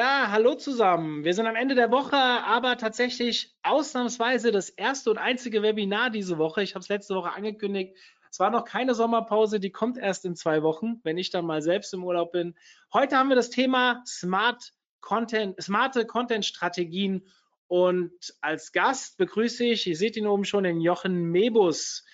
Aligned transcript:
Ja, 0.00 0.30
hallo 0.30 0.54
zusammen. 0.54 1.24
Wir 1.24 1.34
sind 1.34 1.46
am 1.46 1.56
Ende 1.56 1.74
der 1.74 1.90
Woche, 1.90 2.16
aber 2.16 2.78
tatsächlich 2.78 3.54
ausnahmsweise 3.62 4.50
das 4.50 4.70
erste 4.70 5.10
und 5.10 5.18
einzige 5.18 5.60
Webinar 5.62 6.08
diese 6.08 6.38
Woche. 6.38 6.62
Ich 6.62 6.74
habe 6.74 6.80
es 6.80 6.88
letzte 6.88 7.14
Woche 7.14 7.32
angekündigt. 7.32 7.94
Es 8.30 8.40
war 8.40 8.48
noch 8.48 8.64
keine 8.64 8.94
Sommerpause, 8.94 9.60
die 9.60 9.70
kommt 9.70 9.98
erst 9.98 10.24
in 10.24 10.36
zwei 10.36 10.62
Wochen, 10.62 11.00
wenn 11.02 11.18
ich 11.18 11.28
dann 11.28 11.44
mal 11.44 11.60
selbst 11.60 11.92
im 11.92 12.02
Urlaub 12.02 12.32
bin. 12.32 12.54
Heute 12.94 13.18
haben 13.18 13.28
wir 13.28 13.36
das 13.36 13.50
Thema 13.50 14.02
Smart 14.06 14.72
Content, 15.02 15.62
smarte 15.62 16.06
Content-Strategien 16.06 17.28
und 17.66 18.10
als 18.40 18.72
Gast 18.72 19.18
begrüße 19.18 19.64
ich, 19.66 19.86
ihr 19.86 19.96
seht 19.98 20.16
ihn 20.16 20.26
oben 20.26 20.46
schon, 20.46 20.64
den 20.64 20.80
Jochen 20.80 21.24
Mebus. 21.30 22.06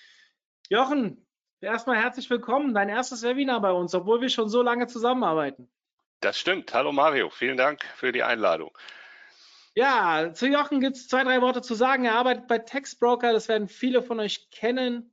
Jochen, 0.67 1.25
erstmal 1.61 1.95
herzlich 1.95 2.29
willkommen, 2.29 2.73
dein 2.73 2.89
erstes 2.89 3.23
Webinar 3.23 3.61
bei 3.61 3.71
uns, 3.71 3.95
obwohl 3.95 4.19
wir 4.19 4.27
schon 4.27 4.49
so 4.49 4.61
lange 4.61 4.87
zusammenarbeiten. 4.87 5.69
Das 6.19 6.39
stimmt. 6.39 6.73
Hallo 6.73 6.91
Mario, 6.91 7.29
vielen 7.29 7.57
Dank 7.57 7.83
für 7.95 8.11
die 8.11 8.23
Einladung. 8.23 8.75
Ja, 9.75 10.33
zu 10.33 10.47
Jochen 10.47 10.79
gibt 10.79 10.97
es 10.97 11.07
zwei, 11.07 11.23
drei 11.23 11.41
Worte 11.41 11.61
zu 11.61 11.75
sagen. 11.75 12.05
Er 12.05 12.15
arbeitet 12.15 12.47
bei 12.47 12.57
Textbroker, 12.57 13.31
das 13.31 13.47
werden 13.47 13.67
viele 13.67 14.01
von 14.01 14.19
euch 14.19 14.49
kennen. 14.49 15.11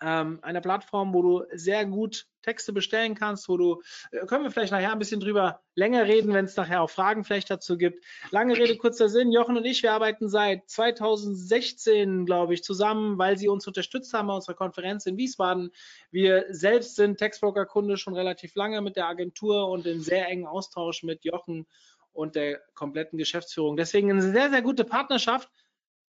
Ähm, 0.00 0.38
eine 0.42 0.60
Plattform, 0.60 1.12
wo 1.12 1.22
du 1.22 1.44
sehr 1.52 1.84
gut 1.86 2.26
Texte 2.42 2.72
bestellen 2.72 3.14
kannst, 3.14 3.48
wo 3.48 3.56
du, 3.56 3.82
äh, 4.12 4.24
können 4.26 4.44
wir 4.44 4.50
vielleicht 4.50 4.72
nachher 4.72 4.92
ein 4.92 4.98
bisschen 4.98 5.20
drüber 5.20 5.60
länger 5.74 6.06
reden, 6.06 6.32
wenn 6.32 6.44
es 6.44 6.56
nachher 6.56 6.82
auch 6.82 6.90
Fragen 6.90 7.24
vielleicht 7.24 7.50
dazu 7.50 7.76
gibt. 7.76 8.04
Lange 8.30 8.56
Rede, 8.56 8.76
kurzer 8.76 9.08
Sinn. 9.08 9.32
Jochen 9.32 9.56
und 9.56 9.64
ich, 9.64 9.82
wir 9.82 9.92
arbeiten 9.92 10.28
seit 10.28 10.68
2016, 10.68 12.26
glaube 12.26 12.54
ich, 12.54 12.62
zusammen, 12.62 13.18
weil 13.18 13.36
sie 13.36 13.48
uns 13.48 13.66
unterstützt 13.66 14.14
haben 14.14 14.28
bei 14.28 14.34
unserer 14.34 14.54
Konferenz 14.54 15.06
in 15.06 15.16
Wiesbaden. 15.16 15.72
Wir 16.10 16.46
selbst 16.50 16.96
sind 16.96 17.18
Textbroker-Kunde 17.18 17.96
schon 17.96 18.14
relativ 18.14 18.54
lange 18.54 18.80
mit 18.80 18.96
der 18.96 19.08
Agentur 19.08 19.68
und 19.68 19.86
in 19.86 20.00
sehr 20.00 20.28
engen 20.28 20.46
Austausch 20.46 21.02
mit 21.02 21.24
Jochen 21.24 21.66
und 22.12 22.34
der 22.34 22.60
kompletten 22.74 23.18
Geschäftsführung. 23.18 23.76
Deswegen 23.76 24.10
eine 24.10 24.22
sehr, 24.22 24.50
sehr 24.50 24.62
gute 24.62 24.84
Partnerschaft 24.84 25.50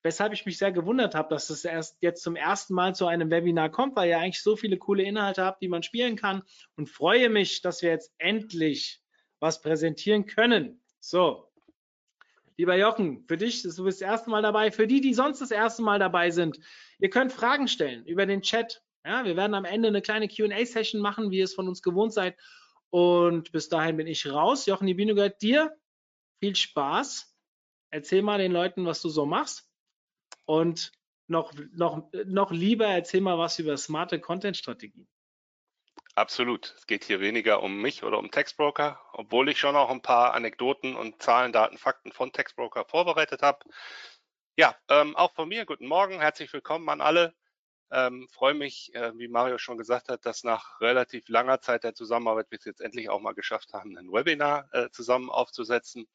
weshalb 0.04 0.34
ich 0.34 0.46
mich 0.46 0.58
sehr 0.58 0.72
gewundert 0.72 1.16
habe, 1.16 1.30
dass 1.30 1.50
es 1.50 1.66
erst 1.66 1.98
jetzt 2.02 2.24
zum 2.24 2.36
ersten 2.36 2.74
Mal 2.74 2.96
zu 2.96 3.08
einem 3.08 3.30
Webinar 3.30 3.70
kommt, 3.70 3.96
weil 3.96 4.10
ihr 4.10 4.20
eigentlich 4.20 4.42
so 4.42 4.56
viele 4.56 4.78
coole 4.78 5.04
Inhalte 5.04 5.44
habt, 5.44 5.62
die 5.62 5.68
man 5.68 5.84
spielen 5.84 6.16
kann 6.16 6.44
und 6.76 6.90
freue 6.90 7.30
mich, 7.30 7.62
dass 7.62 7.82
wir 7.82 7.90
jetzt 7.90 8.14
endlich 8.18 9.02
was 9.40 9.62
präsentieren 9.62 10.26
können. 10.26 10.82
So, 11.00 11.50
lieber 12.58 12.76
Jochen, 12.76 13.26
für 13.28 13.38
dich, 13.38 13.64
du 13.64 13.84
bist 13.84 14.02
das 14.02 14.08
erste 14.08 14.30
Mal 14.30 14.42
dabei. 14.42 14.72
Für 14.72 14.88
die, 14.88 15.02
die 15.02 15.14
sonst 15.14 15.40
das 15.40 15.52
erste 15.52 15.82
Mal 15.82 16.00
dabei 16.00 16.30
sind, 16.30 16.60
ihr 17.00 17.10
könnt 17.10 17.32
Fragen 17.32 17.68
stellen 17.68 18.06
über 18.06 18.26
den 18.26 18.42
Chat. 18.42 18.84
Ja, 19.06 19.24
wir 19.24 19.38
werden 19.38 19.54
am 19.54 19.66
Ende 19.66 19.88
eine 19.88 20.02
kleine 20.02 20.28
Q&A-Session 20.28 21.02
machen, 21.02 21.32
wie 21.32 21.38
ihr 21.38 21.46
es 21.46 21.54
von 21.54 21.70
uns 21.70 21.82
gewohnt 21.82 22.14
seid. 22.14 22.38
Und 22.90 23.52
bis 23.52 23.70
dahin 23.70 23.98
bin 23.98 24.08
ich 24.08 24.30
raus. 24.30 24.66
Jochen, 24.66 24.88
die 24.88 24.94
Bühne 24.94 25.16
gehört 25.16 25.42
dir. 25.42 25.74
Viel 26.42 26.56
Spaß. 26.56 27.34
Erzähl 27.92 28.22
mal 28.22 28.40
den 28.40 28.52
Leuten, 28.52 28.86
was 28.86 29.02
du 29.02 29.10
so 29.10 29.26
machst. 29.26 29.69
Und 30.50 30.92
noch, 31.28 31.54
noch, 31.74 32.10
noch 32.26 32.50
lieber 32.50 32.88
erzähl 32.88 33.22
mal 33.22 33.38
was 33.38 33.60
über 33.60 33.78
smarte 33.78 34.20
Content-Strategien. 34.20 35.08
Absolut. 36.16 36.74
Es 36.76 36.88
geht 36.88 37.04
hier 37.04 37.20
weniger 37.20 37.62
um 37.62 37.80
mich 37.80 38.04
oder 38.04 38.18
um 38.18 38.32
Textbroker, 38.32 39.00
obwohl 39.14 39.50
ich 39.50 39.60
schon 39.60 39.76
auch 39.76 39.92
ein 39.92 40.02
paar 40.02 40.34
Anekdoten 40.34 40.96
und 40.96 41.22
Zahlen, 41.22 41.52
Daten, 41.52 41.78
Fakten 41.78 42.12
von 42.12 42.32
Textbroker 42.32 42.84
vorbereitet 42.86 43.44
habe. 43.44 43.60
Ja, 44.58 44.76
ähm, 44.90 45.16
auch 45.16 45.36
von 45.36 45.48
mir, 45.48 45.68
guten 45.68 45.86
Morgen, 45.86 46.20
herzlich 46.20 46.52
willkommen 46.52 46.90
an 46.90 47.02
alle. 47.02 47.36
Ähm, 47.92 48.28
freue 48.32 48.56
mich, 48.56 48.94
äh, 48.96 49.16
wie 49.20 49.28
Mario 49.28 49.60
schon 49.60 49.78
gesagt 49.78 50.10
hat, 50.10 50.26
dass 50.26 50.44
nach 50.44 50.82
relativ 50.82 51.30
langer 51.30 51.62
Zeit 51.62 51.84
der 51.84 51.94
Zusammenarbeit 51.94 52.50
wir 52.50 52.58
es 52.58 52.66
jetzt 52.66 52.82
endlich 52.82 53.10
auch 53.10 53.22
mal 53.22 53.34
geschafft 53.34 53.74
haben, 53.74 53.96
ein 54.00 54.12
Webinar 54.12 54.68
äh, 54.72 54.90
zusammen 54.90 55.30
aufzusetzen. 55.30 56.08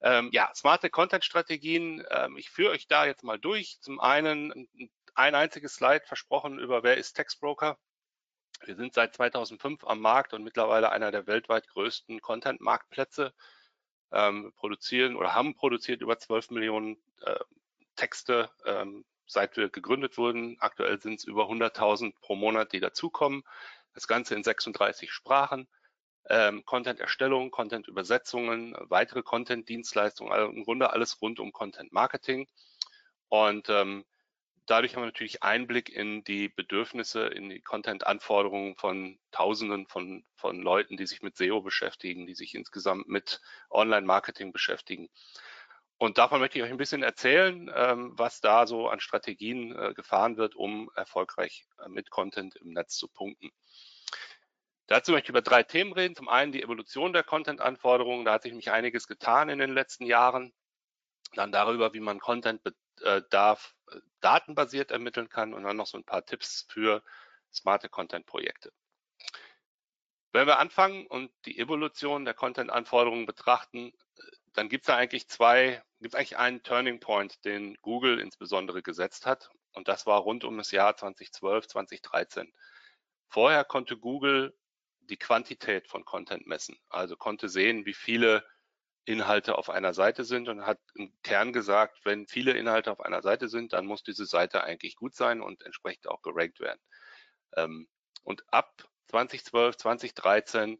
Ähm, 0.00 0.30
ja, 0.32 0.50
smarte 0.54 0.90
Content-Strategien. 0.90 2.04
Ähm, 2.10 2.36
ich 2.36 2.50
führe 2.50 2.70
euch 2.70 2.86
da 2.86 3.06
jetzt 3.06 3.24
mal 3.24 3.38
durch. 3.38 3.78
Zum 3.80 4.00
einen 4.00 4.68
ein 5.14 5.34
einziges 5.34 5.74
Slide 5.74 6.04
versprochen 6.06 6.58
über 6.58 6.82
wer 6.82 6.96
ist 6.96 7.14
Textbroker. 7.14 7.78
Wir 8.64 8.76
sind 8.76 8.94
seit 8.94 9.14
2005 9.14 9.84
am 9.84 10.00
Markt 10.00 10.34
und 10.34 10.42
mittlerweile 10.44 10.90
einer 10.90 11.10
der 11.10 11.26
weltweit 11.26 11.68
größten 11.68 12.20
Content-Marktplätze. 12.20 13.32
Ähm, 14.10 14.52
produzieren 14.56 15.16
oder 15.16 15.34
haben 15.34 15.54
produziert 15.54 16.00
über 16.00 16.18
12 16.18 16.50
Millionen 16.50 16.96
äh, 17.22 17.38
Texte, 17.94 18.50
ähm, 18.64 19.04
seit 19.26 19.56
wir 19.56 19.68
gegründet 19.68 20.16
wurden. 20.16 20.56
Aktuell 20.60 21.00
sind 21.00 21.18
es 21.18 21.24
über 21.24 21.44
100.000 21.44 22.14
pro 22.20 22.34
Monat, 22.34 22.72
die 22.72 22.80
dazukommen. 22.80 23.42
Das 23.92 24.06
Ganze 24.06 24.34
in 24.34 24.42
36 24.42 25.12
Sprachen 25.12 25.68
ähm, 26.28 26.64
Content-Erstellung, 26.64 27.50
Content-Übersetzungen, 27.50 28.74
weitere 28.88 29.22
Content-Dienstleistungen, 29.22 30.32
also 30.32 30.52
im 30.52 30.64
Grunde 30.64 30.90
alles 30.90 31.20
rund 31.20 31.40
um 31.40 31.52
Content-Marketing. 31.52 32.48
Und 33.28 33.68
ähm, 33.68 34.04
dadurch 34.66 34.94
haben 34.94 35.02
wir 35.02 35.06
natürlich 35.06 35.42
Einblick 35.42 35.88
in 35.88 36.24
die 36.24 36.48
Bedürfnisse, 36.48 37.26
in 37.26 37.48
die 37.48 37.60
Content-Anforderungen 37.60 38.76
von 38.76 39.18
Tausenden 39.32 39.86
von, 39.86 40.24
von 40.34 40.60
Leuten, 40.60 40.96
die 40.96 41.06
sich 41.06 41.22
mit 41.22 41.36
SEO 41.36 41.62
beschäftigen, 41.62 42.26
die 42.26 42.34
sich 42.34 42.54
insgesamt 42.54 43.08
mit 43.08 43.40
Online-Marketing 43.70 44.52
beschäftigen. 44.52 45.08
Und 45.96 46.18
davon 46.18 46.40
möchte 46.40 46.58
ich 46.58 46.64
euch 46.64 46.70
ein 46.70 46.76
bisschen 46.76 47.02
erzählen, 47.02 47.70
ähm, 47.74 48.12
was 48.16 48.40
da 48.40 48.68
so 48.68 48.88
an 48.88 49.00
Strategien 49.00 49.74
äh, 49.74 49.94
gefahren 49.94 50.36
wird, 50.36 50.54
um 50.54 50.90
erfolgreich 50.94 51.66
äh, 51.84 51.88
mit 51.88 52.10
Content 52.10 52.54
im 52.54 52.72
Netz 52.72 52.96
zu 52.96 53.08
punkten. 53.08 53.50
Dazu 54.88 55.12
möchte 55.12 55.26
ich 55.26 55.30
über 55.30 55.42
drei 55.42 55.62
Themen 55.62 55.92
reden. 55.92 56.16
Zum 56.16 56.30
einen 56.30 56.50
die 56.50 56.62
Evolution 56.62 57.12
der 57.12 57.22
Content-Anforderungen. 57.22 58.24
Da 58.24 58.32
hat 58.32 58.42
sich 58.42 58.52
nämlich 58.52 58.70
einiges 58.70 59.06
getan 59.06 59.50
in 59.50 59.58
den 59.58 59.74
letzten 59.74 60.06
Jahren. 60.06 60.54
Dann 61.34 61.52
darüber, 61.52 61.92
wie 61.92 62.00
man 62.00 62.18
Content-Bedarf 62.18 63.74
äh, 63.90 64.00
datenbasiert 64.20 64.90
ermitteln 64.90 65.28
kann 65.28 65.52
und 65.52 65.64
dann 65.64 65.76
noch 65.76 65.86
so 65.86 65.98
ein 65.98 66.04
paar 66.04 66.24
Tipps 66.24 66.66
für 66.70 67.02
smarte 67.52 67.90
Content-Projekte. 67.90 68.72
Wenn 70.32 70.46
wir 70.46 70.58
anfangen 70.58 71.06
und 71.06 71.30
die 71.44 71.58
Evolution 71.58 72.24
der 72.24 72.32
Content-Anforderungen 72.32 73.26
betrachten, 73.26 73.92
äh, 74.16 74.22
dann 74.54 74.70
gibt 74.70 74.84
es 74.84 74.86
da 74.86 74.96
eigentlich 74.96 75.28
zwei, 75.28 75.82
gibt 76.00 76.14
es 76.14 76.18
eigentlich 76.18 76.38
einen 76.38 76.62
Turning 76.62 76.98
Point, 76.98 77.44
den 77.44 77.76
Google 77.82 78.20
insbesondere 78.20 78.82
gesetzt 78.82 79.26
hat. 79.26 79.50
Und 79.74 79.86
das 79.86 80.06
war 80.06 80.20
rund 80.20 80.44
um 80.44 80.56
das 80.56 80.70
Jahr 80.70 80.96
2012, 80.96 81.68
2013. 81.68 82.54
Vorher 83.28 83.64
konnte 83.64 83.98
Google 83.98 84.56
die 85.10 85.16
Quantität 85.16 85.88
von 85.88 86.04
Content 86.04 86.46
messen. 86.46 86.78
Also 86.88 87.16
konnte 87.16 87.48
sehen, 87.48 87.86
wie 87.86 87.94
viele 87.94 88.44
Inhalte 89.04 89.56
auf 89.56 89.70
einer 89.70 89.94
Seite 89.94 90.24
sind 90.24 90.48
und 90.48 90.66
hat 90.66 90.78
im 90.94 91.12
Kern 91.22 91.52
gesagt, 91.52 92.04
wenn 92.04 92.26
viele 92.26 92.52
Inhalte 92.52 92.92
auf 92.92 93.00
einer 93.00 93.22
Seite 93.22 93.48
sind, 93.48 93.72
dann 93.72 93.86
muss 93.86 94.02
diese 94.02 94.26
Seite 94.26 94.62
eigentlich 94.62 94.96
gut 94.96 95.14
sein 95.14 95.40
und 95.40 95.62
entsprechend 95.62 96.08
auch 96.08 96.20
gerankt 96.20 96.60
werden. 96.60 96.80
Ähm, 97.56 97.88
und 98.22 98.44
ab 98.52 98.84
2012, 99.08 99.78
2013 99.78 100.78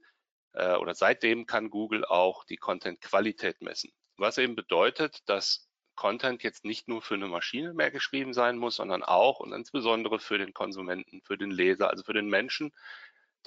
äh, 0.52 0.74
oder 0.76 0.94
seitdem 0.94 1.46
kann 1.46 1.70
Google 1.70 2.04
auch 2.04 2.44
die 2.44 2.58
Content-Qualität 2.58 3.62
messen. 3.62 3.92
Was 4.18 4.36
eben 4.36 4.56
bedeutet, 4.56 5.26
dass 5.26 5.68
Content 5.94 6.42
jetzt 6.42 6.64
nicht 6.64 6.86
nur 6.86 7.02
für 7.02 7.14
eine 7.14 7.28
Maschine 7.28 7.72
mehr 7.72 7.90
geschrieben 7.90 8.32
sein 8.32 8.58
muss, 8.58 8.76
sondern 8.76 9.02
auch 9.02 9.40
und 9.40 9.52
insbesondere 9.52 10.20
für 10.20 10.38
den 10.38 10.54
Konsumenten, 10.54 11.22
für 11.22 11.36
den 11.36 11.50
Leser, 11.50 11.90
also 11.90 12.04
für 12.04 12.12
den 12.12 12.28
Menschen, 12.28 12.72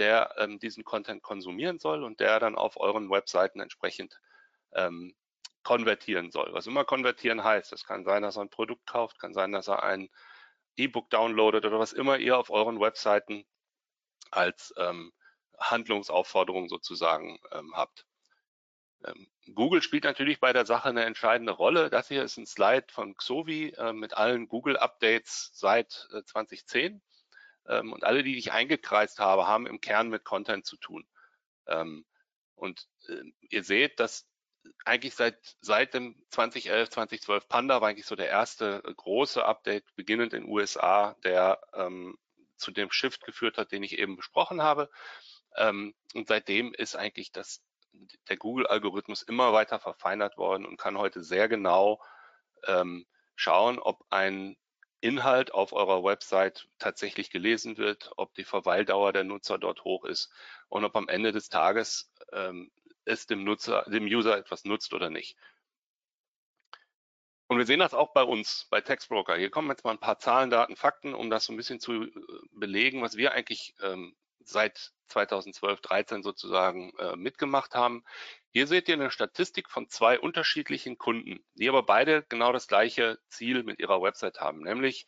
der 0.02 0.34
ähm, 0.40 0.58
diesen 0.58 0.84
Content 0.84 1.22
konsumieren 1.22 1.78
soll 1.78 2.04
und 2.04 2.20
der 2.20 2.40
dann 2.40 2.56
auf 2.56 2.76
euren 2.78 3.12
Webseiten 3.12 3.60
entsprechend 3.60 4.20
ähm, 4.74 5.16
konvertieren 5.62 6.32
soll. 6.32 6.52
Was 6.54 6.66
immer 6.66 6.86
konvertieren 6.86 7.44
heißt, 7.44 7.72
es 7.72 7.86
kann 7.86 8.04
sein, 8.04 8.24
dass 8.24 8.36
er 8.36 8.42
ein 8.42 8.50
Produkt 8.50 8.88
kauft, 8.88 9.20
kann 9.20 9.36
sein, 9.36 9.52
dass 9.52 9.68
er 9.68 9.84
ein 9.84 10.10
E-Book 10.76 11.12
downloadet 11.12 11.66
oder 11.66 11.78
was 11.78 11.94
immer 11.94 12.18
ihr 12.18 12.36
auf 12.36 12.50
euren 12.50 12.80
Webseiten 12.80 13.46
als 14.32 14.74
ähm, 14.78 15.14
Handlungsaufforderung 15.60 16.68
sozusagen 16.68 17.40
ähm, 17.52 17.76
habt. 17.76 18.08
Ähm, 19.06 19.28
Google 19.54 19.84
spielt 19.84 20.06
natürlich 20.06 20.40
bei 20.40 20.52
der 20.52 20.66
Sache 20.66 20.90
eine 20.90 21.06
entscheidende 21.06 21.52
Rolle. 21.52 21.92
Das 21.92 22.08
hier 22.08 22.24
ist 22.24 22.38
ein 22.38 22.48
Slide 22.48 22.88
von 22.90 23.16
Xovi 23.18 23.76
äh, 23.78 23.94
mit 23.94 24.16
allen 24.16 24.48
Google-Updates 24.48 25.52
seit 25.54 26.08
äh, 26.12 26.24
2010. 26.24 27.04
Ähm, 27.68 27.94
und 27.94 28.04
alle, 28.04 28.24
die 28.24 28.38
ich 28.38 28.52
eingekreist 28.52 29.20
habe, 29.20 29.48
haben 29.48 29.68
im 29.68 29.82
Kern 29.82 30.10
mit 30.10 30.24
Content 30.24 30.66
zu 30.66 30.78
tun. 30.78 31.08
Ähm, 31.68 32.06
und 32.56 32.88
äh, 33.08 33.24
ihr 33.50 33.64
seht, 33.64 34.00
dass 34.00 34.28
eigentlich 34.86 35.16
seit, 35.16 35.38
seit 35.62 35.94
dem 35.94 36.16
2011, 36.30 36.90
2012 36.90 37.48
Panda 37.48 37.82
war 37.82 37.90
eigentlich 37.90 38.06
so 38.06 38.16
der 38.16 38.30
erste 38.30 38.82
große 38.82 39.44
Update, 39.44 39.86
beginnend 39.96 40.34
in 40.34 40.48
USA, 40.48 41.16
der 41.24 41.62
ähm, 41.74 42.18
zu 42.58 42.72
dem 42.72 42.92
Shift 42.92 43.24
geführt 43.24 43.58
hat, 43.58 43.72
den 43.72 43.84
ich 43.84 43.98
eben 43.98 44.16
besprochen 44.16 44.62
habe. 44.62 44.90
Ähm, 45.56 45.96
und 46.14 46.28
seitdem 46.28 46.74
ist 46.74 46.96
eigentlich 46.96 47.32
das, 47.32 47.62
der 48.30 48.38
Google-Algorithmus 48.38 49.24
immer 49.24 49.54
weiter 49.54 49.80
verfeinert 49.80 50.38
worden 50.38 50.66
und 50.66 50.78
kann 50.78 50.98
heute 50.98 51.24
sehr 51.24 51.50
genau 51.50 52.02
ähm, 52.68 53.06
schauen, 53.36 53.80
ob 53.80 54.06
ein 54.10 54.56
Inhalt 55.02 55.54
auf 55.54 55.74
eurer 55.74 56.04
Website 56.04 56.68
tatsächlich 56.80 57.30
gelesen 57.32 57.78
wird, 57.78 58.12
ob 58.18 58.34
die 58.36 58.44
Verweildauer 58.44 59.14
der 59.14 59.24
Nutzer 59.24 59.58
dort 59.58 59.84
hoch 59.84 60.06
ist 60.06 60.32
und 60.70 60.86
ob 60.86 60.96
am 60.96 61.10
Ende 61.10 61.32
des 61.32 61.50
Tages 61.50 62.12
ähm, 62.32 62.72
es 63.06 63.26
dem 63.26 63.44
Nutzer, 63.44 63.84
dem 63.88 64.06
User 64.06 64.38
etwas 64.38 64.64
nutzt 64.64 64.94
oder 64.94 65.10
nicht. 65.10 65.36
Und 67.48 67.58
wir 67.58 67.66
sehen 67.66 67.80
das 67.80 67.94
auch 67.94 68.14
bei 68.14 68.24
uns, 68.24 68.68
bei 68.70 68.80
Textbroker. 68.80 69.36
Hier 69.36 69.50
kommen 69.50 69.70
jetzt 69.70 69.84
mal 69.84 69.92
ein 69.92 70.00
paar 70.00 70.20
Zahlen, 70.20 70.50
Daten, 70.50 70.78
Fakten, 70.78 71.14
um 71.14 71.30
das 71.30 71.46
so 71.46 71.52
ein 71.52 71.58
bisschen 71.58 71.82
zu 71.82 72.04
äh, 72.04 72.12
belegen, 72.52 73.02
was 73.02 73.18
wir 73.18 73.34
eigentlich 73.34 73.76
ähm, 73.82 74.16
seit 74.40 74.94
2012, 75.10 75.82
13 75.82 76.24
sozusagen 76.24 76.94
äh, 76.98 77.16
mitgemacht 77.18 77.76
haben. 77.76 78.06
Hier 78.54 78.68
seht 78.68 78.90
ihr 78.90 78.96
eine 78.96 79.12
Statistik 79.12 79.70
von 79.70 79.88
zwei 79.88 80.20
unterschiedlichen 80.20 80.98
Kunden, 80.98 81.40
die 81.54 81.70
aber 81.70 81.84
beide 81.84 82.24
genau 82.24 82.52
das 82.52 82.68
gleiche 82.68 83.18
Ziel 83.30 83.64
mit 83.64 83.80
ihrer 83.80 84.02
Website 84.02 84.42
haben, 84.42 84.62
nämlich 84.62 85.08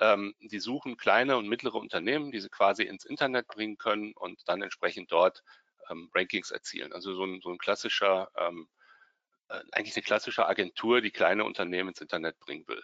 ähm, 0.00 0.34
die 0.40 0.58
suchen 0.60 0.96
kleine 0.96 1.36
und 1.36 1.48
mittlere 1.48 1.74
Unternehmen, 1.74 2.30
die 2.30 2.40
sie 2.40 2.48
quasi 2.48 2.84
ins 2.84 3.04
Internet 3.04 3.46
bringen 3.48 3.76
können 3.76 4.12
und 4.14 4.48
dann 4.48 4.62
entsprechend 4.62 5.12
dort 5.12 5.42
ähm, 5.90 6.10
Rankings 6.14 6.50
erzielen. 6.50 6.92
Also 6.92 7.14
so 7.14 7.24
ein, 7.24 7.40
so 7.42 7.50
ein 7.50 7.58
klassischer, 7.58 8.30
ähm, 8.36 8.68
äh, 9.48 9.60
eigentlich 9.72 9.96
eine 9.96 10.04
klassische 10.04 10.46
Agentur, 10.46 11.00
die 11.00 11.10
kleine 11.10 11.44
Unternehmen 11.44 11.90
ins 11.90 12.00
Internet 12.00 12.38
bringen 12.38 12.66
will. 12.68 12.82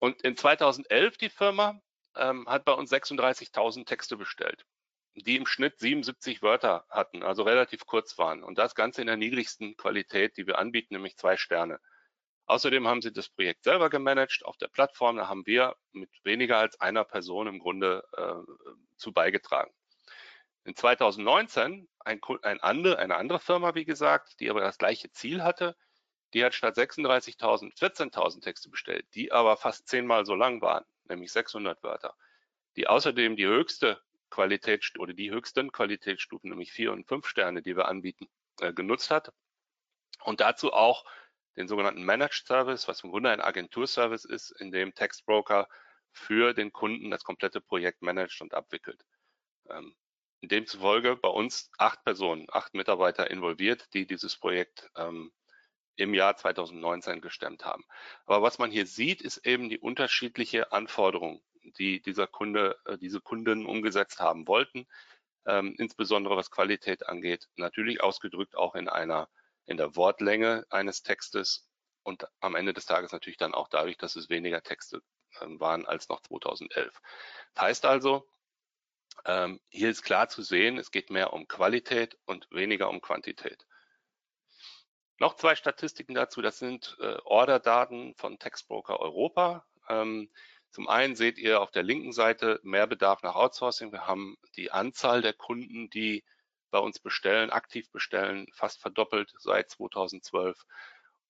Und 0.00 0.22
in 0.22 0.36
2011 0.36 1.18
die 1.18 1.30
Firma 1.30 1.80
ähm, 2.16 2.48
hat 2.48 2.64
bei 2.64 2.72
uns 2.72 2.90
36.000 2.92 3.86
Texte 3.86 4.16
bestellt, 4.16 4.64
die 5.14 5.36
im 5.36 5.46
Schnitt 5.46 5.78
77 5.78 6.42
Wörter 6.42 6.84
hatten, 6.88 7.22
also 7.22 7.42
relativ 7.42 7.86
kurz 7.86 8.16
waren. 8.18 8.42
Und 8.42 8.58
das 8.58 8.74
Ganze 8.74 9.00
in 9.02 9.06
der 9.06 9.16
niedrigsten 9.16 9.76
Qualität, 9.76 10.36
die 10.36 10.46
wir 10.46 10.58
anbieten, 10.58 10.94
nämlich 10.94 11.16
zwei 11.16 11.36
Sterne. 11.36 11.80
Außerdem 12.46 12.86
haben 12.88 13.02
sie 13.02 13.12
das 13.12 13.28
Projekt 13.28 13.64
selber 13.64 13.88
gemanagt 13.90 14.44
auf 14.44 14.56
der 14.56 14.68
Plattform. 14.68 15.16
Da 15.16 15.28
haben 15.28 15.46
wir 15.46 15.76
mit 15.92 16.10
weniger 16.24 16.58
als 16.58 16.80
einer 16.80 17.04
Person 17.04 17.46
im 17.46 17.58
Grunde 17.58 18.04
äh, 18.16 18.52
zu 18.96 19.12
beigetragen. 19.12 19.72
In 20.64 20.76
2019 20.76 21.88
ein, 22.00 22.20
ein 22.42 22.60
andere, 22.60 22.98
eine 22.98 23.16
andere 23.16 23.40
Firma, 23.40 23.74
wie 23.74 23.84
gesagt, 23.84 24.40
die 24.40 24.50
aber 24.50 24.60
das 24.60 24.78
gleiche 24.78 25.10
Ziel 25.10 25.42
hatte, 25.42 25.76
die 26.34 26.44
hat 26.44 26.54
statt 26.54 26.76
36.000 26.76 27.76
14.000 27.76 28.42
Texte 28.42 28.70
bestellt, 28.70 29.06
die 29.14 29.32
aber 29.32 29.56
fast 29.56 29.88
zehnmal 29.88 30.24
so 30.24 30.34
lang 30.34 30.62
waren, 30.62 30.84
nämlich 31.08 31.32
600 31.32 31.82
Wörter, 31.82 32.14
die 32.76 32.86
außerdem 32.86 33.36
die 33.36 33.46
höchste 33.46 34.00
Qualität 34.32 34.98
oder 34.98 35.12
die 35.12 35.30
höchsten 35.30 35.70
Qualitätsstufen, 35.70 36.48
nämlich 36.48 36.72
vier 36.72 36.92
und 36.92 37.06
fünf 37.06 37.26
Sterne, 37.26 37.60
die 37.60 37.76
wir 37.76 37.86
anbieten, 37.86 38.28
äh, 38.60 38.72
genutzt 38.72 39.10
hat 39.10 39.30
und 40.24 40.40
dazu 40.40 40.72
auch 40.72 41.04
den 41.56 41.68
sogenannten 41.68 42.02
Managed 42.02 42.46
Service, 42.46 42.88
was 42.88 43.04
im 43.04 43.10
Grunde 43.10 43.30
ein 43.30 43.42
Agenturservice 43.42 44.24
ist, 44.24 44.50
in 44.52 44.72
dem 44.72 44.94
Textbroker 44.94 45.68
für 46.12 46.54
den 46.54 46.72
Kunden 46.72 47.10
das 47.10 47.24
komplette 47.24 47.60
Projekt 47.60 48.00
managt 48.00 48.40
und 48.40 48.54
abwickelt. 48.54 49.04
Ähm, 49.68 49.94
demzufolge 50.40 51.16
bei 51.16 51.28
uns 51.28 51.70
acht 51.76 52.02
Personen, 52.02 52.46
acht 52.50 52.72
Mitarbeiter 52.72 53.30
involviert, 53.30 53.92
die 53.92 54.06
dieses 54.06 54.36
Projekt 54.38 54.90
ähm, 54.96 55.30
im 55.96 56.14
Jahr 56.14 56.36
2019 56.36 57.20
gestemmt 57.20 57.66
haben. 57.66 57.84
Aber 58.24 58.40
was 58.40 58.58
man 58.58 58.70
hier 58.70 58.86
sieht, 58.86 59.20
ist 59.20 59.46
eben 59.46 59.68
die 59.68 59.78
unterschiedliche 59.78 60.72
Anforderung, 60.72 61.42
die 61.78 62.00
dieser 62.02 62.26
Kunde, 62.26 62.78
äh, 62.86 62.98
diese 62.98 63.20
Kunden 63.20 63.66
umgesetzt 63.66 64.20
haben 64.20 64.46
wollten, 64.46 64.86
ähm, 65.46 65.74
insbesondere 65.78 66.36
was 66.36 66.50
Qualität 66.50 67.06
angeht, 67.06 67.48
natürlich 67.56 68.02
ausgedrückt 68.02 68.56
auch 68.56 68.74
in 68.74 68.88
einer, 68.88 69.28
in 69.66 69.76
der 69.76 69.96
Wortlänge 69.96 70.66
eines 70.70 71.02
Textes 71.02 71.68
und 72.02 72.26
am 72.40 72.54
Ende 72.54 72.72
des 72.72 72.86
Tages 72.86 73.12
natürlich 73.12 73.38
dann 73.38 73.54
auch 73.54 73.68
dadurch, 73.68 73.96
dass 73.96 74.16
es 74.16 74.28
weniger 74.28 74.62
Texte 74.62 75.02
äh, 75.40 75.46
waren 75.60 75.86
als 75.86 76.08
noch 76.08 76.20
2011. 76.20 77.00
Das 77.54 77.64
heißt 77.64 77.84
also, 77.86 78.28
ähm, 79.24 79.60
hier 79.68 79.90
ist 79.90 80.02
klar 80.02 80.28
zu 80.28 80.42
sehen, 80.42 80.78
es 80.78 80.90
geht 80.90 81.10
mehr 81.10 81.32
um 81.32 81.46
Qualität 81.46 82.18
und 82.24 82.48
weniger 82.50 82.88
um 82.88 83.00
Quantität. 83.00 83.66
Noch 85.18 85.36
zwei 85.36 85.54
Statistiken 85.54 86.14
dazu, 86.14 86.42
das 86.42 86.58
sind 86.58 86.96
äh, 87.00 87.16
Orderdaten 87.24 88.14
von 88.16 88.38
Textbroker 88.38 88.98
Europa. 88.98 89.64
Ähm, 89.88 90.30
zum 90.72 90.88
einen 90.88 91.16
seht 91.16 91.38
ihr 91.38 91.60
auf 91.60 91.70
der 91.70 91.82
linken 91.82 92.12
Seite 92.12 92.58
mehr 92.62 92.86
Bedarf 92.86 93.22
nach 93.22 93.34
Outsourcing. 93.34 93.92
Wir 93.92 94.06
haben 94.06 94.36
die 94.56 94.72
Anzahl 94.72 95.20
der 95.20 95.34
Kunden, 95.34 95.90
die 95.90 96.24
bei 96.70 96.78
uns 96.78 96.98
bestellen, 96.98 97.50
aktiv 97.50 97.90
bestellen, 97.92 98.46
fast 98.54 98.80
verdoppelt 98.80 99.32
seit 99.38 99.70
2012. 99.70 100.58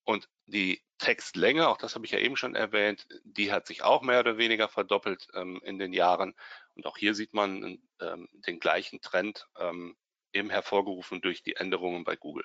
Und 0.04 0.28
die 0.46 0.82
Textlänge, 0.98 1.68
auch 1.68 1.76
das 1.76 1.96
habe 1.96 2.06
ich 2.06 2.12
ja 2.12 2.20
eben 2.20 2.36
schon 2.36 2.54
erwähnt, 2.54 3.06
die 3.24 3.52
hat 3.52 3.66
sich 3.66 3.82
auch 3.82 4.02
mehr 4.02 4.20
oder 4.20 4.38
weniger 4.38 4.68
verdoppelt 4.68 5.28
ähm, 5.34 5.60
in 5.64 5.78
den 5.78 5.92
Jahren. 5.92 6.34
Und 6.74 6.86
auch 6.86 6.96
hier 6.96 7.14
sieht 7.14 7.34
man 7.34 7.80
ähm, 8.00 8.28
den 8.46 8.60
gleichen 8.60 9.00
Trend 9.00 9.48
ähm, 9.58 9.96
eben 10.32 10.50
hervorgerufen 10.50 11.20
durch 11.20 11.42
die 11.42 11.56
Änderungen 11.56 12.04
bei 12.04 12.16
Google. 12.16 12.44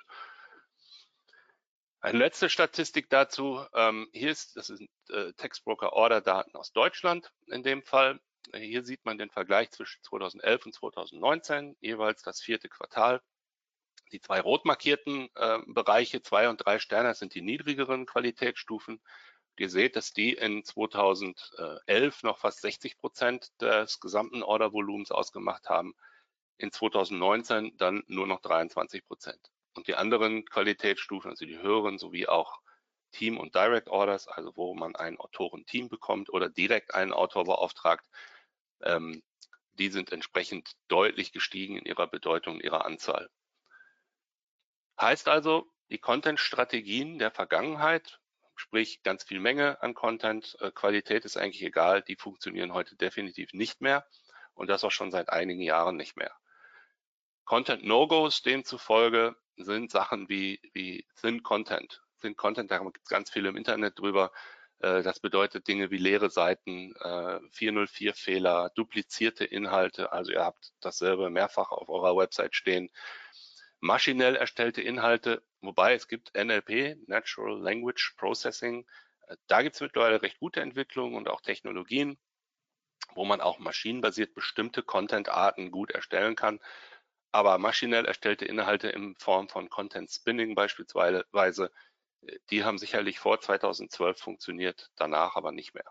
Eine 2.07 2.19
letzte 2.19 2.49
Statistik 2.49 3.09
dazu. 3.09 3.65
Ähm, 3.73 4.07
hier 4.13 4.31
ist, 4.31 4.55
das 4.55 4.67
sind 4.67 4.89
äh, 5.09 5.33
Textbroker 5.33 5.91
Order 5.91 6.21
Daten 6.21 6.55
aus 6.55 6.71
Deutschland 6.71 7.33
in 7.47 7.63
dem 7.63 7.83
Fall. 7.83 8.21
Hier 8.55 8.85
sieht 8.85 9.03
man 9.03 9.17
den 9.17 9.29
Vergleich 9.29 9.71
zwischen 9.71 10.01
2011 10.03 10.67
und 10.67 10.73
2019, 10.73 11.75
jeweils 11.81 12.21
das 12.21 12.41
vierte 12.41 12.69
Quartal. 12.69 13.21
Die 14.13 14.21
zwei 14.21 14.39
rot 14.39 14.63
markierten 14.63 15.27
äh, 15.35 15.59
Bereiche, 15.67 16.21
zwei 16.21 16.47
und 16.47 16.65
drei 16.65 16.79
Sterne, 16.79 17.13
sind 17.13 17.33
die 17.33 17.41
niedrigeren 17.41 18.05
Qualitätsstufen. 18.05 19.01
Ihr 19.57 19.69
seht, 19.69 19.97
dass 19.97 20.13
die 20.13 20.31
in 20.31 20.63
2011 20.63 22.23
noch 22.23 22.37
fast 22.37 22.61
60 22.61 22.99
Prozent 22.99 23.51
des 23.59 23.99
gesamten 23.99 24.43
Ordervolumens 24.43 25.11
ausgemacht 25.11 25.67
haben. 25.67 25.93
In 26.57 26.71
2019 26.71 27.75
dann 27.75 28.05
nur 28.07 28.27
noch 28.27 28.39
23 28.39 29.05
Prozent. 29.05 29.51
Und 29.77 29.87
die 29.87 29.95
anderen 29.95 30.43
Qualitätsstufen, 30.45 31.31
also 31.31 31.45
die 31.45 31.59
höheren 31.59 31.97
sowie 31.99 32.27
auch 32.27 32.59
Team- 33.11 33.37
und 33.37 33.55
Direct 33.55 33.89
Orders, 33.89 34.27
also 34.27 34.55
wo 34.55 34.73
man 34.73 34.95
ein 34.95 35.17
Autorenteam 35.17 35.87
bekommt 35.87 36.29
oder 36.29 36.49
direkt 36.49 36.93
einen 36.93 37.13
Autor 37.13 37.45
beauftragt, 37.45 38.05
ähm, 38.81 39.23
die 39.73 39.89
sind 39.89 40.11
entsprechend 40.11 40.75
deutlich 40.87 41.31
gestiegen 41.31 41.77
in 41.77 41.85
ihrer 41.85 42.07
Bedeutung, 42.07 42.55
in 42.55 42.61
ihrer 42.61 42.85
Anzahl. 42.85 43.29
Heißt 44.99 45.27
also, 45.27 45.71
die 45.89 45.99
Content-Strategien 45.99 47.19
der 47.19 47.31
Vergangenheit, 47.31 48.19
sprich 48.55 49.03
ganz 49.03 49.23
viel 49.23 49.39
Menge 49.39 49.81
an 49.81 49.93
Content, 49.93 50.57
äh, 50.59 50.71
Qualität 50.71 51.23
ist 51.23 51.37
eigentlich 51.37 51.61
egal, 51.61 52.01
die 52.01 52.15
funktionieren 52.15 52.73
heute 52.73 52.95
definitiv 52.95 53.53
nicht 53.53 53.79
mehr 53.79 54.05
und 54.55 54.67
das 54.67 54.83
auch 54.83 54.91
schon 54.91 55.11
seit 55.11 55.29
einigen 55.29 55.61
Jahren 55.61 55.95
nicht 55.95 56.17
mehr. 56.17 56.35
Content 57.45 57.85
No-Gos 57.85 58.41
demzufolge 58.41 59.37
sind 59.57 59.91
Sachen 59.91 60.29
wie, 60.29 60.59
wie 60.73 61.05
Thin 61.19 61.43
Content. 61.43 62.01
Thin 62.21 62.35
Content, 62.35 62.71
da 62.71 62.79
gibt 62.79 62.99
es 63.03 63.09
ganz 63.09 63.29
viel 63.29 63.45
im 63.45 63.57
Internet 63.57 63.99
drüber. 63.99 64.31
Äh, 64.79 65.03
das 65.03 65.19
bedeutet 65.19 65.67
Dinge 65.67 65.91
wie 65.91 65.97
leere 65.97 66.29
Seiten, 66.29 66.93
404-Fehler, 66.93 68.67
äh, 68.67 68.69
duplizierte 68.75 69.45
Inhalte. 69.45 70.11
Also 70.11 70.31
ihr 70.31 70.43
habt 70.43 70.73
dasselbe 70.81 71.29
mehrfach 71.29 71.71
auf 71.71 71.89
eurer 71.89 72.15
Website 72.15 72.55
stehen 72.55 72.89
maschinell 73.79 74.35
erstellte 74.35 74.81
Inhalte, 74.81 75.43
wobei 75.61 75.93
es 75.93 76.07
gibt 76.07 76.35
NLP, 76.35 76.97
Natural 77.07 77.59
Language 77.59 78.15
Processing. 78.17 78.85
Äh, 79.27 79.37
da 79.47 79.61
gibt 79.61 79.75
es 79.75 79.81
mittlerweile 79.81 80.21
recht 80.21 80.39
gute 80.39 80.61
Entwicklungen 80.61 81.15
und 81.15 81.29
auch 81.29 81.41
Technologien, 81.41 82.17
wo 83.15 83.25
man 83.25 83.41
auch 83.41 83.59
maschinenbasiert 83.59 84.33
bestimmte 84.33 84.83
Content-Arten 84.83 85.71
gut 85.71 85.91
erstellen 85.91 86.35
kann. 86.35 86.59
Aber 87.37 87.59
maschinell 87.59 88.05
erstellte 88.05 88.45
Inhalte 88.45 88.89
in 88.89 89.15
Form 89.15 89.47
von 89.47 89.69
Content 89.69 90.09
Spinning 90.09 90.55
beispielsweise, 90.55 91.71
äh, 92.21 92.39
die 92.49 92.63
haben 92.63 92.79
sicherlich 92.79 93.19
vor 93.19 93.39
2012 93.39 94.19
funktioniert, 94.19 94.89
danach 94.95 95.35
aber 95.35 95.51
nicht 95.51 95.75
mehr. 95.75 95.85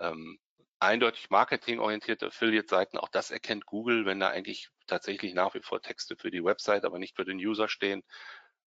Ähm, 0.00 0.40
eindeutig 0.80 1.30
marketingorientierte 1.30 2.26
Affiliate-Seiten, 2.26 2.98
auch 2.98 3.10
das 3.10 3.30
erkennt 3.30 3.66
Google, 3.66 4.06
wenn 4.06 4.18
da 4.18 4.30
eigentlich 4.30 4.68
tatsächlich 4.88 5.34
nach 5.34 5.54
wie 5.54 5.62
vor 5.62 5.80
Texte 5.82 6.16
für 6.16 6.32
die 6.32 6.42
Website, 6.42 6.84
aber 6.84 6.98
nicht 6.98 7.14
für 7.14 7.24
den 7.24 7.38
User 7.38 7.68
stehen. 7.68 8.02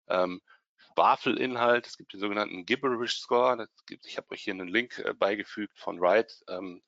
Ähm, 0.08 0.40
Schwafelinhalt, 0.78 1.86
es 1.86 1.98
gibt 1.98 2.14
den 2.14 2.22
sogenannten 2.22 2.66
Gibberish 2.66 3.20
Score, 3.20 3.68
gibt, 3.88 4.06
ich 4.06 4.16
habe 4.16 4.32
euch 4.32 4.44
hier 4.44 4.54
einen 4.54 4.70
Link 4.70 5.00
äh, 5.00 5.14
beigefügt 5.14 5.78
von 5.78 6.00
Wright, 6.00 6.46
ähm, 6.48 6.82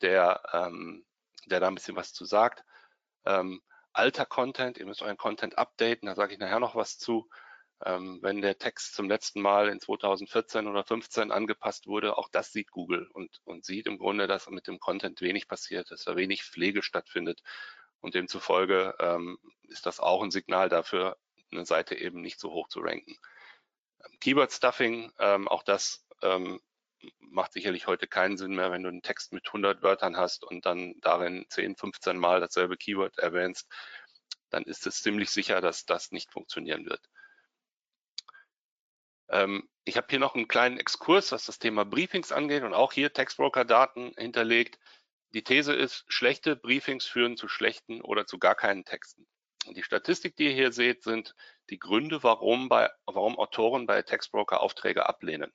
der, 0.00 0.42
ähm, 0.52 1.06
der 1.44 1.60
da 1.60 1.68
ein 1.68 1.76
bisschen 1.76 1.94
was 1.94 2.12
zu 2.12 2.24
sagt. 2.24 2.64
Ähm, 3.24 3.62
alter 3.96 4.26
Content, 4.26 4.78
ihr 4.78 4.86
müsst 4.86 5.02
euren 5.02 5.16
Content 5.16 5.58
updaten, 5.58 6.06
da 6.06 6.14
sage 6.14 6.34
ich 6.34 6.38
nachher 6.38 6.60
noch 6.60 6.74
was 6.74 6.98
zu. 6.98 7.28
Ähm, 7.84 8.20
wenn 8.22 8.40
der 8.40 8.58
Text 8.58 8.94
zum 8.94 9.08
letzten 9.08 9.42
Mal 9.42 9.68
in 9.68 9.80
2014 9.80 10.66
oder 10.66 10.82
15 10.84 11.30
angepasst 11.30 11.86
wurde, 11.86 12.16
auch 12.16 12.28
das 12.30 12.52
sieht 12.52 12.70
Google 12.70 13.08
und, 13.12 13.40
und 13.44 13.64
sieht 13.66 13.86
im 13.86 13.98
Grunde, 13.98 14.26
dass 14.26 14.48
mit 14.48 14.66
dem 14.66 14.80
Content 14.80 15.20
wenig 15.20 15.46
passiert, 15.46 15.90
dass 15.90 16.04
da 16.04 16.16
wenig 16.16 16.42
Pflege 16.42 16.82
stattfindet. 16.82 17.42
Und 18.00 18.14
demzufolge 18.14 18.94
ähm, 18.98 19.38
ist 19.68 19.84
das 19.84 20.00
auch 20.00 20.22
ein 20.22 20.30
Signal 20.30 20.68
dafür, 20.68 21.18
eine 21.50 21.66
Seite 21.66 21.96
eben 21.96 22.20
nicht 22.20 22.40
so 22.40 22.50
hoch 22.50 22.68
zu 22.68 22.80
ranken. 22.80 23.16
Keyword 24.20 24.52
Stuffing, 24.52 25.12
ähm, 25.18 25.48
auch 25.48 25.62
das 25.62 26.06
ähm, 26.22 26.60
macht 27.20 27.52
sicherlich 27.52 27.86
heute 27.86 28.06
keinen 28.06 28.36
Sinn 28.36 28.54
mehr, 28.54 28.70
wenn 28.72 28.82
du 28.82 28.88
einen 28.88 29.02
Text 29.02 29.32
mit 29.32 29.46
100 29.46 29.82
Wörtern 29.82 30.16
hast 30.16 30.44
und 30.44 30.66
dann 30.66 30.94
darin 31.00 31.46
10, 31.48 31.76
15 31.76 32.16
Mal 32.16 32.40
dasselbe 32.40 32.76
Keyword 32.76 33.18
erwähnst, 33.18 33.68
dann 34.50 34.64
ist 34.64 34.86
es 34.86 35.02
ziemlich 35.02 35.30
sicher, 35.30 35.60
dass 35.60 35.84
das 35.84 36.12
nicht 36.12 36.32
funktionieren 36.32 36.86
wird. 36.86 37.02
Ähm, 39.28 39.68
ich 39.84 39.96
habe 39.96 40.06
hier 40.10 40.18
noch 40.18 40.34
einen 40.34 40.48
kleinen 40.48 40.78
Exkurs, 40.78 41.32
was 41.32 41.46
das 41.46 41.58
Thema 41.58 41.84
Briefings 41.84 42.32
angeht 42.32 42.62
und 42.62 42.74
auch 42.74 42.92
hier 42.92 43.12
Textbroker-Daten 43.12 44.14
hinterlegt. 44.16 44.78
Die 45.34 45.42
These 45.42 45.74
ist, 45.74 46.04
schlechte 46.08 46.56
Briefings 46.56 47.06
führen 47.06 47.36
zu 47.36 47.48
schlechten 47.48 48.00
oder 48.00 48.26
zu 48.26 48.38
gar 48.38 48.54
keinen 48.54 48.84
Texten. 48.84 49.26
Die 49.68 49.82
Statistik, 49.82 50.36
die 50.36 50.44
ihr 50.44 50.52
hier 50.52 50.72
seht, 50.72 51.02
sind 51.02 51.34
die 51.70 51.78
Gründe, 51.78 52.22
warum, 52.22 52.68
bei, 52.68 52.90
warum 53.04 53.36
Autoren 53.36 53.86
bei 53.86 54.02
Textbroker 54.02 54.60
Aufträge 54.60 55.08
ablehnen. 55.08 55.52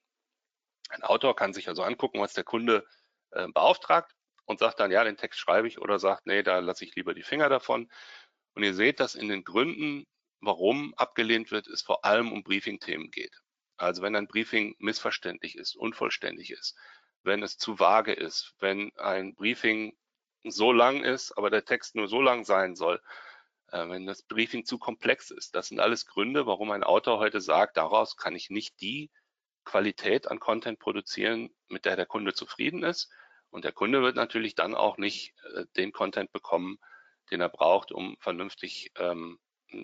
Ein 0.92 1.04
Autor 1.04 1.36
kann 1.36 1.54
sich 1.54 1.68
also 1.70 1.84
angucken, 1.84 2.20
was 2.20 2.34
der 2.34 2.44
Kunde 2.44 2.86
äh, 3.32 3.48
beauftragt 3.48 4.14
und 4.46 4.60
sagt 4.60 4.80
dann, 4.80 4.92
ja, 4.92 5.04
den 5.04 5.18
Text 5.18 5.40
schreibe 5.40 5.68
ich 5.68 5.80
oder 5.80 6.00
sagt, 6.00 6.26
nee, 6.26 6.44
da 6.44 6.60
lasse 6.60 6.84
ich 6.84 6.96
lieber 6.96 7.14
die 7.14 7.24
Finger 7.24 7.50
davon. 7.50 7.90
Und 8.56 8.64
ihr 8.64 8.74
seht, 8.74 9.00
dass 9.00 9.16
in 9.16 9.30
den 9.30 9.44
Gründen, 9.44 10.06
warum 10.42 10.94
abgelehnt 10.96 11.52
wird, 11.52 11.68
es 11.68 11.82
vor 11.82 12.04
allem 12.04 12.32
um 12.32 12.44
Briefing-Themen 12.44 13.10
geht. 13.12 13.34
Also 13.78 14.02
wenn 14.02 14.16
ein 14.16 14.28
Briefing 14.28 14.76
missverständlich 14.80 15.56
ist, 15.56 15.76
unvollständig 15.76 16.52
ist, 16.52 16.76
wenn 17.24 17.42
es 17.42 17.58
zu 17.58 17.80
vage 17.80 18.14
ist, 18.14 18.54
wenn 18.60 18.92
ein 18.98 19.34
Briefing 19.36 19.96
so 20.44 20.74
lang 20.74 21.04
ist, 21.04 21.32
aber 21.38 21.50
der 21.50 21.66
Text 21.66 21.96
nur 21.96 22.08
so 22.08 22.22
lang 22.22 22.44
sein 22.44 22.76
soll, 22.76 23.02
äh, 23.72 23.88
wenn 23.88 24.06
das 24.06 24.24
Briefing 24.24 24.66
zu 24.66 24.78
komplex 24.78 25.32
ist. 25.32 25.56
Das 25.56 25.68
sind 25.68 25.80
alles 25.80 26.06
Gründe, 26.06 26.46
warum 26.46 26.72
ein 26.72 26.84
Autor 26.84 27.20
heute 27.20 27.40
sagt, 27.40 27.78
daraus 27.78 28.18
kann 28.18 28.36
ich 28.36 28.50
nicht 28.50 28.82
die 28.82 29.10
Qualität 29.72 30.30
an 30.30 30.42
Content 30.42 30.80
produzieren, 30.80 31.50
mit 31.70 31.86
der 31.86 31.96
der 31.96 32.06
Kunde 32.06 32.34
zufrieden 32.34 32.84
ist. 32.84 33.10
Und 33.52 33.64
der 33.64 33.72
Kunde 33.72 34.02
wird 34.02 34.18
natürlich 34.18 34.54
dann 34.54 34.76
auch 34.76 34.98
nicht 34.98 35.34
äh, 35.56 35.66
den 35.78 35.94
Content 35.94 36.34
bekommen, 36.34 36.78
den 37.32 37.40
er 37.40 37.48
braucht, 37.48 37.94
um 37.94 38.18
vernünftig 38.20 38.92
ähm, 38.98 39.40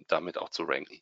damit 0.08 0.38
auch 0.38 0.50
zu 0.50 0.63
ranken. 0.63 1.01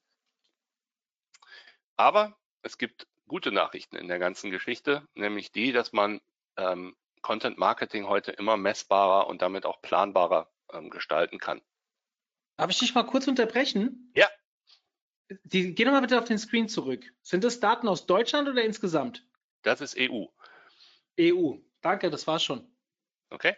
Aber 1.97 2.37
es 2.61 2.77
gibt 2.77 3.07
gute 3.27 3.51
Nachrichten 3.51 3.95
in 3.95 4.07
der 4.07 4.19
ganzen 4.19 4.51
Geschichte, 4.51 5.07
nämlich 5.15 5.51
die, 5.51 5.71
dass 5.71 5.91
man 5.91 6.21
ähm, 6.57 6.95
Content 7.23 7.57
Marketing 7.57 8.07
heute 8.07 8.33
immer 8.33 8.55
messbarer 8.55 9.25
und 9.25 9.41
damit 9.41 9.65
auch 9.65 9.81
planbarer 9.81 10.51
ähm, 10.71 10.91
gestalten 10.91 11.39
kann. 11.39 11.59
Darf 12.57 12.69
ich 12.69 12.77
dich 12.77 12.93
mal 12.93 13.07
kurz 13.07 13.27
unterbrechen? 13.27 14.11
Ja. 14.15 14.29
Die, 15.43 15.73
geh 15.73 15.85
nochmal 15.85 16.01
bitte 16.01 16.19
auf 16.19 16.25
den 16.25 16.37
Screen 16.37 16.69
zurück. 16.69 17.03
Sind 17.21 17.43
das 17.43 17.59
Daten 17.59 17.87
aus 17.87 18.05
Deutschland 18.05 18.47
oder 18.47 18.63
insgesamt? 18.63 19.25
Das 19.63 19.81
ist 19.81 19.95
EU. 19.97 20.25
EU. 21.19 21.57
Danke, 21.81 22.09
das 22.09 22.27
war's 22.27 22.43
schon. 22.43 22.67
Okay. 23.29 23.55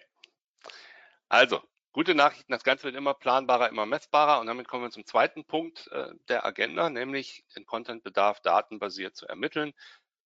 Also, 1.30 1.62
Gute 1.98 2.14
Nachrichten, 2.14 2.52
das 2.52 2.64
Ganze 2.64 2.84
wird 2.84 2.96
immer 2.96 3.16
planbarer, 3.16 3.70
immer 3.70 3.88
messbarer 3.88 4.40
und 4.40 4.46
damit 4.46 4.68
kommen 4.68 4.84
wir 4.84 4.92
zum 4.92 5.08
zweiten 5.08 5.46
Punkt 5.46 5.88
äh, 5.88 6.14
der 6.30 6.46
Agenda, 6.46 6.92
nämlich 6.92 7.44
den 7.56 7.66
Contentbedarf 7.66 8.40
datenbasiert 8.42 9.16
zu 9.16 9.26
ermitteln. 9.26 9.74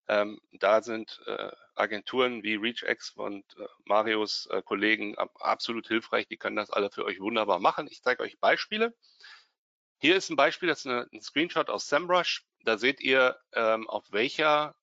Ähm, 0.10 0.42
da 0.52 0.82
sind 0.82 1.22
äh, 1.28 1.50
Agenturen 1.76 2.44
wie 2.44 2.56
ReachX 2.56 3.12
und 3.12 3.46
äh, 3.58 3.68
Marios 3.86 4.48
äh, 4.48 4.62
Kollegen 4.62 5.18
absolut 5.18 5.88
hilfreich. 5.88 6.28
Die 6.28 6.36
können 6.36 6.58
das 6.58 6.72
alle 6.72 6.92
für 6.92 7.06
euch 7.06 7.22
wunderbar 7.22 7.60
machen. 7.60 7.88
Ich 7.90 8.04
zeige 8.04 8.24
euch 8.24 8.38
Beispiele. 8.38 8.94
Hier 10.04 10.16
ist 10.16 10.32
ein 10.32 10.36
Beispiel, 10.36 10.68
das 10.68 10.80
ist 10.80 10.88
eine, 10.88 11.08
ein 11.14 11.22
Screenshot 11.22 11.70
aus 11.70 11.88
SEMrush. 11.88 12.44
Da 12.64 12.80
seht 12.80 13.02
ihr, 13.02 13.40
ähm, 13.54 13.88
auf 13.88 14.12
welcher 14.12 14.76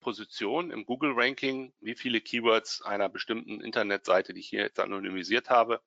Position 0.00 0.70
im 0.70 0.84
Google-Ranking, 0.84 1.72
wie 1.80 1.94
viele 1.94 2.20
Keywords 2.20 2.82
einer 2.82 3.08
bestimmten 3.08 3.62
Internetseite, 3.62 4.34
die 4.34 4.40
ich 4.40 4.50
hier 4.50 4.60
jetzt 4.60 4.80
anonymisiert 4.80 5.48
habe, 5.48 5.80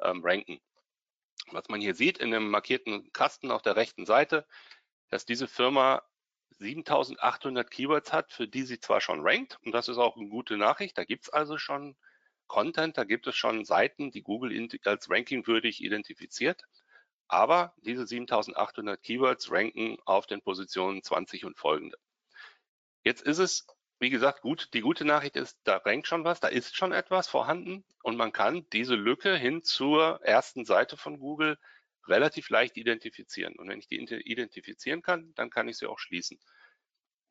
ähm, 0.00 0.24
ranken. 0.24 0.60
Was 1.50 1.68
man 1.68 1.80
hier 1.80 1.96
sieht 1.96 2.18
in 2.18 2.30
dem 2.30 2.48
markierten 2.48 3.12
Kasten 3.12 3.50
auf 3.50 3.62
der 3.62 3.74
rechten 3.74 4.06
Seite, 4.06 4.46
dass 5.08 5.26
diese 5.26 5.48
Firma 5.48 6.00
7800 6.50 7.68
Keywords 7.68 8.12
hat, 8.12 8.30
für 8.30 8.46
die 8.46 8.62
sie 8.62 8.78
zwar 8.78 9.00
schon 9.00 9.26
rankt, 9.26 9.58
und 9.64 9.72
das 9.72 9.88
ist 9.88 9.98
auch 9.98 10.16
eine 10.16 10.28
gute 10.28 10.56
Nachricht, 10.56 10.96
da 10.96 11.02
gibt 11.02 11.24
es 11.24 11.30
also 11.30 11.58
schon 11.58 11.96
Content, 12.46 12.96
da 12.98 13.02
gibt 13.02 13.26
es 13.26 13.34
schon 13.34 13.64
Seiten, 13.64 14.12
die 14.12 14.22
Google 14.22 14.68
als 14.84 15.10
rankingwürdig 15.10 15.82
identifiziert, 15.82 16.62
aber 17.28 17.74
diese 17.78 18.06
7800 18.06 19.02
Keywords 19.02 19.50
ranken 19.50 19.98
auf 20.04 20.26
den 20.26 20.42
Positionen 20.42 21.02
20 21.02 21.44
und 21.44 21.58
folgende. 21.58 21.98
Jetzt 23.04 23.22
ist 23.22 23.38
es 23.38 23.66
wie 23.98 24.10
gesagt, 24.10 24.42
gut, 24.42 24.68
die 24.74 24.82
gute 24.82 25.04
Nachricht 25.04 25.36
ist, 25.36 25.58
da 25.64 25.78
rankt 25.78 26.06
schon 26.06 26.24
was, 26.24 26.40
da 26.40 26.48
ist 26.48 26.76
schon 26.76 26.92
etwas 26.92 27.28
vorhanden 27.28 27.84
und 28.02 28.16
man 28.16 28.32
kann 28.32 28.68
diese 28.72 28.94
Lücke 28.94 29.36
hin 29.36 29.62
zur 29.62 30.20
ersten 30.22 30.64
Seite 30.64 30.96
von 30.96 31.18
Google 31.18 31.58
relativ 32.06 32.50
leicht 32.50 32.76
identifizieren. 32.76 33.56
Und 33.56 33.68
wenn 33.68 33.78
ich 33.78 33.88
die 33.88 33.96
identifizieren 33.96 35.02
kann, 35.02 35.32
dann 35.34 35.50
kann 35.50 35.68
ich 35.68 35.78
sie 35.78 35.86
auch 35.86 35.98
schließen. 35.98 36.38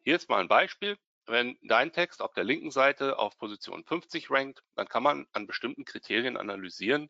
Hier 0.04 0.16
ist 0.16 0.30
mal 0.30 0.42
ein 0.42 0.48
Beispiel. 0.48 0.98
Wenn 1.28 1.58
dein 1.64 1.92
Text 1.92 2.22
auf 2.22 2.34
der 2.34 2.44
linken 2.44 2.72
Seite 2.72 3.18
auf 3.18 3.38
Position 3.38 3.84
50 3.84 4.30
rankt, 4.30 4.64
dann 4.76 4.88
kann 4.88 5.02
man 5.02 5.28
an 5.34 5.48
bestimmten 5.48 5.86
Kriterien 5.86 6.38
analysieren, 6.38 7.10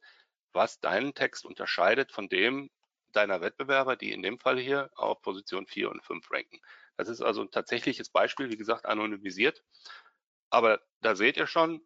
was 0.55 0.79
deinen 0.79 1.13
Text 1.13 1.45
unterscheidet 1.45 2.11
von 2.11 2.29
dem 2.29 2.69
deiner 3.11 3.41
Wettbewerber, 3.41 3.95
die 3.95 4.11
in 4.11 4.23
dem 4.23 4.39
Fall 4.39 4.59
hier 4.59 4.89
auf 4.95 5.21
Position 5.21 5.67
4 5.67 5.89
und 5.89 6.03
5 6.03 6.29
ranken. 6.31 6.59
Das 6.97 7.09
ist 7.09 7.21
also 7.21 7.41
ein 7.41 7.51
tatsächliches 7.51 8.09
Beispiel, 8.09 8.49
wie 8.49 8.57
gesagt, 8.57 8.85
anonymisiert. 8.85 9.63
Aber 10.49 10.81
da 11.01 11.15
seht 11.15 11.37
ihr 11.37 11.47
schon, 11.47 11.81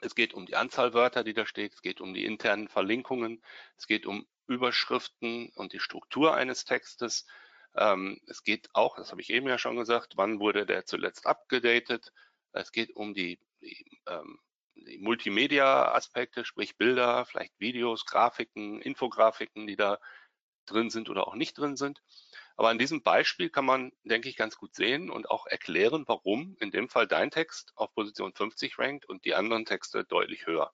es 0.00 0.14
geht 0.14 0.34
um 0.34 0.46
die 0.46 0.56
Anzahl 0.56 0.94
Wörter, 0.94 1.24
die 1.24 1.34
da 1.34 1.46
steht. 1.46 1.74
Es 1.74 1.82
geht 1.82 2.00
um 2.00 2.14
die 2.14 2.24
internen 2.24 2.68
Verlinkungen. 2.68 3.42
Es 3.76 3.86
geht 3.86 4.06
um 4.06 4.26
Überschriften 4.46 5.50
und 5.54 5.72
die 5.72 5.80
Struktur 5.80 6.34
eines 6.34 6.64
Textes. 6.64 7.26
Ähm, 7.74 8.20
es 8.26 8.42
geht 8.42 8.68
auch, 8.72 8.96
das 8.96 9.10
habe 9.10 9.20
ich 9.20 9.30
eben 9.30 9.48
ja 9.48 9.58
schon 9.58 9.76
gesagt, 9.76 10.14
wann 10.16 10.40
wurde 10.40 10.66
der 10.66 10.86
zuletzt 10.86 11.26
abgedatet. 11.26 12.12
Es 12.52 12.72
geht 12.72 12.94
um 12.94 13.14
die, 13.14 13.38
die, 13.60 14.00
ähm, 14.06 14.38
Multimedia-Aspekte, 14.98 16.44
sprich 16.44 16.76
Bilder, 16.76 17.24
vielleicht 17.26 17.58
Videos, 17.58 18.04
Grafiken, 18.04 18.80
Infografiken, 18.80 19.66
die 19.66 19.76
da 19.76 19.98
drin 20.66 20.90
sind 20.90 21.08
oder 21.08 21.26
auch 21.26 21.34
nicht 21.34 21.56
drin 21.58 21.76
sind. 21.76 22.02
Aber 22.56 22.68
an 22.70 22.78
diesem 22.78 23.02
Beispiel 23.02 23.50
kann 23.50 23.64
man, 23.64 23.92
denke 24.04 24.28
ich, 24.28 24.36
ganz 24.36 24.56
gut 24.56 24.74
sehen 24.74 25.10
und 25.10 25.30
auch 25.30 25.46
erklären, 25.46 26.04
warum 26.06 26.56
in 26.60 26.70
dem 26.70 26.88
Fall 26.88 27.06
dein 27.06 27.30
Text 27.30 27.72
auf 27.76 27.94
Position 27.94 28.32
50 28.32 28.78
rankt 28.78 29.06
und 29.06 29.24
die 29.24 29.34
anderen 29.34 29.64
Texte 29.64 30.04
deutlich 30.04 30.46
höher. 30.46 30.72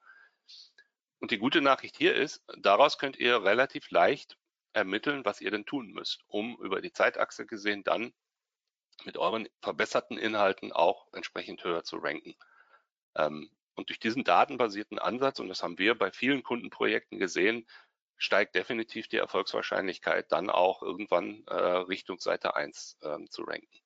Und 1.19 1.31
die 1.31 1.39
gute 1.39 1.61
Nachricht 1.61 1.97
hier 1.97 2.15
ist, 2.15 2.43
daraus 2.59 2.99
könnt 2.99 3.17
ihr 3.17 3.45
relativ 3.45 3.91
leicht 3.91 4.39
ermitteln, 4.73 5.25
was 5.25 5.41
ihr 5.41 5.51
denn 5.51 5.67
tun 5.67 5.91
müsst, 5.93 6.23
um 6.27 6.57
über 6.61 6.81
die 6.81 6.93
Zeitachse 6.93 7.47
gesehen 7.47 7.85
dann 7.85 8.13
mit 9.05 9.17
euren 9.19 9.49
verbesserten 9.61 10.19
Inhalten 10.19 10.73
auch 10.73 11.13
entsprechend 11.13 11.63
höher 11.65 11.85
zu 11.85 11.97
ranken. 11.97 12.35
Ähm, 13.17 13.51
und 13.75 13.89
durch 13.89 13.99
diesen 13.99 14.25
datenbasierten 14.25 14.99
Ansatz, 14.99 15.39
und 15.39 15.49
das 15.49 15.63
haben 15.63 15.79
wir 15.79 15.97
bei 15.97 16.11
vielen 16.11 16.43
Kundenprojekten 16.43 17.19
gesehen, 17.19 17.67
steigt 18.17 18.55
definitiv 18.55 19.09
die 19.09 19.17
Erfolgswahrscheinlichkeit, 19.17 20.31
dann 20.31 20.51
auch 20.51 20.83
irgendwann 20.83 21.45
äh, 21.47 21.55
Richtung 21.55 22.21
Seite 22.21 22.55
1 22.55 22.99
ähm, 23.03 23.29
zu 23.31 23.43
ranken. 23.43 23.81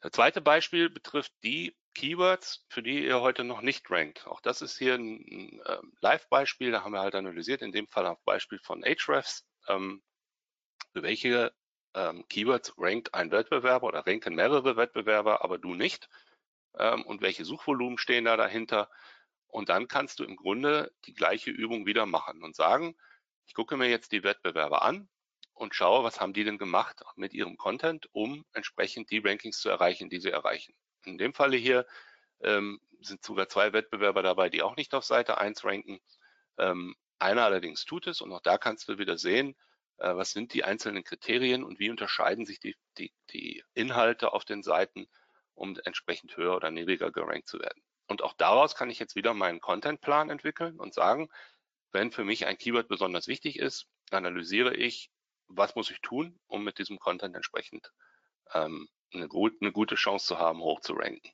Das 0.00 0.12
zweite 0.12 0.40
Beispiel 0.40 0.88
betrifft 0.88 1.32
die 1.42 1.76
Keywords, 1.94 2.64
für 2.68 2.82
die 2.82 3.04
ihr 3.04 3.20
heute 3.20 3.44
noch 3.44 3.60
nicht 3.62 3.90
rankt. 3.90 4.26
Auch 4.26 4.40
das 4.40 4.62
ist 4.62 4.78
hier 4.78 4.94
ein, 4.94 5.16
ein 5.30 5.60
äh, 5.64 5.78
Live-Beispiel, 6.00 6.70
da 6.70 6.84
haben 6.84 6.92
wir 6.92 7.00
halt 7.00 7.14
analysiert, 7.14 7.62
in 7.62 7.72
dem 7.72 7.88
Fall 7.88 8.06
auf 8.06 8.22
Beispiel 8.24 8.60
von 8.60 8.84
Ahrefs, 8.84 9.44
ähm, 9.68 10.02
für 10.92 11.02
welche 11.02 11.52
ähm, 11.94 12.26
Keywords 12.28 12.74
rankt 12.78 13.12
ein 13.14 13.30
Wettbewerber 13.30 13.88
oder 13.88 14.06
ranken 14.06 14.34
mehrere 14.34 14.76
Wettbewerber, 14.76 15.44
aber 15.44 15.58
du 15.58 15.74
nicht. 15.74 16.08
Ähm, 16.78 17.02
und 17.04 17.22
welche 17.22 17.44
Suchvolumen 17.44 17.98
stehen 17.98 18.24
da 18.24 18.36
dahinter? 18.36 18.90
Und 19.48 19.68
dann 19.68 19.88
kannst 19.88 20.20
du 20.20 20.24
im 20.24 20.36
Grunde 20.36 20.92
die 21.06 21.14
gleiche 21.14 21.50
Übung 21.50 21.86
wieder 21.86 22.06
machen 22.06 22.42
und 22.42 22.56
sagen, 22.56 22.96
ich 23.46 23.54
gucke 23.54 23.76
mir 23.76 23.88
jetzt 23.88 24.12
die 24.12 24.22
Wettbewerber 24.22 24.82
an 24.82 25.08
und 25.54 25.74
schaue, 25.74 26.04
was 26.04 26.20
haben 26.20 26.32
die 26.32 26.44
denn 26.44 26.58
gemacht 26.58 27.02
mit 27.16 27.34
ihrem 27.34 27.56
Content, 27.56 28.08
um 28.12 28.44
entsprechend 28.52 29.10
die 29.10 29.18
Rankings 29.18 29.60
zu 29.60 29.68
erreichen, 29.68 30.08
die 30.08 30.20
sie 30.20 30.30
erreichen. 30.30 30.74
In 31.04 31.18
dem 31.18 31.34
Falle 31.34 31.56
hier 31.56 31.86
ähm, 32.40 32.80
sind 33.00 33.24
sogar 33.24 33.48
zwei 33.48 33.72
Wettbewerber 33.72 34.22
dabei, 34.22 34.50
die 34.50 34.62
auch 34.62 34.76
nicht 34.76 34.94
auf 34.94 35.04
Seite 35.04 35.38
1 35.38 35.64
ranken. 35.64 36.00
Ähm, 36.58 36.94
einer 37.18 37.44
allerdings 37.44 37.84
tut 37.84 38.06
es 38.06 38.20
und 38.20 38.32
auch 38.32 38.40
da 38.42 38.58
kannst 38.58 38.88
du 38.88 38.98
wieder 38.98 39.18
sehen, 39.18 39.56
Äh, 39.98 40.16
was 40.16 40.32
sind 40.32 40.54
die 40.54 40.64
einzelnen 40.64 41.04
Kriterien 41.04 41.62
und 41.64 41.78
wie 41.78 41.90
unterscheiden 41.90 42.46
sich 42.46 42.58
die, 42.60 42.76
die, 42.98 43.12
die 43.30 43.62
Inhalte 43.74 44.32
auf 44.32 44.44
den 44.44 44.62
Seiten, 44.62 45.06
um 45.60 45.78
entsprechend 45.84 46.36
höher 46.36 46.56
oder 46.56 46.70
niedriger 46.70 47.12
gerankt 47.12 47.46
zu 47.46 47.60
werden. 47.60 47.82
Und 48.08 48.22
auch 48.22 48.32
daraus 48.32 48.74
kann 48.74 48.88
ich 48.90 48.98
jetzt 48.98 49.14
wieder 49.14 49.34
meinen 49.34 49.60
Contentplan 49.60 50.30
entwickeln 50.30 50.80
und 50.80 50.94
sagen, 50.94 51.28
wenn 51.92 52.10
für 52.10 52.24
mich 52.24 52.46
ein 52.46 52.56
Keyword 52.56 52.88
besonders 52.88 53.28
wichtig 53.28 53.58
ist, 53.58 53.86
analysiere 54.10 54.74
ich, 54.74 55.10
was 55.48 55.74
muss 55.76 55.90
ich 55.90 56.00
tun, 56.00 56.38
um 56.46 56.64
mit 56.64 56.78
diesem 56.78 56.98
Content 56.98 57.36
entsprechend 57.36 57.92
ähm, 58.54 58.88
eine, 59.12 59.28
gut, 59.28 59.54
eine 59.60 59.70
gute 59.70 59.96
Chance 59.96 60.26
zu 60.28 60.38
haben, 60.38 60.60
hoch 60.60 60.80
zu 60.80 60.94
ranken. 60.94 61.30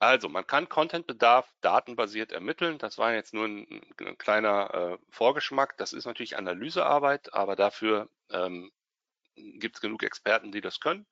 Also, 0.00 0.28
man 0.28 0.46
kann 0.46 0.68
Contentbedarf 0.68 1.52
datenbasiert 1.60 2.32
ermitteln. 2.32 2.78
Das 2.78 2.98
war 2.98 3.12
jetzt 3.12 3.34
nur 3.34 3.46
ein, 3.46 3.82
ein 4.00 4.16
kleiner 4.16 4.72
äh, 4.72 4.98
Vorgeschmack. 5.10 5.76
Das 5.76 5.92
ist 5.92 6.06
natürlich 6.06 6.36
Analysearbeit, 6.38 7.34
aber 7.34 7.56
dafür 7.56 8.08
ähm, 8.30 8.70
gibt 9.58 9.76
es 9.76 9.80
genug 9.80 10.02
Experten, 10.02 10.52
die 10.52 10.60
das 10.60 10.80
können. 10.80 11.06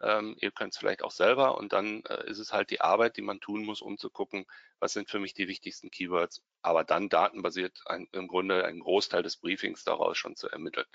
Ähm, 0.00 0.36
ihr 0.40 0.50
könnt 0.50 0.74
es 0.74 0.78
vielleicht 0.78 1.02
auch 1.02 1.10
selber 1.10 1.56
und 1.56 1.72
dann 1.72 2.02
äh, 2.04 2.28
ist 2.28 2.38
es 2.38 2.52
halt 2.52 2.70
die 2.70 2.82
Arbeit, 2.82 3.16
die 3.16 3.22
man 3.22 3.40
tun 3.40 3.64
muss, 3.64 3.80
um 3.80 3.96
zu 3.96 4.10
gucken, 4.10 4.44
was 4.78 4.92
sind 4.92 5.08
für 5.08 5.18
mich 5.18 5.32
die 5.32 5.48
wichtigsten 5.48 5.90
Keywords, 5.90 6.42
aber 6.60 6.84
dann 6.84 7.08
datenbasiert 7.08 7.80
ein, 7.86 8.06
im 8.12 8.28
Grunde 8.28 8.66
einen 8.66 8.80
Großteil 8.80 9.22
des 9.22 9.38
Briefings 9.38 9.84
daraus 9.84 10.18
schon 10.18 10.36
zu 10.36 10.50
ermitteln. 10.50 10.86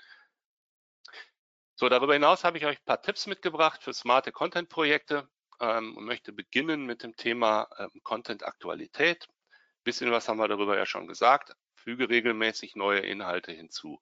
So, 1.74 1.88
darüber 1.88 2.12
hinaus 2.12 2.44
habe 2.44 2.58
ich 2.58 2.66
euch 2.66 2.78
ein 2.78 2.84
paar 2.84 3.02
Tipps 3.02 3.26
mitgebracht 3.26 3.82
für 3.82 3.92
smarte 3.92 4.30
Content-Projekte 4.30 5.28
ähm, 5.58 5.96
und 5.96 6.04
möchte 6.04 6.32
beginnen 6.32 6.86
mit 6.86 7.02
dem 7.02 7.16
Thema 7.16 7.68
ähm, 7.78 7.90
Content-Aktualität. 8.04 9.26
Bisschen 9.82 10.12
was 10.12 10.28
haben 10.28 10.38
wir 10.38 10.46
darüber 10.46 10.76
ja 10.76 10.86
schon 10.86 11.08
gesagt. 11.08 11.56
Füge 11.74 12.08
regelmäßig 12.08 12.76
neue 12.76 13.00
Inhalte 13.00 13.50
hinzu. 13.50 13.98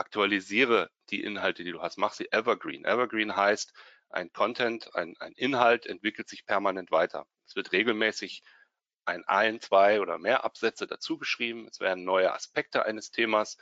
Aktualisiere 0.00 0.90
die 1.10 1.22
Inhalte, 1.22 1.62
die 1.62 1.72
du 1.72 1.82
hast. 1.82 1.98
Mach 1.98 2.14
sie 2.14 2.32
evergreen. 2.32 2.86
Evergreen 2.86 3.36
heißt, 3.36 3.74
ein 4.08 4.32
Content, 4.32 4.94
ein, 4.96 5.14
ein 5.20 5.32
Inhalt 5.32 5.84
entwickelt 5.86 6.28
sich 6.28 6.46
permanent 6.46 6.90
weiter. 6.90 7.26
Es 7.46 7.54
wird 7.54 7.72
regelmäßig 7.72 8.42
ein, 9.04 9.24
ein, 9.26 9.60
zwei 9.60 10.00
oder 10.00 10.18
mehr 10.18 10.44
Absätze 10.44 10.86
dazu 10.86 11.18
geschrieben. 11.18 11.68
Es 11.70 11.80
werden 11.80 12.04
neue 12.04 12.32
Aspekte 12.32 12.84
eines 12.86 13.10
Themas 13.10 13.58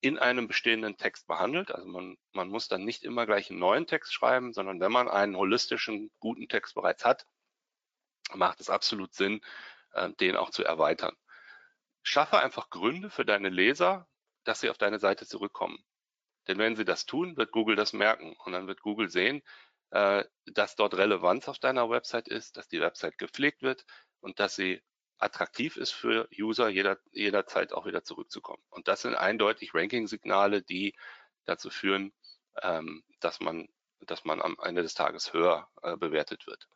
in 0.00 0.18
einem 0.18 0.48
bestehenden 0.48 0.98
Text 0.98 1.26
behandelt. 1.26 1.72
Also 1.72 1.88
man, 1.88 2.18
man 2.32 2.48
muss 2.48 2.68
dann 2.68 2.84
nicht 2.84 3.02
immer 3.02 3.24
gleich 3.24 3.48
einen 3.48 3.58
neuen 3.58 3.86
Text 3.86 4.12
schreiben, 4.12 4.52
sondern 4.52 4.80
wenn 4.80 4.92
man 4.92 5.08
einen 5.08 5.34
holistischen, 5.34 6.10
guten 6.20 6.46
Text 6.46 6.74
bereits 6.74 7.06
hat, 7.06 7.26
macht 8.34 8.60
es 8.60 8.68
absolut 8.68 9.14
Sinn, 9.14 9.40
äh, 9.92 10.10
den 10.20 10.36
auch 10.36 10.50
zu 10.50 10.62
erweitern. 10.62 11.16
Schaffe 12.02 12.38
einfach 12.38 12.68
Gründe 12.68 13.08
für 13.08 13.24
deine 13.24 13.48
Leser, 13.48 14.06
dass 14.44 14.60
sie 14.60 14.70
auf 14.70 14.78
deine 14.78 14.98
Seite 14.98 15.26
zurückkommen. 15.26 15.78
Denn 16.46 16.58
wenn 16.58 16.76
sie 16.76 16.84
das 16.84 17.06
tun, 17.06 17.36
wird 17.36 17.52
Google 17.52 17.76
das 17.76 17.92
merken 17.92 18.36
und 18.44 18.52
dann 18.52 18.66
wird 18.66 18.80
Google 18.82 19.08
sehen, 19.08 19.42
äh, 19.90 20.24
dass 20.46 20.76
dort 20.76 20.94
Relevanz 20.94 21.48
auf 21.48 21.58
deiner 21.58 21.88
Website 21.88 22.28
ist, 22.28 22.56
dass 22.56 22.68
die 22.68 22.80
Website 22.80 23.18
gepflegt 23.18 23.62
wird 23.62 23.84
und 24.20 24.40
dass 24.40 24.56
sie 24.56 24.82
attraktiv 25.18 25.76
ist 25.76 25.92
für 25.92 26.28
User, 26.38 26.68
jeder, 26.68 26.98
jederzeit 27.12 27.72
auch 27.72 27.86
wieder 27.86 28.04
zurückzukommen. 28.04 28.62
Und 28.68 28.88
das 28.88 29.02
sind 29.02 29.14
eindeutig 29.14 29.74
Ranking-Signale, 29.74 30.62
die 30.62 30.94
dazu 31.44 31.70
führen, 31.70 32.12
ähm, 32.62 33.04
dass, 33.20 33.40
man, 33.40 33.68
dass 34.00 34.24
man 34.24 34.42
am 34.42 34.56
Ende 34.62 34.82
des 34.82 34.94
Tages 34.94 35.32
höher 35.32 35.68
äh, 35.82 35.96
bewertet 35.96 36.46
wird. 36.46 36.68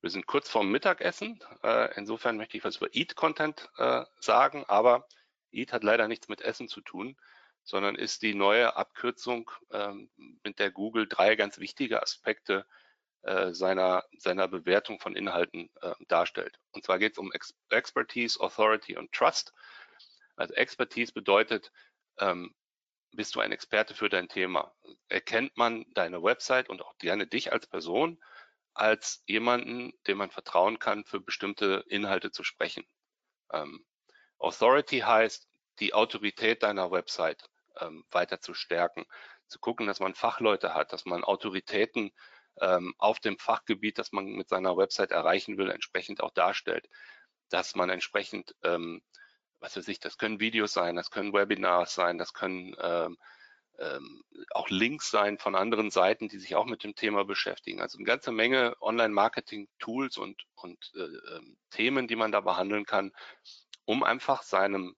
Wir 0.00 0.10
sind 0.10 0.26
kurz 0.26 0.50
vorm 0.50 0.70
Mittagessen. 0.70 1.42
Äh, 1.62 1.94
insofern 1.96 2.36
möchte 2.36 2.58
ich 2.58 2.64
was 2.64 2.76
über 2.76 2.94
Eat-Content 2.94 3.70
äh, 3.78 4.04
sagen, 4.20 4.64
aber 4.68 5.08
Eat 5.54 5.72
hat 5.72 5.84
leider 5.84 6.08
nichts 6.08 6.28
mit 6.28 6.40
Essen 6.40 6.68
zu 6.68 6.80
tun, 6.80 7.16
sondern 7.62 7.96
ist 7.96 8.22
die 8.22 8.34
neue 8.34 8.76
Abkürzung, 8.76 9.50
ähm, 9.72 10.10
mit 10.44 10.58
der 10.58 10.70
Google 10.70 11.08
drei 11.08 11.34
ganz 11.34 11.58
wichtige 11.58 12.02
Aspekte 12.02 12.66
äh, 13.22 13.54
seiner, 13.54 14.04
seiner 14.18 14.48
Bewertung 14.48 15.00
von 15.00 15.16
Inhalten 15.16 15.70
äh, 15.80 15.94
darstellt. 16.08 16.60
Und 16.72 16.84
zwar 16.84 16.98
geht 16.98 17.12
es 17.12 17.18
um 17.18 17.32
Ex 17.32 17.54
Expertise, 17.70 18.38
Authority 18.38 18.96
und 18.96 19.12
Trust. 19.12 19.54
Also 20.36 20.52
Expertise 20.54 21.12
bedeutet, 21.12 21.72
ähm, 22.18 22.54
bist 23.12 23.34
du 23.34 23.40
ein 23.40 23.52
Experte 23.52 23.94
für 23.94 24.08
dein 24.08 24.28
Thema? 24.28 24.74
Erkennt 25.08 25.56
man 25.56 25.86
deine 25.94 26.22
Website 26.22 26.68
und 26.68 26.82
auch 26.82 26.98
gerne 26.98 27.26
dich 27.26 27.52
als 27.52 27.66
Person 27.66 28.22
als 28.74 29.22
jemanden, 29.26 29.92
dem 30.08 30.18
man 30.18 30.30
vertrauen 30.30 30.80
kann, 30.80 31.04
für 31.04 31.20
bestimmte 31.20 31.84
Inhalte 31.88 32.30
zu 32.30 32.42
sprechen? 32.44 32.84
Ähm, 33.52 33.86
Authority 34.38 34.98
heißt, 34.98 35.48
die 35.80 35.94
Autorität 35.94 36.62
deiner 36.62 36.90
Website 36.90 37.48
ähm, 37.80 38.04
weiter 38.10 38.40
zu 38.40 38.54
stärken, 38.54 39.04
zu 39.48 39.58
gucken, 39.58 39.86
dass 39.86 40.00
man 40.00 40.14
Fachleute 40.14 40.74
hat, 40.74 40.92
dass 40.92 41.04
man 41.04 41.24
Autoritäten 41.24 42.12
ähm, 42.60 42.94
auf 42.98 43.20
dem 43.20 43.38
Fachgebiet, 43.38 43.98
das 43.98 44.12
man 44.12 44.26
mit 44.26 44.48
seiner 44.48 44.76
Website 44.76 45.10
erreichen 45.10 45.58
will, 45.58 45.70
entsprechend 45.70 46.22
auch 46.22 46.32
darstellt, 46.32 46.88
dass 47.48 47.74
man 47.74 47.90
entsprechend, 47.90 48.54
ähm, 48.62 49.02
was 49.60 49.76
weiß 49.76 49.88
ich, 49.88 50.00
das 50.00 50.18
können 50.18 50.40
Videos 50.40 50.72
sein, 50.72 50.96
das 50.96 51.10
können 51.10 51.32
Webinars 51.32 51.94
sein, 51.94 52.18
das 52.18 52.32
können 52.32 52.74
ähm, 52.80 53.16
ähm, 53.78 54.22
auch 54.50 54.68
Links 54.68 55.10
sein 55.10 55.38
von 55.38 55.54
anderen 55.54 55.90
Seiten, 55.90 56.28
die 56.28 56.38
sich 56.38 56.54
auch 56.54 56.66
mit 56.66 56.84
dem 56.84 56.94
Thema 56.94 57.24
beschäftigen. 57.24 57.80
Also 57.80 57.98
eine 57.98 58.06
ganze 58.06 58.30
Menge 58.30 58.76
Online-Marketing-Tools 58.80 60.16
und, 60.16 60.44
und 60.54 60.92
äh, 60.94 61.00
äh, 61.00 61.40
Themen, 61.70 62.06
die 62.06 62.16
man 62.16 62.30
da 62.30 62.40
behandeln 62.40 62.84
kann, 62.84 63.12
um 63.84 64.02
einfach 64.04 64.42
seinem 64.42 64.94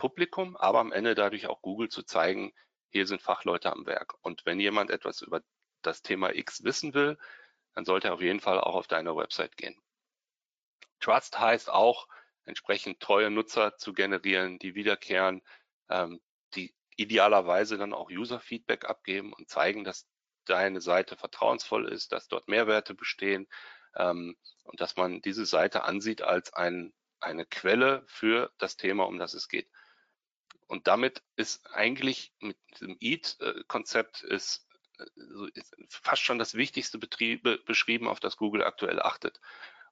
Publikum, 0.00 0.56
aber 0.56 0.80
am 0.80 0.92
Ende 0.92 1.14
dadurch 1.14 1.46
auch 1.46 1.62
Google 1.62 1.90
zu 1.90 2.02
zeigen, 2.02 2.52
hier 2.88 3.06
sind 3.06 3.22
Fachleute 3.22 3.70
am 3.70 3.86
Werk. 3.86 4.14
Und 4.22 4.44
wenn 4.46 4.58
jemand 4.58 4.90
etwas 4.90 5.20
über 5.20 5.42
das 5.82 6.02
Thema 6.02 6.34
X 6.34 6.64
wissen 6.64 6.94
will, 6.94 7.18
dann 7.74 7.84
sollte 7.84 8.08
er 8.08 8.14
auf 8.14 8.22
jeden 8.22 8.40
Fall 8.40 8.58
auch 8.58 8.74
auf 8.74 8.88
deine 8.88 9.14
Website 9.14 9.56
gehen. 9.56 9.80
Trust 11.00 11.38
heißt 11.38 11.70
auch, 11.70 12.08
entsprechend 12.44 13.00
treue 13.00 13.30
Nutzer 13.30 13.76
zu 13.76 13.92
generieren, 13.92 14.58
die 14.58 14.74
wiederkehren, 14.74 15.42
ähm, 15.88 16.20
die 16.54 16.74
idealerweise 16.96 17.78
dann 17.78 17.92
auch 17.92 18.10
User-Feedback 18.10 18.86
abgeben 18.86 19.32
und 19.32 19.48
zeigen, 19.48 19.84
dass 19.84 20.08
deine 20.46 20.80
Seite 20.80 21.16
vertrauensvoll 21.16 21.88
ist, 21.88 22.12
dass 22.12 22.26
dort 22.26 22.48
Mehrwerte 22.48 22.94
bestehen 22.94 23.48
ähm, 23.94 24.36
und 24.64 24.80
dass 24.80 24.96
man 24.96 25.20
diese 25.20 25.44
Seite 25.44 25.84
ansieht 25.84 26.22
als 26.22 26.52
ein, 26.54 26.92
eine 27.20 27.44
Quelle 27.44 28.02
für 28.06 28.50
das 28.58 28.76
Thema, 28.76 29.06
um 29.06 29.18
das 29.18 29.34
es 29.34 29.48
geht. 29.48 29.68
Und 30.70 30.86
damit 30.86 31.24
ist 31.34 31.66
eigentlich 31.74 32.32
mit 32.38 32.56
diesem 32.78 32.96
EAT-Konzept 33.00 34.22
ist 34.22 34.68
so 35.16 35.46
ist 35.46 35.74
fast 35.88 36.22
schon 36.22 36.38
das 36.38 36.54
wichtigste 36.54 36.96
Betriebe 36.96 37.58
beschrieben, 37.66 38.06
auf 38.06 38.20
das 38.20 38.36
Google 38.36 38.62
aktuell 38.62 39.02
achtet 39.02 39.40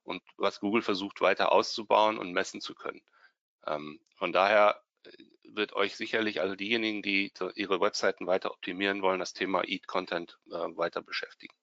und 0.03 0.23
was 0.37 0.61
Google 0.61 0.81
versucht 0.81 1.19
weiter 1.19 1.51
auszubauen 1.51 2.17
und 2.17 2.31
messen 2.31 2.61
zu 2.61 2.75
können. 2.75 3.01
Ähm, 3.67 3.99
von 4.15 4.31
daher 4.31 4.81
äh, 5.03 5.11
wird 5.43 5.73
euch 5.73 5.97
sicherlich 5.97 6.39
also 6.39 6.55
diejenigen, 6.55 7.01
die 7.01 7.33
ihre 7.55 7.81
Webseiten 7.81 8.25
weiter 8.25 8.51
optimieren 8.51 9.01
wollen, 9.01 9.19
das 9.19 9.33
Thema 9.33 9.67
Eat 9.67 9.85
Content 9.85 10.39
äh, 10.47 10.53
weiter 10.53 11.01
beschäftigen. 11.01 11.55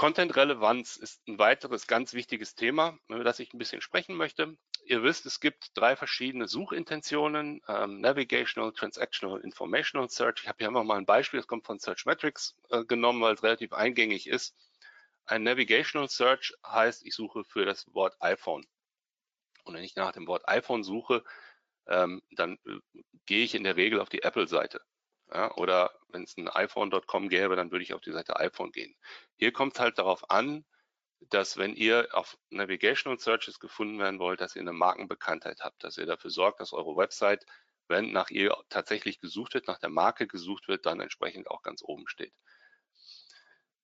Content-Relevanz 0.00 0.96
ist 0.96 1.20
ein 1.28 1.38
weiteres 1.38 1.86
ganz 1.86 2.14
wichtiges 2.14 2.54
Thema, 2.54 2.98
über 3.08 3.22
das 3.22 3.38
ich 3.38 3.52
ein 3.52 3.58
bisschen 3.58 3.82
sprechen 3.82 4.16
möchte. 4.16 4.56
Ihr 4.86 5.02
wisst, 5.02 5.26
es 5.26 5.40
gibt 5.40 5.72
drei 5.74 5.94
verschiedene 5.94 6.48
Suchintentionen, 6.48 7.60
ähm, 7.68 8.00
Navigational, 8.00 8.72
Transactional, 8.72 9.42
Informational 9.42 10.08
Search. 10.08 10.40
Ich 10.40 10.48
habe 10.48 10.56
hier 10.56 10.68
einfach 10.68 10.84
mal 10.84 10.96
ein 10.96 11.04
Beispiel, 11.04 11.38
das 11.38 11.46
kommt 11.46 11.66
von 11.66 11.78
Searchmetrics 11.78 12.56
äh, 12.70 12.82
genommen, 12.86 13.20
weil 13.20 13.34
es 13.34 13.42
relativ 13.42 13.74
eingängig 13.74 14.26
ist. 14.26 14.56
Ein 15.26 15.42
Navigational 15.42 16.08
Search 16.08 16.54
heißt, 16.66 17.04
ich 17.04 17.14
suche 17.14 17.44
für 17.44 17.66
das 17.66 17.84
Wort 17.92 18.16
iPhone. 18.20 18.64
Und 19.64 19.74
wenn 19.74 19.84
ich 19.84 19.96
nach 19.96 20.12
dem 20.12 20.26
Wort 20.26 20.48
iPhone 20.48 20.82
suche, 20.82 21.22
ähm, 21.88 22.22
dann 22.30 22.56
äh, 22.64 23.02
gehe 23.26 23.44
ich 23.44 23.54
in 23.54 23.64
der 23.64 23.76
Regel 23.76 24.00
auf 24.00 24.08
die 24.08 24.22
Apple-Seite. 24.22 24.80
Ja, 25.32 25.54
oder 25.56 25.92
wenn 26.08 26.24
es 26.24 26.36
ein 26.36 26.48
iPhone.com 26.48 27.28
gäbe, 27.28 27.54
dann 27.54 27.70
würde 27.70 27.84
ich 27.84 27.94
auf 27.94 28.00
die 28.00 28.12
Seite 28.12 28.36
iPhone 28.40 28.72
gehen. 28.72 28.96
Hier 29.36 29.52
kommt 29.52 29.74
es 29.74 29.80
halt 29.80 29.98
darauf 29.98 30.28
an, 30.30 30.64
dass 31.20 31.56
wenn 31.56 31.76
ihr 31.76 32.08
auf 32.12 32.36
Navigational 32.50 33.18
Searches 33.18 33.60
gefunden 33.60 33.98
werden 33.98 34.18
wollt, 34.18 34.40
dass 34.40 34.56
ihr 34.56 34.62
eine 34.62 34.72
Markenbekanntheit 34.72 35.60
habt, 35.60 35.84
dass 35.84 35.98
ihr 35.98 36.06
dafür 36.06 36.30
sorgt, 36.30 36.60
dass 36.60 36.72
eure 36.72 36.96
Website, 36.96 37.44
wenn 37.88 38.12
nach 38.12 38.30
ihr 38.30 38.56
tatsächlich 38.70 39.20
gesucht 39.20 39.54
wird, 39.54 39.68
nach 39.68 39.78
der 39.78 39.90
Marke 39.90 40.26
gesucht 40.26 40.66
wird, 40.66 40.86
dann 40.86 41.00
entsprechend 41.00 41.48
auch 41.48 41.62
ganz 41.62 41.82
oben 41.82 42.08
steht. 42.08 42.32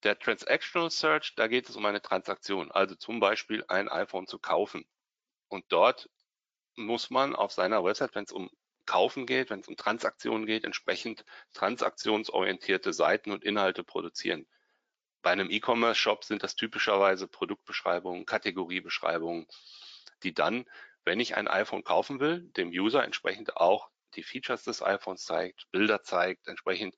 Der 0.03 0.19
Transactional 0.19 0.91
Search, 0.91 1.35
da 1.37 1.47
geht 1.47 1.69
es 1.69 1.77
um 1.77 1.85
eine 1.87 2.03
Transaktion, 2.03 2.73
also 2.73 2.95
zum 2.95 3.21
Beispiel 3.21 3.65
ein 3.69 3.89
iPhone 3.89 4.27
zu 4.27 4.39
kaufen. 4.39 4.85
Und 5.49 5.65
dort 5.69 6.09
muss 6.77 7.11
man 7.11 7.37
auf 7.37 7.53
seiner 7.53 7.85
Website, 7.85 8.15
wenn 8.15 8.25
es 8.25 8.33
um 8.33 8.51
Kaufen 8.87 9.27
geht, 9.27 9.51
wenn 9.51 9.61
es 9.61 9.69
um 9.69 9.77
Transaktionen 9.77 10.47
geht, 10.47 10.65
entsprechend 10.65 11.25
transaktionsorientierte 11.53 12.93
Seiten 12.93 13.31
und 13.33 13.45
Inhalte 13.45 13.85
produzieren. 13.85 14.47
Bei 15.23 15.33
einem 15.33 15.51
E-Commerce-Shop 15.51 16.25
sind 16.25 16.43
das 16.43 16.55
typischerweise 16.55 17.27
Produktbeschreibungen, 17.27 18.27
Kategoriebeschreibungen, 18.27 19.47
die 20.23 20.33
dann 20.33 20.67
wenn 21.07 21.21
ich 21.21 21.37
ein 21.37 21.49
iPhone 21.49 21.85
kaufen 21.85 22.21
will, 22.21 22.41
dem 22.57 22.69
User 22.69 23.05
entsprechend 23.05 23.57
auch 23.57 23.89
die 24.17 24.25
Features 24.25 24.65
des 24.65 24.83
iPhones 24.83 25.25
zeigt, 25.25 25.71
Bilder 25.71 26.03
zeigt, 26.03 26.49
entsprechend 26.49 26.97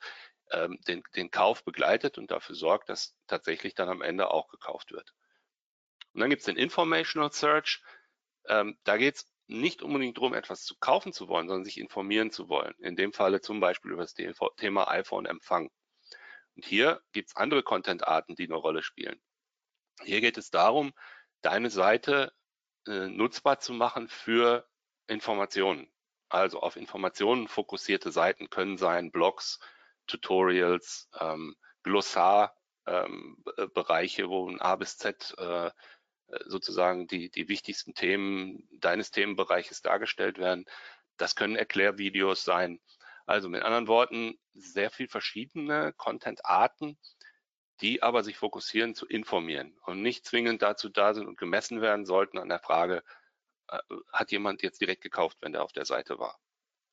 ähm, 0.51 0.81
den, 0.89 1.03
den 1.15 1.31
Kauf 1.31 1.63
begleitet 1.63 2.17
und 2.17 2.31
dafür 2.31 2.57
sorgt, 2.57 2.89
dass 2.89 3.15
tatsächlich 3.27 3.75
dann 3.75 3.91
am 3.91 4.01
Ende 4.01 4.31
auch 4.31 4.49
gekauft 4.49 4.93
wird. 4.93 5.13
Und 6.15 6.23
dann 6.23 6.31
gibt 6.31 6.41
es 6.41 6.47
den 6.47 6.57
Informational 6.57 7.31
Search. 7.31 7.83
Ähm, 8.47 8.79
da 8.85 8.97
geht 8.97 9.17
es 9.17 9.27
nicht 9.49 9.83
unbedingt 9.83 10.17
darum, 10.19 10.35
etwas 10.35 10.65
zu 10.65 10.77
kaufen 10.79 11.13
zu 11.13 11.29
wollen, 11.29 11.49
sondern 11.49 11.65
sich 11.65 11.79
informieren 11.79 12.31
zu 12.31 12.49
wollen. 12.49 12.75
In 12.79 12.97
dem 12.97 13.13
Falle 13.13 13.41
zum 13.41 13.61
Beispiel 13.61 13.93
über 13.93 14.03
das 14.03 14.15
Thema 14.15 14.89
iPhone-Empfang. 14.89 15.71
Und 16.55 16.65
hier 16.65 17.03
gibt 17.13 17.31
es 17.31 17.37
andere 17.37 17.63
Content-Arten, 17.63 18.35
die 18.35 18.45
eine 18.45 18.57
Rolle 18.57 18.83
spielen. 18.83 19.21
Hier 20.03 20.21
geht 20.21 20.39
es 20.39 20.51
darum, 20.51 20.93
deine 21.41 21.71
Seite 21.71 22.33
äh, 22.87 23.09
nutzbar 23.09 23.59
zu 23.59 23.73
machen 23.73 24.09
für 24.09 24.69
Informationen. 25.07 25.91
Also 26.29 26.61
auf 26.61 26.77
Informationen 26.77 27.49
fokussierte 27.49 28.13
Seiten 28.13 28.51
können 28.51 28.77
sein 28.77 29.11
Blogs, 29.11 29.61
Tutorials, 30.07 31.09
ähm, 31.19 31.57
Glossar, 31.83 32.55
ähm, 32.87 33.43
wo 33.47 34.49
ein 34.49 34.61
A 34.61 34.77
bis 34.77 34.99
Z 34.99 35.35
äh, 35.39 35.71
sozusagen 36.47 37.07
die, 37.07 37.31
die 37.31 37.49
wichtigsten 37.49 37.95
Themen 37.95 38.69
deines 38.73 39.11
Themenbereiches 39.11 39.83
dargestellt 39.83 40.39
werden. 40.39 40.67
Das 41.17 41.35
können 41.35 41.57
Erklärvideos 41.57 42.45
sein. 42.45 42.81
Also 43.27 43.49
mit 43.49 43.63
anderen 43.63 43.89
Worten, 43.89 44.39
sehr 44.55 44.91
viel 44.91 45.09
verschiedene 45.09 45.93
Content-Arten, 45.95 46.99
die 47.81 48.03
aber 48.03 48.25
sich 48.25 48.37
fokussieren 48.37 48.95
zu 48.95 49.07
informieren 49.07 49.77
und 49.85 50.03
nicht 50.03 50.25
zwingend 50.25 50.63
dazu 50.63 50.89
da 50.89 51.15
sind 51.15 51.27
und 51.27 51.39
gemessen 51.39 51.81
werden 51.81 52.07
sollten 52.07 52.39
an 52.39 52.49
der 52.49 52.59
Frage, 52.59 53.05
äh, 53.69 53.79
hat 54.13 54.33
jemand 54.33 54.63
jetzt 54.63 54.81
direkt 54.81 55.03
gekauft, 55.03 55.39
wenn 55.41 55.53
der 55.53 55.63
auf 55.63 55.73
der 55.73 55.85
Seite 55.85 56.19
war. 56.19 56.41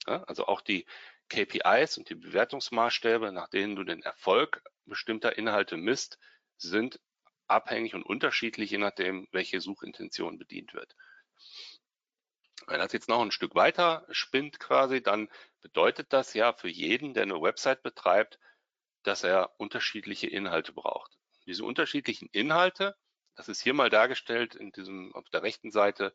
Ja, 0.08 0.24
also 0.24 0.46
auch 0.46 0.62
die 0.62 0.86
KPIs 1.30 1.98
und 1.98 2.10
die 2.10 2.16
Bewertungsmaßstäbe, 2.16 3.32
nach 3.32 3.50
denen 3.50 3.76
du 3.76 3.84
den 3.84 4.04
Erfolg 4.04 4.62
bestimmter 4.86 5.38
Inhalte 5.38 5.78
misst, 5.78 6.20
sind 6.58 7.00
abhängig 7.48 7.96
und 7.96 8.04
unterschiedlich, 8.04 8.72
je 8.72 8.78
nachdem, 8.78 9.28
welche 9.32 9.62
Suchintention 9.62 10.38
bedient 10.38 10.74
wird. 10.74 10.96
Wenn 12.68 12.80
das 12.80 12.94
jetzt 12.94 13.10
noch 13.10 13.22
ein 13.22 13.32
Stück 13.32 13.54
weiter 13.56 14.06
spinnt 14.10 14.60
quasi, 14.60 15.02
dann 15.02 15.30
bedeutet 15.62 16.14
das 16.14 16.34
ja 16.34 16.54
für 16.54 16.70
jeden, 16.70 17.14
der 17.14 17.24
eine 17.24 17.42
Website 17.42 17.84
betreibt, 17.84 18.40
dass 19.04 19.24
er 19.24 19.54
unterschiedliche 19.60 20.28
Inhalte 20.28 20.74
braucht. 20.74 21.18
Diese 21.46 21.64
unterschiedlichen 21.64 22.28
Inhalte, 22.32 22.96
das 23.36 23.50
ist 23.50 23.62
hier 23.62 23.74
mal 23.74 23.90
dargestellt 23.90 24.56
in 24.56 24.72
diesem 24.72 25.14
auf 25.14 25.30
der 25.30 25.44
rechten 25.44 25.72
Seite 25.72 26.14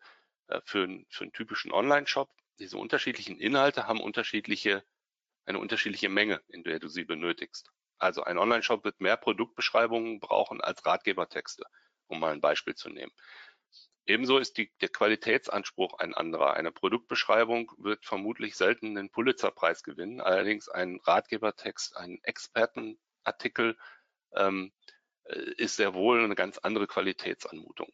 äh, 0.49 0.61
für, 0.65 0.89
für 1.09 1.25
einen 1.25 1.33
typischen 1.33 1.73
Online-Shop. 1.73 2.31
Diese 2.59 2.79
unterschiedlichen 2.79 3.39
Inhalte 3.39 3.87
haben 3.87 4.01
unterschiedliche, 4.01 4.85
eine 5.45 5.59
unterschiedliche 5.59 6.09
Menge, 6.09 6.43
in 6.49 6.65
der 6.65 6.81
du 6.81 6.89
sie 6.89 7.05
benötigst. 7.05 7.71
Also 8.01 8.25
ein 8.25 8.39
Online-Shop 8.39 8.85
wird 8.85 9.01
mehr 9.01 9.17
Produktbeschreibungen 9.17 10.21
brauchen 10.21 10.61
als 10.61 10.85
Ratgebertexte, 10.85 11.65
um 12.07 12.19
mal 12.21 12.33
ein 12.33 12.41
Beispiel 12.41 12.75
zu 12.75 12.89
nehmen. 12.89 13.13
Ebenso 14.07 14.39
ist 14.39 14.57
die, 14.57 14.73
der 14.81 14.89
Qualitätsanspruch 14.89 15.99
ein 15.99 16.15
anderer. 16.15 16.55
Eine 16.55 16.73
Produktbeschreibung 16.73 17.71
wird 17.77 18.05
vermutlich 18.05 18.57
selten 18.57 18.95
den 18.95 19.11
Pulitzerpreis 19.11 19.83
gewinnen. 19.83 20.21
Allerdings 20.21 20.69
ein 20.69 20.99
Ratgebertext, 21.05 21.97
ein 21.97 22.19
Expertenartikel 22.23 23.77
ähm, 24.35 24.73
äh, 25.25 25.53
ist 25.59 25.77
sehr 25.77 25.95
wohl 25.95 26.25
eine 26.25 26.35
ganz 26.35 26.59
andere 26.59 26.87
Qualitätsanmutung. 26.87 27.93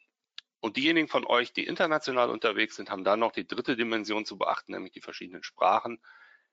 Und 0.61 0.77
diejenigen 0.77 1.09
von 1.09 1.27
euch, 1.27 1.53
die 1.53 1.67
international 1.67 2.31
unterwegs 2.31 2.77
sind, 2.77 2.91
haben 2.91 3.05
dann 3.05 3.21
noch 3.21 3.33
die 3.33 3.47
dritte 3.47 3.77
Dimension 3.77 4.25
zu 4.25 4.39
beachten, 4.39 4.73
nämlich 4.73 4.93
die 4.93 5.03
verschiedenen 5.03 5.43
Sprachen, 5.43 6.01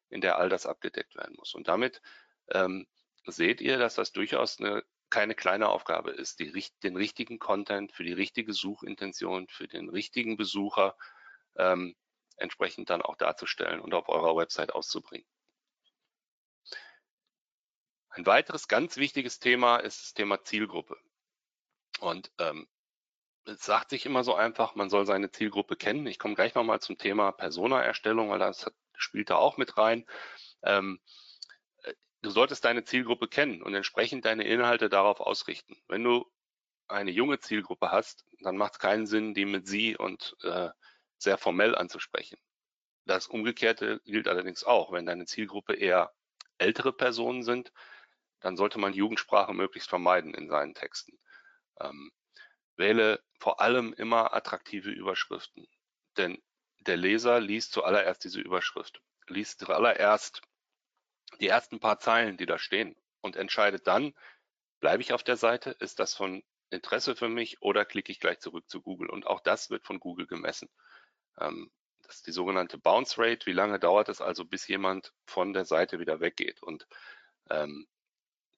in 0.09 0.21
der 0.21 0.37
all 0.37 0.49
das 0.49 0.65
abgedeckt 0.65 1.15
werden 1.15 1.35
muss. 1.37 1.53
Und 1.53 1.67
damit 1.67 2.01
ähm, 2.49 2.85
seht 3.25 3.61
ihr, 3.61 3.77
dass 3.77 3.95
das 3.95 4.11
durchaus 4.11 4.59
eine, 4.59 4.83
keine 5.09 5.35
kleine 5.35 5.69
Aufgabe 5.69 6.11
ist, 6.11 6.39
die, 6.39 6.51
den 6.83 6.97
richtigen 6.97 7.39
Content 7.39 7.91
für 7.91 8.03
die 8.03 8.13
richtige 8.13 8.53
Suchintention, 8.53 9.47
für 9.47 9.67
den 9.67 9.89
richtigen 9.89 10.37
Besucher 10.37 10.95
ähm, 11.55 11.95
entsprechend 12.37 12.89
dann 12.89 13.01
auch 13.01 13.15
darzustellen 13.15 13.79
und 13.79 13.93
auf 13.93 14.09
eurer 14.09 14.35
Website 14.35 14.73
auszubringen. 14.73 15.27
Ein 18.09 18.25
weiteres 18.25 18.67
ganz 18.67 18.97
wichtiges 18.97 19.39
Thema 19.39 19.77
ist 19.77 20.01
das 20.03 20.13
Thema 20.13 20.43
Zielgruppe. 20.43 20.97
Und 21.99 22.31
ähm, 22.37 22.67
es 23.45 23.63
sagt 23.63 23.89
sich 23.89 24.05
immer 24.05 24.23
so 24.23 24.35
einfach, 24.35 24.75
man 24.75 24.89
soll 24.89 25.05
seine 25.05 25.31
Zielgruppe 25.31 25.75
kennen. 25.75 26.05
Ich 26.07 26.19
komme 26.19 26.35
gleich 26.35 26.55
nochmal 26.55 26.79
zum 26.79 26.97
Thema 26.97 27.31
Persona-Erstellung, 27.31 28.29
weil 28.29 28.39
das 28.39 28.65
hat, 28.65 28.73
spielt 28.95 29.29
da 29.29 29.35
auch 29.37 29.57
mit 29.57 29.77
rein. 29.77 30.05
Ähm, 30.61 30.99
du 32.23 32.29
solltest 32.31 32.65
deine 32.65 32.83
Zielgruppe 32.83 33.27
kennen 33.27 33.61
und 33.61 33.75
entsprechend 33.75 34.25
deine 34.25 34.45
Inhalte 34.45 34.89
darauf 34.89 35.19
ausrichten. 35.19 35.75
Wenn 35.87 36.03
du 36.03 36.25
eine 36.87 37.11
junge 37.11 37.39
Zielgruppe 37.39 37.91
hast, 37.91 38.25
dann 38.39 38.57
macht 38.57 38.73
es 38.73 38.79
keinen 38.79 39.05
Sinn, 39.05 39.33
die 39.33 39.45
mit 39.45 39.67
sie 39.67 39.95
und 39.95 40.35
äh, 40.41 40.69
sehr 41.17 41.37
formell 41.37 41.75
anzusprechen. 41.75 42.37
Das 43.05 43.27
Umgekehrte 43.27 44.01
gilt 44.05 44.27
allerdings 44.27 44.63
auch. 44.63 44.91
Wenn 44.91 45.05
deine 45.05 45.25
Zielgruppe 45.25 45.73
eher 45.75 46.13
ältere 46.57 46.93
Personen 46.93 47.43
sind, 47.43 47.73
dann 48.39 48.55
sollte 48.55 48.79
man 48.79 48.93
Jugendsprache 48.93 49.53
möglichst 49.53 49.89
vermeiden 49.89 50.33
in 50.33 50.49
seinen 50.49 50.73
Texten. 50.73 51.19
Ähm, 51.79 52.11
wähle 52.77 53.21
vor 53.39 53.59
allem 53.59 53.93
immer 53.93 54.33
attraktive 54.33 54.89
Überschriften, 54.89 55.67
denn 56.17 56.41
der 56.79 56.97
Leser 56.97 57.39
liest 57.39 57.73
zuallererst 57.73 58.23
diese 58.23 58.41
Überschrift, 58.41 59.01
liest 59.27 59.59
zuallererst 59.59 60.41
die 61.39 61.47
ersten 61.47 61.79
paar 61.79 61.99
Zeilen, 61.99 62.37
die 62.37 62.45
da 62.45 62.57
stehen 62.57 62.95
und 63.21 63.35
entscheidet 63.35 63.87
dann, 63.87 64.13
bleibe 64.79 65.01
ich 65.01 65.13
auf 65.13 65.23
der 65.23 65.37
Seite, 65.37 65.71
ist 65.79 65.99
das 65.99 66.13
von 66.13 66.43
Interesse 66.69 67.15
für 67.15 67.29
mich 67.29 67.61
oder 67.61 67.85
klicke 67.85 68.11
ich 68.11 68.19
gleich 68.19 68.39
zurück 68.39 68.69
zu 68.69 68.81
Google. 68.81 69.09
Und 69.09 69.27
auch 69.27 69.39
das 69.39 69.69
wird 69.69 69.85
von 69.85 69.99
Google 69.99 70.27
gemessen. 70.27 70.69
Ähm, 71.39 71.71
das 72.01 72.15
ist 72.17 72.27
die 72.27 72.31
sogenannte 72.31 72.77
Bounce 72.77 73.17
Rate. 73.17 73.45
Wie 73.45 73.53
lange 73.53 73.79
dauert 73.79 74.09
es 74.09 74.21
also, 74.21 74.43
bis 74.43 74.67
jemand 74.67 75.13
von 75.25 75.53
der 75.53 75.65
Seite 75.65 75.99
wieder 75.99 76.19
weggeht? 76.19 76.61
Und 76.61 76.87
ähm, 77.49 77.87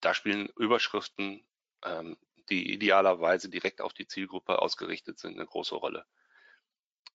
da 0.02 0.14
spielen 0.14 0.50
Überschriften, 0.58 1.46
ähm, 1.84 2.18
die 2.50 2.74
idealerweise 2.74 3.50
direkt 3.50 3.82
auf 3.82 3.94
die 3.94 4.08
Zielgruppe 4.08 4.62
ausgerichtet 4.62 5.20
sind, 5.20 5.36
eine 5.36 5.46
große 5.46 5.76
Rolle. 5.76 6.06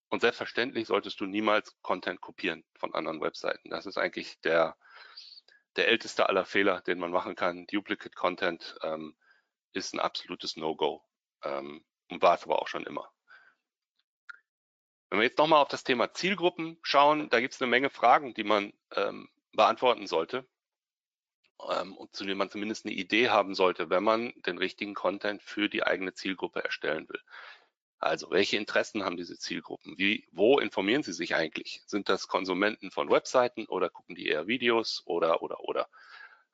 Und 0.09 0.21
selbstverständlich 0.21 0.89
solltest 0.89 1.21
du 1.21 1.27
niemals 1.27 1.77
Content 1.83 2.21
kopieren 2.21 2.65
von 2.75 2.95
anderen 2.95 3.21
Webseiten. 3.21 3.71
Das 3.71 3.87
ist 3.87 3.97
eigentlich 3.97 4.41
der, 4.41 4.77
der 5.77 5.89
älteste 5.89 6.29
aller 6.29 6.45
Fehler, 6.45 6.81
den 6.81 6.99
man 6.99 7.11
machen 7.11 7.37
kann. 7.37 7.67
Duplicate 7.67 8.15
Content 8.15 8.77
ähm, 8.83 9.17
ist 9.73 9.95
ein 9.95 10.01
absolutes 10.01 10.57
No-Go 10.57 11.05
ähm, 11.43 11.85
und 12.09 12.23
war 12.23 12.35
es 12.35 12.45
aber 12.45 12.61
auch 12.61 12.69
schon 12.69 12.85
immer. 12.85 13.11
Wenn 15.09 15.19
wir 15.19 15.27
jetzt 15.27 15.39
nochmal 15.39 15.61
auf 15.61 15.69
das 15.69 15.85
Thema 15.85 16.13
Zielgruppen 16.13 16.79
schauen, 16.83 17.31
da 17.31 17.41
gibt 17.41 17.55
es 17.55 17.61
eine 17.61 17.71
Menge 17.71 17.91
Fragen, 17.91 18.33
die 18.35 18.45
man 18.45 18.73
ähm, 18.95 19.29
beantworten 19.53 20.07
sollte 20.07 20.47
ähm, 21.69 21.97
und 21.97 22.15
zu 22.15 22.25
denen 22.25 22.39
man 22.39 22.51
zumindest 22.51 22.87
eine 22.87 22.95
Idee 22.95 23.29
haben 23.29 23.55
sollte, 23.55 23.91
wenn 23.91 24.05
man 24.05 24.33
den 24.47 24.59
richtigen 24.59 24.95
Content 24.95 25.43
für 25.43 25.69
die 25.69 25.83
eigene 25.83 26.15
Zielgruppe 26.15 26.65
erstellen 26.65 27.09
will. 27.09 27.21
Also, 28.01 28.31
welche 28.31 28.57
Interessen 28.57 29.05
haben 29.05 29.19
diese 29.19 29.39
Zielgruppen? 29.39 29.99
Wie, 29.99 30.27
wo 30.33 30.59
informieren 30.59 31.03
sie 31.03 31.13
sich 31.13 31.35
eigentlich? 31.35 31.83
Sind 31.87 32.09
das 32.09 32.29
Konsumenten 32.29 32.91
von 32.91 33.11
Webseiten 33.11 33.67
oder 33.67 33.91
gucken 33.91 34.15
die 34.15 34.27
eher 34.27 34.47
Videos 34.47 35.03
oder, 35.05 35.43
oder, 35.43 35.61
oder? 35.61 35.89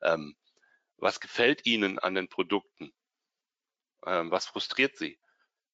Ähm, 0.03 0.37
was 0.97 1.21
gefällt 1.21 1.65
ihnen 1.65 2.01
an 2.01 2.15
den 2.17 2.29
Produkten? 2.29 2.93
Ähm, 4.05 4.33
was 4.33 4.47
frustriert 4.47 4.97
sie? 4.97 5.21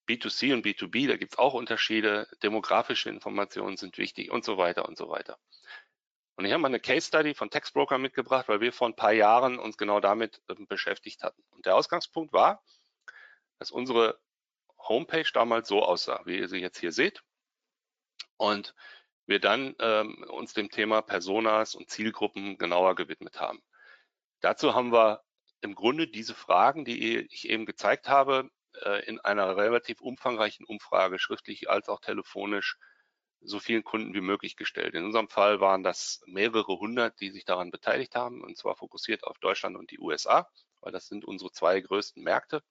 B2C 0.09 0.53
und 0.53 0.67
B2B, 0.67 1.09
da 1.09 1.17
gibt 1.17 1.33
es 1.33 1.39
auch 1.39 1.55
Unterschiede. 1.55 2.29
Demografische 2.43 3.09
Informationen 3.09 3.79
sind 3.79 3.97
wichtig 3.97 4.31
und 4.31 4.45
so 4.45 4.59
weiter 4.59 4.87
und 4.87 4.99
so 4.99 5.09
weiter. 5.09 5.39
Und 6.37 6.45
ich 6.45 6.53
habe 6.53 6.61
mal 6.61 6.69
eine 6.69 6.81
Case 6.81 7.07
Study 7.07 7.35
von 7.35 7.49
Textbroker 7.49 7.97
mitgebracht, 7.97 8.49
weil 8.49 8.61
wir 8.61 8.75
vor 8.75 8.89
ein 8.89 8.97
paar 8.97 9.13
Jahren 9.13 9.59
uns 9.59 9.79
genau 9.79 10.01
damit 10.01 10.43
ähm, 10.51 10.67
beschäftigt 10.67 11.23
hatten. 11.23 11.43
Und 11.51 11.65
der 11.65 11.77
Ausgangspunkt 11.77 12.35
war, 12.35 12.63
dass 13.59 13.71
unsere 13.71 14.21
Homepage 14.88 15.31
damals 15.33 15.68
so 15.68 15.83
aussah, 15.83 16.23
wie 16.25 16.38
ihr 16.38 16.49
sie 16.49 16.59
jetzt 16.59 16.79
hier 16.79 16.92
seht. 16.92 17.23
Und 18.37 18.75
wir 19.27 19.40
dann 19.40 19.75
ähm, 19.79 20.25
uns 20.29 20.53
dem 20.53 20.71
Thema 20.71 21.03
Personas 21.03 21.75
und 21.75 21.90
Zielgruppen 21.90 22.59
genauer 22.59 22.95
gewidmet 22.97 23.40
haben. 23.40 23.62
Dazu 24.40 24.75
haben 24.75 24.92
wir 24.92 25.23
im 25.61 25.75
Grunde 25.75 26.09
diese 26.09 26.35
Fragen, 26.35 26.85
die 26.85 27.18
ich 27.18 27.49
eben 27.49 27.66
gezeigt 27.66 28.09
habe, 28.09 28.51
äh, 28.83 29.05
in 29.07 29.21
einer 29.21 29.57
relativ 29.57 30.01
umfangreichen 30.01 30.66
Umfrage, 30.66 31.18
schriftlich 31.18 31.71
als 31.71 31.88
auch 31.88 32.01
telefonisch, 32.01 32.79
so 33.40 33.59
vielen 33.59 33.85
Kunden 33.85 34.14
wie 34.14 34.21
möglich 34.21 34.57
gestellt. 34.57 34.95
In 34.95 35.05
unserem 35.05 35.29
Fall 35.29 35.61
waren 35.61 35.83
das 35.83 36.21
mehrere 36.27 36.79
hundert, 36.79 37.21
die 37.21 37.31
sich 37.31 37.45
daran 37.45 37.71
beteiligt 37.71 38.14
haben, 38.14 38.42
und 38.42 38.57
zwar 38.57 38.77
fokussiert 38.77 39.25
auf 39.25 39.38
Deutschland 39.38 39.77
und 39.77 39.90
die 39.90 39.99
USA, 39.99 40.49
weil 40.81 40.92
das 40.92 41.07
sind 41.07 41.25
unsere 41.25 41.51
zwei 41.51 41.81
größten 41.81 42.23
Märkte. 42.23 42.62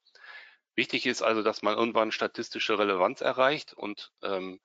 Wichtig 0.74 1.06
ist 1.06 1.22
also, 1.22 1.42
dass 1.42 1.62
man 1.62 1.76
irgendwann 1.76 2.12
statistische 2.12 2.78
Relevanz 2.78 3.20
erreicht 3.20 3.74
und 3.74 4.12
ähm, 4.22 4.60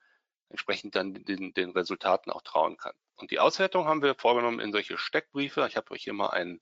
entsprechend 0.50 0.96
dann 0.96 1.14
den, 1.14 1.54
den 1.54 1.72
Resultaten 1.72 2.32
auch 2.32 2.42
trauen 2.42 2.78
kann. 2.78 2.96
Und 3.16 3.32
die 3.32 3.40
Auswertung 3.40 3.86
haben 3.88 4.02
wir 4.02 4.16
vorgenommen 4.16 4.60
in 4.60 4.72
solche 4.72 4.98
Steckbriefe. 4.98 5.66
Ich 5.68 5.76
habe 5.76 5.92
euch 5.92 6.04
hier 6.04 6.14
mal 6.14 6.30
einen 6.30 6.62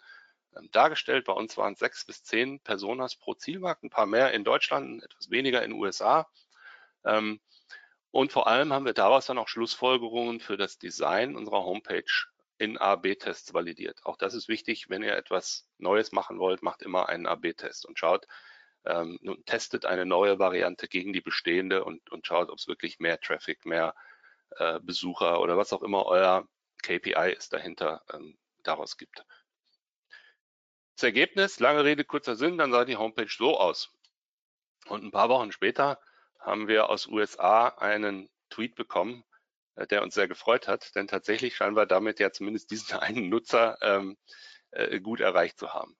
ähm, 0.55 0.69
dargestellt. 0.71 1.25
Bei 1.25 1.33
uns 1.33 1.57
waren 1.57 1.75
sechs 1.75 2.05
bis 2.05 2.23
zehn 2.23 2.59
Personas 2.61 3.15
pro 3.15 3.33
Zielmarkt, 3.35 3.83
ein 3.83 3.89
paar 3.89 4.07
mehr 4.07 4.33
in 4.33 4.43
Deutschland, 4.43 5.03
etwas 5.03 5.29
weniger 5.29 5.63
in 5.63 5.71
den 5.71 5.79
USA. 5.79 6.27
Ähm, 7.03 7.39
und 8.11 8.31
vor 8.31 8.47
allem 8.47 8.71
haben 8.73 8.85
wir 8.85 8.93
daraus 8.93 9.25
dann 9.25 9.37
auch 9.37 9.49
Schlussfolgerungen 9.49 10.39
für 10.39 10.57
das 10.57 10.79
Design 10.79 11.35
unserer 11.35 11.63
Homepage 11.65 12.03
in 12.57 12.77
A-B-Tests 12.77 13.53
validiert. 13.53 13.99
Auch 14.05 14.17
das 14.17 14.33
ist 14.33 14.47
wichtig, 14.47 14.89
wenn 14.89 15.03
ihr 15.03 15.15
etwas 15.15 15.67
Neues 15.77 16.13
machen 16.13 16.39
wollt, 16.39 16.63
macht 16.63 16.81
immer 16.81 17.09
einen 17.09 17.25
A-B-Test 17.25 17.85
und 17.85 17.99
schaut, 17.99 18.25
ähm, 18.85 19.19
testet 19.45 19.85
eine 19.85 20.05
neue 20.05 20.39
Variante 20.39 20.87
gegen 20.87 21.13
die 21.13 21.21
bestehende 21.21 21.83
und, 21.83 22.11
und 22.11 22.25
schaut, 22.27 22.49
ob 22.49 22.57
es 22.57 22.67
wirklich 22.67 22.99
mehr 22.99 23.19
Traffic, 23.19 23.65
mehr 23.65 23.95
äh, 24.57 24.79
Besucher 24.81 25.41
oder 25.41 25.57
was 25.57 25.73
auch 25.73 25.83
immer 25.83 26.05
euer 26.05 26.47
KPI 26.83 27.33
ist 27.35 27.53
dahinter 27.53 28.03
ähm, 28.13 28.37
daraus 28.63 28.97
gibt. 28.97 29.25
Das 30.95 31.03
Ergebnis, 31.03 31.59
lange 31.59 31.83
Rede, 31.83 32.05
kurzer 32.05 32.35
Sinn, 32.35 32.57
dann 32.57 32.71
sah 32.71 32.85
die 32.85 32.95
Homepage 32.97 33.27
so 33.29 33.59
aus. 33.59 33.91
Und 34.87 35.03
ein 35.03 35.11
paar 35.11 35.29
Wochen 35.29 35.51
später 35.51 35.99
haben 36.39 36.67
wir 36.67 36.89
aus 36.89 37.07
USA 37.07 37.67
einen 37.67 38.29
Tweet 38.49 38.75
bekommen, 38.75 39.25
äh, 39.75 39.87
der 39.87 40.03
uns 40.03 40.13
sehr 40.13 40.27
gefreut 40.27 40.67
hat, 40.67 40.95
denn 40.95 41.07
tatsächlich 41.07 41.55
scheinen 41.55 41.75
wir 41.75 41.85
damit 41.85 42.19
ja 42.19 42.31
zumindest 42.31 42.71
diesen 42.71 42.97
einen 42.99 43.29
Nutzer 43.29 43.77
ähm, 43.81 44.17
äh, 44.71 44.99
gut 44.99 45.19
erreicht 45.19 45.57
zu 45.57 45.73
haben. 45.73 45.97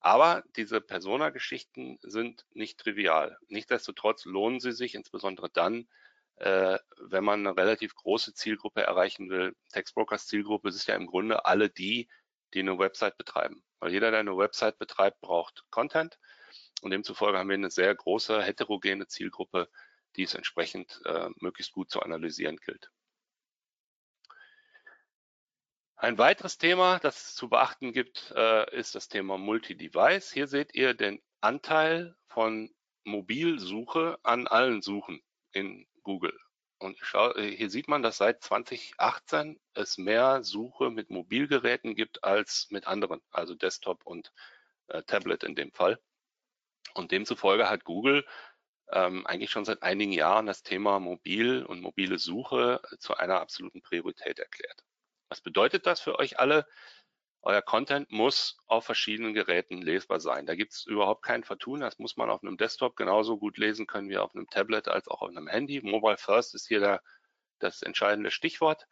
Aber 0.00 0.44
diese 0.56 0.80
Persona-Geschichten 0.80 1.98
sind 2.02 2.46
nicht 2.52 2.78
trivial. 2.78 3.36
Nichtsdestotrotz 3.48 4.24
lohnen 4.24 4.60
sie 4.60 4.72
sich, 4.72 4.94
insbesondere 4.94 5.50
dann, 5.50 5.88
äh, 6.36 6.78
wenn 7.00 7.24
man 7.24 7.46
eine 7.46 7.56
relativ 7.56 7.94
große 7.94 8.32
Zielgruppe 8.34 8.82
erreichen 8.82 9.28
will. 9.28 9.56
Textbrokers 9.72 10.26
Zielgruppe 10.26 10.68
ist 10.68 10.86
ja 10.86 10.94
im 10.94 11.06
Grunde 11.06 11.44
alle 11.46 11.68
die, 11.68 12.08
die 12.54 12.60
eine 12.60 12.78
Website 12.78 13.18
betreiben. 13.18 13.64
Weil 13.80 13.92
jeder, 13.92 14.10
der 14.10 14.20
eine 14.20 14.36
Website 14.36 14.78
betreibt, 14.78 15.20
braucht 15.20 15.64
Content. 15.70 16.18
Und 16.80 16.92
demzufolge 16.92 17.38
haben 17.38 17.48
wir 17.48 17.54
eine 17.54 17.70
sehr 17.70 17.94
große 17.94 18.42
heterogene 18.42 19.08
Zielgruppe, 19.08 19.68
die 20.16 20.22
es 20.22 20.34
entsprechend 20.34 21.00
äh, 21.04 21.28
möglichst 21.40 21.72
gut 21.72 21.90
zu 21.90 22.00
analysieren 22.00 22.56
gilt. 22.56 22.90
Ein 26.00 26.16
weiteres 26.16 26.58
Thema, 26.58 27.00
das 27.00 27.26
es 27.26 27.34
zu 27.34 27.48
beachten 27.48 27.92
gibt, 27.92 28.32
äh, 28.36 28.72
ist 28.72 28.94
das 28.94 29.08
Thema 29.08 29.36
Multi-Device. 29.36 30.30
Hier 30.30 30.46
seht 30.46 30.72
ihr 30.76 30.94
den 30.94 31.20
Anteil 31.40 32.14
von 32.28 32.72
Mobilsuche 33.02 34.16
an 34.22 34.46
allen 34.46 34.80
Suchen 34.80 35.20
in 35.50 35.88
Google. 36.04 36.38
Und 36.78 37.00
äh, 37.34 37.50
hier 37.50 37.68
sieht 37.68 37.88
man, 37.88 38.04
dass 38.04 38.18
seit 38.18 38.44
2018 38.44 39.58
es 39.74 39.98
mehr 39.98 40.44
Suche 40.44 40.90
mit 40.90 41.10
Mobilgeräten 41.10 41.96
gibt 41.96 42.22
als 42.22 42.68
mit 42.70 42.86
anderen, 42.86 43.20
also 43.32 43.56
Desktop 43.56 44.06
und 44.06 44.32
äh, 44.86 45.02
Tablet 45.02 45.42
in 45.42 45.56
dem 45.56 45.72
Fall. 45.72 45.98
Und 46.94 47.10
demzufolge 47.10 47.68
hat 47.68 47.82
Google 47.82 48.24
ähm, 48.92 49.26
eigentlich 49.26 49.50
schon 49.50 49.64
seit 49.64 49.82
einigen 49.82 50.12
Jahren 50.12 50.46
das 50.46 50.62
Thema 50.62 51.00
Mobil 51.00 51.64
und 51.64 51.80
mobile 51.80 52.18
Suche 52.18 52.80
zu 53.00 53.16
einer 53.16 53.40
absoluten 53.40 53.82
Priorität 53.82 54.38
erklärt. 54.38 54.84
Was 55.28 55.40
bedeutet 55.40 55.86
das 55.86 56.00
für 56.00 56.18
euch 56.18 56.38
alle? 56.38 56.66
Euer 57.42 57.62
Content 57.62 58.10
muss 58.10 58.58
auf 58.66 58.84
verschiedenen 58.84 59.32
Geräten 59.32 59.80
lesbar 59.80 60.20
sein. 60.20 60.44
Da 60.46 60.54
gibt 60.54 60.72
es 60.72 60.86
überhaupt 60.86 61.24
kein 61.24 61.44
Vertun. 61.44 61.80
Das 61.80 61.98
muss 61.98 62.16
man 62.16 62.30
auf 62.30 62.42
einem 62.42 62.56
Desktop 62.56 62.96
genauso 62.96 63.38
gut 63.38 63.58
lesen 63.58 63.86
können 63.86 64.08
wie 64.08 64.18
auf 64.18 64.34
einem 64.34 64.50
Tablet 64.50 64.88
als 64.88 65.08
auch 65.08 65.22
auf 65.22 65.30
einem 65.30 65.46
Handy. 65.46 65.80
Mobile 65.80 66.18
First 66.18 66.54
ist 66.54 66.66
hier 66.66 66.80
der, 66.80 67.02
das 67.60 67.82
entscheidende 67.82 68.30
Stichwort. 68.30 68.86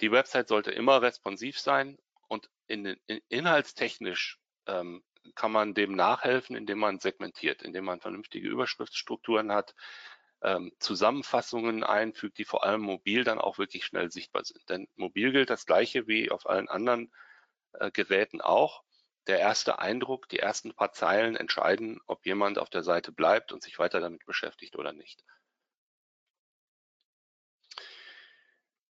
Die 0.00 0.12
Website 0.12 0.48
sollte 0.48 0.70
immer 0.70 1.02
responsiv 1.02 1.58
sein 1.58 1.98
und 2.28 2.48
in, 2.66 2.84
in, 3.06 3.20
inhaltstechnisch 3.28 4.38
ähm, 4.66 5.02
kann 5.34 5.52
man 5.52 5.74
dem 5.74 5.96
nachhelfen, 5.96 6.54
indem 6.54 6.78
man 6.78 7.00
segmentiert, 7.00 7.62
indem 7.62 7.84
man 7.84 8.00
vernünftige 8.00 8.48
Überschriftsstrukturen 8.48 9.52
hat, 9.52 9.74
ähm, 10.42 10.72
Zusammenfassungen 10.78 11.82
einfügt, 11.84 12.38
die 12.38 12.44
vor 12.44 12.64
allem 12.64 12.82
mobil 12.82 13.24
dann 13.24 13.38
auch 13.38 13.58
wirklich 13.58 13.84
schnell 13.84 14.10
sichtbar 14.10 14.44
sind. 14.44 14.68
Denn 14.68 14.88
mobil 14.96 15.32
gilt 15.32 15.50
das 15.50 15.66
gleiche 15.66 16.06
wie 16.06 16.30
auf 16.30 16.48
allen 16.48 16.68
anderen 16.68 17.12
äh, 17.72 17.90
Geräten 17.90 18.40
auch. 18.40 18.84
Der 19.26 19.40
erste 19.40 19.78
Eindruck, 19.80 20.28
die 20.28 20.38
ersten 20.38 20.72
paar 20.74 20.92
Zeilen 20.92 21.36
entscheiden, 21.36 22.00
ob 22.06 22.26
jemand 22.26 22.58
auf 22.58 22.70
der 22.70 22.84
Seite 22.84 23.10
bleibt 23.10 23.52
und 23.52 23.62
sich 23.62 23.78
weiter 23.78 24.00
damit 24.00 24.24
beschäftigt 24.24 24.76
oder 24.76 24.92
nicht. 24.92 25.24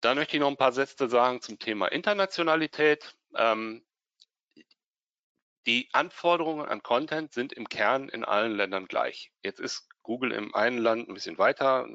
Dann 0.02 0.18
möchte 0.18 0.36
ich 0.36 0.40
noch 0.40 0.48
ein 0.48 0.58
paar 0.58 0.72
Sätze 0.72 1.08
sagen 1.08 1.40
zum 1.40 1.58
Thema 1.58 1.86
Internationalität. 1.86 3.16
Ähm, 3.34 3.85
die 5.66 5.88
Anforderungen 5.92 6.66
an 6.66 6.82
Content 6.82 7.32
sind 7.32 7.52
im 7.52 7.68
Kern 7.68 8.08
in 8.08 8.24
allen 8.24 8.52
Ländern 8.52 8.86
gleich. 8.86 9.32
Jetzt 9.42 9.58
ist 9.58 9.88
Google 10.02 10.32
im 10.32 10.54
einen 10.54 10.78
Land 10.78 11.08
ein 11.08 11.14
bisschen 11.14 11.38
weiter. 11.38 11.88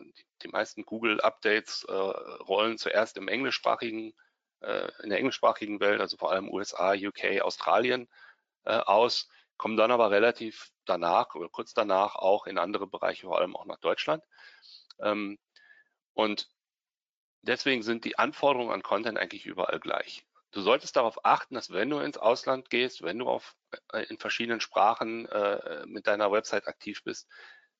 Die 0.43 0.49
meisten 0.49 0.83
Google-Updates 0.83 1.85
äh, 1.87 1.93
rollen 1.93 2.77
zuerst 2.77 3.15
im 3.17 3.29
englischsprachigen, 3.29 4.13
äh, 4.59 4.89
in 5.03 5.09
der 5.09 5.19
englischsprachigen 5.19 5.79
Welt, 5.79 6.01
also 6.01 6.17
vor 6.17 6.31
allem 6.31 6.49
USA, 6.49 6.93
UK, 6.93 7.41
Australien 7.41 8.09
äh, 8.65 8.75
aus, 8.75 9.29
kommen 9.55 9.77
dann 9.77 9.91
aber 9.91 10.11
relativ 10.11 10.71
danach 10.85 11.35
oder 11.35 11.47
kurz 11.47 11.73
danach 11.73 12.15
auch 12.15 12.47
in 12.47 12.57
andere 12.57 12.87
Bereiche, 12.87 13.27
vor 13.27 13.39
allem 13.39 13.55
auch 13.55 13.65
nach 13.65 13.79
Deutschland. 13.79 14.23
Ähm, 14.99 15.39
und 16.13 16.49
deswegen 17.41 17.83
sind 17.83 18.03
die 18.03 18.17
Anforderungen 18.17 18.71
an 18.71 18.83
Content 18.83 19.17
eigentlich 19.17 19.45
überall 19.45 19.79
gleich. 19.79 20.25
Du 20.51 20.61
solltest 20.61 20.95
darauf 20.95 21.23
achten, 21.25 21.55
dass 21.55 21.71
wenn 21.71 21.89
du 21.89 21.99
ins 21.99 22.17
Ausland 22.17 22.69
gehst, 22.69 23.01
wenn 23.01 23.19
du 23.19 23.27
auf, 23.27 23.55
äh, 23.93 24.03
in 24.03 24.17
verschiedenen 24.17 24.59
Sprachen 24.59 25.25
äh, 25.27 25.85
mit 25.85 26.07
deiner 26.07 26.31
Website 26.31 26.67
aktiv 26.67 27.03
bist, 27.03 27.29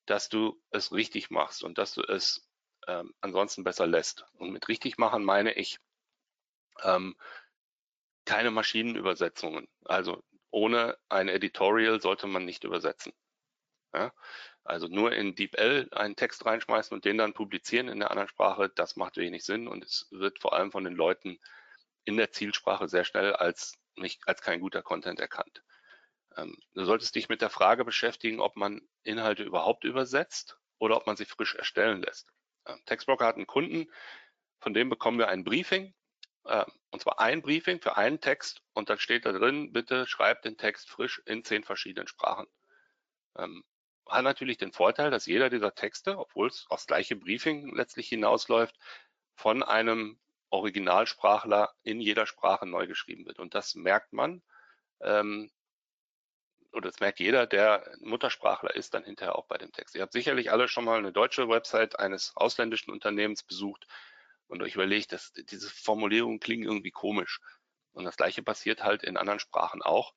dass 0.06 0.28
du 0.28 0.60
es 0.70 0.92
richtig 0.92 1.30
machst 1.30 1.62
und 1.62 1.78
dass 1.78 1.92
du 1.92 2.02
es 2.02 2.48
ähm, 2.88 3.14
ansonsten 3.20 3.62
besser 3.62 3.86
lässt. 3.86 4.24
Und 4.34 4.52
mit 4.52 4.68
richtig 4.68 4.98
machen 4.98 5.22
meine 5.22 5.52
ich 5.52 5.78
ähm, 6.82 7.14
keine 8.24 8.50
Maschinenübersetzungen. 8.50 9.68
Also 9.84 10.22
ohne 10.50 10.98
ein 11.08 11.28
Editorial 11.28 12.00
sollte 12.00 12.26
man 12.26 12.44
nicht 12.44 12.64
übersetzen. 12.64 13.12
Ja? 13.92 14.12
Also 14.64 14.86
nur 14.86 15.12
in 15.12 15.34
DeepL 15.34 15.88
einen 15.92 16.16
Text 16.16 16.46
reinschmeißen 16.46 16.94
und 16.94 17.04
den 17.04 17.18
dann 17.18 17.34
publizieren 17.34 17.88
in 17.88 17.98
der 17.98 18.10
anderen 18.10 18.28
Sprache, 18.28 18.70
das 18.70 18.96
macht 18.96 19.16
wenig 19.16 19.44
Sinn 19.44 19.68
und 19.68 19.84
es 19.84 20.06
wird 20.10 20.40
vor 20.40 20.52
allem 20.54 20.72
von 20.72 20.84
den 20.84 20.94
Leuten 20.94 21.38
in 22.04 22.16
der 22.16 22.32
Zielsprache 22.32 22.88
sehr 22.88 23.04
schnell 23.04 23.34
als 23.34 23.78
nicht 23.96 24.26
als 24.26 24.40
kein 24.42 24.60
guter 24.60 24.82
Content 24.82 25.20
erkannt. 25.20 25.62
Ähm, 26.36 26.56
du 26.74 26.84
solltest 26.84 27.14
dich 27.14 27.28
mit 27.28 27.42
der 27.42 27.50
Frage 27.50 27.84
beschäftigen, 27.84 28.40
ob 28.40 28.56
man 28.56 28.80
Inhalte 29.02 29.42
überhaupt 29.42 29.84
übersetzt 29.84 30.58
oder 30.78 30.96
ob 30.96 31.06
man 31.06 31.16
sie 31.16 31.24
frisch 31.24 31.54
erstellen 31.54 32.02
lässt. 32.02 32.32
Ähm, 32.66 32.80
Textbroker 32.86 33.26
hat 33.26 33.36
einen 33.36 33.46
Kunden, 33.46 33.90
von 34.60 34.74
dem 34.74 34.88
bekommen 34.88 35.18
wir 35.18 35.28
ein 35.28 35.44
Briefing, 35.44 35.94
äh, 36.44 36.64
und 36.90 37.02
zwar 37.02 37.20
ein 37.20 37.42
Briefing 37.42 37.80
für 37.80 37.96
einen 37.96 38.20
Text 38.20 38.62
und 38.72 38.88
dann 38.90 38.98
steht 38.98 39.26
da 39.26 39.32
drin, 39.32 39.72
bitte 39.72 40.06
schreibt 40.06 40.44
den 40.44 40.56
Text 40.56 40.90
frisch 40.90 41.22
in 41.26 41.44
zehn 41.44 41.64
verschiedenen 41.64 42.08
Sprachen. 42.08 42.46
Ähm, 43.36 43.64
hat 44.06 44.24
natürlich 44.24 44.58
den 44.58 44.72
Vorteil, 44.72 45.10
dass 45.10 45.26
jeder 45.26 45.50
dieser 45.50 45.74
Texte, 45.74 46.18
obwohl 46.18 46.48
es 46.48 46.66
aufs 46.68 46.86
gleiche 46.86 47.16
Briefing 47.16 47.74
letztlich 47.74 48.08
hinausläuft, 48.08 48.76
von 49.34 49.62
einem 49.62 50.18
Originalsprachler 50.52 51.72
in 51.82 52.00
jeder 52.00 52.26
Sprache 52.26 52.66
neu 52.66 52.86
geschrieben 52.86 53.26
wird. 53.26 53.38
Und 53.38 53.54
das 53.54 53.74
merkt 53.74 54.12
man, 54.12 54.42
ähm, 55.00 55.50
oder 56.72 56.90
das 56.90 57.00
merkt 57.00 57.20
jeder, 57.20 57.46
der 57.46 57.90
Muttersprachler 58.00 58.74
ist, 58.74 58.94
dann 58.94 59.04
hinterher 59.04 59.36
auch 59.36 59.46
bei 59.46 59.58
dem 59.58 59.72
Text. 59.72 59.94
Ihr 59.94 60.02
habt 60.02 60.12
sicherlich 60.12 60.50
alle 60.50 60.68
schon 60.68 60.84
mal 60.84 60.98
eine 60.98 61.12
deutsche 61.12 61.48
Website 61.48 61.98
eines 61.98 62.32
ausländischen 62.34 62.90
Unternehmens 62.90 63.42
besucht 63.42 63.86
und 64.46 64.62
euch 64.62 64.74
überlegt, 64.74 65.12
dass 65.12 65.32
diese 65.32 65.70
Formulierungen 65.70 66.40
klingen 66.40 66.64
irgendwie 66.64 66.90
komisch. 66.90 67.40
Und 67.92 68.04
das 68.04 68.16
gleiche 68.16 68.42
passiert 68.42 68.82
halt 68.82 69.02
in 69.02 69.16
anderen 69.16 69.40
Sprachen 69.40 69.82
auch. 69.82 70.14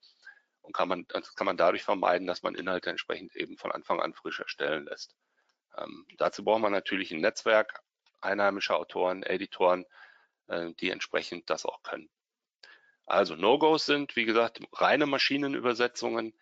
Und 0.61 0.73
kann 0.73 0.87
man, 0.87 1.05
das 1.09 1.35
kann 1.35 1.45
man 1.45 1.57
dadurch 1.57 1.83
vermeiden, 1.83 2.27
dass 2.27 2.41
man 2.41 2.55
Inhalte 2.55 2.89
entsprechend 2.89 3.35
eben 3.35 3.57
von 3.57 3.71
Anfang 3.71 4.01
an 4.01 4.13
frisch 4.13 4.39
erstellen 4.39 4.85
lässt. 4.85 5.15
Ähm, 5.77 6.05
dazu 6.17 6.43
braucht 6.43 6.61
man 6.61 6.71
natürlich 6.71 7.11
ein 7.11 7.21
Netzwerk 7.21 7.81
einheimischer 8.21 8.77
Autoren, 8.77 9.23
Editoren, 9.23 9.85
äh, 10.47 10.73
die 10.79 10.89
entsprechend 10.89 11.49
das 11.49 11.65
auch 11.65 11.81
können. 11.83 12.09
Also 13.05 13.35
No-Gos 13.35 13.85
sind, 13.85 14.15
wie 14.15 14.25
gesagt, 14.25 14.59
reine 14.73 15.05
Maschinenübersetzungen. 15.05 16.33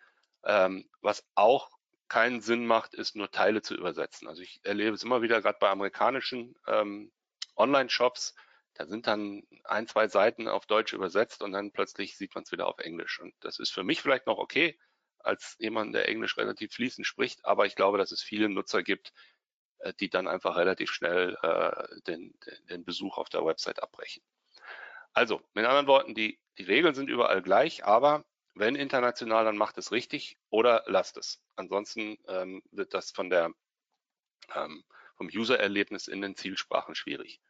Ähm, 0.44 0.88
was 1.00 1.26
auch 1.34 1.70
keinen 2.08 2.40
Sinn 2.40 2.66
macht, 2.66 2.94
ist 2.94 3.16
nur 3.16 3.30
Teile 3.30 3.62
zu 3.62 3.74
übersetzen. 3.74 4.28
Also 4.28 4.42
ich 4.42 4.60
erlebe 4.62 4.94
es 4.94 5.02
immer 5.02 5.22
wieder, 5.22 5.40
gerade 5.40 5.58
bei 5.58 5.70
amerikanischen 5.70 6.54
ähm, 6.66 7.12
Online-Shops, 7.56 8.34
da 8.74 8.86
sind 8.86 9.06
dann 9.06 9.42
ein, 9.64 9.86
zwei 9.86 10.08
Seiten 10.08 10.48
auf 10.48 10.66
Deutsch 10.66 10.92
übersetzt 10.92 11.42
und 11.42 11.52
dann 11.52 11.70
plötzlich 11.70 12.16
sieht 12.16 12.34
man 12.34 12.44
es 12.44 12.52
wieder 12.52 12.66
auf 12.66 12.78
Englisch. 12.78 13.20
Und 13.20 13.34
das 13.40 13.58
ist 13.58 13.70
für 13.70 13.84
mich 13.84 14.02
vielleicht 14.02 14.26
noch 14.26 14.38
okay, 14.38 14.78
als 15.18 15.56
jemand, 15.58 15.94
der 15.94 16.08
Englisch 16.08 16.36
relativ 16.36 16.74
fließend 16.74 17.06
spricht, 17.06 17.44
aber 17.44 17.66
ich 17.66 17.76
glaube, 17.76 17.98
dass 17.98 18.12
es 18.12 18.22
viele 18.22 18.48
Nutzer 18.48 18.82
gibt, 18.82 19.12
die 19.94 20.08
dann 20.08 20.26
einfach 20.26 20.56
relativ 20.56 20.90
schnell 20.90 21.36
äh, 21.42 22.00
den, 22.06 22.34
den 22.70 22.84
Besuch 22.84 23.18
auf 23.18 23.28
der 23.28 23.44
Website 23.44 23.82
abbrechen. 23.82 24.22
Also, 25.12 25.40
mit 25.52 25.64
anderen 25.64 25.86
Worten, 25.86 26.14
die, 26.14 26.40
die 26.58 26.64
Regeln 26.64 26.94
sind 26.94 27.08
überall 27.08 27.42
gleich, 27.42 27.84
aber 27.84 28.24
wenn 28.54 28.76
international, 28.76 29.44
dann 29.44 29.56
macht 29.56 29.78
es 29.78 29.92
richtig 29.92 30.38
oder 30.50 30.84
lasst 30.86 31.16
es. 31.16 31.40
Ansonsten 31.56 32.18
ähm, 32.28 32.62
wird 32.70 32.94
das 32.94 33.10
von 33.10 33.30
der, 33.30 33.50
ähm, 34.54 34.84
vom 35.16 35.28
User-Erlebnis 35.28 36.08
in 36.08 36.20
den 36.20 36.36
Zielsprachen 36.36 36.94
schwierig. 36.94 37.40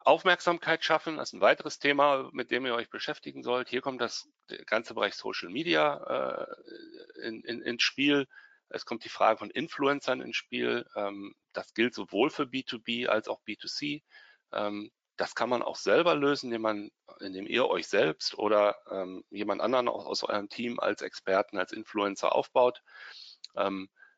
Aufmerksamkeit 0.00 0.84
schaffen 0.84 1.18
ist 1.18 1.32
ein 1.32 1.40
weiteres 1.40 1.78
Thema, 1.78 2.28
mit 2.32 2.50
dem 2.50 2.66
ihr 2.66 2.74
euch 2.74 2.90
beschäftigen 2.90 3.42
sollt. 3.42 3.70
Hier 3.70 3.80
kommt 3.80 4.02
das 4.02 4.28
ganze 4.66 4.92
Bereich 4.92 5.14
Social 5.14 5.48
Media 5.48 6.46
äh, 7.16 7.26
in, 7.26 7.40
in, 7.40 7.62
ins 7.62 7.82
Spiel. 7.82 8.28
Es 8.68 8.84
kommt 8.84 9.04
die 9.04 9.08
Frage 9.10 9.38
von 9.38 9.50
Influencern 9.50 10.20
ins 10.20 10.36
Spiel. 10.36 10.86
Ähm, 10.96 11.34
das 11.52 11.74
gilt 11.74 11.94
sowohl 11.94 12.30
für 12.30 12.44
B2B 12.44 13.06
als 13.06 13.28
auch 13.28 13.40
B2C. 13.46 14.02
Ähm, 14.52 14.90
das 15.16 15.34
kann 15.34 15.48
man 15.48 15.62
auch 15.62 15.76
selber 15.76 16.14
lösen, 16.16 16.46
indem, 16.46 16.62
man, 16.62 16.90
indem 17.20 17.46
ihr 17.46 17.68
euch 17.68 17.86
selbst 17.86 18.36
oder 18.36 18.76
ähm, 18.90 19.24
jemand 19.30 19.60
anderen 19.60 19.88
aus 19.88 20.24
eurem 20.24 20.48
Team 20.48 20.80
als 20.80 21.02
Experten, 21.02 21.56
als 21.56 21.72
Influencer 21.72 22.34
aufbaut. 22.34 22.82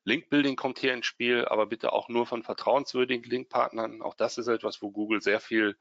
Link-Building 0.04 0.56
kommt 0.56 0.78
hier 0.78 0.94
ins 0.94 1.04
Spiel, 1.04 1.44
aber 1.46 1.66
bitte 1.66 1.92
auch 1.92 2.08
nur 2.08 2.26
von 2.26 2.44
vertrauenswürdigen 2.44 3.28
Linkpartnern. 3.28 4.00
Auch 4.00 4.14
das 4.14 4.38
ist 4.38 4.46
etwas, 4.46 4.80
wo 4.80 4.92
Google 4.92 5.20
sehr 5.20 5.40
viel 5.40 5.76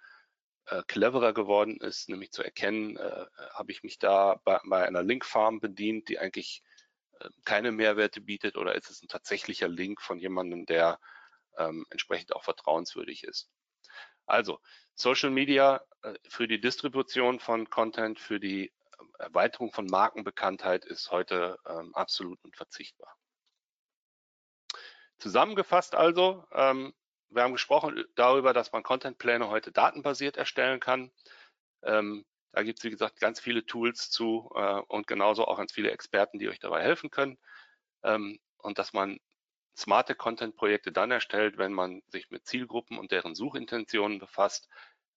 äh, 0.65 0.82
cleverer 0.88 1.32
geworden 1.32 1.78
ist, 1.80 2.10
nämlich 2.10 2.32
zu 2.32 2.43
erkennen, 2.43 2.97
äh, 2.97 3.25
habe 3.54 3.71
ich 3.71 3.84
mich 3.84 3.99
da 3.99 4.41
bei, 4.43 4.60
bei 4.65 4.88
einer 4.88 5.04
Link-Farm 5.04 5.60
bedient, 5.60 6.10
die 6.10 6.17
eigentlich 6.17 6.63
äh, 6.63 6.74
keine 7.45 7.71
Mehrwerte 7.71 8.21
bietet 8.21 8.58
oder 8.58 8.75
ist 8.75 8.89
es 8.89 9.01
ein 9.01 9.08
tatsächlicher 9.08 9.67
Link 9.67 10.01
von 10.01 10.19
jemandem, 10.19 10.65
der 10.65 10.99
ähm, 11.58 11.86
entsprechend 11.89 12.36
auch 12.36 12.43
vertrauenswürdig 12.43 13.23
ist. 13.23 13.49
Also 14.25 14.60
Social 14.95 15.30
Media 15.30 15.82
äh, 16.01 16.13
für 16.28 16.47
die 16.47 16.60
Distribution 16.60 17.39
von 17.39 17.69
Content, 17.69 18.19
für 18.19 18.39
die 18.39 18.73
Erweiterung 19.19 19.71
von 19.71 19.86
Markenbekanntheit 19.86 20.86
ist 20.86 21.12
heute 21.12 21.60
ähm, 21.67 21.93
absolut 21.95 22.43
unverzichtbar. 22.43 23.15
Zusammengefasst 25.17 25.95
also, 25.95 26.45
ähm, 26.51 26.93
wir 27.30 27.43
haben 27.43 27.54
gesprochen 27.54 28.04
darüber, 28.15 28.54
dass 28.54 28.71
man 28.71 28.84
Contentpläne 28.84 29.49
heute 29.49 29.71
datenbasiert 29.71 30.38
erstellen 30.38 30.80
kann. 30.80 31.12
Ähm, 31.84 32.25
da 32.55 32.63
gibt 32.63 32.79
es, 32.79 32.85
wie 32.85 32.89
gesagt, 32.89 33.19
ganz 33.19 33.41
viele 33.41 33.65
Tools 33.65 34.09
zu 34.09 34.49
äh, 34.55 34.79
und 34.87 35.07
genauso 35.07 35.45
auch 35.45 35.57
ganz 35.57 35.73
viele 35.73 35.91
Experten, 35.91 36.39
die 36.39 36.47
euch 36.47 36.59
dabei 36.59 36.81
helfen 36.81 37.11
können. 37.11 37.37
Ähm, 38.01 38.39
und 38.59 38.79
dass 38.79 38.93
man 38.93 39.19
smarte 39.77 40.15
Content-Projekte 40.15 40.93
dann 40.93 41.11
erstellt, 41.11 41.57
wenn 41.57 41.73
man 41.73 42.01
sich 42.07 42.31
mit 42.31 42.47
Zielgruppen 42.47 42.97
und 42.97 43.11
deren 43.11 43.35
Suchintentionen 43.35 44.19
befasst, 44.19 44.69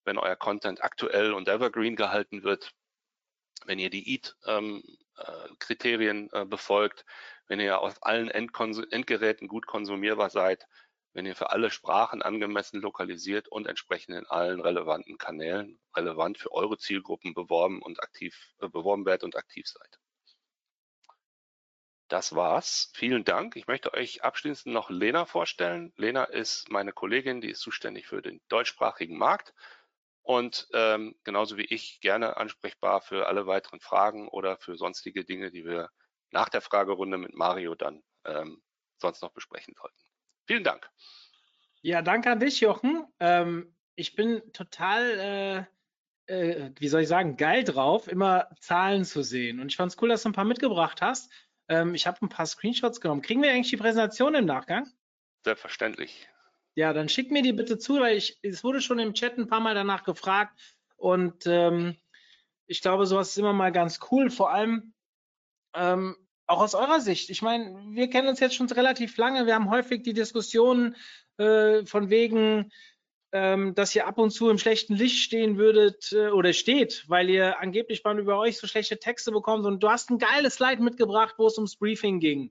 wenn 0.05 0.19
euer 0.19 0.35
Content 0.35 0.83
aktuell 0.83 1.33
und 1.33 1.47
evergreen 1.47 1.95
gehalten 1.95 2.43
wird, 2.43 2.73
wenn 3.67 3.79
ihr 3.79 3.91
die 3.91 4.15
EAT-Kriterien 4.15 6.17
ähm, 6.17 6.31
äh, 6.33 6.43
äh, 6.43 6.45
befolgt, 6.45 7.05
wenn 7.47 7.61
ihr 7.61 7.81
auf 7.81 8.03
allen 8.03 8.31
Endgeräten 8.31 9.47
gut 9.47 9.69
konsumierbar 9.69 10.31
seid, 10.31 10.67
wenn 11.13 11.27
ihr 11.27 11.37
für 11.37 11.51
alle 11.51 11.71
Sprachen 11.71 12.23
angemessen 12.23 12.81
lokalisiert 12.81 13.49
und 13.49 13.67
entsprechend 13.67 14.17
in 14.17 14.27
allen 14.27 14.61
relevanten 14.61 15.19
Kanälen 15.19 15.81
relevant 15.97 16.39
für 16.39 16.53
eure 16.53 16.79
Zielgruppen 16.79 17.35
beworben 17.35 17.83
und 17.83 18.03
aktiv 18.03 18.55
äh, 18.61 18.69
beworben 18.69 19.05
werdet 19.07 19.25
und 19.25 19.37
aktiv 19.37 19.67
seid. 19.67 19.99
Das 22.09 22.35
war's. 22.35 22.91
Vielen 22.95 23.25
Dank. 23.25 23.55
Ich 23.57 23.67
möchte 23.67 23.93
euch 23.93 24.25
abschließend 24.25 24.73
noch 24.73 24.89
Lena 24.89 25.27
vorstellen. 25.27 25.93
Lena 25.97 26.25
ist 26.25 26.71
meine 26.71 26.93
Kollegin, 26.93 27.43
die 27.43 27.51
ist 27.51 27.61
zuständig 27.61 28.07
für 28.07 28.23
den 28.23 28.41
deutschsprachigen 28.49 29.19
Markt 29.19 29.53
und 30.23 30.69
ähm, 30.73 31.15
genauso 31.25 31.57
wie 31.57 31.65
ich 31.65 32.01
gerne 32.01 32.37
ansprechbar 32.37 33.01
für 33.01 33.27
alle 33.27 33.47
weiteren 33.47 33.81
Fragen 33.81 34.29
oder 34.29 34.57
für 34.59 34.77
sonstige 34.77 35.25
Dinge, 35.25 35.51
die 35.51 35.65
wir 35.65 35.91
nach 36.31 36.49
der 36.49 36.61
Fragerunde 36.61 37.19
mit 37.19 37.35
Mario 37.35 37.75
dann 37.75 38.03
ähm, 38.25 38.63
sonst 38.99 39.23
noch 39.23 39.33
besprechen 39.33 39.75
sollten. 39.75 40.08
Vielen 40.49 40.65
Dank. 40.65 40.91
Ja, 41.83 42.01
danke 42.01 42.31
an 42.31 42.41
dich, 42.41 42.61
Jochen. 42.61 43.05
Ähm, 43.21 43.77
ich 43.97 44.17
bin 44.17 44.41
total, 44.55 45.69
äh, 46.27 46.35
äh, 46.35 46.71
wie 46.79 46.89
soll 46.89 47.03
ich 47.03 47.09
sagen, 47.09 47.37
geil 47.37 47.65
drauf, 47.65 48.09
immer 48.09 48.49
Zahlen 48.59 49.05
zu 49.05 49.23
sehen. 49.23 49.61
Und 49.61 49.69
ich 49.69 49.77
fand 49.77 49.93
es 49.93 50.01
cool, 50.01 50.09
dass 50.09 50.23
du 50.23 50.31
ein 50.31 50.33
paar 50.33 50.47
mitgebracht 50.47 51.03
hast. 51.03 51.31
Ähm, 51.69 51.95
ich 51.95 52.07
habe 52.07 52.17
ein 52.23 52.31
paar 52.31 52.47
Screenshots 52.47 53.03
genommen. 53.03 53.21
Kriegen 53.21 53.43
wir 53.43 53.51
eigentlich 53.51 53.69
die 53.69 53.77
Präsentation 53.77 54.35
im 54.35 54.47
Nachgang? 54.47 54.91
Selbstverständlich. 55.45 56.27
Ja, 56.75 56.95
dann 56.95 57.11
schick 57.11 57.31
mir 57.31 57.43
die 57.43 57.53
bitte 57.53 57.77
zu, 57.77 58.01
weil 58.01 58.17
ich, 58.17 58.39
es 58.43 58.65
wurde 58.65 58.81
schon 58.81 58.99
im 58.99 59.13
Chat 59.13 59.37
ein 59.37 59.49
paar 59.49 59.61
Mal 59.61 59.75
danach 59.75 60.03
gefragt. 60.03 60.59
Und 60.97 61.47
ähm, 61.47 61.95
ich 62.67 62.81
glaube, 62.81 63.05
sowas 63.05 63.29
ist 63.29 63.39
immer 63.39 63.53
mal 63.53 63.71
ganz 63.71 64.01
cool. 64.11 64.31
Vor 64.31 64.51
allem, 64.51 64.95
ähm, 65.75 66.17
auch 66.49 66.61
aus 66.61 66.75
eurer 66.75 67.01
Sicht. 67.01 67.31
Ich 67.31 67.43
meine, 67.43 67.79
wir 67.91 68.09
kennen 68.09 68.29
uns 68.29 68.41
jetzt 68.41 68.55
schon 68.55 68.69
relativ 68.69 69.17
lange. 69.17 69.47
Wir 69.47 69.55
haben 69.55 69.71
häufig 69.71 70.03
die 70.03 70.15
Diskussionen 70.15 70.97
äh, 71.37 71.85
von 71.85 72.11
wegen, 72.11 72.73
ähm, 73.33 73.75
dass 73.75 73.95
ihr 73.95 74.07
ab 74.07 74.19
und 74.19 74.31
zu 74.31 74.49
im 74.49 74.59
schlechten 74.59 74.95
Licht 74.95 75.19
stehen 75.19 75.59
würdet 75.59 76.13
äh, 76.13 76.29
oder 76.29 76.55
steht, 76.55 77.05
weil 77.09 77.29
ihr 77.29 77.61
angeblich 77.61 78.03
mal 78.03 78.19
über 78.19 78.39
euch 78.39 78.57
so 78.57 78.67
schlechte 78.67 78.99
Texte 78.99 79.31
bekommt. 79.31 79.67
Und 79.67 79.83
du 79.83 79.91
hast 79.91 80.11
ein 80.11 80.19
geiles 80.19 80.55
Slide 80.55 80.83
mitgebracht, 80.83 81.35
wo 81.37 81.47
es 81.47 81.59
ums 81.59 81.77
Briefing 81.77 82.19
ging. 82.19 82.51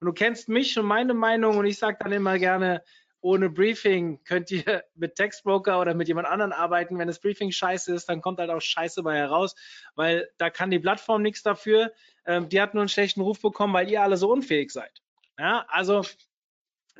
Und 0.00 0.06
du 0.06 0.12
kennst 0.12 0.48
mich 0.48 0.78
und 0.78 0.86
meine 0.86 1.14
Meinung 1.14 1.56
und 1.56 1.66
ich 1.66 1.78
sage 1.78 1.96
dann 2.00 2.12
immer 2.12 2.38
gerne, 2.38 2.84
ohne 3.20 3.50
Briefing 3.50 4.22
könnt 4.24 4.50
ihr 4.50 4.84
mit 4.94 5.16
Textbroker 5.16 5.80
oder 5.80 5.94
mit 5.94 6.08
jemand 6.08 6.28
anderen 6.28 6.52
arbeiten. 6.52 6.98
Wenn 6.98 7.08
das 7.08 7.20
Briefing 7.20 7.50
scheiße 7.50 7.92
ist, 7.92 8.08
dann 8.08 8.20
kommt 8.20 8.38
halt 8.38 8.50
auch 8.50 8.60
scheiße 8.60 9.02
bei 9.02 9.16
heraus, 9.16 9.54
weil 9.96 10.28
da 10.38 10.50
kann 10.50 10.70
die 10.70 10.78
Plattform 10.78 11.22
nichts 11.22 11.42
dafür. 11.42 11.92
Ähm, 12.26 12.48
die 12.48 12.60
hat 12.60 12.74
nur 12.74 12.82
einen 12.82 12.88
schlechten 12.88 13.20
Ruf 13.20 13.40
bekommen, 13.40 13.74
weil 13.74 13.90
ihr 13.90 14.02
alle 14.02 14.16
so 14.16 14.30
unfähig 14.30 14.70
seid. 14.70 15.02
Ja, 15.38 15.64
also 15.68 16.02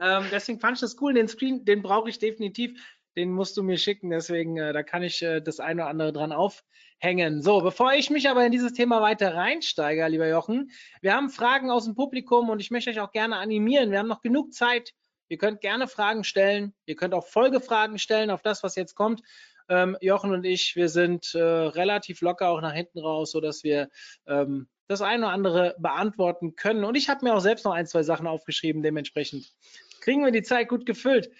ähm, 0.00 0.24
deswegen 0.31 0.61
fand 0.61 0.76
ich 0.76 0.81
das 0.81 1.00
cool. 1.00 1.14
Den 1.14 1.28
Screen, 1.28 1.64
den 1.64 1.83
brauche 1.83 2.09
ich 2.09 2.18
definitiv. 2.18 2.81
Den 3.16 3.33
musst 3.33 3.57
du 3.57 3.62
mir 3.62 3.78
schicken. 3.78 4.11
Deswegen, 4.11 4.57
äh, 4.59 4.72
da 4.72 4.83
kann 4.83 5.02
ich 5.02 5.22
äh, 5.22 5.40
das 5.40 5.61
eine 5.61 5.83
oder 5.83 5.90
andere 5.90 6.12
dran 6.12 6.33
aufhängen. 6.33 7.42
So, 7.42 7.61
bevor 7.61 7.94
ich 7.94 8.11
mich 8.11 8.28
aber 8.28 8.44
in 8.44 8.52
dieses 8.52 8.72
Thema 8.72 9.02
weiter 9.02 9.35
reinsteige, 9.35 10.07
lieber 10.09 10.28
Jochen, 10.28 10.70
wir 11.00 11.14
haben 11.14 11.31
Fragen 11.31 11.70
aus 11.70 11.85
dem 11.85 11.94
Publikum 11.94 12.48
und 12.48 12.61
ich 12.61 12.70
möchte 12.70 12.90
euch 12.90 13.00
auch 13.00 13.12
gerne 13.12 13.37
animieren. 13.37 13.90
Wir 13.90 13.98
haben 13.98 14.09
noch 14.09 14.22
genug 14.22 14.52
Zeit 14.52 14.94
Ihr 15.29 15.38
könnt 15.38 15.61
gerne 15.61 15.88
Fragen 15.88 16.25
stellen. 16.25 16.75
Ihr 16.87 16.97
könnt 16.97 17.14
auch 17.14 17.27
Folgefragen 17.27 17.99
stellen 17.99 18.31
auf 18.31 18.43
das, 18.43 18.62
was 18.62 18.77
jetzt 18.77 18.95
kommt. 18.95 19.23
Ähm, 19.69 19.97
Jochen 20.01 20.33
und 20.33 20.45
ich, 20.45 20.77
wir 20.77 20.88
sind 20.88 21.35
äh, 21.35 21.43
relativ 21.43 22.23
locker 22.23 22.49
auch 22.49 22.61
nach 22.61 22.73
hinten 22.73 22.99
raus, 23.01 23.33
sodass 23.33 23.62
wir 23.64 23.91
ähm, 24.27 24.69
das 24.87 25.03
eine 25.03 25.27
oder 25.27 25.33
andere 25.33 25.77
beantworten 25.79 26.57
können. 26.57 26.85
Und 26.85 26.95
ich 26.95 27.11
habe 27.11 27.25
mir 27.25 27.35
auch 27.35 27.41
selbst 27.41 27.67
noch 27.67 27.73
ein, 27.73 27.87
zwei 27.87 28.03
Sachen 28.03 28.27
aufgeschrieben. 28.27 28.83
Dementsprechend 28.83 29.53
kriegen 30.01 30.25
wir 30.25 30.33
die 30.33 30.43
Zeit 30.43 30.69
gut 30.69 30.87
gefüllt. 30.87 31.31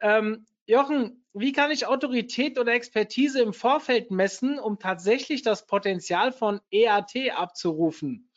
Ähm, 0.00 0.46
Jochen, 0.66 1.24
wie 1.32 1.52
kann 1.52 1.70
ich 1.70 1.86
Autorität 1.86 2.58
oder 2.58 2.74
Expertise 2.74 3.40
im 3.40 3.54
Vorfeld 3.54 4.10
messen, 4.10 4.58
um 4.58 4.78
tatsächlich 4.78 5.40
das 5.40 5.66
Potenzial 5.66 6.30
von 6.30 6.60
EAT 6.70 7.30
abzurufen? 7.34 8.28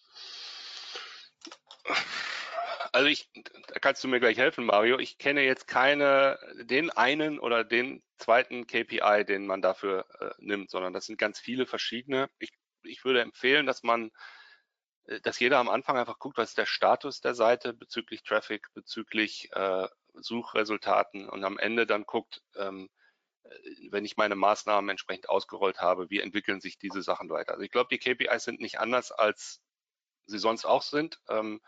Also 2.94 3.08
ich, 3.08 3.30
da 3.68 3.80
kannst 3.80 4.04
du 4.04 4.10
mir 4.10 4.20
gleich 4.20 4.38
helfen, 4.38 4.66
Mario. 4.66 5.00
Ich 5.00 5.18
kenne 5.18 5.44
jetzt 5.44 5.66
keine, 5.68 6.38
den 6.64 6.90
einen 6.90 7.40
oder 7.40 7.64
den 7.64 8.04
zweiten 8.18 8.68
KPI, 8.68 9.24
den 9.26 9.48
man 9.48 9.62
dafür 9.62 10.06
äh, 10.20 10.32
nimmt, 10.40 10.70
sondern 10.70 10.92
das 10.92 11.06
sind 11.06 11.18
ganz 11.18 11.40
viele 11.40 11.66
verschiedene. 11.66 12.30
Ich, 12.40 12.52
ich 12.84 13.06
würde 13.06 13.22
empfehlen, 13.22 13.66
dass 13.66 13.84
man, 13.84 14.12
äh, 15.06 15.22
dass 15.22 15.40
jeder 15.40 15.60
am 15.60 15.70
Anfang 15.70 15.98
einfach 15.98 16.20
guckt, 16.20 16.38
was 16.38 16.50
ist 16.50 16.58
der 16.58 16.66
Status 16.66 17.22
der 17.22 17.34
Seite 17.34 17.74
bezüglich 17.74 18.24
Traffic, 18.24 18.68
bezüglich 18.74 19.50
äh, 19.54 19.88
Suchresultaten 20.16 21.30
und 21.30 21.46
am 21.46 21.58
Ende 21.58 21.88
dann 21.88 22.04
guckt, 22.04 22.42
ähm, 22.58 22.90
äh, 23.44 23.50
wenn 23.90 24.04
ich 24.04 24.18
meine 24.18 24.36
Maßnahmen 24.36 24.90
entsprechend 24.90 25.30
ausgerollt 25.30 25.80
habe, 25.80 26.10
wie 26.10 26.20
entwickeln 26.20 26.60
sich 26.60 26.78
diese 26.78 27.02
Sachen 27.02 27.30
weiter. 27.30 27.54
Also 27.54 27.64
ich 27.64 27.72
glaube, 27.72 27.88
die 27.90 28.00
KPIs 28.00 28.44
sind 28.44 28.60
nicht 28.60 28.80
anders, 28.80 29.14
als 29.14 29.62
sie 30.26 30.40
sonst 30.40 30.66
auch 30.66 30.82
sind. 30.82 31.20
Ähm, 31.30 31.62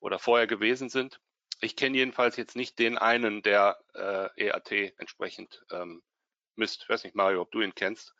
oder 0.00 0.18
vorher 0.18 0.46
gewesen 0.46 0.88
sind. 0.88 1.20
Ich 1.60 1.76
kenne 1.76 1.96
jedenfalls 1.96 2.36
jetzt 2.36 2.56
nicht 2.56 2.78
den 2.78 2.98
einen, 2.98 3.42
der 3.42 3.78
äh, 3.94 4.46
EAT 4.46 4.98
entsprechend 4.98 5.64
ähm, 5.70 6.02
misst. 6.56 6.82
Ich 6.82 6.88
weiß 6.88 7.04
nicht, 7.04 7.14
Mario, 7.14 7.42
ob 7.42 7.50
du 7.50 7.60
ihn 7.60 7.74
kennst. 7.74 8.14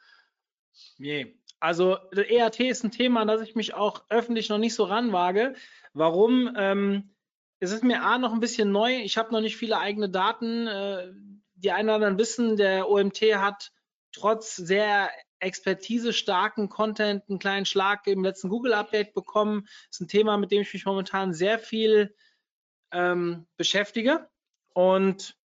Nee, 0.99 1.39
also 1.59 1.99
EAT 2.13 2.61
ist 2.61 2.85
ein 2.85 2.91
Thema, 2.91 3.23
an 3.23 3.29
das 3.29 3.43
ich 3.43 3.55
mich 3.55 3.75
auch 3.75 4.05
öffentlich 4.09 4.49
noch 4.49 4.59
nicht 4.59 4.75
so 4.75 4.85
ranwage. 4.85 5.55
Warum? 5.93 6.55
Ähm, 6.57 7.15
es 7.61 7.73
ist 7.73 7.85
mir 7.85 8.03
A 8.03 8.19
noch 8.19 8.33
ein 8.33 8.41
bisschen 8.41 8.73
neu. 8.73 8.97
Ich 8.97 9.19
habe 9.19 9.33
noch 9.33 9.41
nicht 9.41 9.57
viele 9.57 9.79
eigene 9.79 10.09
Daten. 10.09 10.67
Äh, 10.67 11.13
die 11.55 11.73
einen 11.73 11.89
oder 11.89 11.97
anderen 11.97 12.19
wissen, 12.19 12.57
der 12.57 12.89
OMT 12.89 13.21
hat 13.37 13.73
trotz 14.13 14.57
sehr 14.57 15.11
expertise-starken 15.41 16.69
Content 16.69 17.25
einen 17.29 17.39
kleinen 17.39 17.67
Schlag 17.67 18.07
im 18.07 18.23
letzten 18.23 18.49
Google-Update 18.49 19.15
bekommen. 19.15 19.63
Das 19.65 19.97
ist 19.97 20.01
ein 20.01 20.09
Thema, 20.09 20.37
mit 20.37 20.51
dem 20.51 20.63
ich 20.63 20.73
mich 20.73 20.85
momentan 20.85 21.33
sehr 21.33 21.59
viel 21.59 22.15
ähm, 22.93 23.47
beschäftige. 23.57 24.29
Und 24.75 25.37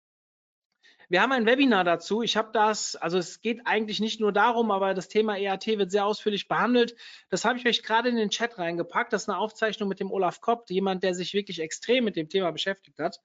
wir 1.08 1.22
haben 1.22 1.32
ein 1.32 1.46
Webinar 1.46 1.84
dazu. 1.84 2.24
Ich 2.24 2.36
habe 2.36 2.50
das, 2.52 2.96
also 2.96 3.18
es 3.18 3.42
geht 3.42 3.62
eigentlich 3.66 4.00
nicht 4.00 4.20
nur 4.20 4.32
darum, 4.32 4.72
aber 4.72 4.94
das 4.94 5.08
Thema 5.08 5.38
EAT 5.38 5.68
wird 5.68 5.92
sehr 5.92 6.06
ausführlich 6.06 6.48
behandelt. 6.48 6.96
Das 7.30 7.46
habe 7.46 7.60
ich 7.60 7.66
euch 7.68 7.84
gerade 7.84 8.10
in 8.10 8.16
den 8.16 8.30
Chat 8.30 8.58
reingepackt. 8.58 9.14
Das 9.14 9.24
ist 9.24 9.30
eine 9.30 9.38
Aufzeichnung 9.38 9.88
mit 9.88 10.00
dem 10.00 10.12
Olaf 10.12 10.42
Kopp, 10.42 10.70
jemand, 10.70 11.04
der 11.04 11.14
sich 11.14 11.34
wirklich 11.34 11.60
extrem 11.60 12.06
mit 12.06 12.16
dem 12.16 12.30
Thema 12.30 12.52
beschäftigt 12.52 13.00
hat. 13.00 13.22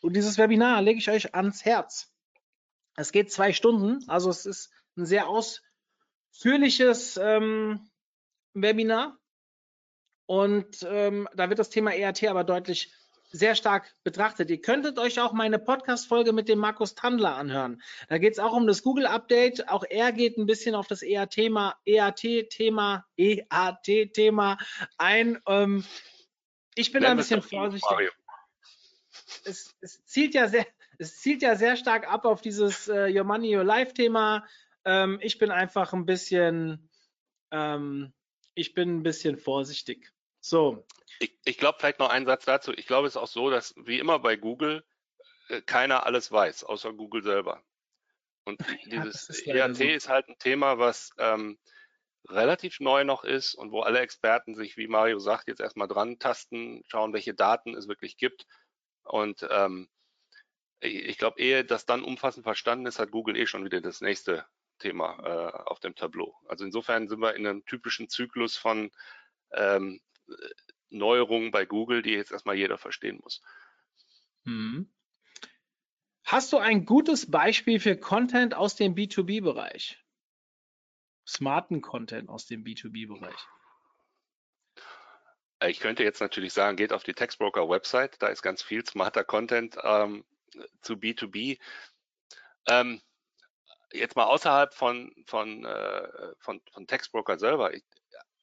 Und 0.00 0.14
dieses 0.14 0.36
Webinar 0.38 0.82
lege 0.82 0.98
ich 0.98 1.10
euch 1.10 1.34
ans 1.34 1.64
Herz. 1.64 2.12
Es 2.96 3.12
geht 3.12 3.32
zwei 3.32 3.52
Stunden, 3.52 4.04
also 4.08 4.28
es 4.28 4.44
ist 4.44 4.70
ein 4.98 5.06
sehr 5.06 5.28
ausführliches 5.28 7.16
ähm, 7.16 7.88
Webinar. 8.54 9.18
Und 10.26 10.86
ähm, 10.86 11.26
da 11.34 11.48
wird 11.48 11.58
das 11.58 11.70
Thema 11.70 11.94
EAT 11.94 12.24
aber 12.24 12.44
deutlich 12.44 12.92
sehr 13.30 13.54
stark 13.54 13.94
betrachtet. 14.04 14.50
Ihr 14.50 14.60
könntet 14.60 14.98
euch 14.98 15.20
auch 15.20 15.32
meine 15.32 15.58
Podcast-Folge 15.58 16.32
mit 16.32 16.48
dem 16.48 16.58
Markus 16.58 16.94
Tandler 16.94 17.36
anhören. 17.36 17.82
Da 18.08 18.18
geht 18.18 18.32
es 18.32 18.38
auch 18.38 18.52
um 18.52 18.66
das 18.66 18.82
Google-Update. 18.82 19.68
Auch 19.68 19.84
er 19.88 20.12
geht 20.12 20.38
ein 20.38 20.46
bisschen 20.46 20.74
auf 20.74 20.86
das 20.86 21.02
EAT-Thema, 21.02 21.76
EAT-Thema, 21.84 23.06
EAT-Thema 23.16 24.58
ein. 24.96 25.38
Ähm, 25.46 25.84
ich 26.74 26.92
bin 26.92 27.02
da 27.02 27.10
ein 27.10 27.16
bisschen 27.16 27.42
vorsichtig. 27.42 28.10
Es, 29.44 29.74
es, 29.80 30.04
zielt 30.06 30.34
ja 30.34 30.48
sehr, 30.48 30.66
es 30.98 31.18
zielt 31.20 31.42
ja 31.42 31.56
sehr 31.56 31.76
stark 31.76 32.10
ab 32.10 32.24
auf 32.24 32.40
dieses 32.40 32.88
äh, 32.88 33.12
Your 33.14 33.24
Money, 33.24 33.56
Your 33.56 33.64
Life-Thema. 33.64 34.46
Ähm, 34.88 35.18
ich 35.20 35.36
bin 35.36 35.50
einfach 35.50 35.92
ein 35.92 36.06
bisschen, 36.06 36.88
ähm, 37.50 38.14
ich 38.54 38.72
bin 38.72 38.96
ein 38.96 39.02
bisschen 39.02 39.36
vorsichtig. 39.36 40.10
So. 40.40 40.86
Ich, 41.20 41.38
ich 41.44 41.58
glaube, 41.58 41.76
vielleicht 41.78 41.98
noch 41.98 42.08
einen 42.08 42.24
Satz 42.24 42.46
dazu. 42.46 42.72
Ich 42.72 42.86
glaube, 42.86 43.06
es 43.06 43.12
ist 43.12 43.18
auch 43.18 43.26
so, 43.26 43.50
dass 43.50 43.74
wie 43.76 43.98
immer 43.98 44.18
bei 44.18 44.36
Google 44.36 44.82
äh, 45.50 45.60
keiner 45.60 46.06
alles 46.06 46.32
weiß, 46.32 46.64
außer 46.64 46.94
Google 46.94 47.22
selber. 47.22 47.62
Und 48.44 48.60
ja, 48.86 49.02
dieses 49.02 49.28
ist 49.28 49.46
ERT 49.46 49.76
so. 49.76 49.84
ist 49.84 50.08
halt 50.08 50.26
ein 50.30 50.38
Thema, 50.38 50.78
was 50.78 51.10
ähm, 51.18 51.58
relativ 52.30 52.80
neu 52.80 53.04
noch 53.04 53.24
ist 53.24 53.54
und 53.54 53.72
wo 53.72 53.82
alle 53.82 54.00
Experten 54.00 54.54
sich, 54.54 54.78
wie 54.78 54.88
Mario 54.88 55.18
sagt, 55.18 55.48
jetzt 55.48 55.60
erstmal 55.60 55.88
dran 55.88 56.18
tasten, 56.18 56.82
schauen, 56.88 57.12
welche 57.12 57.34
Daten 57.34 57.74
es 57.74 57.88
wirklich 57.88 58.16
gibt. 58.16 58.46
Und 59.02 59.46
ähm, 59.50 59.90
ich 60.80 61.18
glaube, 61.18 61.42
ehe 61.42 61.62
das 61.62 61.84
dann 61.84 62.02
umfassend 62.02 62.44
verstanden 62.44 62.86
ist, 62.86 62.98
hat 62.98 63.10
Google 63.10 63.36
eh 63.36 63.46
schon 63.46 63.66
wieder 63.66 63.82
das 63.82 64.00
nächste 64.00 64.46
Thema 64.78 65.18
äh, 65.24 65.62
auf 65.68 65.80
dem 65.80 65.94
Tableau. 65.94 66.34
Also 66.48 66.64
insofern 66.64 67.08
sind 67.08 67.20
wir 67.20 67.34
in 67.34 67.46
einem 67.46 67.64
typischen 67.64 68.08
Zyklus 68.08 68.56
von 68.56 68.90
ähm, 69.52 70.00
Neuerungen 70.90 71.50
bei 71.50 71.64
Google, 71.64 72.02
die 72.02 72.12
jetzt 72.12 72.32
erstmal 72.32 72.56
jeder 72.56 72.78
verstehen 72.78 73.20
muss. 73.22 73.42
Hm. 74.44 74.90
Hast 76.24 76.52
du 76.52 76.58
ein 76.58 76.84
gutes 76.84 77.30
Beispiel 77.30 77.80
für 77.80 77.96
Content 77.96 78.54
aus 78.54 78.76
dem 78.76 78.94
B2B-Bereich? 78.94 79.98
Smarten 81.26 81.80
Content 81.80 82.28
aus 82.28 82.46
dem 82.46 82.64
B2B-Bereich? 82.64 83.46
Ich 85.66 85.80
könnte 85.80 86.04
jetzt 86.04 86.20
natürlich 86.20 86.52
sagen, 86.52 86.76
geht 86.76 86.92
auf 86.92 87.02
die 87.02 87.14
Textbroker-Website, 87.14 88.22
da 88.22 88.28
ist 88.28 88.42
ganz 88.42 88.62
viel 88.62 88.86
smarter 88.86 89.24
Content 89.24 89.76
ähm, 89.82 90.24
zu 90.80 90.94
B2B. 90.94 91.58
Ähm, 92.68 93.00
jetzt 93.92 94.16
mal 94.16 94.24
außerhalb 94.24 94.74
von, 94.74 95.12
von, 95.26 95.64
äh, 95.64 96.34
von, 96.38 96.60
von 96.72 96.86
Textbroker 96.86 97.38
selber. 97.38 97.74
Ich, 97.74 97.84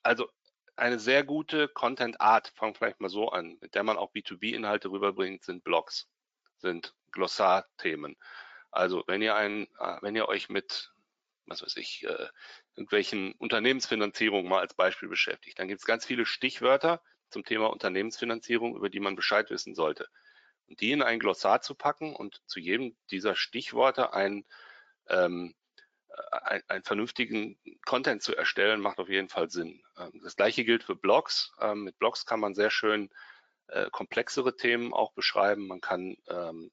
also 0.03 0.29
eine 0.75 0.99
sehr 0.99 1.23
gute 1.23 1.67
Content-Art, 1.67 2.49
fangen 2.55 2.75
vielleicht 2.75 2.99
mal 2.99 3.09
so 3.09 3.29
an, 3.29 3.57
mit 3.61 3.75
der 3.75 3.83
man 3.83 3.97
auch 3.97 4.11
B2B-Inhalte 4.11 4.89
rüberbringt, 4.89 5.43
sind 5.43 5.63
Blogs, 5.63 6.07
sind 6.57 6.93
Glossar-Themen. 7.11 8.17
Also 8.71 9.03
wenn 9.07 9.21
ihr 9.21 9.35
ein, 9.35 9.67
äh, 9.79 9.97
wenn 10.01 10.15
ihr 10.15 10.27
euch 10.27 10.49
mit, 10.49 10.91
was 11.45 11.61
weiß 11.61 11.77
ich, 11.77 12.03
äh, 12.03 12.27
irgendwelchen 12.75 13.33
Unternehmensfinanzierungen 13.33 14.49
mal 14.49 14.59
als 14.59 14.73
Beispiel 14.73 15.07
beschäftigt, 15.07 15.59
dann 15.59 15.67
gibt 15.67 15.79
es 15.79 15.85
ganz 15.85 16.05
viele 16.05 16.25
Stichwörter 16.25 17.01
zum 17.29 17.45
Thema 17.45 17.67
Unternehmensfinanzierung, 17.67 18.75
über 18.75 18.89
die 18.89 18.99
man 18.99 19.15
Bescheid 19.15 19.49
wissen 19.49 19.75
sollte. 19.75 20.07
Und 20.67 20.81
die 20.81 20.91
in 20.91 21.01
ein 21.01 21.19
Glossar 21.19 21.61
zu 21.61 21.75
packen 21.75 22.15
und 22.15 22.41
zu 22.47 22.59
jedem 22.59 22.97
dieser 23.11 23.35
Stichworte 23.35 24.13
ein 24.13 24.45
ähm, 25.09 25.53
ein, 26.31 26.61
einen 26.67 26.83
vernünftigen 26.83 27.57
Content 27.85 28.23
zu 28.23 28.35
erstellen, 28.35 28.81
macht 28.81 28.99
auf 28.99 29.09
jeden 29.09 29.29
Fall 29.29 29.49
Sinn. 29.49 29.83
Ähm, 29.97 30.21
das 30.23 30.35
gleiche 30.35 30.63
gilt 30.63 30.83
für 30.83 30.95
Blogs. 30.95 31.53
Ähm, 31.59 31.83
mit 31.83 31.97
Blogs 31.99 32.25
kann 32.25 32.39
man 32.39 32.55
sehr 32.55 32.69
schön 32.69 33.09
äh, 33.67 33.89
komplexere 33.89 34.55
Themen 34.55 34.93
auch 34.93 35.13
beschreiben. 35.13 35.67
Man 35.67 35.81
kann 35.81 36.17
ähm, 36.27 36.71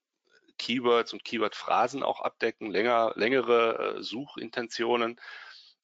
Keywords 0.58 1.12
und 1.12 1.24
Keyword-Phrasen 1.24 2.02
auch 2.02 2.20
abdecken, 2.20 2.70
länger, 2.70 3.12
längere 3.16 3.96
äh, 3.96 4.02
Suchintentionen. 4.02 5.20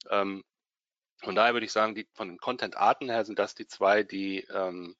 von 0.07 1.35
daher 1.35 1.53
würde 1.53 1.65
ich 1.65 1.73
sagen, 1.73 1.95
die, 1.95 2.07
von 2.13 2.29
den 2.29 2.37
Content-Arten 2.37 3.09
her 3.09 3.25
sind 3.25 3.39
das 3.39 3.55
die 3.55 3.67
zwei, 3.67 4.03
die 4.03 4.41
ähm, 4.53 4.95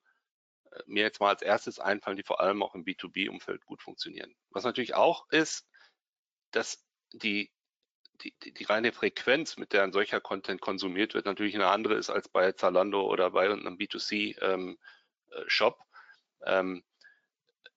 mir 0.86 1.04
jetzt 1.04 1.20
mal 1.20 1.30
als 1.30 1.42
erstes 1.42 1.80
einfallen, 1.80 2.18
die 2.18 2.24
vor 2.24 2.42
allem 2.42 2.62
auch 2.62 2.76
im 2.76 2.84
B2B-Umfeld 2.84 3.66
gut 3.66 3.82
funktionieren. 3.82 4.36
Was 4.50 4.64
natürlich 4.66 4.96
auch 4.96 5.30
ist, 5.30 5.66
dass 6.52 6.84
die 7.14 7.52
die, 8.22 8.34
die, 8.52 8.64
reine 8.66 8.92
Frequenz, 8.92 9.58
mit 9.58 9.74
der 9.74 9.84
ein 9.84 9.94
solcher 9.94 10.20
Content 10.20 10.62
konsumiert 10.62 11.14
wird, 11.14 11.26
natürlich 11.26 11.56
eine 11.56 11.68
andere 11.68 11.96
ist 11.96 12.10
als 12.10 12.28
bei 12.28 12.52
Zalando 12.52 13.10
oder 13.10 13.32
bei 13.32 13.50
einem 13.50 13.78
B2C-Shop. 13.78 15.80
Ähm, 15.80 16.42
äh, 16.42 16.60
ähm, 16.60 16.84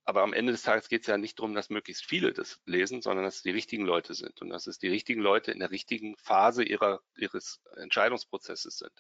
aber 0.05 0.23
am 0.23 0.33
Ende 0.33 0.53
des 0.53 0.63
Tages 0.63 0.89
geht 0.89 1.03
es 1.03 1.07
ja 1.07 1.17
nicht 1.17 1.39
darum, 1.39 1.55
dass 1.55 1.71
möglichst 1.71 2.05
viele 2.05 2.33
das 2.33 2.61
lesen, 2.67 3.03
sondern 3.03 3.25
dass 3.25 3.37
es 3.37 3.43
die 3.43 3.53
richtigen 3.53 3.85
Leute 3.85 4.15
sind 4.15 4.41
und 4.43 4.51
dass 4.51 4.67
es 4.67 4.79
die 4.79 4.89
richtigen 4.89 5.21
Leute 5.21 5.53
in 5.53 5.61
der 5.61 5.71
richtigen 5.71 6.17
Phase 6.17 6.65
ihrer, 6.65 7.01
ihres 7.17 7.61
Entscheidungsprozesses 7.77 8.79
sind. 8.79 8.93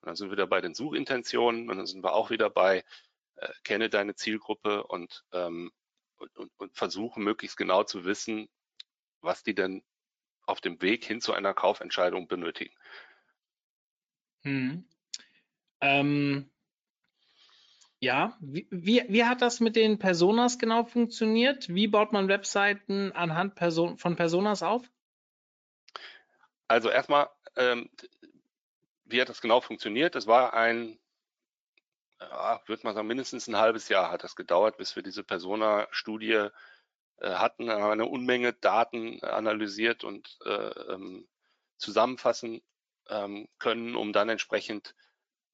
Und 0.00 0.06
dann 0.06 0.16
sind 0.16 0.28
wir 0.28 0.32
wieder 0.32 0.46
bei 0.46 0.62
den 0.62 0.74
Suchintentionen 0.74 1.68
und 1.68 1.76
dann 1.76 1.86
sind 1.86 2.02
wir 2.02 2.14
auch 2.14 2.30
wieder 2.30 2.48
bei 2.48 2.84
äh, 3.36 3.48
kenne 3.64 3.90
deine 3.90 4.14
Zielgruppe 4.14 4.84
und, 4.84 5.24
ähm, 5.32 5.72
und, 6.16 6.34
und, 6.38 6.50
und 6.56 6.74
versuche 6.74 7.20
möglichst 7.20 7.58
genau 7.58 7.84
zu 7.84 8.06
wissen, 8.06 8.48
was 9.26 9.42
die 9.42 9.54
denn 9.54 9.82
auf 10.46 10.60
dem 10.60 10.80
Weg 10.80 11.04
hin 11.04 11.20
zu 11.20 11.32
einer 11.32 11.52
Kaufentscheidung 11.52 12.28
benötigen. 12.28 12.74
Hm. 14.42 14.88
Ähm, 15.80 16.50
ja, 17.98 18.36
wie, 18.40 18.68
wie, 18.70 19.04
wie, 19.08 19.24
hat 19.24 19.42
das 19.42 19.60
mit 19.60 19.74
den 19.74 19.98
Personas 19.98 20.58
genau 20.58 20.84
funktioniert? 20.84 21.68
Wie 21.68 21.88
baut 21.88 22.12
man 22.12 22.28
Webseiten 22.28 23.12
anhand 23.12 23.56
Person, 23.56 23.98
von 23.98 24.16
Personas 24.16 24.62
auf? 24.62 24.88
Also 26.68 26.90
erstmal, 26.90 27.28
ähm, 27.56 27.90
wie 29.04 29.20
hat 29.20 29.28
das 29.28 29.40
genau 29.40 29.60
funktioniert? 29.60 30.14
Es 30.14 30.26
war 30.26 30.54
ein, 30.54 30.98
ja, 32.20 32.60
würde 32.66 32.82
man 32.84 32.94
sagen, 32.94 33.08
mindestens 33.08 33.48
ein 33.48 33.56
halbes 33.56 33.88
Jahr 33.88 34.10
hat 34.10 34.24
das 34.24 34.36
gedauert, 34.36 34.76
bis 34.76 34.94
wir 34.94 35.02
diese 35.02 35.24
Persona-Studie 35.24 36.48
äh, 37.18 37.30
hatten, 37.30 37.70
eine 37.70 38.06
Unmenge 38.06 38.52
Daten 38.52 39.22
analysiert 39.22 40.04
und 40.04 40.38
äh, 40.44 40.92
ähm, 40.92 41.28
zusammenfassen 41.78 42.62
ähm, 43.08 43.48
können, 43.58 43.96
um 43.96 44.12
dann 44.12 44.28
entsprechend 44.28 44.94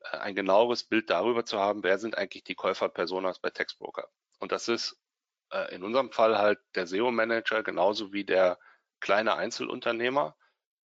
äh, 0.00 0.16
ein 0.18 0.34
genaueres 0.34 0.84
Bild 0.84 1.10
darüber 1.10 1.44
zu 1.44 1.58
haben, 1.58 1.82
wer 1.82 1.98
sind 1.98 2.16
eigentlich 2.16 2.44
die 2.44 2.54
Käuferpersonas 2.54 3.38
bei 3.38 3.50
Textbroker. 3.50 4.08
Und 4.38 4.52
das 4.52 4.68
ist 4.68 4.98
äh, 5.50 5.74
in 5.74 5.82
unserem 5.82 6.10
Fall 6.10 6.38
halt 6.38 6.58
der 6.74 6.86
SEO-Manager 6.86 7.62
genauso 7.62 8.12
wie 8.12 8.24
der 8.24 8.58
kleine 9.00 9.36
Einzelunternehmer, 9.36 10.36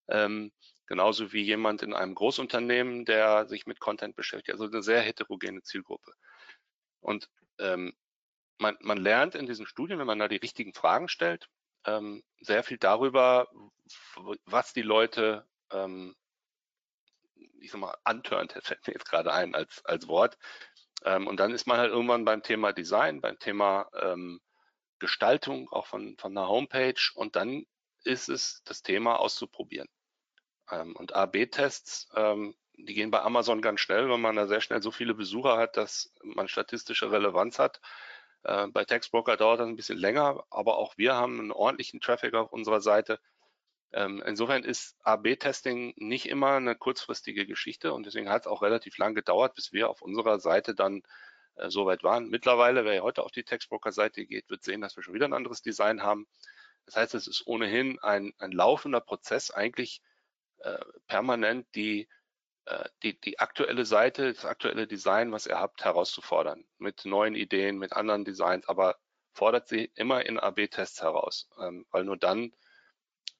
ähm, 0.09 0.51
genauso 0.87 1.33
wie 1.33 1.41
jemand 1.41 1.83
in 1.83 1.93
einem 1.93 2.15
Großunternehmen, 2.15 3.05
der 3.05 3.47
sich 3.47 3.65
mit 3.65 3.79
Content 3.79 4.15
beschäftigt. 4.15 4.51
Also 4.51 4.65
eine 4.65 4.83
sehr 4.83 5.01
heterogene 5.01 5.61
Zielgruppe. 5.61 6.13
Und 6.99 7.29
ähm, 7.59 7.93
man, 8.59 8.77
man 8.81 8.97
lernt 8.97 9.35
in 9.35 9.45
diesen 9.45 9.65
Studien, 9.65 9.99
wenn 9.99 10.07
man 10.07 10.19
da 10.19 10.27
die 10.27 10.37
richtigen 10.37 10.73
Fragen 10.73 11.09
stellt, 11.09 11.49
ähm, 11.85 12.23
sehr 12.41 12.63
viel 12.63 12.77
darüber, 12.77 13.47
was 14.45 14.73
die 14.73 14.81
Leute, 14.81 15.47
ähm, 15.71 16.15
ich 17.59 17.71
sag 17.71 17.79
mal, 17.79 17.95
antörnt, 18.03 18.53
fällt 18.63 18.85
mir 18.87 18.93
jetzt 18.93 19.09
gerade 19.09 19.33
ein 19.33 19.55
als, 19.55 19.83
als 19.85 20.07
Wort. 20.07 20.37
Ähm, 21.05 21.27
und 21.27 21.39
dann 21.39 21.53
ist 21.53 21.67
man 21.67 21.77
halt 21.77 21.91
irgendwann 21.91 22.25
beim 22.25 22.43
Thema 22.43 22.73
Design, 22.73 23.21
beim 23.21 23.39
Thema 23.39 23.89
ähm, 24.01 24.41
Gestaltung 24.99 25.69
auch 25.69 25.85
von, 25.85 26.17
von 26.17 26.35
einer 26.35 26.47
Homepage 26.47 26.99
und 27.15 27.35
dann 27.35 27.65
ist 28.03 28.29
es 28.29 28.63
das 28.63 28.81
Thema 28.81 29.19
auszuprobieren. 29.19 29.87
Ähm, 30.71 30.95
und 30.95 31.13
A-B-Tests, 31.13 32.09
ähm, 32.15 32.55
die 32.77 32.93
gehen 32.93 33.11
bei 33.11 33.21
Amazon 33.21 33.61
ganz 33.61 33.79
schnell, 33.79 34.09
wenn 34.09 34.21
man 34.21 34.35
da 34.35 34.47
sehr 34.47 34.61
schnell 34.61 34.81
so 34.81 34.91
viele 34.91 35.13
Besucher 35.13 35.57
hat, 35.57 35.77
dass 35.77 36.13
man 36.23 36.47
statistische 36.47 37.11
Relevanz 37.11 37.59
hat. 37.59 37.81
Äh, 38.47 38.67
bei 38.67 38.85
Textbroker 38.85 39.35
dauert 39.35 39.59
das 39.59 39.67
ein 39.67 39.75
bisschen 39.75 39.97
länger, 39.97 40.43
aber 40.49 40.77
auch 40.77 40.97
wir 40.97 41.15
haben 41.15 41.39
einen 41.39 41.51
ordentlichen 41.51 41.99
Traffic 41.99 42.33
auf 42.33 42.53
unserer 42.53 42.79
Seite. 42.79 43.19
Ähm, 43.91 44.23
insofern 44.25 44.63
ist 44.63 44.95
AB-Testing 45.03 45.93
nicht 45.97 46.27
immer 46.27 46.53
eine 46.53 46.75
kurzfristige 46.75 47.45
Geschichte 47.45 47.93
und 47.93 48.05
deswegen 48.05 48.29
hat 48.29 48.43
es 48.43 48.47
auch 48.47 48.61
relativ 48.61 48.97
lang 48.97 49.15
gedauert, 49.15 49.53
bis 49.55 49.73
wir 49.73 49.89
auf 49.89 50.01
unserer 50.01 50.39
Seite 50.39 50.75
dann 50.75 51.03
äh, 51.55 51.69
so 51.69 51.85
weit 51.85 52.03
waren. 52.03 52.29
Mittlerweile, 52.29 52.85
wer 52.85 53.03
heute 53.03 53.23
auf 53.23 53.31
die 53.31 53.43
Textbroker-Seite 53.43 54.25
geht, 54.25 54.49
wird 54.49 54.63
sehen, 54.63 54.79
dass 54.79 54.95
wir 54.95 55.03
schon 55.03 55.13
wieder 55.13 55.25
ein 55.25 55.33
anderes 55.33 55.61
Design 55.61 56.01
haben. 56.01 56.25
Das 56.85 56.95
heißt, 56.95 57.15
es 57.15 57.27
ist 57.27 57.45
ohnehin 57.47 57.99
ein, 57.99 58.33
ein 58.37 58.53
laufender 58.53 59.01
Prozess, 59.01 59.51
eigentlich 59.51 60.01
äh, 60.59 60.77
permanent 61.07 61.67
die, 61.75 62.07
die, 63.03 63.19
die 63.19 63.39
aktuelle 63.39 63.85
Seite, 63.85 64.33
das 64.33 64.45
aktuelle 64.45 64.87
Design, 64.87 65.31
was 65.31 65.45
ihr 65.45 65.59
habt, 65.59 65.83
herauszufordern. 65.83 66.65
Mit 66.77 67.05
neuen 67.05 67.35
Ideen, 67.35 67.77
mit 67.77 67.93
anderen 67.93 68.25
Designs, 68.25 68.67
aber 68.67 68.97
fordert 69.33 69.67
sie 69.67 69.91
immer 69.95 70.25
in 70.25 70.39
AB-Tests 70.39 71.01
heraus, 71.01 71.49
ähm, 71.59 71.85
weil 71.91 72.03
nur 72.03 72.17
dann 72.17 72.53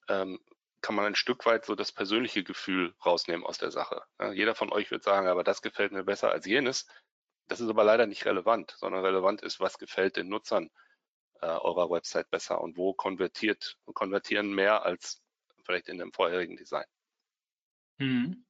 ähm, 0.07 0.39
kann 0.82 0.95
man 0.95 1.05
ein 1.05 1.15
Stück 1.15 1.45
weit 1.45 1.65
so 1.65 1.75
das 1.75 1.91
persönliche 1.91 2.43
Gefühl 2.43 2.93
rausnehmen 3.05 3.45
aus 3.45 3.57
der 3.57 3.71
Sache. 3.71 4.03
Ja, 4.19 4.32
jeder 4.32 4.55
von 4.55 4.71
euch 4.71 4.91
wird 4.91 5.03
sagen, 5.03 5.28
aber 5.28 5.43
das 5.43 5.61
gefällt 5.61 5.91
mir 5.91 6.03
besser 6.03 6.32
als 6.32 6.45
jenes. 6.45 6.88
Das 7.47 7.59
ist 7.59 7.69
aber 7.69 7.84
leider 7.84 8.05
nicht 8.05 8.25
relevant, 8.25 8.75
sondern 8.78 9.03
relevant 9.03 9.41
ist, 9.41 9.59
was 9.59 9.80
gefällt 9.80 10.17
den 10.17 10.30
Nutzern 10.30 10.69
äh, 11.41 11.47
eurer 11.47 11.89
Website 11.89 12.30
besser 12.30 12.61
und 12.61 12.78
wo 12.78 12.93
konvertiert 12.93 13.78
und 13.86 13.93
konvertieren 13.93 14.53
mehr 14.53 14.86
als 14.86 15.23
vielleicht 15.63 15.89
in 15.89 15.97
dem 15.97 16.13
vorherigen 16.13 16.57
Design. 16.57 16.86
Mhm. 17.97 18.45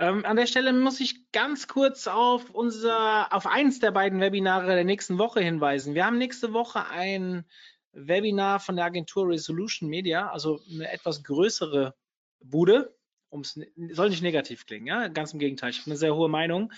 Ähm, 0.00 0.24
an 0.24 0.36
der 0.36 0.46
Stelle 0.46 0.72
muss 0.72 1.00
ich 1.00 1.30
ganz 1.32 1.66
kurz 1.66 2.06
auf 2.06 2.50
unser, 2.50 3.32
auf 3.32 3.46
eins 3.46 3.80
der 3.80 3.90
beiden 3.90 4.20
Webinare 4.20 4.66
der 4.66 4.84
nächsten 4.84 5.18
Woche 5.18 5.40
hinweisen. 5.40 5.94
Wir 5.94 6.06
haben 6.06 6.18
nächste 6.18 6.52
Woche 6.52 6.86
ein 6.86 7.44
Webinar 7.92 8.60
von 8.60 8.76
der 8.76 8.84
Agentur 8.84 9.28
Resolution 9.28 9.88
Media, 9.88 10.30
also 10.30 10.60
eine 10.72 10.90
etwas 10.92 11.24
größere 11.24 11.94
Bude. 12.40 12.96
Um's, 13.30 13.58
soll 13.90 14.10
nicht 14.10 14.22
negativ 14.22 14.66
klingen, 14.66 14.86
ja, 14.86 15.08
ganz 15.08 15.32
im 15.32 15.38
Gegenteil. 15.38 15.70
Ich 15.70 15.80
habe 15.80 15.90
eine 15.90 15.98
sehr 15.98 16.14
hohe 16.14 16.28
Meinung. 16.28 16.72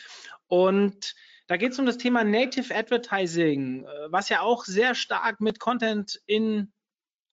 Und 0.49 1.15
da 1.47 1.57
geht 1.57 1.73
es 1.73 1.79
um 1.79 1.87
das 1.87 1.99
Thema 1.99 2.25
Native 2.25 2.75
Advertising, 2.75 3.85
äh, 3.85 3.89
was 4.11 4.31
ja 4.31 4.41
auch 4.41 4.65
sehr 4.65 4.95
stark 4.95 5.41
mit 5.41 5.61
Content 5.61 6.21
in 6.27 6.73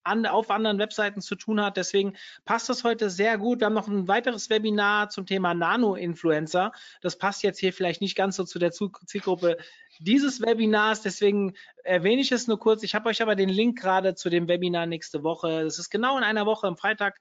an, 0.07 0.25
auf 0.25 0.49
anderen 0.49 0.79
Webseiten 0.79 1.21
zu 1.21 1.35
tun 1.35 1.61
hat. 1.61 1.77
Deswegen 1.77 2.15
passt 2.45 2.69
das 2.69 2.83
heute 2.83 3.09
sehr 3.09 3.37
gut. 3.37 3.59
Wir 3.59 3.65
haben 3.65 3.73
noch 3.73 3.87
ein 3.87 4.07
weiteres 4.07 4.49
Webinar 4.49 5.09
zum 5.09 5.25
Thema 5.25 5.53
Nano-Influencer. 5.53 6.71
Das 7.01 7.17
passt 7.17 7.43
jetzt 7.43 7.59
hier 7.59 7.73
vielleicht 7.73 8.01
nicht 8.01 8.15
ganz 8.15 8.35
so 8.35 8.43
zu 8.43 8.59
der 8.59 8.71
Zielgruppe 8.71 9.57
dieses 9.99 10.41
Webinars. 10.41 11.01
Deswegen 11.01 11.53
erwähne 11.83 12.21
ich 12.21 12.31
es 12.31 12.47
nur 12.47 12.59
kurz. 12.59 12.83
Ich 12.83 12.95
habe 12.95 13.09
euch 13.09 13.21
aber 13.21 13.35
den 13.35 13.49
Link 13.49 13.79
gerade 13.79 14.15
zu 14.15 14.29
dem 14.29 14.47
Webinar 14.47 14.85
nächste 14.85 15.23
Woche. 15.23 15.63
Das 15.63 15.79
ist 15.79 15.89
genau 15.89 16.17
in 16.17 16.23
einer 16.23 16.45
Woche 16.45 16.67
am 16.67 16.77
Freitag 16.77 17.19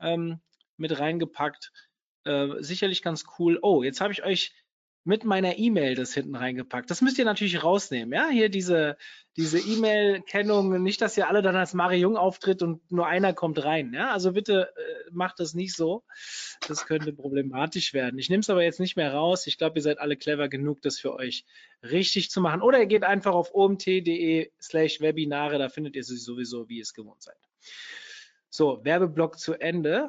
ähm, 0.00 0.40
mit 0.76 0.98
reingepackt. 0.98 1.72
Äh, 2.24 2.48
sicherlich 2.60 3.02
ganz 3.02 3.24
cool. 3.38 3.58
Oh, 3.62 3.82
jetzt 3.82 4.00
habe 4.00 4.12
ich 4.12 4.24
euch 4.24 4.52
mit 5.06 5.24
meiner 5.24 5.58
E-Mail 5.58 5.94
das 5.94 6.14
hinten 6.14 6.34
reingepackt. 6.34 6.90
Das 6.90 7.00
müsst 7.00 7.18
ihr 7.18 7.24
natürlich 7.24 7.62
rausnehmen, 7.62 8.12
ja, 8.12 8.28
hier 8.28 8.48
diese 8.48 8.96
diese 9.36 9.58
E-Mail-Kennung, 9.58 10.82
nicht, 10.82 11.02
dass 11.02 11.16
ihr 11.16 11.28
alle 11.28 11.42
dann 11.42 11.56
als 11.56 11.74
Mario 11.74 12.00
Jung 12.00 12.16
auftritt 12.16 12.62
und 12.62 12.90
nur 12.90 13.06
einer 13.06 13.34
kommt 13.34 13.62
rein, 13.62 13.92
ja, 13.92 14.10
also 14.10 14.32
bitte 14.32 14.72
äh, 14.74 15.10
macht 15.12 15.40
das 15.40 15.52
nicht 15.52 15.76
so, 15.76 16.04
das 16.66 16.86
könnte 16.86 17.12
problematisch 17.12 17.92
werden. 17.92 18.18
Ich 18.18 18.30
nehme 18.30 18.40
es 18.40 18.48
aber 18.48 18.62
jetzt 18.62 18.80
nicht 18.80 18.96
mehr 18.96 19.12
raus, 19.12 19.46
ich 19.46 19.58
glaube, 19.58 19.78
ihr 19.78 19.82
seid 19.82 19.98
alle 19.98 20.16
clever 20.16 20.48
genug, 20.48 20.80
das 20.80 20.98
für 20.98 21.14
euch 21.14 21.44
richtig 21.82 22.30
zu 22.30 22.40
machen 22.40 22.62
oder 22.62 22.80
ihr 22.80 22.86
geht 22.86 23.04
einfach 23.04 23.34
auf 23.34 23.54
omt.de 23.54 24.50
slash 24.60 25.00
Webinare, 25.00 25.58
da 25.58 25.68
findet 25.68 25.96
ihr 25.96 26.04
sie 26.04 26.16
sowieso, 26.16 26.68
wie 26.70 26.78
ihr 26.78 26.82
es 26.82 26.94
gewohnt 26.94 27.22
seid. 27.22 27.36
So, 28.48 28.82
Werbeblock 28.84 29.38
zu 29.38 29.52
Ende. 29.52 30.08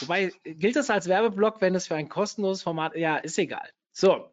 Wobei, 0.00 0.32
gilt 0.44 0.76
das 0.76 0.90
als 0.90 1.08
Werbeblock, 1.08 1.62
wenn 1.62 1.74
es 1.74 1.86
für 1.86 1.94
ein 1.94 2.10
kostenloses 2.10 2.62
Format, 2.62 2.94
ja, 2.94 3.16
ist 3.16 3.38
egal. 3.38 3.70
So, 3.92 4.32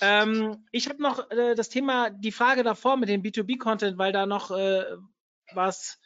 ähm, 0.00 0.66
ich 0.72 0.88
habe 0.88 1.00
noch 1.00 1.30
äh, 1.30 1.54
das 1.54 1.68
Thema, 1.68 2.10
die 2.10 2.32
Frage 2.32 2.62
davor 2.62 2.96
mit 2.96 3.08
dem 3.08 3.22
B2B-Content, 3.22 3.98
weil 3.98 4.12
da 4.12 4.26
noch 4.26 4.50
äh, 4.50 4.84
was 5.52 5.98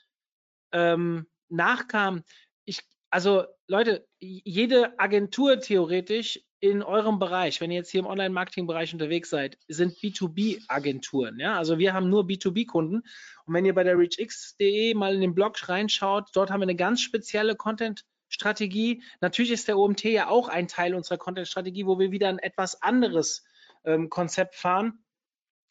ähm, 0.73 1.27
nachkam. 1.49 2.23
Ich, 2.65 2.83
also 3.11 3.45
Leute, 3.67 4.07
jede 4.19 4.99
Agentur 4.99 5.61
theoretisch 5.61 6.41
in 6.61 6.83
eurem 6.83 7.19
Bereich, 7.19 7.61
wenn 7.61 7.71
ihr 7.71 7.79
jetzt 7.79 7.91
hier 7.91 8.01
im 8.01 8.07
Online-Marketing-Bereich 8.07 8.93
unterwegs 8.93 9.31
seid, 9.31 9.57
sind 9.67 9.95
B2B-Agenturen. 9.95 11.39
Ja? 11.41 11.57
Also 11.57 11.79
wir 11.79 11.95
haben 11.95 12.11
nur 12.11 12.25
B2B-Kunden. 12.25 12.97
Und 12.97 13.55
wenn 13.55 13.65
ihr 13.65 13.75
bei 13.75 13.83
der 13.83 13.97
reachx.de 13.97 14.93
mal 14.95 15.15
in 15.15 15.23
den 15.23 15.35
Blog 15.35 15.69
reinschaut, 15.69 16.29
dort 16.35 16.51
haben 16.51 16.61
wir 16.61 16.65
eine 16.65 16.77
ganz 16.77 17.01
spezielle 17.01 17.57
Content- 17.57 18.05
Strategie. 18.31 19.03
Natürlich 19.21 19.51
ist 19.51 19.69
der 19.69 19.77
OMT 19.77 20.05
ja 20.05 20.29
auch 20.29 20.49
ein 20.49 20.69
Teil 20.69 20.95
unserer 20.95 21.19
Content-Strategie, 21.19 21.85
wo 21.87 21.99
wir 21.99 22.11
wieder 22.11 22.29
ein 22.29 22.39
etwas 22.39 22.81
anderes 22.81 23.45
ähm, 23.85 24.09
Konzept 24.09 24.55
fahren. 24.55 25.05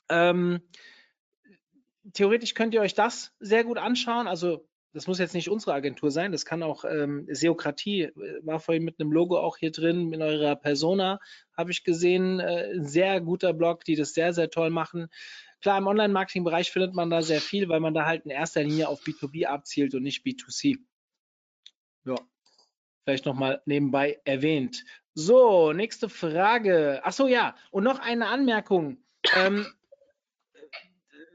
Ähm, 0.10 0.62
theoretisch 2.14 2.54
könnt 2.54 2.74
ihr 2.74 2.82
euch 2.82 2.94
das 2.94 3.34
sehr 3.40 3.64
gut 3.64 3.78
anschauen. 3.78 4.28
Also 4.28 4.68
das 4.94 5.08
muss 5.08 5.20
jetzt 5.20 5.36
nicht 5.36 5.50
unsere 5.50 5.74
Agentur 5.74 6.10
sein, 6.10 6.32
das 6.32 6.46
kann 6.46 6.64
auch 6.64 6.84
ähm, 6.84 7.28
Seokratie, 7.30 8.04
äh, 8.04 8.14
war 8.42 8.60
vorhin 8.60 8.84
mit 8.84 9.00
einem 9.00 9.12
Logo 9.12 9.38
auch 9.38 9.58
hier 9.58 9.72
drin, 9.72 10.12
in 10.14 10.22
eurer 10.22 10.56
Persona, 10.56 11.20
habe 11.56 11.72
ich 11.72 11.84
gesehen, 11.84 12.40
äh, 12.40 12.74
sehr 12.82 13.22
guter 13.22 13.54
Blog, 13.54 13.84
die 13.84 13.96
das 13.96 14.14
sehr, 14.14 14.34
sehr 14.34 14.50
toll 14.50 14.72
machen. 14.72 15.10
Klar, 15.62 15.78
im 15.78 15.88
Online-Marketing-Bereich 15.88 16.72
findet 16.72 16.96
man 16.96 17.10
da 17.10 17.22
sehr 17.22 17.42
viel, 17.42 17.70
weil 17.70 17.82
man 17.82 17.94
da 17.94 18.06
halt 18.06 18.26
in 18.26 18.32
erster 18.32 18.64
Linie 18.64 18.88
auf 18.88 19.02
B2B 19.04 19.46
abzielt 19.46 19.94
und 19.94 20.04
nicht 20.04 20.26
B2C. 20.26 20.78
Vielleicht 23.04 23.26
nochmal 23.26 23.62
nebenbei 23.66 24.20
erwähnt. 24.24 24.84
So, 25.14 25.74
nächste 25.74 26.10
Frage. 26.10 27.02
Ach 27.04 27.12
so, 27.12 27.28
ja. 27.28 27.56
Und 27.72 27.84
noch 27.84 28.00
eine 28.00 28.28
Anmerkung. 28.28 29.04
Ähm, 29.36 29.68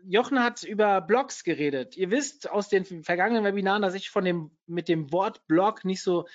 Jochen 0.06 0.42
hat 0.42 0.62
über 0.62 1.00
Blogs 1.00 1.44
geredet. 1.44 1.96
Ihr 1.96 2.10
wisst 2.10 2.50
aus 2.50 2.68
den 2.68 2.84
vergangenen 3.04 3.44
Webinaren, 3.44 3.82
dass 3.82 3.94
ich 3.94 4.10
von 4.10 4.24
dem, 4.24 4.50
mit 4.66 4.88
dem 4.88 5.12
Wort 5.12 5.46
Blog 5.46 5.84
nicht 5.84 6.02
so 6.02 6.26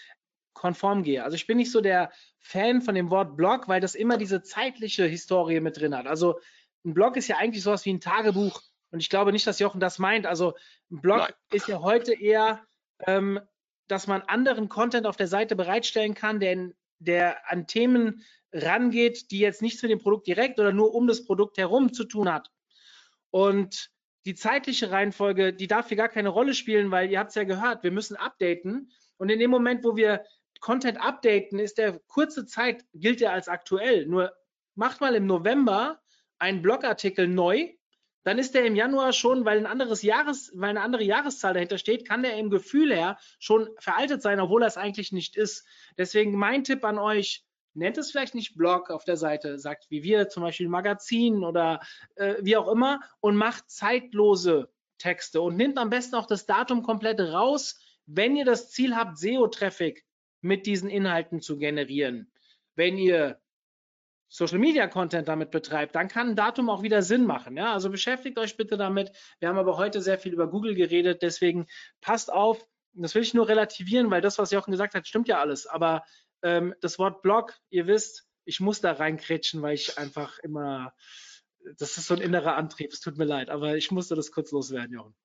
konform 0.54 1.04
gehe. 1.04 1.24
Also 1.24 1.36
ich 1.36 1.48
bin 1.48 1.58
nicht 1.58 1.72
so 1.72 1.80
der 1.80 2.12
Fan 2.40 2.82
von 2.82 2.96
dem 2.96 3.10
Wort 3.10 3.38
Blog, 3.38 3.68
weil 3.68 3.80
das 3.80 3.96
immer 3.96 4.18
diese 4.18 4.42
zeitliche 4.42 5.06
Historie 5.06 5.60
mit 5.60 5.80
drin 5.80 5.96
hat. 5.96 6.08
Also 6.08 6.40
ein 6.84 6.94
Blog 6.94 7.16
ist 7.18 7.28
ja 7.28 7.38
eigentlich 7.38 7.64
sowas 7.64 7.86
wie 7.86 7.94
ein 7.94 8.02
Tagebuch. 8.02 8.62
Und 8.92 9.00
ich 9.00 9.10
glaube 9.10 9.32
nicht, 9.32 9.46
dass 9.46 9.60
Jochen 9.60 9.80
das 9.80 10.00
meint. 10.00 10.26
Also 10.26 10.56
ein 10.92 11.02
Blog 11.02 11.20
Nein. 11.20 11.34
ist 11.52 11.68
ja 11.68 11.82
heute 11.82 12.14
eher 12.14 12.66
ähm, 13.06 13.40
dass 13.90 14.08
man 14.08 14.22
anderen 14.22 14.70
Content 14.70 15.06
auf 15.06 15.18
der 15.18 15.28
Seite 15.28 15.56
bereitstellen 15.56 16.14
kann, 16.14 16.40
der, 16.40 16.72
der 17.00 17.52
an 17.52 17.68
Themen 17.68 18.24
rangeht, 18.54 19.32
die 19.32 19.40
jetzt 19.40 19.62
nichts 19.62 19.82
mit 19.82 19.92
dem 19.92 20.00
Produkt 20.00 20.28
direkt 20.28 20.60
oder 20.60 20.72
nur 20.72 20.94
um 20.94 21.08
das 21.08 21.26
Produkt 21.26 21.58
herum 21.58 21.92
zu 21.92 22.06
tun 22.06 22.32
hat. 22.32 22.50
Und 23.32 23.90
die 24.26 24.36
zeitliche 24.36 24.92
Reihenfolge, 24.92 25.54
die 25.54 25.68
darf 25.68 25.88
hier 25.88 25.98
gar 25.98 26.10
keine 26.10 26.30
Rolle 26.30 26.54
spielen, 26.54 26.92
weil 26.92 27.10
ihr 27.10 27.20
habt 27.20 27.30
es 27.30 27.36
ja 27.36 27.44
gehört, 27.44 27.84
wir 27.84 27.92
müssen 27.92 28.16
updaten. 28.16 28.92
Und 29.18 29.30
in 29.30 29.40
dem 29.40 29.50
Moment, 29.50 29.84
wo 29.84 29.96
wir 29.96 30.24
Content 30.60 31.00
updaten, 31.00 31.58
ist 31.58 31.78
der 31.78 32.00
kurze 32.08 32.46
Zeit, 32.46 32.86
gilt 32.94 33.22
er 33.22 33.32
als 33.32 33.48
aktuell. 33.48 34.06
Nur 34.06 34.34
macht 34.76 35.02
mal 35.02 35.16
im 35.16 35.26
November 35.26 36.00
einen 36.38 36.62
Blogartikel 36.62 37.28
neu 37.28 37.74
dann 38.24 38.38
ist 38.38 38.54
der 38.54 38.66
im 38.66 38.76
Januar 38.76 39.14
schon, 39.14 39.46
weil 39.46 39.58
ein 39.58 39.66
anderes 39.66 40.02
Jahres, 40.02 40.52
weil 40.54 40.72
eine 40.72 40.82
andere 40.82 41.04
Jahreszahl 41.04 41.54
dahinter 41.54 41.78
steht, 41.78 42.08
kann 42.08 42.24
der 42.24 42.38
im 42.38 42.50
Gefühl 42.50 42.94
her 42.94 43.18
schon 43.40 43.70
veraltet 43.80 44.22
sein, 44.22 44.40
obwohl 44.40 44.64
er 44.64 44.68
es 44.68 44.78
eigentlich 44.78 45.12
nicht 45.12 45.36
ist. 45.36 45.66
Deswegen 45.98 46.38
mein 46.38 46.64
Tipp 46.64 46.84
an 46.84 47.00
euch, 47.00 47.46
nennt 47.74 47.98
es 47.98 48.12
vielleicht 48.12 48.36
nicht 48.36 48.58
Blog 48.58 48.90
auf 48.90 49.06
der 49.06 49.18
Seite, 49.18 49.58
sagt 49.58 49.90
wie 49.90 50.04
wir 50.04 50.30
zum 50.30 50.44
Beispiel 50.44 50.68
Magazin 50.68 51.44
oder 51.44 51.80
äh, 52.16 52.36
wie 52.42 52.58
auch 52.58 52.68
immer 52.68 53.00
und 53.20 53.36
macht 53.36 53.70
zeitlose 53.70 54.70
Texte 54.98 55.42
und 55.42 55.56
nimmt 55.56 55.78
am 55.78 55.90
besten 55.90 56.16
auch 56.16 56.28
das 56.28 56.46
Datum 56.46 56.84
komplett 56.84 57.20
raus, 57.20 57.80
wenn 58.06 58.36
ihr 58.36 58.46
das 58.46 58.70
Ziel 58.72 58.96
habt, 58.96 59.18
SEO-Traffic 59.18 60.04
mit 60.42 60.66
diesen 60.66 60.90
Inhalten 60.90 61.42
zu 61.42 61.58
generieren. 61.58 62.32
Wenn 62.76 62.98
ihr 62.98 63.40
Social 64.30 64.60
Media 64.60 64.88
Content 64.88 65.28
damit 65.28 65.50
betreibt, 65.50 65.96
dann 65.96 66.08
kann 66.08 66.30
ein 66.30 66.36
Datum 66.36 66.70
auch 66.70 66.84
wieder 66.84 67.02
Sinn 67.02 67.26
machen. 67.26 67.58
Ja? 67.58 67.74
Also 67.74 67.90
beschäftigt 67.90 68.38
euch 68.38 68.56
bitte 68.58 68.78
damit. 68.78 69.12
Wir 69.40 69.50
haben 69.50 69.58
aber 69.58 69.78
heute 69.78 70.02
sehr 70.02 70.20
viel 70.20 70.34
über 70.34 70.48
Google 70.48 70.76
geredet, 70.76 71.24
deswegen 71.24 71.68
passt 72.00 72.32
auf. 72.32 72.64
Das 72.94 73.16
will 73.16 73.24
ich 73.24 73.34
nur 73.34 73.48
relativieren, 73.48 74.12
weil 74.12 74.22
das, 74.22 74.38
was 74.38 74.52
Jochen 74.52 74.72
gesagt 74.72 74.94
hat, 74.94 75.08
stimmt 75.08 75.28
ja 75.28 75.40
alles. 75.40 75.66
Aber 75.66 76.04
ähm, 76.44 76.76
das 76.82 77.00
Wort 77.00 77.24
Blog, 77.24 77.56
ihr 77.70 77.88
wisst, 77.88 78.28
ich 78.46 78.60
muss 78.60 78.82
da 78.82 78.94
reinkrätschen, 78.94 79.62
weil 79.62 79.74
ich 79.74 79.98
einfach 79.98 80.38
immer, 80.40 80.94
das 81.78 81.98
ist 81.98 82.08
so 82.08 82.14
ein 82.14 82.22
innerer 82.22 82.56
Antrieb. 82.56 82.92
Es 82.92 83.00
tut 83.00 83.18
mir 83.18 83.26
leid, 83.26 83.50
aber 83.50 83.76
ich 83.78 83.92
musste 83.92 84.16
das 84.16 84.32
kurz 84.32 84.52
loswerden, 84.52 84.94
Jochen. 84.94 85.16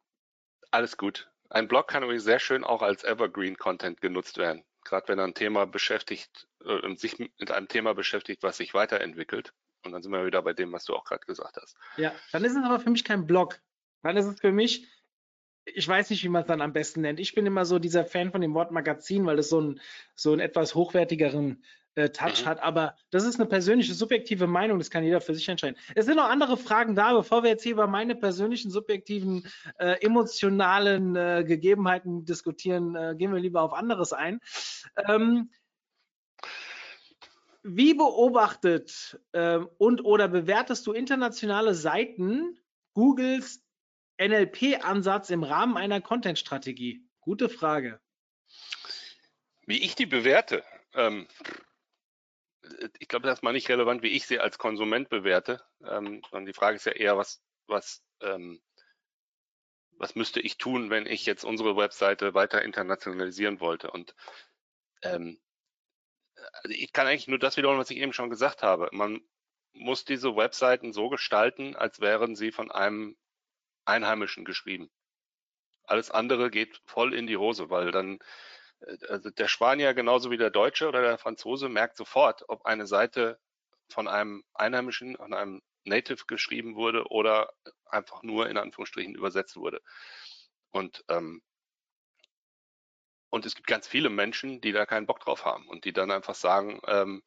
Alles 0.70 0.96
gut. 0.96 1.30
Ein 1.50 1.68
Blog 1.68 1.88
kann 1.88 2.02
übrigens 2.02 2.24
sehr 2.24 2.40
schön 2.40 2.64
auch 2.64 2.82
als 2.82 3.04
Evergreen 3.04 3.56
Content 3.56 4.00
genutzt 4.00 4.38
werden 4.38 4.64
gerade 4.84 5.08
wenn 5.08 5.18
er 5.18 5.24
ein 5.24 5.34
Thema 5.34 5.66
beschäftigt 5.66 6.46
äh, 6.64 6.94
sich 6.96 7.18
mit 7.18 7.50
einem 7.50 7.68
Thema 7.68 7.94
beschäftigt, 7.94 8.42
was 8.42 8.56
sich 8.56 8.74
weiterentwickelt. 8.74 9.52
Und 9.84 9.92
dann 9.92 10.02
sind 10.02 10.12
wir 10.12 10.24
wieder 10.24 10.42
bei 10.42 10.54
dem, 10.54 10.72
was 10.72 10.84
du 10.84 10.94
auch 10.94 11.04
gerade 11.04 11.26
gesagt 11.26 11.56
hast. 11.60 11.76
Ja, 11.96 12.12
dann 12.32 12.44
ist 12.44 12.56
es 12.56 12.64
aber 12.64 12.80
für 12.80 12.90
mich 12.90 13.04
kein 13.04 13.26
Blog. 13.26 13.60
Dann 14.02 14.16
ist 14.16 14.26
es 14.26 14.40
für 14.40 14.52
mich, 14.52 14.88
ich 15.66 15.86
weiß 15.86 16.10
nicht, 16.10 16.24
wie 16.24 16.28
man 16.28 16.42
es 16.42 16.48
dann 16.48 16.62
am 16.62 16.72
besten 16.72 17.02
nennt. 17.02 17.20
Ich 17.20 17.34
bin 17.34 17.46
immer 17.46 17.64
so 17.64 17.78
dieser 17.78 18.04
Fan 18.04 18.32
von 18.32 18.40
dem 18.40 18.54
Wort 18.54 18.70
Magazin, 18.70 19.26
weil 19.26 19.38
es 19.38 19.48
so, 19.48 19.60
ein, 19.60 19.80
so 20.14 20.32
einen 20.32 20.40
etwas 20.40 20.74
hochwertigeren 20.74 21.62
äh, 21.94 22.10
Touch 22.10 22.42
Mhm. 22.42 22.46
hat, 22.46 22.62
aber 22.62 22.96
das 23.10 23.24
ist 23.24 23.38
eine 23.38 23.48
persönliche, 23.48 23.94
subjektive 23.94 24.46
Meinung, 24.46 24.78
das 24.78 24.90
kann 24.90 25.04
jeder 25.04 25.20
für 25.20 25.34
sich 25.34 25.48
entscheiden. 25.48 25.78
Es 25.94 26.06
sind 26.06 26.16
noch 26.16 26.28
andere 26.28 26.56
Fragen 26.56 26.94
da, 26.96 27.12
bevor 27.12 27.42
wir 27.42 27.50
jetzt 27.50 27.62
hier 27.62 27.72
über 27.72 27.86
meine 27.86 28.16
persönlichen, 28.16 28.70
subjektiven, 28.70 29.46
äh, 29.78 30.02
emotionalen 30.04 31.14
äh, 31.14 31.44
Gegebenheiten 31.46 32.24
diskutieren, 32.24 32.96
äh, 32.96 33.14
gehen 33.16 33.32
wir 33.32 33.40
lieber 33.40 33.62
auf 33.62 33.72
anderes 33.72 34.12
ein. 34.12 34.40
Ähm, 35.08 35.50
wie 37.64 37.94
beobachtet 37.94 39.18
ähm, 39.32 39.68
und 39.78 40.04
oder 40.04 40.28
bewertest 40.28 40.86
du 40.86 40.92
internationale 40.92 41.74
Seiten 41.74 42.58
Googles 42.92 43.64
NLP-Ansatz 44.20 45.30
im 45.30 45.42
Rahmen 45.42 45.76
einer 45.76 46.00
Content-Strategie? 46.00 47.08
Gute 47.20 47.48
Frage. 47.48 48.00
Wie 49.66 49.82
ich 49.82 49.94
die 49.94 50.06
bewerte, 50.06 50.62
ähm, 50.92 51.26
ich 52.98 53.08
glaube, 53.08 53.26
das 53.26 53.38
ist 53.38 53.42
mal 53.42 53.52
nicht 53.52 53.68
relevant, 53.68 54.02
wie 54.02 54.08
ich 54.08 54.26
sie 54.26 54.38
als 54.38 54.58
Konsument 54.58 55.08
bewerte, 55.08 55.62
ähm, 55.80 56.22
sondern 56.30 56.46
die 56.46 56.52
Frage 56.52 56.76
ist 56.76 56.86
ja 56.86 56.92
eher, 56.92 57.16
was, 57.16 57.42
was, 57.66 58.02
ähm, 58.20 58.62
was 59.96 60.14
müsste 60.14 60.40
ich 60.40 60.58
tun, 60.58 60.90
wenn 60.90 61.06
ich 61.06 61.24
jetzt 61.24 61.44
unsere 61.44 61.76
Webseite 61.76 62.34
weiter 62.34 62.62
internationalisieren 62.62 63.60
wollte? 63.60 63.90
Und 63.90 64.14
ähm, 65.02 65.40
also 66.62 66.76
ich 66.76 66.92
kann 66.92 67.06
eigentlich 67.06 67.28
nur 67.28 67.38
das 67.38 67.56
wiederholen, 67.56 67.80
was 67.80 67.90
ich 67.90 67.98
eben 67.98 68.12
schon 68.12 68.30
gesagt 68.30 68.62
habe. 68.62 68.88
Man 68.92 69.20
muss 69.72 70.04
diese 70.04 70.36
Webseiten 70.36 70.92
so 70.92 71.08
gestalten, 71.08 71.76
als 71.76 72.00
wären 72.00 72.36
sie 72.36 72.52
von 72.52 72.70
einem 72.70 73.16
Einheimischen 73.84 74.44
geschrieben. 74.44 74.90
Alles 75.84 76.10
andere 76.10 76.50
geht 76.50 76.80
voll 76.86 77.14
in 77.14 77.26
die 77.26 77.36
Hose, 77.36 77.70
weil 77.70 77.90
dann 77.90 78.18
äh, 78.80 78.96
also 79.08 79.30
der 79.30 79.48
Spanier 79.48 79.94
genauso 79.94 80.30
wie 80.30 80.36
der 80.36 80.50
Deutsche 80.50 80.88
oder 80.88 81.02
der 81.02 81.18
Franzose 81.18 81.68
merkt 81.68 81.96
sofort, 81.96 82.44
ob 82.48 82.64
eine 82.66 82.86
Seite 82.86 83.38
von 83.88 84.08
einem 84.08 84.44
Einheimischen, 84.54 85.16
von 85.16 85.34
einem 85.34 85.62
Native 85.84 86.24
geschrieben 86.26 86.76
wurde 86.76 87.06
oder 87.08 87.52
einfach 87.86 88.22
nur 88.22 88.48
in 88.48 88.56
Anführungsstrichen 88.56 89.14
übersetzt 89.14 89.56
wurde. 89.56 89.82
Und 90.70 91.04
ähm, 91.08 91.42
und 93.34 93.44
es 93.46 93.56
gibt 93.56 93.66
ganz 93.66 93.88
viele 93.88 94.10
Menschen, 94.10 94.60
die 94.60 94.70
da 94.70 94.86
keinen 94.86 95.06
Bock 95.06 95.18
drauf 95.18 95.44
haben 95.44 95.66
und 95.66 95.84
die 95.84 95.92
dann 95.92 96.12
einfach 96.12 96.36
sagen, 96.36 96.80
ähm, 96.86 97.24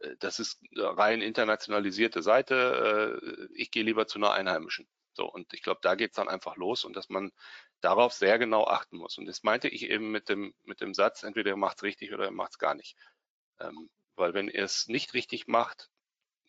äh, 0.00 0.16
das 0.18 0.40
ist 0.40 0.60
rein 0.74 1.22
internationalisierte 1.22 2.20
Seite, 2.20 3.20
äh, 3.22 3.48
ich 3.54 3.70
gehe 3.70 3.84
lieber 3.84 4.08
zu 4.08 4.18
einer 4.18 4.32
Einheimischen. 4.32 4.88
So, 5.12 5.24
und 5.30 5.54
ich 5.54 5.62
glaube, 5.62 5.78
da 5.84 5.94
geht's 5.94 6.16
dann 6.16 6.28
einfach 6.28 6.56
los 6.56 6.84
und 6.84 6.96
dass 6.96 7.08
man 7.10 7.30
darauf 7.80 8.12
sehr 8.12 8.40
genau 8.40 8.66
achten 8.66 8.96
muss. 8.96 9.18
Und 9.18 9.26
das 9.26 9.44
meinte 9.44 9.68
ich 9.68 9.88
eben 9.88 10.10
mit 10.10 10.28
dem, 10.28 10.52
mit 10.64 10.80
dem 10.80 10.94
Satz, 10.94 11.22
entweder 11.22 11.50
ihr 11.50 11.56
macht's 11.56 11.84
richtig 11.84 12.12
oder 12.12 12.24
ihr 12.24 12.32
macht's 12.32 12.58
gar 12.58 12.74
nicht. 12.74 12.96
Ähm, 13.60 13.88
weil 14.16 14.34
wenn 14.34 14.48
ihr 14.48 14.64
es 14.64 14.88
nicht 14.88 15.14
richtig 15.14 15.46
macht, 15.46 15.90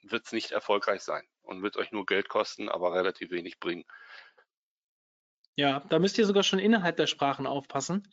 wird's 0.02 0.32
nicht 0.32 0.50
erfolgreich 0.50 1.04
sein 1.04 1.28
und 1.44 1.62
wird 1.62 1.78
euch 1.78 1.92
nur 1.92 2.08
Geld 2.08 2.30
kosten, 2.30 2.68
aber 2.68 2.96
relativ 2.96 3.30
wenig 3.30 3.60
bringen. 3.60 3.86
Ja, 5.54 5.82
da 5.82 6.00
müsst 6.00 6.18
ihr 6.18 6.26
sogar 6.26 6.42
schon 6.42 6.58
innerhalb 6.58 6.98
der 6.98 7.08
Sprachen 7.08 7.46
aufpassen. 7.46 8.12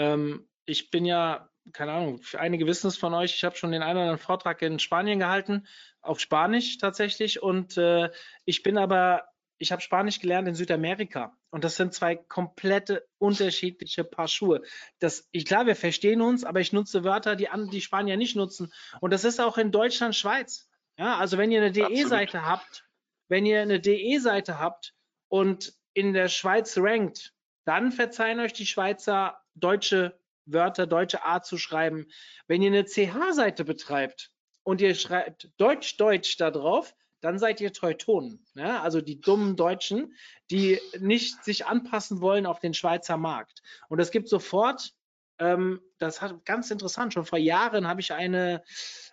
Ähm, 0.00 0.48
ich 0.64 0.90
bin 0.90 1.04
ja, 1.04 1.50
keine 1.72 1.92
Ahnung, 1.92 2.22
für 2.22 2.40
einige 2.40 2.66
wissen 2.66 2.86
es 2.86 2.96
von 2.96 3.12
euch, 3.12 3.34
ich 3.34 3.44
habe 3.44 3.56
schon 3.56 3.70
den 3.70 3.82
einen 3.82 3.98
oder 3.98 4.02
anderen 4.02 4.18
Vortrag 4.18 4.62
in 4.62 4.78
Spanien 4.78 5.18
gehalten, 5.18 5.66
auf 6.00 6.20
Spanisch 6.20 6.78
tatsächlich. 6.78 7.42
Und 7.42 7.76
äh, 7.76 8.10
ich 8.46 8.62
bin 8.62 8.78
aber, 8.78 9.24
ich 9.58 9.72
habe 9.72 9.82
Spanisch 9.82 10.18
gelernt 10.20 10.48
in 10.48 10.54
Südamerika. 10.54 11.36
Und 11.50 11.64
das 11.64 11.76
sind 11.76 11.92
zwei 11.92 12.16
komplette 12.16 13.06
unterschiedliche 13.18 14.04
Paar 14.04 14.28
Schuhe. 14.28 14.62
Das, 15.00 15.28
ich 15.32 15.44
klar, 15.44 15.66
wir 15.66 15.76
verstehen 15.76 16.22
uns, 16.22 16.44
aber 16.44 16.60
ich 16.60 16.72
nutze 16.72 17.04
Wörter, 17.04 17.36
die 17.36 17.48
die 17.70 17.80
Spanier 17.82 18.16
nicht 18.16 18.36
nutzen. 18.36 18.72
Und 19.00 19.12
das 19.12 19.24
ist 19.24 19.40
auch 19.40 19.58
in 19.58 19.70
Deutschland, 19.70 20.16
Schweiz. 20.16 20.70
Ja, 20.96 21.18
also 21.18 21.36
wenn 21.36 21.50
ihr 21.50 21.60
eine. 21.60 21.72
DE-Seite 21.72 22.46
habt, 22.46 22.86
wenn 23.28 23.44
ihr 23.44 23.60
eine 23.60 23.80
DE-Seite 23.80 24.58
habt 24.58 24.94
und 25.28 25.74
in 25.92 26.14
der 26.14 26.28
Schweiz 26.28 26.78
rankt, 26.78 27.34
dann 27.64 27.92
verzeihen 27.92 28.40
euch 28.40 28.52
die 28.52 28.66
Schweizer 28.66 29.40
deutsche 29.54 30.18
Wörter, 30.46 30.86
deutsche 30.86 31.24
Art 31.24 31.46
zu 31.46 31.58
schreiben. 31.58 32.06
Wenn 32.46 32.62
ihr 32.62 32.70
eine 32.70 32.84
CH-Seite 32.84 33.64
betreibt 33.64 34.30
und 34.62 34.80
ihr 34.80 34.94
schreibt 34.94 35.50
Deutsch, 35.56 35.96
Deutsch 35.96 36.36
da 36.36 36.50
drauf, 36.50 36.94
dann 37.20 37.38
seid 37.38 37.60
ihr 37.60 37.72
Teutonen. 37.72 38.44
Ja? 38.54 38.82
Also 38.82 39.00
die 39.00 39.20
dummen 39.20 39.56
Deutschen, 39.56 40.14
die 40.50 40.80
nicht 40.98 41.44
sich 41.44 41.66
anpassen 41.66 42.20
wollen 42.20 42.46
auf 42.46 42.60
den 42.60 42.74
Schweizer 42.74 43.16
Markt. 43.16 43.62
Und 43.88 44.00
es 44.00 44.10
gibt 44.10 44.28
sofort, 44.28 44.94
ähm, 45.38 45.80
das 45.98 46.22
hat 46.22 46.44
ganz 46.44 46.70
interessant, 46.70 47.12
schon 47.12 47.26
vor 47.26 47.38
Jahren 47.38 47.86
habe 47.86 48.00
ich 48.00 48.12
eine, 48.12 48.62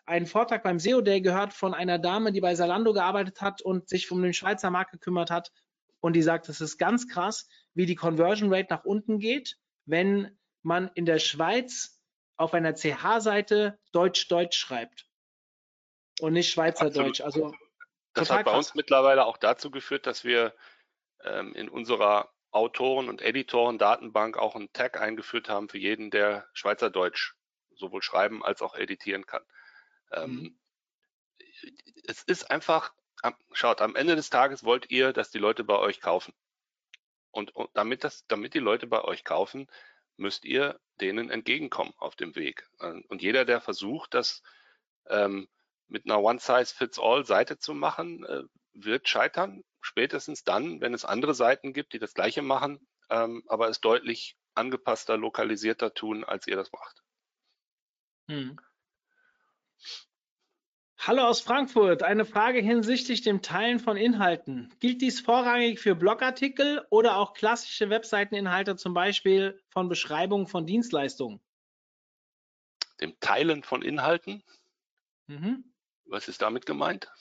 einen 0.05 0.25
Vortrag 0.25 0.63
beim 0.63 0.79
SEO 0.79 1.01
Day 1.01 1.21
gehört 1.21 1.53
von 1.53 1.73
einer 1.73 1.99
Dame, 1.99 2.31
die 2.31 2.41
bei 2.41 2.55
Salando 2.55 2.93
gearbeitet 2.93 3.41
hat 3.41 3.61
und 3.61 3.89
sich 3.89 4.09
um 4.09 4.21
den 4.21 4.33
Schweizer 4.33 4.69
Markt 4.69 4.91
gekümmert 4.91 5.29
hat. 5.29 5.51
Und 6.07 6.13
die 6.13 6.21
sagt, 6.21 6.47
es 6.47 6.61
ist 6.61 6.77
ganz 6.77 7.09
krass, 7.09 7.49
wie 7.73 7.85
die 7.85 7.95
Conversion 7.95 8.53
Rate 8.53 8.67
nach 8.69 8.85
unten 8.85 9.19
geht, 9.19 9.57
wenn 9.83 10.39
man 10.61 10.89
in 10.93 11.05
der 11.05 11.19
Schweiz 11.19 12.01
auf 12.37 12.53
einer 12.53 12.75
CH-Seite 12.75 13.77
Deutsch-Deutsch 13.91 14.57
schreibt 14.57 15.09
und 16.21 16.31
nicht 16.31 16.49
Schweizerdeutsch. 16.49 17.19
Also 17.19 17.53
Das 18.13 18.29
hat 18.29 18.45
bei 18.45 18.51
krass. 18.51 18.67
uns 18.67 18.75
mittlerweile 18.75 19.25
auch 19.25 19.35
dazu 19.35 19.69
geführt, 19.69 20.07
dass 20.07 20.23
wir 20.23 20.55
ähm, 21.25 21.53
in 21.55 21.67
unserer 21.67 22.31
Autoren- 22.51 23.09
und 23.09 23.21
Editoren-Datenbank 23.21 24.37
auch 24.37 24.55
einen 24.55 24.71
Tag 24.71 25.01
eingeführt 25.01 25.49
haben 25.49 25.67
für 25.67 25.77
jeden, 25.77 26.09
der 26.09 26.47
Schweizerdeutsch 26.53 27.33
sowohl 27.71 28.01
schreiben 28.01 28.45
als 28.45 28.61
auch 28.61 28.75
editieren 28.75 29.25
kann. 29.25 29.43
Ähm, 30.13 30.31
Mhm. 30.31 30.59
Es 32.05 32.23
ist 32.23 32.49
einfach, 32.49 32.93
schaut, 33.51 33.81
am 33.81 33.95
Ende 33.95 34.15
des 34.15 34.29
Tages 34.29 34.63
wollt 34.63 34.89
ihr, 34.89 35.13
dass 35.13 35.31
die 35.31 35.39
Leute 35.39 35.63
bei 35.63 35.77
euch 35.77 36.01
kaufen. 36.01 36.33
Und, 37.31 37.55
und 37.55 37.69
damit, 37.73 38.03
das, 38.03 38.25
damit 38.27 38.53
die 38.53 38.59
Leute 38.59 38.87
bei 38.87 39.03
euch 39.03 39.23
kaufen, 39.23 39.67
müsst 40.15 40.45
ihr 40.45 40.79
denen 40.99 41.29
entgegenkommen 41.29 41.93
auf 41.97 42.15
dem 42.15 42.35
Weg. 42.35 42.67
Ähm, 42.81 43.03
Und 43.09 43.21
jeder, 43.21 43.45
der 43.45 43.61
versucht, 43.61 44.13
das 44.13 44.41
ähm, 45.07 45.47
mit 45.87 46.05
einer 46.05 46.21
One-Size-Fits-All-Seite 46.21 47.59
zu 47.59 47.73
machen, 47.73 48.25
äh, 48.25 48.43
wird 48.73 49.07
scheitern. 49.07 49.63
Spätestens 49.81 50.43
dann, 50.43 50.81
wenn 50.81 50.93
es 50.93 51.05
andere 51.05 51.33
Seiten 51.33 51.73
gibt, 51.73 51.93
die 51.93 51.99
das 51.99 52.13
Gleiche 52.13 52.41
machen, 52.41 52.87
ähm, 53.09 53.43
aber 53.47 53.69
es 53.69 53.79
deutlich 53.79 54.35
angepasster, 54.53 55.17
lokalisierter 55.17 55.93
tun, 55.93 56.23
als 56.23 56.47
ihr 56.47 56.55
das 56.55 56.71
macht. 56.71 57.03
Hm. 58.27 58.59
Hallo 60.99 61.23
aus 61.23 61.41
Frankfurt. 61.41 62.01
Eine 62.03 62.25
Frage 62.25 62.59
hinsichtlich 62.59 63.21
dem 63.21 63.41
Teilen 63.41 63.79
von 63.79 63.97
Inhalten. 63.97 64.73
Gilt 64.79 65.01
dies 65.01 65.21
vorrangig 65.21 65.79
für 65.79 65.95
Blogartikel 65.95 66.85
oder 66.89 67.17
auch 67.17 67.33
klassische 67.33 67.89
Webseiteninhalte, 67.89 68.75
zum 68.75 68.93
Beispiel 68.93 69.61
von 69.69 69.89
Beschreibungen 69.89 70.47
von 70.47 70.65
Dienstleistungen? 70.65 71.39
Dem 72.99 73.17
Teilen 73.19 73.63
von 73.63 73.83
Inhalten, 73.83 74.43
Mhm. 75.27 75.65
was 76.05 76.27
ist 76.27 76.41
damit 76.41 76.65
gemeint? 76.65 77.11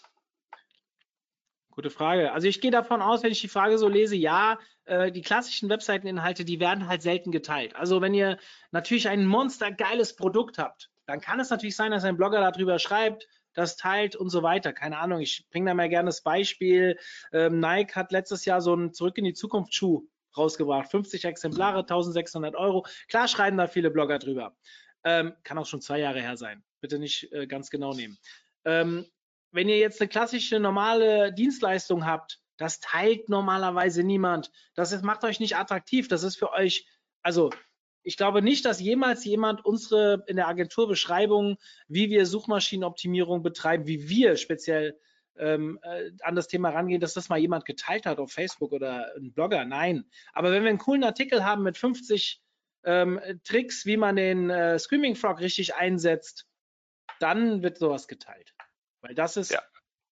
Gute 1.70 1.90
Frage. 1.90 2.32
Also 2.32 2.48
ich 2.48 2.60
gehe 2.62 2.70
davon 2.70 3.02
aus, 3.02 3.22
wenn 3.22 3.32
ich 3.32 3.40
die 3.42 3.48
Frage 3.48 3.76
so 3.76 3.88
lese, 3.88 4.16
ja, 4.16 4.58
äh, 4.86 5.12
die 5.12 5.20
klassischen 5.20 5.68
Webseiteninhalte, 5.68 6.44
die 6.46 6.60
werden 6.60 6.88
halt 6.88 7.02
selten 7.02 7.30
geteilt. 7.30 7.76
Also 7.76 8.00
wenn 8.00 8.14
ihr 8.14 8.38
natürlich 8.70 9.08
ein 9.08 9.26
monstergeiles 9.26 10.16
Produkt 10.16 10.56
habt, 10.58 10.90
dann 11.04 11.20
kann 11.20 11.38
es 11.40 11.50
natürlich 11.50 11.76
sein, 11.76 11.90
dass 11.90 12.04
ein 12.04 12.16
Blogger 12.16 12.40
darüber 12.40 12.78
schreibt, 12.78 13.28
das 13.56 13.76
teilt 13.76 14.14
und 14.14 14.28
so 14.28 14.42
weiter. 14.42 14.72
Keine 14.72 14.98
Ahnung, 14.98 15.20
ich 15.20 15.48
bringe 15.50 15.70
da 15.70 15.74
mal 15.74 15.88
gerne 15.88 16.08
das 16.08 16.22
Beispiel. 16.22 16.98
Ähm, 17.32 17.58
Nike 17.58 17.94
hat 17.94 18.12
letztes 18.12 18.44
Jahr 18.44 18.60
so 18.60 18.72
einen 18.72 18.92
Zurück 18.92 19.18
in 19.18 19.24
die 19.24 19.34
Zukunft 19.34 19.74
Schuh 19.74 20.06
rausgebracht. 20.36 20.90
50 20.90 21.24
Exemplare, 21.24 21.80
1600 21.80 22.54
Euro. 22.54 22.86
Klar 23.08 23.26
schreiben 23.26 23.56
da 23.56 23.66
viele 23.66 23.90
Blogger 23.90 24.18
drüber. 24.18 24.54
Ähm, 25.04 25.34
kann 25.42 25.58
auch 25.58 25.66
schon 25.66 25.80
zwei 25.80 25.98
Jahre 25.98 26.20
her 26.20 26.36
sein. 26.36 26.62
Bitte 26.80 26.98
nicht 26.98 27.32
äh, 27.32 27.46
ganz 27.46 27.70
genau 27.70 27.94
nehmen. 27.94 28.18
Ähm, 28.64 29.06
wenn 29.52 29.68
ihr 29.68 29.78
jetzt 29.78 30.00
eine 30.00 30.08
klassische 30.08 30.60
normale 30.60 31.32
Dienstleistung 31.32 32.04
habt, 32.04 32.40
das 32.58 32.80
teilt 32.80 33.28
normalerweise 33.28 34.02
niemand. 34.02 34.50
Das 34.74 34.92
ist, 34.92 35.02
macht 35.02 35.24
euch 35.24 35.40
nicht 35.40 35.56
attraktiv. 35.56 36.08
Das 36.08 36.22
ist 36.22 36.36
für 36.36 36.52
euch, 36.52 36.86
also 37.22 37.50
ich 38.06 38.16
glaube 38.16 38.40
nicht, 38.40 38.64
dass 38.64 38.80
jemals 38.80 39.24
jemand 39.24 39.64
unsere 39.64 40.22
in 40.28 40.36
der 40.36 40.46
Agentur 40.46 40.86
Beschreibung, 40.86 41.56
wie 41.88 42.08
wir 42.08 42.24
Suchmaschinenoptimierung 42.24 43.42
betreiben, 43.42 43.88
wie 43.88 44.08
wir 44.08 44.36
speziell 44.36 44.96
ähm, 45.36 45.80
äh, 45.82 46.12
an 46.22 46.36
das 46.36 46.46
Thema 46.46 46.70
rangehen, 46.70 47.00
dass 47.00 47.14
das 47.14 47.28
mal 47.28 47.38
jemand 47.40 47.64
geteilt 47.64 48.06
hat 48.06 48.18
auf 48.18 48.30
Facebook 48.30 48.70
oder 48.70 49.12
ein 49.16 49.32
Blogger. 49.32 49.64
Nein. 49.64 50.08
Aber 50.32 50.52
wenn 50.52 50.62
wir 50.62 50.70
einen 50.70 50.78
coolen 50.78 51.02
Artikel 51.02 51.44
haben 51.44 51.64
mit 51.64 51.76
50 51.76 52.40
ähm, 52.84 53.20
Tricks, 53.42 53.86
wie 53.86 53.96
man 53.96 54.14
den 54.14 54.50
äh, 54.50 54.78
Screaming 54.78 55.16
Frog 55.16 55.40
richtig 55.40 55.74
einsetzt, 55.74 56.46
dann 57.18 57.64
wird 57.64 57.76
sowas 57.76 58.06
geteilt. 58.06 58.54
Weil 59.00 59.16
das 59.16 59.36
ist 59.36 59.50
Ja. 59.50 59.62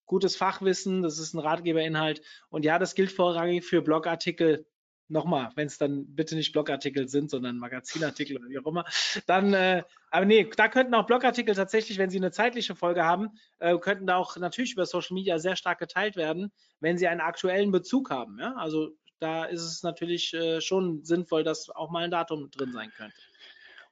gutes 0.06 0.34
Fachwissen, 0.34 1.02
das 1.02 1.20
ist 1.20 1.32
ein 1.32 1.38
Ratgeberinhalt. 1.38 2.22
Und 2.48 2.64
ja, 2.64 2.80
das 2.80 2.96
gilt 2.96 3.12
vorrangig 3.12 3.64
für 3.64 3.82
Blogartikel 3.82 4.66
nochmal, 5.08 5.50
wenn 5.54 5.66
es 5.66 5.78
dann 5.78 6.06
bitte 6.14 6.34
nicht 6.34 6.52
Blogartikel 6.52 7.08
sind, 7.08 7.30
sondern 7.30 7.58
Magazinartikel 7.58 8.38
oder 8.38 8.48
wie 8.48 8.58
auch 8.58 8.66
immer, 8.66 8.84
dann, 9.26 9.52
äh, 9.52 9.82
aber 10.10 10.24
nee, 10.24 10.48
da 10.56 10.68
könnten 10.68 10.94
auch 10.94 11.06
Blogartikel 11.06 11.54
tatsächlich, 11.54 11.98
wenn 11.98 12.10
sie 12.10 12.18
eine 12.18 12.30
zeitliche 12.30 12.74
Folge 12.74 13.04
haben, 13.04 13.30
äh, 13.58 13.76
könnten 13.78 14.06
da 14.06 14.16
auch 14.16 14.36
natürlich 14.36 14.72
über 14.72 14.86
Social 14.86 15.14
Media 15.14 15.38
sehr 15.38 15.56
stark 15.56 15.78
geteilt 15.78 16.16
werden, 16.16 16.52
wenn 16.80 16.98
sie 16.98 17.08
einen 17.08 17.20
aktuellen 17.20 17.70
Bezug 17.70 18.10
haben. 18.10 18.38
Ja? 18.38 18.54
Also 18.56 18.90
da 19.20 19.44
ist 19.44 19.62
es 19.62 19.82
natürlich 19.82 20.34
äh, 20.34 20.60
schon 20.60 21.04
sinnvoll, 21.04 21.44
dass 21.44 21.70
auch 21.70 21.90
mal 21.90 22.04
ein 22.04 22.10
Datum 22.10 22.50
drin 22.50 22.72
sein 22.72 22.92
könnte. 22.96 23.16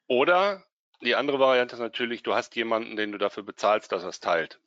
Oder 0.06 0.64
die 1.02 1.14
andere 1.14 1.38
Variante 1.38 1.74
ist 1.74 1.80
natürlich, 1.80 2.22
du 2.22 2.34
hast 2.34 2.54
jemanden, 2.56 2.96
den 2.96 3.12
du 3.12 3.18
dafür 3.18 3.42
bezahlst, 3.42 3.92
dass 3.92 4.02
er 4.02 4.10
es 4.10 4.20
teilt. 4.20 4.60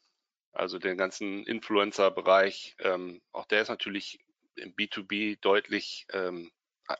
Also 0.51 0.79
den 0.79 0.97
ganzen 0.97 1.45
Influencer-Bereich, 1.45 2.75
ähm, 2.79 3.21
auch 3.31 3.45
der 3.45 3.61
ist 3.61 3.69
natürlich 3.69 4.19
im 4.58 4.76
B2B 4.76 5.39
deutlich 5.41 6.06
ähm, 6.12 6.51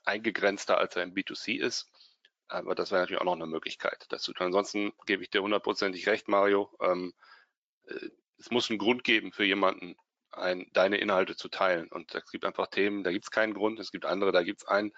eingegrenzter, 0.04 0.78
als 0.78 0.96
er 0.96 1.04
im 1.04 1.14
B2C 1.14 1.60
ist. 1.60 1.92
Aber 2.48 2.76
das 2.76 2.92
wäre 2.92 3.02
natürlich 3.02 3.22
auch 3.22 3.26
noch 3.26 3.34
eine 3.34 3.48
Möglichkeit, 3.48 4.06
das 4.10 4.22
zu 4.22 4.34
tun. 4.34 4.48
Ansonsten 4.48 4.94
gebe 5.06 5.24
ich 5.24 5.30
dir 5.30 5.42
hundertprozentig 5.42 6.08
recht, 6.08 6.28
Mario. 6.28 6.76
Ähm, 6.82 7.14
äh, 7.86 8.10
es 8.38 8.52
muss 8.52 8.70
einen 8.70 8.80
Grund 8.80 9.04
geben 9.04 9.32
für 9.32 9.46
jemanden, 9.46 9.96
ein, 10.32 10.70
deine 10.74 10.98
Inhalte 10.98 11.36
zu 11.36 11.50
teilen. 11.50 11.88
Und 11.90 12.14
es 12.14 12.30
gibt 12.30 12.46
einfach 12.46 12.68
Themen, 12.68 13.04
da 13.04 13.12
gibt 13.12 13.26
es 13.26 13.32
keinen 13.32 13.54
Grund, 13.54 13.80
es 13.80 13.92
gibt 13.92 14.06
andere, 14.06 14.32
da 14.32 14.44
gibt 14.44 14.62
es 14.62 14.68
einen. 14.68 14.92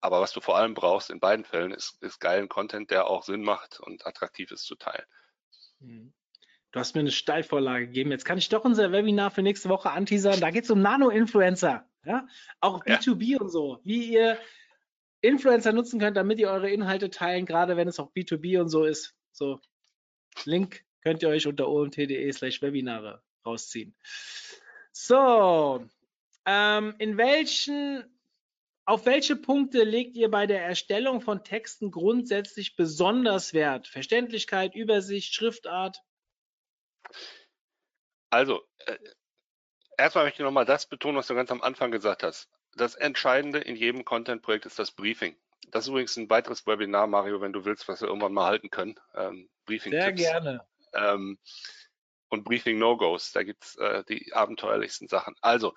Aber 0.00 0.20
was 0.20 0.32
du 0.32 0.40
vor 0.40 0.56
allem 0.56 0.74
brauchst 0.74 1.10
in 1.10 1.20
beiden 1.20 1.44
Fällen, 1.44 1.72
ist, 1.72 2.00
ist 2.02 2.20
geilen 2.20 2.48
Content, 2.48 2.90
der 2.90 3.08
auch 3.08 3.24
Sinn 3.24 3.42
macht 3.42 3.80
und 3.80 4.06
attraktiv 4.06 4.50
ist 4.50 4.64
zu 4.64 4.76
teilen. 4.76 5.06
Mhm. 5.80 6.12
Du 6.72 6.80
hast 6.80 6.94
mir 6.94 7.00
eine 7.00 7.10
Steilvorlage 7.10 7.86
gegeben. 7.86 8.10
Jetzt 8.10 8.24
kann 8.24 8.38
ich 8.38 8.48
doch 8.48 8.64
unser 8.64 8.92
Webinar 8.92 9.30
für 9.30 9.42
nächste 9.42 9.68
Woche 9.68 9.90
anteasern. 9.90 10.40
Da 10.40 10.50
geht 10.50 10.64
es 10.64 10.70
um 10.70 10.82
Nano-Influencer. 10.82 11.88
Ja? 12.04 12.26
Auch 12.60 12.84
B2B 12.84 13.24
ja. 13.24 13.38
und 13.38 13.48
so. 13.48 13.80
Wie 13.84 14.12
ihr 14.12 14.38
Influencer 15.20 15.72
nutzen 15.72 15.98
könnt, 15.98 16.16
damit 16.16 16.38
ihr 16.38 16.50
eure 16.50 16.70
Inhalte 16.70 17.10
teilen, 17.10 17.46
gerade 17.46 17.76
wenn 17.76 17.88
es 17.88 17.98
auch 17.98 18.12
B2B 18.12 18.60
und 18.60 18.68
so 18.68 18.84
ist. 18.84 19.14
So, 19.32 19.60
Link 20.44 20.84
könnt 21.02 21.22
ihr 21.22 21.28
euch 21.28 21.46
unter 21.46 21.68
omt.de 21.68 22.32
slash 22.32 22.62
Webinare 22.62 23.22
rausziehen. 23.44 23.94
So, 24.92 25.84
ähm, 26.44 26.94
in 26.98 27.16
welchen, 27.16 28.04
auf 28.84 29.06
welche 29.06 29.36
Punkte 29.36 29.84
legt 29.84 30.16
ihr 30.16 30.30
bei 30.30 30.46
der 30.46 30.64
Erstellung 30.64 31.20
von 31.20 31.44
Texten 31.44 31.90
grundsätzlich 31.90 32.76
besonders 32.76 33.54
Wert? 33.54 33.88
Verständlichkeit, 33.88 34.74
Übersicht, 34.74 35.34
Schriftart? 35.34 36.02
Also, 38.30 38.62
äh, 38.86 38.98
erstmal 39.96 40.24
möchte 40.24 40.42
ich 40.42 40.44
nochmal 40.44 40.64
das 40.64 40.86
betonen, 40.86 41.16
was 41.16 41.26
du 41.26 41.34
ganz 41.34 41.50
am 41.50 41.62
Anfang 41.62 41.90
gesagt 41.90 42.22
hast. 42.22 42.48
Das 42.74 42.94
Entscheidende 42.94 43.58
in 43.58 43.76
jedem 43.76 44.04
Content-Projekt 44.04 44.66
ist 44.66 44.78
das 44.78 44.92
Briefing. 44.92 45.36
Das 45.70 45.84
ist 45.84 45.88
übrigens 45.88 46.16
ein 46.16 46.30
weiteres 46.30 46.66
Webinar, 46.66 47.06
Mario, 47.06 47.40
wenn 47.40 47.52
du 47.52 47.64
willst, 47.64 47.88
was 47.88 48.00
wir 48.00 48.08
irgendwann 48.08 48.32
mal 48.32 48.46
halten 48.46 48.70
können. 48.70 48.98
Ähm, 49.14 49.48
Briefing 49.64 49.92
Sehr 49.92 50.12
gerne. 50.12 50.66
Ähm, 50.94 51.38
und 52.28 52.44
Briefing 52.44 52.78
No-Gos. 52.78 53.32
Da 53.32 53.42
gibt 53.42 53.64
es 53.64 53.76
äh, 53.76 54.04
die 54.04 54.32
abenteuerlichsten 54.32 55.08
Sachen. 55.08 55.34
Also, 55.40 55.74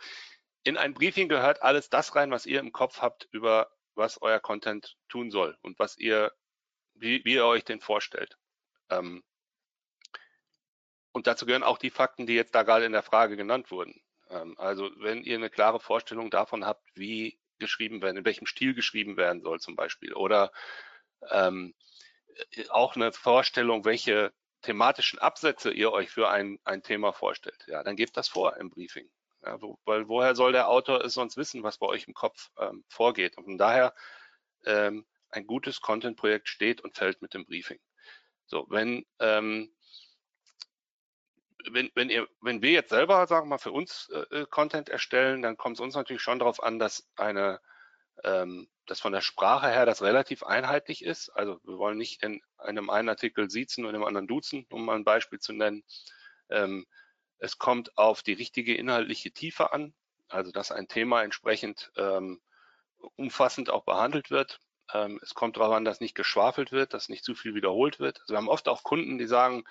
in 0.64 0.78
ein 0.78 0.94
Briefing 0.94 1.28
gehört 1.28 1.64
alles 1.64 1.90
das 1.90 2.16
rein, 2.16 2.32
was 2.32 2.46
ihr 2.46 2.60
im 2.60 2.72
Kopf 2.72 3.02
habt 3.02 3.28
über 3.32 3.72
was 3.96 4.22
euer 4.22 4.40
Content 4.40 4.96
tun 5.10 5.32
soll 5.32 5.58
und 5.62 5.78
was 5.80 5.98
ihr, 5.98 6.32
wie, 6.94 7.24
wie 7.26 7.34
ihr 7.34 7.46
euch 7.46 7.66
den 7.66 7.82
vorstellt. 7.82 8.38
Ähm, 8.90 9.24
und 11.12 11.28
dazu 11.28 11.46
gehören 11.46 11.64
auch 11.64 11.78
die 11.78 11.90
Fakten, 11.90 12.26
die 12.26 12.34
jetzt 12.34 12.56
da 12.56 12.64
gerade 12.64 12.86
in 12.86 12.92
der 12.92 13.04
Frage 13.04 13.36
genannt 13.36 13.72
wurden. 13.72 14.02
Ähm, 14.30 14.56
also 14.58 14.90
wenn 14.98 15.24
ihr 15.24 15.36
eine 15.36 15.50
klare 15.50 15.80
Vorstellung 15.80 16.30
davon 16.30 16.66
habt, 16.66 16.88
wie 16.96 17.40
geschrieben 17.60 18.02
werden, 18.02 18.18
in 18.18 18.26
welchem 18.26 18.48
Stil 18.48 18.74
geschrieben 18.74 19.18
werden 19.18 19.42
soll 19.42 19.60
zum 19.60 19.76
Beispiel, 19.76 20.14
oder 20.14 20.52
ähm, 21.30 21.74
äh, 22.56 22.68
auch 22.70 22.96
eine 22.96 23.12
Vorstellung, 23.12 23.86
welche 23.86 24.34
thematischen 24.62 25.20
Absätze 25.20 25.72
ihr 25.72 25.92
euch 25.92 26.10
für 26.10 26.30
ein, 26.30 26.60
ein 26.64 26.84
Thema 26.84 27.14
vorstellt, 27.14 27.66
ja, 27.68 27.84
dann 27.84 27.96
gebt 27.96 28.18
das 28.18 28.28
vor 28.28 28.58
im 28.58 28.70
Briefing. 28.70 29.10
Ja, 29.44 29.60
wo, 29.60 29.80
weil 29.86 30.08
woher 30.08 30.36
soll 30.36 30.52
der 30.52 30.70
Autor 30.70 31.04
es 31.04 31.14
sonst 31.16 31.36
wissen, 31.36 31.64
was 31.64 31.80
bei 31.80 31.88
euch 31.88 32.08
im 32.08 32.14
Kopf 32.14 32.52
ähm, 32.60 32.84
vorgeht? 32.90 33.38
Und 33.38 33.46
von 33.46 33.58
daher 33.58 33.96
ähm, 34.66 35.06
ein 35.30 35.48
gutes 35.48 35.82
Content-Projekt 35.82 36.48
steht 36.48 36.82
und 36.82 36.96
fällt 36.96 37.24
mit 37.24 37.34
dem 37.34 37.46
Briefing. 37.46 37.80
So, 38.46 38.68
wenn 38.70 39.06
ähm, 39.20 39.74
wenn, 41.72 41.92
wenn, 41.96 42.10
ihr, 42.10 42.28
wenn 42.42 42.62
wir 42.62 42.72
jetzt 42.72 42.90
selber, 42.90 43.26
sagen 43.28 43.46
wir 43.46 43.52
mal, 43.52 43.58
für 43.58 43.72
uns 43.72 44.10
äh, 44.14 44.42
äh 44.42 44.46
Content 44.50 44.90
erstellen, 44.90 45.42
dann 45.42 45.58
kommt 45.58 45.78
es 45.78 45.82
uns 45.82 45.96
natürlich 45.96 46.22
schon 46.22 46.40
darauf 46.40 46.62
an, 46.64 46.80
dass 46.80 47.10
eine, 47.16 47.60
ähm, 48.24 48.70
dass 48.86 49.00
von 49.00 49.14
der 49.14 49.22
Sprache 49.22 49.68
her 49.68 49.86
das 49.86 50.02
relativ 50.02 50.44
einheitlich 50.44 51.04
ist. 51.04 51.30
Also 51.30 51.60
wir 51.64 51.78
wollen 51.78 51.98
nicht 51.98 52.24
in 52.24 52.42
einem 52.58 52.90
einen 52.90 53.10
Artikel 53.10 53.50
siezen 53.50 53.86
und 53.86 53.96
im 53.96 54.04
anderen 54.04 54.28
duzen, 54.28 54.66
um 54.70 54.86
mal 54.86 54.96
ein 54.96 55.04
Beispiel 55.04 55.40
zu 55.40 55.54
nennen. 55.54 55.84
Ähm, 56.50 56.86
es 57.38 57.58
kommt 57.58 57.98
auf 57.98 58.22
die 58.22 58.34
richtige 58.34 58.76
inhaltliche 58.76 59.32
Tiefe 59.32 59.74
an, 59.74 59.94
also 60.30 60.52
dass 60.52 60.72
ein 60.72 60.88
Thema 60.88 61.24
entsprechend 61.24 61.92
ähm, 61.96 62.42
umfassend 63.16 63.70
auch 63.70 63.84
behandelt 63.84 64.30
wird. 64.30 64.60
Ähm, 64.94 65.20
es 65.22 65.34
kommt 65.34 65.58
darauf 65.58 65.74
an, 65.74 65.86
dass 65.86 66.00
nicht 66.00 66.16
geschwafelt 66.16 66.72
wird, 66.72 66.94
dass 66.94 67.10
nicht 67.10 67.24
zu 67.24 67.36
viel 67.36 67.56
wiederholt 67.56 68.00
wird. 68.00 68.22
Also 68.22 68.34
wir 68.34 68.38
haben 68.38 68.50
oft 68.50 68.68
auch 68.68 68.84
Kunden, 68.84 69.18
die 69.18 69.28
sagen, 69.28 69.64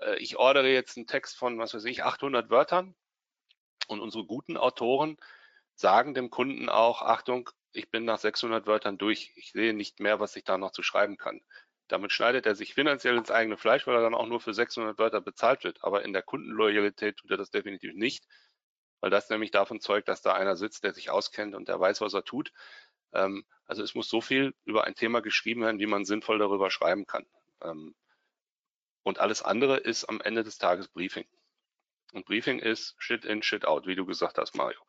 äh, 0.00 0.16
ich 0.18 0.36
ordere 0.36 0.68
jetzt 0.68 0.96
einen 0.96 1.06
Text 1.06 1.36
von, 1.36 1.58
was 1.58 1.74
weiß 1.74 1.84
ich, 1.86 2.04
800 2.04 2.50
Wörtern 2.50 2.94
und 3.88 4.00
unsere 4.00 4.24
guten 4.24 4.56
Autoren 4.56 5.16
sagen 5.74 6.14
dem 6.14 6.30
Kunden 6.30 6.68
auch, 6.68 7.02
Achtung, 7.02 7.50
ich 7.72 7.90
bin 7.90 8.04
nach 8.04 8.18
600 8.18 8.66
Wörtern 8.66 8.98
durch. 8.98 9.32
Ich 9.36 9.52
sehe 9.52 9.74
nicht 9.74 10.00
mehr, 10.00 10.20
was 10.20 10.36
ich 10.36 10.44
da 10.44 10.58
noch 10.58 10.70
zu 10.70 10.82
schreiben 10.82 11.16
kann. 11.16 11.40
Damit 11.88 12.12
schneidet 12.12 12.46
er 12.46 12.54
sich 12.54 12.74
finanziell 12.74 13.16
ins 13.16 13.30
eigene 13.30 13.56
Fleisch, 13.58 13.86
weil 13.86 13.96
er 13.96 14.02
dann 14.02 14.14
auch 14.14 14.26
nur 14.26 14.40
für 14.40 14.54
600 14.54 14.98
Wörter 14.98 15.20
bezahlt 15.20 15.64
wird. 15.64 15.82
Aber 15.82 16.04
in 16.04 16.12
der 16.12 16.22
Kundenloyalität 16.22 17.16
tut 17.16 17.30
er 17.30 17.36
das 17.36 17.50
definitiv 17.50 17.94
nicht, 17.94 18.24
weil 19.00 19.10
das 19.10 19.28
nämlich 19.28 19.50
davon 19.50 19.80
zeugt, 19.80 20.08
dass 20.08 20.22
da 20.22 20.32
einer 20.32 20.56
sitzt, 20.56 20.84
der 20.84 20.94
sich 20.94 21.10
auskennt 21.10 21.54
und 21.54 21.68
der 21.68 21.78
weiß, 21.78 22.00
was 22.00 22.14
er 22.14 22.24
tut. 22.24 22.52
Ähm, 23.14 23.44
also 23.66 23.82
es 23.82 23.94
muss 23.94 24.08
so 24.08 24.20
viel 24.20 24.54
über 24.64 24.84
ein 24.84 24.94
Thema 24.94 25.20
geschrieben 25.20 25.62
werden, 25.62 25.80
wie 25.80 25.86
man 25.86 26.04
sinnvoll 26.04 26.38
darüber 26.38 26.70
schreiben 26.70 27.06
kann. 27.06 27.26
Ähm, 27.62 27.94
und 29.02 29.18
alles 29.18 29.42
andere 29.42 29.78
ist 29.78 30.04
am 30.04 30.20
Ende 30.20 30.44
des 30.44 30.58
Tages 30.58 30.88
Briefing. 30.88 31.26
Und 32.12 32.26
Briefing 32.26 32.58
ist 32.58 32.94
Shit 32.98 33.24
in, 33.24 33.42
Shit 33.42 33.64
out, 33.64 33.86
wie 33.86 33.96
du 33.96 34.06
gesagt 34.06 34.38
hast, 34.38 34.54
Mario. 34.54 34.80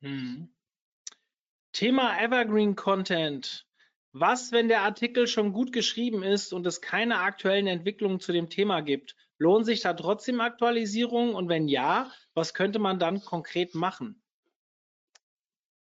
Hm. 0.00 0.54
Thema 1.72 2.20
Evergreen 2.20 2.76
Content. 2.76 3.66
Was, 4.12 4.52
wenn 4.52 4.68
der 4.68 4.82
Artikel 4.82 5.26
schon 5.26 5.52
gut 5.52 5.72
geschrieben 5.72 6.22
ist 6.22 6.52
und 6.52 6.66
es 6.66 6.80
keine 6.80 7.20
aktuellen 7.20 7.66
Entwicklungen 7.66 8.20
zu 8.20 8.32
dem 8.32 8.48
Thema 8.48 8.80
gibt? 8.80 9.16
Lohnt 9.38 9.66
sich 9.66 9.80
da 9.80 9.94
trotzdem 9.94 10.40
Aktualisierung? 10.40 11.34
Und 11.34 11.48
wenn 11.48 11.68
ja, 11.68 12.10
was 12.34 12.54
könnte 12.54 12.78
man 12.78 12.98
dann 12.98 13.20
konkret 13.20 13.74
machen? 13.74 14.22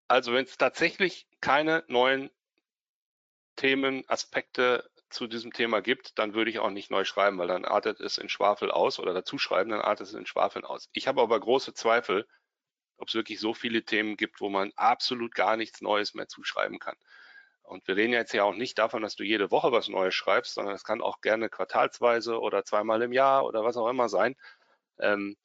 Also 0.08 0.34
wenn 0.34 0.46
es 0.46 0.58
tatsächlich 0.58 1.28
keine 1.42 1.84
neuen 1.88 2.30
Themen, 3.56 4.04
Aspekte 4.08 4.90
zu 5.10 5.28
diesem 5.28 5.52
Thema 5.52 5.82
gibt, 5.82 6.18
dann 6.18 6.34
würde 6.34 6.50
ich 6.50 6.60
auch 6.60 6.70
nicht 6.70 6.90
neu 6.90 7.04
schreiben, 7.04 7.38
weil 7.38 7.48
dann 7.48 7.66
artet 7.66 8.00
es 8.00 8.18
in 8.18 8.30
Schwafel 8.30 8.72
aus 8.72 8.98
oder 9.00 9.14
dazu 9.14 9.38
schreiben, 9.38 9.72
dann 9.72 9.82
artet 9.82 10.08
es 10.08 10.14
in 10.14 10.26
Schwafeln 10.26 10.66
aus. 10.66 10.90
Ich 10.94 11.08
habe 11.08 11.22
aber 11.22 11.40
große 11.40 11.74
Zweifel, 11.74 12.28
ob 12.98 13.10
es 13.10 13.16
wirklich 13.16 13.40
so 13.40 13.54
viele 13.54 13.84
Themen 13.84 14.16
gibt, 14.16 14.40
wo 14.40 14.50
man 14.50 14.72
absolut 14.76 15.36
gar 15.36 15.58
nichts 15.58 15.82
Neues 15.82 16.14
mehr 16.14 16.28
zuschreiben 16.28 16.80
kann. 16.80 16.96
Und 17.64 17.88
wir 17.88 17.96
reden 17.96 18.14
jetzt 18.14 18.34
ja 18.34 18.44
auch 18.44 18.56
nicht 18.56 18.78
davon, 18.78 19.02
dass 19.02 19.16
du 19.16 19.24
jede 19.24 19.52
Woche 19.52 19.72
was 19.72 19.88
Neues 19.88 20.14
schreibst, 20.14 20.54
sondern 20.54 20.76
es 20.76 20.84
kann 20.84 21.02
auch 21.02 21.22
gerne 21.22 21.50
quartalsweise 21.50 22.40
oder 22.40 22.64
zweimal 22.64 23.02
im 23.02 23.14
Jahr 23.14 23.46
oder 23.46 23.64
was 23.64 23.78
auch 23.78 23.90
immer 23.90 24.10
sein. 24.10 24.36
Ähm, 25.00 25.38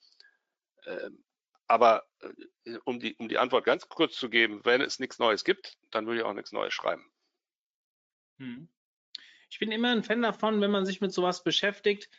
äh, 0.85 1.11
aber 1.67 2.05
äh, 2.65 2.79
um, 2.85 3.01
die, 3.01 3.15
um 3.17 3.29
die 3.29 3.39
Antwort 3.39 3.65
ganz 3.65 3.89
kurz 3.89 4.17
zu 4.17 4.29
geben, 4.29 4.61
wenn 4.65 4.81
es 4.81 4.99
nichts 4.99 5.19
Neues 5.19 5.45
gibt, 5.45 5.77
dann 5.91 6.07
würde 6.07 6.21
ich 6.21 6.27
auch 6.27 6.35
nichts 6.35 6.53
Neues 6.53 6.75
schreiben. 6.75 7.05
Hm. 8.39 8.69
Ich 9.49 9.59
bin 9.59 9.71
immer 9.71 9.91
ein 9.91 10.03
Fan 10.03 10.23
davon, 10.23 10.61
wenn 10.61 10.71
man 10.71 10.87
sich 10.87 11.01
mit 11.01 11.13
sowas 11.13 11.43
beschäftigt, 11.43 12.11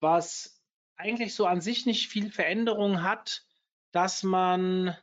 was 0.00 0.62
eigentlich 0.96 1.34
so 1.34 1.46
an 1.46 1.60
sich 1.60 1.86
nicht 1.86 2.08
viel 2.08 2.30
Veränderung 2.30 3.02
hat, 3.02 3.44
dass 3.92 4.22
man 4.22 4.96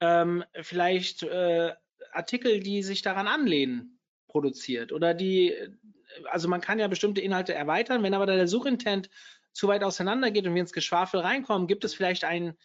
ähm, 0.00 0.44
vielleicht 0.62 1.22
äh, 1.22 1.74
Artikel, 2.12 2.60
die 2.60 2.82
sich 2.82 3.02
daran 3.02 3.26
anlehnen, 3.26 3.98
produziert 4.28 4.92
oder 4.92 5.14
die, 5.14 5.54
also 6.24 6.48
man 6.48 6.60
kann 6.60 6.78
ja 6.78 6.88
bestimmte 6.88 7.20
Inhalte 7.20 7.54
erweitern, 7.54 8.02
wenn 8.02 8.14
aber 8.14 8.26
der 8.26 8.48
Suchintent 8.48 9.08
zu 9.52 9.68
weit 9.68 9.84
auseinander 9.84 10.30
geht 10.30 10.46
und 10.46 10.54
wir 10.54 10.60
ins 10.60 10.72
Geschwafel 10.72 11.20
reinkommen, 11.20 11.68
gibt 11.68 11.84
es 11.84 11.94
vielleicht 11.94 12.24
einen 12.24 12.58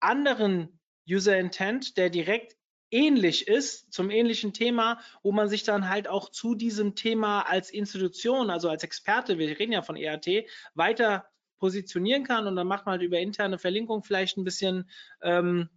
anderen 0.00 0.80
User 1.08 1.38
Intent, 1.38 1.96
der 1.96 2.10
direkt 2.10 2.56
ähnlich 2.90 3.48
ist, 3.48 3.92
zum 3.92 4.10
ähnlichen 4.10 4.52
Thema, 4.52 5.00
wo 5.22 5.32
man 5.32 5.48
sich 5.48 5.64
dann 5.64 5.88
halt 5.88 6.08
auch 6.08 6.30
zu 6.30 6.54
diesem 6.54 6.94
Thema 6.94 7.42
als 7.42 7.70
Institution, 7.70 8.50
also 8.50 8.68
als 8.68 8.84
Experte, 8.84 9.38
wir 9.38 9.58
reden 9.58 9.72
ja 9.72 9.82
von 9.82 9.96
EAT, 9.96 10.46
weiter 10.74 11.26
positionieren 11.58 12.24
kann 12.24 12.46
und 12.46 12.56
dann 12.56 12.66
macht 12.66 12.86
man 12.86 12.92
halt 12.92 13.02
über 13.02 13.18
interne 13.18 13.58
Verlinkung 13.58 14.02
vielleicht 14.02 14.36
ein 14.36 14.44
bisschen 14.44 14.88
ähm, 15.22 15.68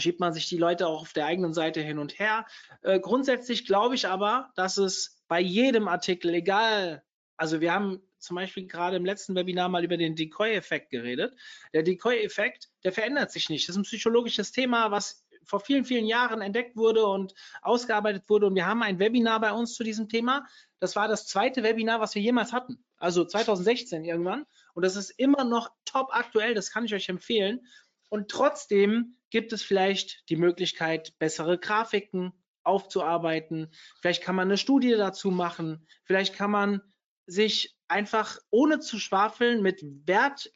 schiebt 0.00 0.20
man 0.20 0.32
sich 0.32 0.48
die 0.48 0.58
Leute 0.58 0.86
auch 0.86 1.02
auf 1.02 1.12
der 1.12 1.26
eigenen 1.26 1.52
Seite 1.52 1.80
hin 1.80 1.98
und 1.98 2.18
her. 2.18 2.46
Äh, 2.82 3.00
grundsätzlich 3.00 3.66
glaube 3.66 3.94
ich 3.94 4.06
aber, 4.06 4.50
dass 4.54 4.76
es 4.76 5.22
bei 5.28 5.40
jedem 5.40 5.88
Artikel, 5.88 6.34
egal, 6.34 7.02
also 7.38 7.60
wir 7.60 7.72
haben 7.72 8.02
zum 8.18 8.34
Beispiel 8.34 8.66
gerade 8.66 8.96
im 8.96 9.04
letzten 9.04 9.34
Webinar 9.36 9.68
mal 9.68 9.84
über 9.84 9.96
den 9.96 10.16
Decoy-Effekt 10.16 10.90
geredet. 10.90 11.34
Der 11.72 11.84
Decoy-Effekt, 11.84 12.68
der 12.82 12.92
verändert 12.92 13.30
sich 13.30 13.48
nicht. 13.48 13.68
Das 13.68 13.76
ist 13.76 13.80
ein 13.80 13.84
psychologisches 13.84 14.50
Thema, 14.50 14.90
was 14.90 15.24
vor 15.44 15.60
vielen, 15.60 15.84
vielen 15.84 16.04
Jahren 16.04 16.42
entdeckt 16.42 16.76
wurde 16.76 17.06
und 17.06 17.32
ausgearbeitet 17.62 18.24
wurde. 18.28 18.46
Und 18.46 18.56
wir 18.56 18.66
haben 18.66 18.82
ein 18.82 18.98
Webinar 18.98 19.40
bei 19.40 19.52
uns 19.52 19.74
zu 19.74 19.84
diesem 19.84 20.08
Thema. 20.08 20.46
Das 20.80 20.96
war 20.96 21.06
das 21.06 21.26
zweite 21.26 21.62
Webinar, 21.62 22.00
was 22.00 22.16
wir 22.16 22.22
jemals 22.22 22.52
hatten. 22.52 22.84
Also 22.98 23.24
2016 23.24 24.04
irgendwann. 24.04 24.44
Und 24.74 24.84
das 24.84 24.96
ist 24.96 25.10
immer 25.10 25.44
noch 25.44 25.70
top 25.84 26.08
aktuell. 26.10 26.54
Das 26.54 26.70
kann 26.72 26.84
ich 26.84 26.94
euch 26.94 27.08
empfehlen. 27.08 27.66
Und 28.08 28.30
trotzdem 28.30 29.16
gibt 29.30 29.52
es 29.52 29.62
vielleicht 29.62 30.28
die 30.28 30.36
Möglichkeit, 30.36 31.16
bessere 31.18 31.56
Grafiken 31.56 32.32
aufzuarbeiten. 32.64 33.70
Vielleicht 34.00 34.24
kann 34.24 34.34
man 34.34 34.48
eine 34.48 34.58
Studie 34.58 34.90
dazu 34.96 35.30
machen. 35.30 35.86
Vielleicht 36.04 36.34
kann 36.34 36.50
man 36.50 36.82
sich 37.28 37.76
einfach 37.86 38.38
ohne 38.50 38.80
zu 38.80 38.98
schwafeln 38.98 39.62
mit 39.62 39.82
Wert, 40.06 40.50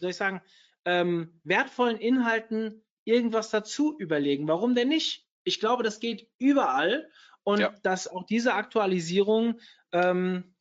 soll 0.00 0.10
ich 0.10 0.16
sagen, 0.16 0.42
ähm, 0.84 1.40
wertvollen 1.44 1.96
Inhalten 1.98 2.84
irgendwas 3.04 3.50
dazu 3.50 3.96
überlegen. 3.98 4.48
Warum 4.48 4.74
denn 4.74 4.88
nicht? 4.88 5.26
Ich 5.44 5.60
glaube, 5.60 5.82
das 5.82 6.00
geht 6.00 6.28
überall 6.38 7.08
und 7.42 7.60
ja. 7.60 7.74
dass 7.82 8.08
auch 8.08 8.24
diese 8.24 8.54
Aktualisierung 8.54 9.60
ähm, 9.92 10.54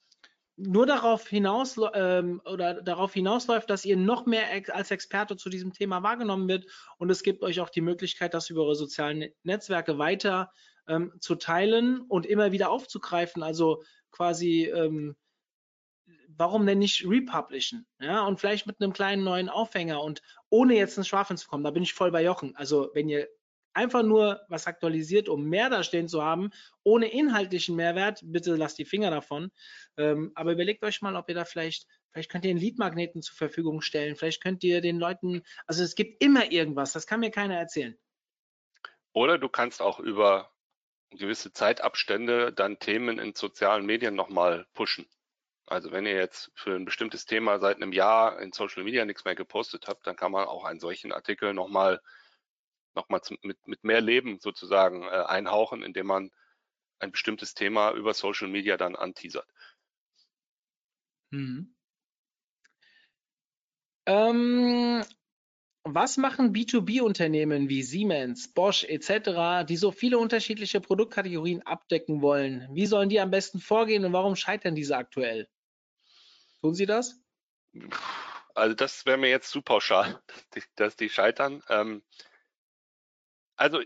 nur 0.55 0.85
darauf 0.85 1.27
hinaus 1.27 1.79
ähm, 1.93 2.41
oder 2.45 2.81
darauf 2.81 3.13
hinausläuft, 3.13 3.69
dass 3.69 3.85
ihr 3.85 3.97
noch 3.97 4.25
mehr 4.25 4.51
ex 4.53 4.69
als 4.69 4.91
Experte 4.91 5.37
zu 5.37 5.49
diesem 5.49 5.73
Thema 5.73 6.01
wahrgenommen 6.01 6.47
wird 6.47 6.65
und 6.97 7.09
es 7.09 7.21
gibt 7.21 7.43
euch 7.43 7.59
auch 7.59 7.69
die 7.69 7.81
Möglichkeit, 7.81 8.33
das 8.33 8.49
über 8.49 8.63
eure 8.63 8.75
sozialen 8.75 9.29
Netzwerke 9.43 9.97
weiter 9.97 10.51
ähm, 10.87 11.13
zu 11.19 11.35
teilen 11.35 12.01
und 12.01 12.25
immer 12.25 12.51
wieder 12.51 12.69
aufzugreifen. 12.69 13.43
Also 13.43 13.83
quasi, 14.17 14.65
ähm, 14.65 15.15
warum 16.27 16.65
denn 16.65 16.79
nicht 16.79 17.07
republishen? 17.07 17.85
Ja, 17.99 18.25
und 18.25 18.39
vielleicht 18.39 18.67
mit 18.67 18.81
einem 18.81 18.93
kleinen 18.93 19.23
neuen 19.23 19.49
Aufhänger 19.49 20.01
und 20.01 20.21
ohne 20.49 20.75
jetzt 20.75 20.97
ins 20.97 21.07
Schwafeln 21.07 21.37
zu 21.37 21.47
kommen. 21.47 21.63
Da 21.63 21.71
bin 21.71 21.83
ich 21.83 21.93
voll 21.93 22.11
bei 22.11 22.23
Jochen. 22.23 22.55
Also 22.55 22.89
wenn 22.93 23.07
ihr 23.07 23.27
einfach 23.73 24.01
nur 24.01 24.41
was 24.49 24.65
aktualisiert, 24.65 25.29
um 25.29 25.45
mehr 25.45 25.69
da 25.69 25.83
stehen 25.83 26.07
zu 26.07 26.23
haben, 26.23 26.49
ohne 26.83 27.11
inhaltlichen 27.11 27.75
Mehrwert, 27.75 28.21
bitte 28.23 28.55
lasst 28.55 28.79
die 28.79 28.85
Finger 28.85 29.11
davon. 29.11 29.51
Ähm, 29.97 30.31
aber 30.33 30.53
überlegt 30.53 30.83
euch 30.83 31.03
mal, 31.03 31.15
ob 31.15 31.29
ihr 31.29 31.35
da 31.35 31.45
vielleicht, 31.45 31.85
vielleicht 32.11 32.31
könnt 32.31 32.43
ihr 32.43 32.49
einen 32.49 32.59
Leadmagneten 32.59 33.21
zur 33.21 33.35
Verfügung 33.35 33.81
stellen, 33.81 34.15
vielleicht 34.15 34.41
könnt 34.41 34.63
ihr 34.63 34.81
den 34.81 34.97
Leuten, 34.97 35.43
also 35.67 35.83
es 35.83 35.93
gibt 35.93 36.23
immer 36.23 36.51
irgendwas, 36.51 36.93
das 36.93 37.05
kann 37.05 37.19
mir 37.19 37.29
keiner 37.29 37.55
erzählen. 37.55 37.95
Oder 39.13 39.37
du 39.37 39.47
kannst 39.47 39.79
auch 39.79 39.99
über 39.99 40.51
gewisse 41.11 41.53
Zeitabstände 41.53 42.51
dann 42.53 42.79
Themen 42.79 43.19
in 43.19 43.33
sozialen 43.33 43.85
Medien 43.85 44.15
nochmal 44.15 44.67
pushen. 44.73 45.07
Also 45.65 45.91
wenn 45.91 46.05
ihr 46.05 46.15
jetzt 46.15 46.51
für 46.55 46.75
ein 46.75 46.85
bestimmtes 46.85 47.25
Thema 47.25 47.59
seit 47.59 47.77
einem 47.77 47.91
Jahr 47.91 48.39
in 48.39 48.53
Social 48.53 48.83
Media 48.83 49.03
nichts 49.05 49.25
mehr 49.25 49.35
gepostet 49.35 49.87
habt, 49.87 50.07
dann 50.07 50.15
kann 50.15 50.31
man 50.31 50.47
auch 50.47 50.63
einen 50.63 50.79
solchen 50.79 51.11
Artikel 51.11 51.53
nochmal 51.53 52.01
nochmal 52.95 53.21
mit, 53.43 53.67
mit 53.67 53.83
mehr 53.83 54.01
Leben 54.01 54.39
sozusagen 54.39 55.03
äh, 55.03 55.07
einhauchen, 55.07 55.83
indem 55.83 56.07
man 56.07 56.31
ein 56.99 57.11
bestimmtes 57.11 57.53
Thema 57.53 57.91
über 57.91 58.13
Social 58.13 58.47
Media 58.47 58.75
dann 58.75 58.95
anteasert. 58.95 59.47
Mhm. 61.29 61.75
Ähm, 64.05 65.03
was 65.95 66.17
machen 66.17 66.53
B2B-Unternehmen 66.53 67.69
wie 67.69 67.83
Siemens, 67.83 68.53
Bosch 68.53 68.83
etc., 68.83 69.67
die 69.67 69.77
so 69.77 69.91
viele 69.91 70.17
unterschiedliche 70.17 70.81
Produktkategorien 70.81 71.61
abdecken 71.63 72.21
wollen? 72.21 72.67
Wie 72.71 72.85
sollen 72.85 73.09
die 73.09 73.19
am 73.19 73.31
besten 73.31 73.59
vorgehen 73.59 74.05
und 74.05 74.13
warum 74.13 74.35
scheitern 74.35 74.75
diese 74.75 74.97
aktuell? 74.97 75.47
Tun 76.61 76.73
sie 76.73 76.85
das? 76.85 77.19
Also 78.55 78.75
das 78.75 79.05
wäre 79.05 79.17
mir 79.17 79.29
jetzt 79.29 79.51
zu 79.51 79.61
pauschal, 79.61 80.21
dass 80.75 80.95
die, 80.95 81.09
scheitern. 81.09 81.63
Ähm, 81.69 82.03
also 83.55 83.81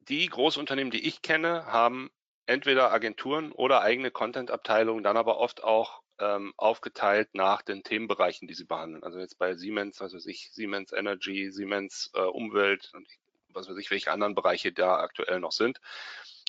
die 0.00 0.26
Großunternehmen, 0.26 0.90
die 0.90 1.06
ich 1.06 1.22
kenne, 1.22 1.66
haben 1.66 2.10
entweder 2.46 2.92
Agenturen 2.92 3.52
oder 3.52 3.82
eigene 3.82 4.10
Content-Abteilungen, 4.10 5.04
dann 5.04 5.16
aber 5.16 5.38
oft 5.38 5.62
auch 5.62 5.99
ähm, 6.20 6.52
aufgeteilt 6.56 7.30
nach 7.34 7.62
den 7.62 7.82
Themenbereichen, 7.82 8.46
die 8.46 8.54
sie 8.54 8.64
behandeln. 8.64 9.02
Also 9.02 9.18
jetzt 9.18 9.38
bei 9.38 9.54
Siemens, 9.54 10.00
was 10.00 10.14
weiß 10.14 10.26
ich, 10.26 10.52
Siemens 10.52 10.92
Energy, 10.92 11.50
Siemens 11.50 12.10
äh, 12.14 12.20
Umwelt 12.20 12.92
und 12.94 13.08
was 13.48 13.68
weiß 13.68 13.76
ich, 13.78 13.90
welche 13.90 14.12
anderen 14.12 14.34
Bereiche 14.34 14.72
da 14.72 14.98
aktuell 14.98 15.40
noch 15.40 15.52
sind. 15.52 15.80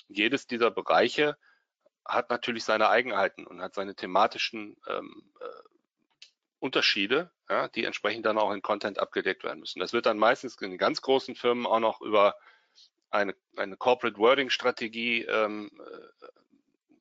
Jedes 0.08 0.46
dieser 0.46 0.70
Bereiche 0.70 1.36
hat 2.04 2.30
natürlich 2.30 2.64
seine 2.64 2.88
Eigenheiten 2.88 3.46
und 3.46 3.62
hat 3.62 3.74
seine 3.74 3.94
thematischen 3.94 4.76
ähm, 4.86 5.32
äh, 5.40 5.44
Unterschiede, 6.58 7.30
ja, 7.48 7.68
die 7.68 7.84
entsprechend 7.84 8.26
dann 8.26 8.38
auch 8.38 8.52
in 8.52 8.62
Content 8.62 8.98
abgedeckt 8.98 9.42
werden 9.42 9.60
müssen. 9.60 9.80
Das 9.80 9.92
wird 9.92 10.06
dann 10.06 10.18
meistens 10.18 10.56
in 10.60 10.78
ganz 10.78 11.00
großen 11.00 11.34
Firmen 11.34 11.66
auch 11.66 11.80
noch 11.80 12.00
über 12.00 12.36
eine, 13.10 13.34
eine 13.56 13.76
Corporate 13.76 14.18
Wording 14.18 14.50
Strategie 14.50 15.22
ähm, 15.22 15.70
äh, 15.78 16.26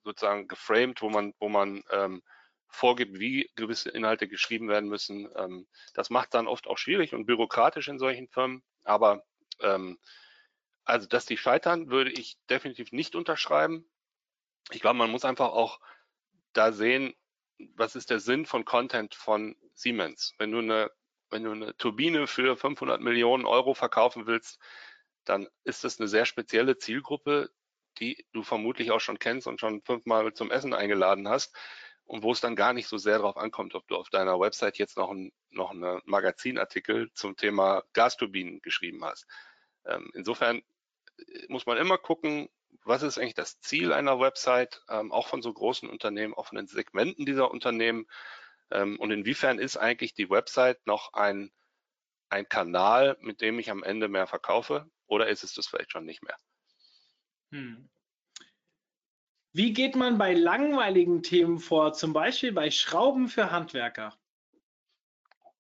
sozusagen 0.04 0.48
geframed, 0.48 1.02
wo 1.02 1.10
man, 1.10 1.34
wo 1.40 1.50
man 1.50 1.84
ähm, 1.92 2.24
vorgibt, 2.72 3.20
wie 3.20 3.50
gewisse 3.56 3.90
Inhalte 3.90 4.28
geschrieben 4.28 4.68
werden 4.70 4.90
müssen. 4.90 5.30
Ähm, 5.36 5.68
das 5.94 6.10
macht 6.10 6.34
dann 6.34 6.48
oft 6.48 6.68
auch 6.68 6.78
schwierig 6.78 7.14
und 7.14 7.26
bürokratisch 7.26 7.88
in 7.88 8.00
solchen 8.00 8.28
Firmen. 8.28 8.64
Aber 8.84 9.24
ähm, 9.60 10.00
also, 10.84 11.08
dass 11.08 11.26
die 11.26 11.38
scheitern, 11.38 11.90
würde 11.90 12.12
ich 12.12 12.38
definitiv 12.50 12.92
nicht 12.92 13.16
unterschreiben. 13.16 13.86
Ich 14.72 14.82
glaube, 14.82 14.98
man 14.98 15.12
muss 15.12 15.26
einfach 15.26 15.50
auch 15.50 15.80
da 16.54 16.72
sehen, 16.72 17.14
was 17.76 17.96
ist 17.96 18.10
der 18.10 18.20
Sinn 18.20 18.46
von 18.46 18.66
Content 18.66 19.14
von 19.14 19.56
Siemens? 19.74 20.34
Wenn 20.40 20.52
du 20.52 20.60
eine, 20.60 20.90
wenn 21.30 21.44
du 21.44 21.52
eine 21.52 21.78
Turbine 21.78 22.26
für 22.26 22.58
500 22.58 23.02
Millionen 23.02 23.46
Euro 23.46 23.74
verkaufen 23.74 24.26
willst, 24.26 24.60
dann 25.26 25.48
ist 25.64 25.84
das 25.84 26.00
eine 26.00 26.08
sehr 26.08 26.26
spezielle 26.26 26.78
Zielgruppe, 26.78 27.52
die 28.00 28.26
du 28.34 28.42
vermutlich 28.42 28.92
auch 28.92 29.00
schon 29.00 29.20
kennst 29.20 29.46
und 29.46 29.60
schon 29.60 29.82
fünfmal 29.84 30.34
zum 30.34 30.50
Essen 30.50 30.74
eingeladen 30.74 31.28
hast 31.28 31.56
und 32.12 32.24
wo 32.24 32.34
es 32.34 32.42
dann 32.42 32.58
gar 32.58 32.74
nicht 32.74 32.90
so 32.90 32.98
sehr 32.98 33.20
darauf 33.20 33.38
ankommt, 33.38 33.74
ob 33.74 33.88
du 33.88 33.96
auf 33.96 34.10
deiner 34.10 34.38
Website 34.38 34.78
jetzt 34.78 34.98
noch, 34.98 35.12
ein, 35.12 35.32
noch 35.50 35.72
einen 35.72 36.02
Magazinartikel 36.04 37.10
zum 37.14 37.38
Thema 37.38 37.84
Gasturbinen 37.94 38.62
geschrieben 38.62 39.06
hast. 39.06 39.26
Ähm, 39.86 40.12
insofern 40.14 40.58
äh, 40.58 41.46
muss 41.48 41.66
man 41.66 41.78
immer 41.78 41.98
gucken, 41.98 42.50
was 42.84 43.02
ist 43.02 43.18
eigentlich 43.18 43.36
das 43.36 43.62
Ziel 43.62 43.94
einer 43.94 44.20
Website, 44.20 44.84
ähm, 44.90 45.14
auch 45.14 45.30
von 45.30 45.42
so 45.42 45.54
großen 45.54 45.90
Unternehmen, 45.90 46.34
auch 46.34 46.48
von 46.48 46.58
den 46.58 46.68
Segmenten 46.68 47.26
dieser 47.26 47.50
Unternehmen 47.50 48.08
ähm, 48.72 49.00
und 49.00 49.12
inwiefern 49.12 49.58
ist 49.58 49.78
eigentlich 49.78 50.14
die 50.14 50.30
Website 50.30 50.86
noch 50.86 51.14
ein, 51.14 51.50
ein 52.28 52.50
Kanal, 52.50 53.16
mit 53.22 53.40
dem 53.40 53.58
ich 53.58 53.72
am 53.72 53.84
Ende 53.84 54.10
mehr 54.10 54.28
verkaufe 54.28 54.86
oder 55.08 55.30
ist 55.30 55.46
es 55.46 55.54
das 55.54 55.68
vielleicht 55.68 55.94
schon 55.94 56.04
nicht 56.04 56.24
mehr? 56.24 56.36
Hm. 57.52 57.90
Wie 59.54 59.74
geht 59.74 59.96
man 59.96 60.18
bei 60.18 60.34
langweiligen 60.34 61.24
Themen 61.24 61.60
vor, 61.60 61.94
zum 61.94 62.14
Beispiel 62.14 62.54
bei 62.54 62.72
Schrauben 62.72 63.28
für 63.28 63.52
Handwerker? 63.52 64.18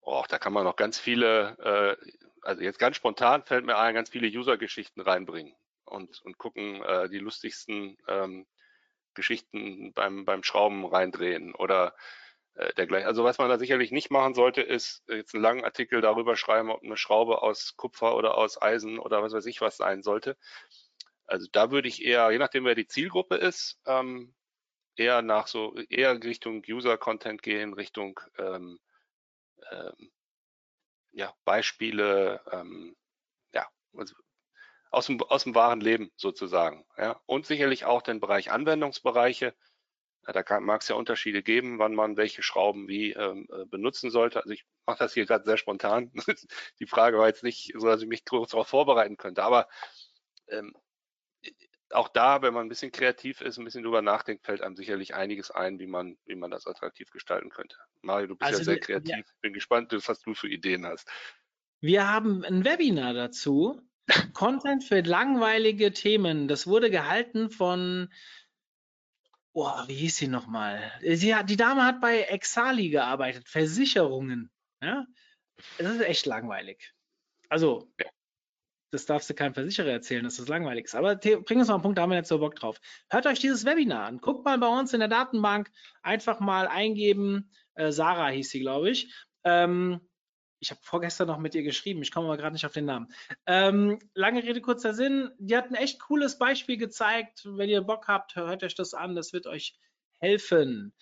Oh, 0.02 0.24
da 0.30 0.39
kann 0.39 0.54
man 0.54 0.64
noch 0.64 0.78
ganz 0.78 0.98
viele, 0.98 1.58
äh, 1.60 2.12
also 2.42 2.62
jetzt 2.62 2.80
ganz 2.80 2.96
spontan 2.96 3.44
fällt 3.44 3.66
mir 3.66 3.78
ein, 3.78 3.94
ganz 3.94 4.10
viele 4.10 4.28
User-Geschichten 4.28 5.02
reinbringen 5.02 5.54
und, 5.86 6.22
und 6.22 6.38
gucken, 6.38 6.82
äh, 6.84 7.10
die 7.10 7.20
lustigsten 7.20 7.98
ähm, 8.08 8.48
Geschichten 9.14 9.92
beim, 9.94 10.24
beim 10.24 10.44
Schrauben 10.44 10.86
reindrehen 10.86 11.54
oder 11.54 11.94
äh, 12.56 12.74
dergleichen. 12.76 13.08
Also 13.08 13.26
was 13.26 13.38
man 13.38 13.50
da 13.50 13.60
sicherlich 13.60 13.92
nicht 13.92 14.10
machen 14.10 14.34
sollte, 14.34 14.62
ist 14.62 15.04
jetzt 15.08 15.34
einen 15.34 15.44
langen 15.44 15.66
Artikel 15.66 16.00
darüber 16.00 16.38
schreiben, 16.38 16.72
ob 16.72 16.82
eine 16.82 16.98
Schraube 16.98 17.42
aus 17.42 17.76
Kupfer 17.76 18.16
oder 18.16 18.38
aus 18.38 18.62
Eisen 18.62 19.00
oder 19.00 19.22
was 19.22 19.34
weiß 19.34 19.46
ich 19.48 19.62
was 19.62 19.78
sein 19.78 20.02
sollte. 20.02 20.38
Also 21.32 21.47
da 21.49 21.71
würde 21.71 21.88
ich 21.88 22.03
eher, 22.03 22.29
je 22.32 22.39
nachdem 22.39 22.65
wer 22.65 22.75
die 22.75 22.88
Zielgruppe 22.88 23.36
ist, 23.36 23.79
ähm, 23.86 24.36
eher 24.97 25.21
nach 25.21 25.47
so, 25.47 25.73
eher 25.89 26.21
Richtung 26.21 26.61
User-Content 26.67 27.41
gehen, 27.41 27.73
Richtung 27.73 28.19
ähm, 28.38 28.79
ähm, 29.71 30.11
ja, 31.13 31.34
Beispiele, 31.45 32.41
ähm, 32.51 32.97
ja, 33.53 33.65
also 33.95 34.13
aus 34.91 35.05
dem, 35.05 35.21
aus 35.23 35.45
dem 35.45 35.55
wahren 35.55 35.79
Leben 35.79 36.11
sozusagen. 36.17 36.86
Ja. 36.97 37.21
Und 37.27 37.45
sicherlich 37.45 37.86
auch 37.86 38.01
den 38.01 38.19
Bereich 38.19 38.51
Anwendungsbereiche. 38.51 39.55
Da 40.23 40.59
mag 40.59 40.82
es 40.82 40.89
ja 40.89 40.95
Unterschiede 40.95 41.43
geben, 41.43 41.79
wann 41.79 41.95
man 41.95 42.17
welche 42.17 42.43
Schrauben 42.43 42.89
wie 42.89 43.13
ähm, 43.13 43.47
äh, 43.53 43.65
benutzen 43.65 44.11
sollte. 44.11 44.39
Also 44.41 44.51
ich 44.51 44.65
mache 44.86 44.99
das 44.99 45.13
hier 45.13 45.25
gerade 45.25 45.45
sehr 45.45 45.57
spontan. 45.57 46.11
Die 46.79 46.88
Frage 46.88 47.17
war 47.17 47.27
jetzt 47.27 47.43
nicht 47.43 47.73
so, 47.77 47.88
dass 47.88 48.01
ich 48.01 48.07
mich 48.09 48.25
kurz 48.25 48.51
darauf 48.51 48.67
vorbereiten 48.67 49.15
könnte. 49.15 49.43
Aber 49.43 49.69
ähm, 50.49 50.75
auch 51.94 52.08
da, 52.10 52.42
wenn 52.42 52.54
man 52.54 52.66
ein 52.66 52.70
bisschen 52.70 52.92
kreativ 52.92 53.42
ist, 53.42 53.58
ein 53.58 53.66
bisschen 53.66 53.84
drüber 53.84 54.02
nachdenkt, 54.02 54.46
fällt 54.46 54.62
einem 54.62 54.76
sicherlich 54.76 55.14
einiges 55.16 55.52
ein, 55.52 55.80
wie 55.80 55.88
man, 55.88 56.18
wie 56.26 56.36
man 56.36 56.52
das 56.52 56.68
attraktiv 56.68 57.10
gestalten 57.12 57.50
könnte. 57.50 57.78
Mario, 58.02 58.28
du 58.28 58.36
bist 58.36 58.48
also, 58.48 58.60
ja 58.60 58.66
sehr 58.66 58.80
kreativ. 58.80 59.16
Ja. 59.16 59.34
Bin 59.42 59.54
gespannt, 59.54 59.94
was 60.08 60.22
du 60.22 60.34
für 60.34 60.48
Ideen 60.48 60.86
hast. 60.86 61.10
Wir 61.82 62.08
haben 62.08 62.44
ein 62.44 62.64
Webinar 62.64 63.14
dazu. 63.14 63.82
Content 64.34 64.84
für 64.84 65.02
langweilige 65.02 65.94
Themen. 65.94 66.48
Das 66.48 66.68
wurde 66.68 66.89
gehalten 66.89 67.50
von, 67.50 68.10
boah, 69.54 69.86
wie 69.88 69.96
hieß 69.96 70.18
sie 70.18 70.28
nochmal? 70.28 70.92
Sie 71.02 71.36
hat, 71.36 71.50
die 71.50 71.58
Dame 71.58 71.86
hat 71.86 72.02
bei 72.02 72.22
Exali 72.22 72.89
gearbeitet, 72.89 73.48
Versicherungen. 73.48 74.52
Ja, 74.82 75.06
das 75.78 75.96
ist 75.96 76.02
echt 76.02 76.26
langweilig. 76.26 76.94
Also, 77.50 77.92
das 78.92 79.06
darfst 79.06 79.30
du 79.30 79.34
keinem 79.34 79.54
Versicherer 79.54 79.89
erzählen, 79.89 80.24
dass 80.24 80.38
das 80.38 80.48
langweilig. 80.48 80.94
Aber 80.94 81.16
bring 81.16 81.60
uns 81.60 81.68
mal 81.68 81.76
einen 81.76 81.84
Punkt, 81.84 81.98
da 81.98 82.04
haben 82.04 82.12
wir 82.12 82.18
jetzt 82.18 82.30
so 82.30 82.39
Bock 82.39 82.56
drauf. 82.56 82.80
Hört 83.10 83.26
euch 83.26 83.39
dieses 83.39 83.66
Webinar 83.66 84.06
an. 84.06 84.20
Guckt 84.20 84.46
mal 84.46 84.58
bei 84.58 84.68
uns 84.68 84.94
in 84.94 85.00
der 85.00 85.10
Datenbank, 85.10 85.72
einfach 86.04 86.39
mal 86.39 86.68
eingeben. 86.68 87.52
Äh, 87.76 87.92
Sarah 87.92 88.30
hieß 88.30 88.50
sie, 88.50 88.60
glaube 88.60 88.89
ich. 88.89 89.14
Ähm, 89.44 90.02
ich 90.60 90.70
habe 90.70 90.82
vorgestern 90.84 91.28
noch 91.28 91.39
mit 91.39 91.56
ihr 91.56 91.64
geschrieben, 91.64 92.04
ich 92.04 92.12
komme 92.12 92.28
aber 92.28 92.38
gerade 92.38 92.54
nicht 92.54 92.68
auf 92.68 92.74
den 92.74 92.86
Namen. 92.86 93.12
Ähm, 93.48 93.98
lange 94.14 94.44
Rede, 94.44 94.62
kurzer 94.62 94.94
Sinn. 94.94 95.32
Die 95.39 95.58
hat 95.58 95.70
ein 95.70 95.76
echt 95.76 96.00
cooles 96.00 96.38
Beispiel 96.38 96.78
gezeigt. 96.78 97.42
Wenn 97.46 97.70
ihr 97.70 97.82
Bock 97.82 98.08
habt, 98.08 98.36
hört 98.36 98.64
euch 98.64 98.76
das 98.76 98.94
an, 98.94 99.16
das 99.16 99.34
wird 99.34 99.48
euch 99.48 99.76
helfen. 100.20 100.94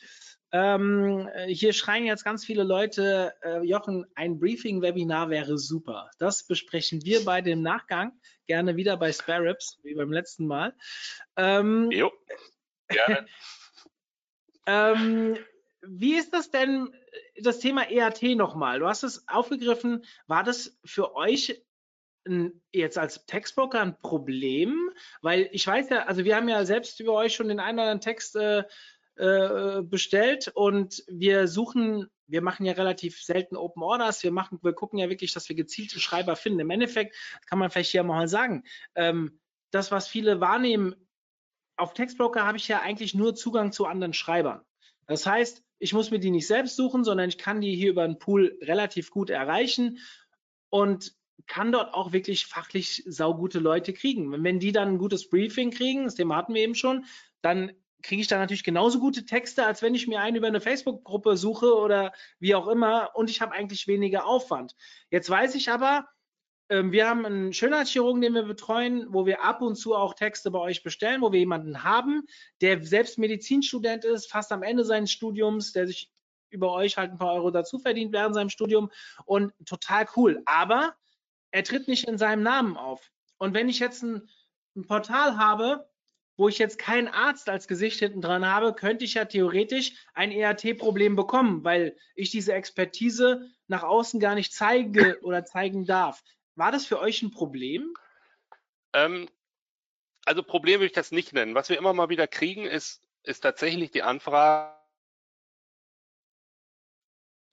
Ähm, 0.52 1.30
hier 1.48 1.74
schreien 1.74 2.06
jetzt 2.06 2.24
ganz 2.24 2.44
viele 2.44 2.64
Leute, 2.64 3.34
äh, 3.44 3.62
Jochen, 3.62 4.06
ein 4.16 4.40
Briefing-Webinar 4.40 5.30
wäre 5.30 5.58
super. 5.58 6.10
Das 6.18 6.46
besprechen 6.48 7.04
wir 7.06 7.24
bei 7.24 7.42
dem 7.42 7.62
Nachgang 7.62 8.20
gerne 8.48 8.76
wieder 8.76 8.98
bei 8.98 9.12
Sparrows, 9.12 9.80
wie 9.84 9.94
beim 9.94 10.12
letzten 10.12 10.48
Mal. 10.48 10.74
Ähm, 11.36 11.92
Jo, 11.92 12.12
gerne. 12.88 13.28
ähm, 14.66 15.38
wie 15.82 16.16
ist 16.16 16.34
das 16.34 16.50
denn, 16.50 16.94
das 17.42 17.60
Thema 17.60 17.90
EAT 17.90 18.22
nochmal? 18.36 18.80
Du 18.80 18.88
hast 18.88 19.04
es 19.04 19.28
aufgegriffen. 19.28 20.04
War 20.28 20.44
das 20.44 20.78
für 20.84 21.16
euch 21.16 21.64
ein, 22.28 22.62
jetzt 22.72 22.98
als 22.98 23.26
Textbroker 23.28 23.82
ein 23.82 24.00
Problem? 24.02 24.92
Weil 25.22 25.48
ich 25.52 25.66
weiß 25.66 25.90
ja, 25.90 26.06
also 26.06 26.26
wir 26.26 26.36
haben 26.36 26.50
ja 26.50 26.66
selbst 26.66 27.00
über 27.00 27.14
euch 27.14 27.36
schon 27.36 27.48
den 27.48 27.60
einen 27.60 27.78
oder 27.78 27.90
anderen 27.90 28.02
Text 28.02 28.36
äh, 28.36 28.64
äh, 29.20 29.82
bestellt 29.84 30.50
und 30.54 31.04
wir 31.08 31.48
suchen, 31.50 32.08
wir 32.28 32.42
machen 32.42 32.66
ja 32.66 32.74
relativ 32.74 33.22
selten 33.22 33.58
Open 33.58 33.84
Orders, 33.84 34.24
wir 34.24 34.32
machen, 34.32 34.60
wir 34.62 34.72
gucken 34.72 34.98
ja 34.98 35.10
wirklich, 35.10 35.34
dass 35.34 35.50
wir 35.50 35.58
gezielte 35.58 36.00
Schreiber 36.00 36.38
finden. 36.38 36.62
Im 36.62 36.70
Endeffekt 36.70 37.16
kann 37.48 37.60
man 37.60 37.70
vielleicht 37.70 37.92
hier 37.92 38.04
mal 38.04 38.30
sagen, 38.30 38.64
ähm, 38.96 39.40
das, 39.72 39.92
was 39.92 40.08
viele 40.08 40.40
wahrnehmen, 40.40 40.96
auf 41.76 41.94
Textbroker 41.94 42.46
habe 42.46 42.58
ich 42.58 42.68
ja 42.70 42.82
eigentlich 42.82 43.14
nur 43.14 43.36
Zugang 43.36 43.72
zu 43.74 43.86
anderen 43.86 44.14
Schreibern. 44.14 44.62
Das 45.06 45.26
heißt, 45.26 45.64
ich 45.80 45.94
muss 45.94 46.12
mir 46.12 46.20
die 46.20 46.32
nicht 46.32 46.48
selbst 46.48 46.78
suchen, 46.78 47.04
sondern 47.04 47.28
ich 47.28 47.38
kann 47.38 47.60
die 47.60 47.76
hier 47.76 47.90
über 47.90 48.04
einen 48.04 48.20
Pool 48.20 48.58
relativ 48.62 49.12
gut 49.12 49.30
erreichen 49.30 50.00
und 50.70 51.14
kann 51.46 51.74
dort 51.74 51.94
auch 51.94 52.14
wirklich 52.14 52.46
fachlich 52.46 53.04
saugute 53.06 53.60
Leute 53.60 53.92
kriegen. 53.92 54.44
Wenn 54.44 54.60
die 54.60 54.72
dann 54.72 54.90
ein 54.94 54.98
gutes 54.98 55.30
Briefing 55.30 55.72
kriegen, 55.72 56.06
das 56.06 56.16
Thema 56.16 56.38
hatten 56.38 56.54
wir 56.54 56.62
eben 56.62 56.76
schon, 56.76 57.06
dann 57.42 57.72
kriege 58.02 58.22
ich 58.22 58.28
da 58.28 58.38
natürlich 58.38 58.64
genauso 58.64 59.00
gute 59.00 59.26
Texte, 59.26 59.66
als 59.66 59.82
wenn 59.82 59.96
ich 59.96 60.08
mir 60.08 60.22
einen 60.22 60.38
über 60.38 60.48
eine 60.48 60.62
Facebook-Gruppe 60.62 61.38
suche 61.38 61.76
oder 61.76 62.14
wie 62.40 62.56
auch 62.56 62.68
immer 62.68 63.12
und 63.16 63.30
ich 63.30 63.42
habe 63.42 63.54
eigentlich 63.54 63.88
weniger 63.88 64.26
Aufwand. 64.26 64.76
Jetzt 65.10 65.30
weiß 65.30 65.56
ich 65.56 65.70
aber, 65.70 66.08
ähm, 66.70 66.92
wir 66.92 67.10
haben 67.10 67.26
einen 67.26 67.52
Schönheitschirurgen, 67.52 68.22
den 68.22 68.34
wir 68.34 68.44
betreuen, 68.44 69.08
wo 69.10 69.26
wir 69.26 69.44
ab 69.44 69.62
und 69.62 69.76
zu 69.76 69.96
auch 69.96 70.14
Texte 70.14 70.52
bei 70.52 70.60
euch 70.60 70.84
bestellen, 70.84 71.22
wo 71.22 71.32
wir 71.32 71.40
jemanden 71.40 71.84
haben, 71.84 72.26
der 72.62 72.84
selbst 72.84 73.18
Medizinstudent 73.18 74.06
ist, 74.06 74.32
fast 74.32 74.52
am 74.52 74.64
Ende 74.64 74.86
seines 74.86 75.12
Studiums, 75.12 75.74
der 75.74 75.88
sich 75.88 76.12
über 76.52 76.72
euch 76.72 76.98
halt 76.98 77.12
ein 77.12 77.18
paar 77.18 77.34
Euro 77.34 77.52
dazu 77.52 77.80
verdient 77.80 78.12
während 78.12 78.36
seinem 78.36 78.50
Studium 78.50 78.92
und 79.26 79.54
total 79.66 80.08
cool. 80.16 80.42
Aber 80.46 80.96
er 81.52 81.64
tritt 81.64 81.88
nicht 81.88 82.08
in 82.08 82.18
seinem 82.18 82.44
Namen 82.44 82.78
auf. 82.78 83.12
Und 83.38 83.54
wenn 83.54 83.70
ich 83.70 83.80
jetzt 83.80 84.04
ein, 84.04 84.30
ein 84.76 84.86
Portal 84.86 85.38
habe, 85.38 85.89
wo 86.40 86.48
ich 86.48 86.58
jetzt 86.58 86.80
keinen 86.80 87.10
Arzt 87.10 87.50
als 87.50 87.68
Gesicht 87.68 88.00
hinten 88.00 88.22
dran 88.22 88.46
habe, 88.46 88.74
könnte 88.74 89.04
ich 89.04 89.16
ja 89.16 89.26
theoretisch 89.26 89.94
ein 90.14 90.32
EAT-Problem 90.32 91.18
bekommen, 91.18 91.66
weil 91.66 91.98
ich 92.16 92.32
diese 92.32 92.54
Expertise 92.54 93.52
nach 93.68 93.84
außen 93.84 94.22
gar 94.22 94.36
nicht 94.36 94.54
zeige 94.54 95.20
oder 95.22 95.44
zeigen 95.44 95.86
darf. 95.86 96.24
War 96.56 96.72
das 96.72 96.86
für 96.86 96.98
euch 97.00 97.22
ein 97.22 97.32
Problem? 97.32 97.94
Ähm, 98.94 99.28
also 100.24 100.42
Problem 100.42 100.80
würde 100.80 100.86
ich 100.86 100.94
das 100.94 101.12
nicht 101.12 101.34
nennen. 101.34 101.56
Was 101.56 101.68
wir 101.68 101.78
immer 101.78 101.92
mal 101.92 102.08
wieder 102.08 102.26
kriegen, 102.26 102.66
ist, 102.66 103.02
ist 103.24 103.42
tatsächlich 103.42 103.92
die 103.92 104.04
Anfrage, 104.04 104.80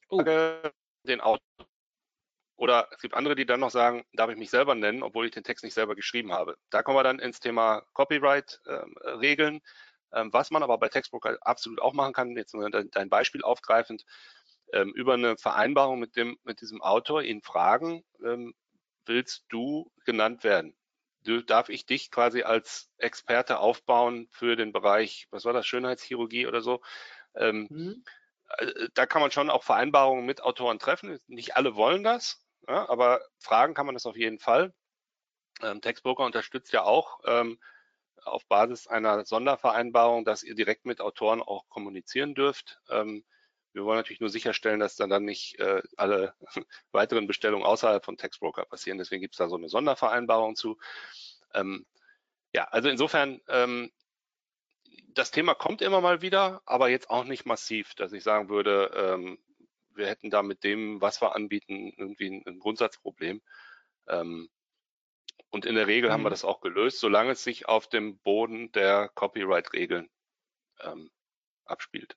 Oh. 0.08 0.22
den 0.22 1.20
Autor. 1.20 1.40
Oder 2.56 2.88
es 2.92 3.00
gibt 3.00 3.14
andere, 3.14 3.34
die 3.34 3.46
dann 3.46 3.60
noch 3.60 3.70
sagen, 3.70 4.04
darf 4.12 4.30
ich 4.30 4.36
mich 4.36 4.50
selber 4.50 4.74
nennen, 4.74 5.02
obwohl 5.02 5.26
ich 5.26 5.32
den 5.32 5.44
Text 5.44 5.62
nicht 5.64 5.74
selber 5.74 5.94
geschrieben 5.94 6.32
habe. 6.32 6.56
Da 6.70 6.82
kommen 6.82 6.96
wir 6.96 7.02
dann 7.02 7.18
ins 7.18 7.40
Thema 7.40 7.82
Copyright-Regeln. 7.92 9.60
Ähm, 10.12 10.32
was 10.32 10.50
man 10.50 10.62
aber 10.62 10.78
bei 10.78 10.88
Textbroker 10.88 11.36
absolut 11.42 11.80
auch 11.82 11.92
machen 11.92 12.12
kann, 12.14 12.36
jetzt 12.36 12.54
nur 12.54 12.70
dein, 12.70 13.10
Beispiel 13.10 13.42
aufgreifend, 13.42 14.04
ähm, 14.72 14.92
über 14.94 15.14
eine 15.14 15.36
Vereinbarung 15.36 15.98
mit 15.98 16.16
dem, 16.16 16.38
mit 16.44 16.60
diesem 16.60 16.80
Autor 16.80 17.22
ihn 17.22 17.42
fragen, 17.42 18.04
ähm, 18.24 18.54
willst 19.04 19.44
du 19.48 19.90
genannt 20.04 20.44
werden? 20.44 20.76
Du, 21.24 21.42
darf 21.42 21.68
ich 21.68 21.86
dich 21.86 22.10
quasi 22.10 22.42
als 22.42 22.90
Experte 22.98 23.58
aufbauen 23.58 24.28
für 24.30 24.56
den 24.56 24.72
Bereich, 24.72 25.26
was 25.30 25.44
war 25.44 25.52
das, 25.52 25.66
Schönheitschirurgie 25.66 26.46
oder 26.46 26.60
so? 26.62 26.80
Ähm, 27.36 27.70
Hm? 27.70 28.04
äh, 28.58 28.88
da 28.94 29.06
kann 29.06 29.22
man 29.22 29.30
schon 29.30 29.50
auch 29.50 29.64
Vereinbarungen 29.64 30.26
mit 30.26 30.42
Autoren 30.42 30.78
treffen. 30.78 31.18
Nicht 31.26 31.56
alle 31.56 31.76
wollen 31.76 32.04
das, 32.04 32.45
ja, 32.68 32.88
aber 32.88 33.20
fragen 33.38 33.74
kann 33.74 33.86
man 33.86 33.94
das 33.94 34.06
auf 34.06 34.16
jeden 34.16 34.38
Fall. 34.38 34.74
Ähm, 35.62 35.80
Textbroker 35.80 36.24
unterstützt 36.24 36.72
ja 36.72 36.82
auch 36.82 37.20
ähm, 37.24 37.58
auf 38.24 38.46
Basis 38.46 38.86
einer 38.86 39.24
Sondervereinbarung, 39.24 40.24
dass 40.24 40.42
ihr 40.42 40.54
direkt 40.54 40.84
mit 40.84 41.00
Autoren 41.00 41.42
auch 41.42 41.68
kommunizieren 41.68 42.34
dürft. 42.34 42.80
Ähm, 42.90 43.24
wir 43.72 43.84
wollen 43.84 43.98
natürlich 43.98 44.20
nur 44.20 44.30
sicherstellen, 44.30 44.80
dass 44.80 44.96
dann, 44.96 45.10
dann 45.10 45.24
nicht 45.24 45.58
äh, 45.58 45.82
alle 45.96 46.34
weiteren 46.92 47.26
Bestellungen 47.26 47.66
außerhalb 47.66 48.04
von 48.04 48.16
Textbroker 48.16 48.64
passieren. 48.64 48.98
Deswegen 48.98 49.20
gibt 49.20 49.34
es 49.34 49.38
da 49.38 49.48
so 49.48 49.56
eine 49.56 49.68
Sondervereinbarung 49.68 50.56
zu. 50.56 50.78
Ähm, 51.54 51.86
ja, 52.54 52.64
also 52.64 52.88
insofern, 52.88 53.40
ähm, 53.48 53.92
das 55.08 55.30
Thema 55.30 55.54
kommt 55.54 55.82
immer 55.82 56.00
mal 56.00 56.22
wieder, 56.22 56.62
aber 56.64 56.88
jetzt 56.88 57.10
auch 57.10 57.24
nicht 57.24 57.46
massiv, 57.46 57.94
dass 57.94 58.12
ich 58.12 58.22
sagen 58.22 58.48
würde, 58.48 58.90
ähm, 58.94 59.38
wir 59.96 60.06
hätten 60.08 60.30
da 60.30 60.42
mit 60.42 60.64
dem, 60.64 61.00
was 61.00 61.20
wir 61.22 61.34
anbieten, 61.34 61.92
irgendwie 61.96 62.28
ein, 62.28 62.42
ein 62.46 62.58
Grundsatzproblem. 62.58 63.42
Ähm, 64.08 64.48
und 65.50 65.66
in 65.66 65.74
der 65.74 65.86
Regel 65.86 66.12
haben 66.12 66.22
wir 66.24 66.30
Mhm. 66.30 66.30
das 66.30 66.44
auch 66.44 66.60
gelöst, 66.60 67.00
solange 67.00 67.32
es 67.32 67.44
sich 67.44 67.68
auf 67.68 67.88
dem 67.88 68.18
Boden 68.18 68.72
der 68.72 69.08
Copyright-Regeln 69.14 70.10
ähm, 70.80 71.10
abspielt. 71.64 72.16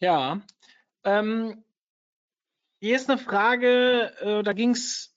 Ja. 0.00 0.42
Ähm, 1.04 1.64
hier 2.80 2.96
ist 2.96 3.08
eine 3.08 3.18
Frage, 3.18 4.14
äh, 4.20 4.42
da 4.42 4.52
ging 4.52 4.70
es 4.70 5.16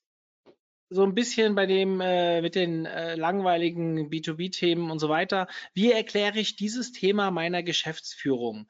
so 0.90 1.04
ein 1.04 1.16
bisschen 1.16 1.56
bei 1.56 1.66
dem 1.66 2.00
äh, 2.02 2.42
mit 2.42 2.56
den 2.56 2.86
äh, 2.86 3.16
langweiligen 3.16 4.10
B2B-Themen 4.10 4.92
und 4.92 5.00
so 5.00 5.10
weiter. 5.10 5.48
Wie 5.74 5.92
erkläre 5.92 6.40
ich 6.40 6.56
dieses 6.56 6.92
Thema 6.92 7.32
meiner 7.32 7.64
Geschäftsführung? 7.64 8.70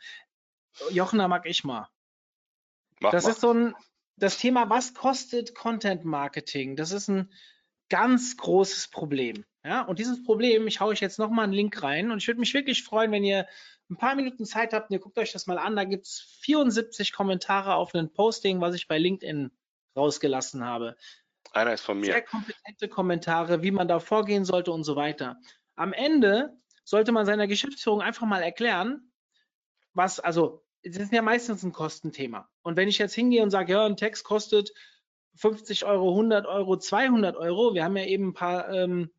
Jochen, 0.91 1.19
da 1.19 1.27
mag 1.27 1.45
ich 1.45 1.63
mal. 1.63 1.89
Mach 3.05 3.11
Das 3.11 3.23
mal. 3.25 3.31
ist 3.31 3.41
so 3.41 3.53
ein, 3.53 3.75
das 4.17 4.37
Thema, 4.37 4.69
was 4.69 4.93
kostet 4.93 5.55
Content 5.55 6.05
Marketing? 6.05 6.75
Das 6.75 6.91
ist 6.91 7.07
ein 7.09 7.31
ganz 7.89 8.37
großes 8.37 8.89
Problem. 8.89 9.45
Ja, 9.63 9.81
und 9.81 9.99
dieses 9.99 10.23
Problem, 10.23 10.67
ich 10.67 10.79
haue 10.79 10.89
euch 10.89 10.99
jetzt 11.01 11.19
nochmal 11.19 11.45
einen 11.45 11.53
Link 11.53 11.81
rein 11.81 12.11
und 12.11 12.19
ich 12.19 12.27
würde 12.27 12.39
mich 12.39 12.53
wirklich 12.53 12.83
freuen, 12.83 13.11
wenn 13.11 13.23
ihr 13.23 13.47
ein 13.89 13.97
paar 13.97 14.15
Minuten 14.15 14.45
Zeit 14.45 14.73
habt 14.73 14.89
und 14.89 14.93
ihr 14.95 14.99
guckt 14.99 15.17
euch 15.19 15.31
das 15.31 15.45
mal 15.47 15.57
an. 15.59 15.75
Da 15.75 15.83
gibt 15.83 16.05
es 16.07 16.19
74 16.41 17.13
Kommentare 17.13 17.75
auf 17.75 17.93
ein 17.93 18.11
Posting, 18.11 18.61
was 18.61 18.75
ich 18.75 18.87
bei 18.87 18.97
LinkedIn 18.97 19.51
rausgelassen 19.95 20.63
habe. 20.65 20.95
Einer 21.51 21.73
ist 21.73 21.81
von 21.81 22.03
Sehr 22.03 22.15
mir. 22.15 22.21
kompetente 22.23 22.89
Kommentare, 22.89 23.61
wie 23.61 23.71
man 23.71 23.87
da 23.87 23.99
vorgehen 23.99 24.45
sollte 24.45 24.71
und 24.71 24.83
so 24.83 24.95
weiter. 24.95 25.37
Am 25.75 25.93
Ende 25.93 26.57
sollte 26.83 27.11
man 27.11 27.25
seiner 27.25 27.47
Geschäftsführung 27.47 28.01
einfach 28.01 28.25
mal 28.25 28.41
erklären, 28.41 29.11
was, 29.93 30.19
also, 30.19 30.64
das 30.85 31.03
ist 31.03 31.13
ja 31.13 31.21
meistens 31.21 31.63
ein 31.63 31.71
Kostenthema. 31.71 32.47
Und 32.61 32.77
wenn 32.77 32.87
ich 32.87 32.97
jetzt 32.97 33.15
hingehe 33.15 33.43
und 33.43 33.49
sage, 33.49 33.73
ja, 33.73 33.85
ein 33.85 33.97
Text 33.97 34.23
kostet 34.23 34.71
50 35.35 35.85
Euro, 35.85 36.11
100 36.11 36.45
Euro, 36.45 36.77
200 36.77 37.35
Euro, 37.35 37.73
wir 37.73 37.83
haben 37.83 37.97
ja 37.97 38.05
eben 38.05 38.29
ein 38.29 38.33
paar 38.33 38.71
ähm, 38.71 39.09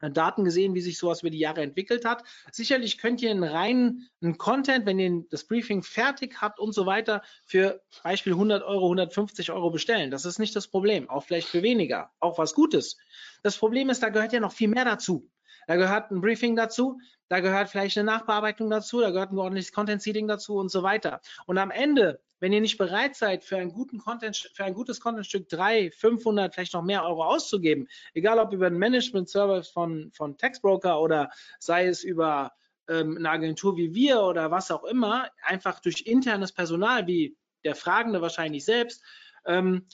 Daten 0.00 0.44
gesehen, 0.44 0.74
wie 0.74 0.80
sich 0.80 0.98
sowas 0.98 1.22
über 1.22 1.30
die 1.30 1.38
Jahre 1.38 1.62
entwickelt 1.62 2.04
hat. 2.04 2.22
Sicherlich 2.50 2.98
könnt 2.98 3.22
ihr 3.22 3.30
einen 3.30 3.44
reinen 3.44 4.08
einen 4.22 4.38
Content, 4.38 4.86
wenn 4.86 4.98
ihr 4.98 5.24
das 5.30 5.44
Briefing 5.44 5.82
fertig 5.82 6.40
habt 6.40 6.58
und 6.58 6.72
so 6.72 6.86
weiter, 6.86 7.22
für 7.44 7.82
Beispiel 8.02 8.32
100 8.32 8.62
Euro, 8.62 8.86
150 8.86 9.52
Euro 9.52 9.70
bestellen. 9.70 10.10
Das 10.10 10.24
ist 10.24 10.38
nicht 10.38 10.54
das 10.56 10.68
Problem. 10.68 11.08
Auch 11.08 11.24
vielleicht 11.24 11.48
für 11.48 11.62
weniger. 11.62 12.10
Auch 12.20 12.38
was 12.38 12.54
Gutes. 12.54 12.96
Das 13.42 13.56
Problem 13.56 13.88
ist, 13.88 14.02
da 14.02 14.08
gehört 14.10 14.32
ja 14.32 14.40
noch 14.40 14.52
viel 14.52 14.68
mehr 14.68 14.84
dazu. 14.84 15.30
Da 15.66 15.76
gehört 15.76 16.10
ein 16.10 16.20
Briefing 16.20 16.56
dazu. 16.56 16.98
da 17.28 17.40
gehört 17.40 17.68
vielleicht 17.68 17.98
eine 17.98 18.06
Nachbearbeitung 18.06 18.70
dazu, 18.70 19.00
da 19.00 19.10
gehört 19.10 19.32
ein 19.32 19.38
ordentliches 19.38 19.72
Content 19.72 20.00
Seeding 20.00 20.28
dazu 20.28 20.56
und 20.56 20.70
so 20.70 20.84
weiter. 20.84 21.20
Und 21.46 21.58
am 21.58 21.72
Ende, 21.72 22.20
wenn 22.38 22.52
ihr 22.52 22.60
nicht 22.60 22.78
bereit 22.78 23.16
seid, 23.16 23.42
für 23.42 23.56
einen 23.56 23.72
guten 23.72 23.98
Content, 23.98 24.36
für 24.54 24.64
ein 24.64 24.74
gutes 24.74 25.00
Contentstück 25.00 25.48
3, 25.48 25.90
500, 25.90 26.54
vielleicht 26.54 26.74
noch 26.74 26.84
mehr 26.84 27.04
Euro 27.04 27.24
auszugeben, 27.24 27.88
egal 28.14 28.38
ob 28.38 28.52
über 28.52 28.68
einen 28.68 28.78
Management-Service 28.78 29.68
von, 29.68 30.12
von 30.12 30.36
Textbroker 30.36 31.00
oder 31.00 31.30
sei 31.58 31.86
es 31.88 32.04
über 32.04 32.52
ähm, 32.88 33.16
eine 33.16 33.30
Agentur 33.30 33.76
wie 33.76 33.92
wir 33.92 34.20
oder 34.20 34.52
was 34.52 34.70
auch 34.70 34.84
immer, 34.84 35.28
einfach 35.42 35.80
durch 35.80 36.02
internes 36.06 36.52
Personal, 36.52 37.08
wie 37.08 37.36
der 37.64 37.74
Fragende 37.74 38.22
wahrscheinlich 38.22 38.64
selbst, 38.64 39.02
ähm, 39.46 39.88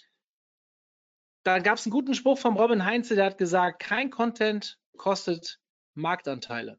da 1.45 1.59
gab 1.59 1.79
es 1.79 1.87
einen 1.87 1.93
guten 1.93 2.15
Spruch 2.15 2.39
von 2.39 2.57
Robin 2.57 2.85
Heinze, 2.85 3.17
der 3.17 3.27
hat 3.27 3.39
gesagt, 3.39 3.81
kein 3.81 4.11
Content 4.11 4.79
kostet 4.97 5.62
Marktanteile. 5.95 6.79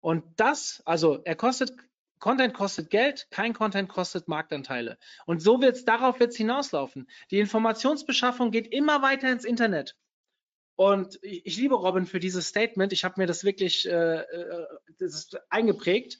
Und 0.00 0.24
das, 0.36 0.82
also 0.84 1.22
er 1.24 1.36
kostet, 1.36 1.72
Content 2.18 2.54
kostet 2.54 2.90
Geld, 2.90 3.28
kein 3.30 3.52
Content 3.52 3.88
kostet 3.88 4.28
Marktanteile. 4.28 4.98
Und 5.26 5.42
so 5.42 5.60
wird 5.60 5.76
es, 5.76 5.84
darauf 5.84 6.20
wird 6.20 6.30
es 6.30 6.36
hinauslaufen. 6.36 7.08
Die 7.30 7.38
Informationsbeschaffung 7.38 8.50
geht 8.50 8.72
immer 8.72 9.02
weiter 9.02 9.30
ins 9.30 9.44
Internet. 9.44 9.96
Und 10.76 11.18
ich, 11.22 11.56
liebe 11.56 11.74
Robin 11.74 12.06
für 12.06 12.20
dieses 12.20 12.48
Statement. 12.48 12.92
Ich 12.92 13.04
habe 13.04 13.20
mir 13.20 13.26
das 13.26 13.44
wirklich 13.44 13.88
äh, 13.88 14.20
äh, 14.20 14.66
das 14.98 15.30
eingeprägt, 15.50 16.18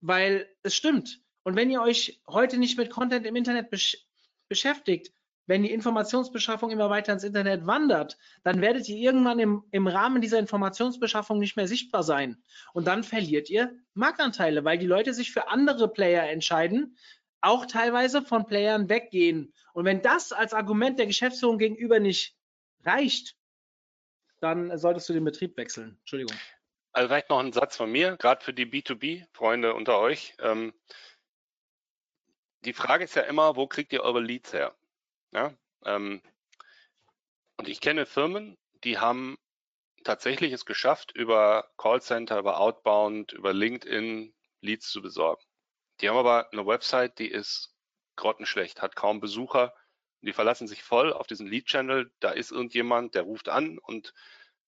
weil 0.00 0.48
es 0.62 0.74
stimmt. 0.74 1.20
Und 1.42 1.56
wenn 1.56 1.70
ihr 1.70 1.82
euch 1.82 2.20
heute 2.26 2.58
nicht 2.58 2.78
mit 2.78 2.90
Content 2.90 3.26
im 3.26 3.36
Internet 3.36 3.70
besch 3.70 4.06
beschäftigt, 4.48 5.12
wenn 5.48 5.62
die 5.62 5.72
Informationsbeschaffung 5.72 6.70
immer 6.70 6.90
weiter 6.90 7.14
ins 7.14 7.24
Internet 7.24 7.66
wandert, 7.66 8.18
dann 8.44 8.60
werdet 8.60 8.86
ihr 8.88 8.96
irgendwann 8.96 9.38
im, 9.38 9.64
im 9.70 9.86
Rahmen 9.86 10.20
dieser 10.20 10.38
Informationsbeschaffung 10.38 11.38
nicht 11.38 11.56
mehr 11.56 11.66
sichtbar 11.66 12.02
sein. 12.02 12.40
Und 12.74 12.86
dann 12.86 13.02
verliert 13.02 13.48
ihr 13.48 13.74
Marktanteile, 13.94 14.64
weil 14.64 14.76
die 14.76 14.86
Leute 14.86 15.14
sich 15.14 15.32
für 15.32 15.48
andere 15.48 15.88
Player 15.88 16.28
entscheiden, 16.28 16.96
auch 17.40 17.64
teilweise 17.64 18.22
von 18.22 18.44
Playern 18.44 18.90
weggehen. 18.90 19.54
Und 19.72 19.86
wenn 19.86 20.02
das 20.02 20.32
als 20.32 20.52
Argument 20.52 20.98
der 20.98 21.06
Geschäftsführung 21.06 21.56
gegenüber 21.56 21.98
nicht 21.98 22.36
reicht, 22.84 23.34
dann 24.40 24.76
solltest 24.76 25.08
du 25.08 25.14
den 25.14 25.24
Betrieb 25.24 25.56
wechseln. 25.56 25.96
Entschuldigung. 26.00 26.36
Also 26.92 27.08
vielleicht 27.08 27.30
noch 27.30 27.38
ein 27.38 27.52
Satz 27.52 27.76
von 27.76 27.90
mir, 27.90 28.18
gerade 28.18 28.44
für 28.44 28.52
die 28.52 28.66
B2B-Freunde 28.66 29.72
unter 29.72 29.98
euch. 29.98 30.34
Ähm, 30.40 30.74
die 32.66 32.74
Frage 32.74 33.04
ist 33.04 33.14
ja 33.14 33.22
immer, 33.22 33.56
wo 33.56 33.66
kriegt 33.66 33.94
ihr 33.94 34.02
eure 34.02 34.20
Leads 34.20 34.52
her? 34.52 34.74
Ja, 35.32 35.54
ähm, 35.84 36.22
und 37.58 37.68
ich 37.68 37.80
kenne 37.80 38.06
Firmen, 38.06 38.56
die 38.84 38.98
haben 38.98 39.36
tatsächlich 40.04 40.52
es 40.52 40.64
geschafft, 40.64 41.12
über 41.14 41.70
Callcenter, 41.76 42.38
über 42.38 42.60
Outbound, 42.60 43.32
über 43.32 43.52
LinkedIn 43.52 44.34
Leads 44.60 44.90
zu 44.90 45.02
besorgen. 45.02 45.42
Die 46.00 46.08
haben 46.08 46.16
aber 46.16 46.50
eine 46.52 46.66
Website, 46.66 47.18
die 47.18 47.28
ist 47.28 47.74
grottenschlecht, 48.16 48.80
hat 48.80 48.96
kaum 48.96 49.20
Besucher. 49.20 49.74
Die 50.22 50.32
verlassen 50.32 50.66
sich 50.66 50.82
voll 50.82 51.12
auf 51.12 51.26
diesen 51.26 51.46
Lead-Channel. 51.46 52.10
Da 52.20 52.30
ist 52.30 52.50
irgendjemand, 52.50 53.14
der 53.14 53.22
ruft 53.22 53.48
an 53.48 53.78
und, 53.78 54.14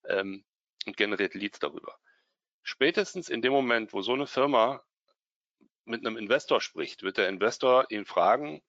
ähm, 0.04 0.44
und 0.86 0.96
generiert 0.96 1.34
Leads 1.34 1.58
darüber. 1.58 1.98
Spätestens 2.62 3.28
in 3.28 3.42
dem 3.42 3.52
Moment, 3.52 3.92
wo 3.92 4.02
so 4.02 4.12
eine 4.12 4.26
Firma 4.26 4.82
mit 5.84 6.06
einem 6.06 6.16
Investor 6.16 6.60
spricht, 6.60 7.02
wird 7.02 7.16
der 7.16 7.28
Investor 7.28 7.90
ihn 7.90 8.04
fragen, 8.04 8.62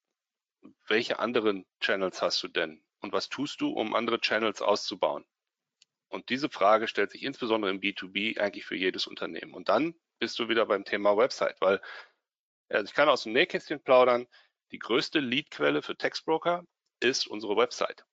welche 0.86 1.18
anderen 1.18 1.66
Channels 1.80 2.22
hast 2.22 2.42
du 2.42 2.48
denn? 2.48 2.82
Und 3.00 3.12
was 3.12 3.28
tust 3.28 3.60
du, 3.60 3.70
um 3.70 3.94
andere 3.94 4.20
Channels 4.20 4.62
auszubauen? 4.62 5.24
Und 6.08 6.28
diese 6.28 6.50
Frage 6.50 6.88
stellt 6.88 7.10
sich 7.10 7.22
insbesondere 7.22 7.70
im 7.70 7.80
B2B 7.80 8.38
eigentlich 8.38 8.64
für 8.64 8.76
jedes 8.76 9.06
Unternehmen. 9.06 9.54
Und 9.54 9.68
dann 9.68 9.94
bist 10.18 10.38
du 10.38 10.48
wieder 10.48 10.66
beim 10.66 10.84
Thema 10.84 11.16
Website, 11.16 11.60
weil 11.60 11.80
also 12.68 12.84
ich 12.84 12.94
kann 12.94 13.08
aus 13.08 13.24
dem 13.24 13.32
Nähkästchen 13.32 13.82
plaudern, 13.82 14.26
die 14.70 14.78
größte 14.78 15.20
Leadquelle 15.20 15.82
für 15.82 15.96
Textbroker 15.96 16.64
ist 17.00 17.26
unsere 17.26 17.56
Website. 17.56 18.04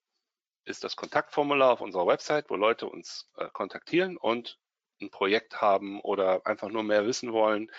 Ist 0.65 0.83
das 0.83 0.95
Kontaktformular 0.95 1.71
auf 1.71 1.81
unserer 1.81 2.07
Website, 2.07 2.49
wo 2.49 2.55
Leute 2.55 2.87
uns 2.87 3.29
äh, 3.37 3.47
kontaktieren 3.53 4.17
und 4.17 4.59
ein 5.01 5.09
Projekt 5.09 5.61
haben 5.61 6.01
oder 6.01 6.45
einfach 6.45 6.69
nur 6.69 6.83
mehr 6.83 7.05
wissen 7.05 7.31
wollen. 7.31 7.71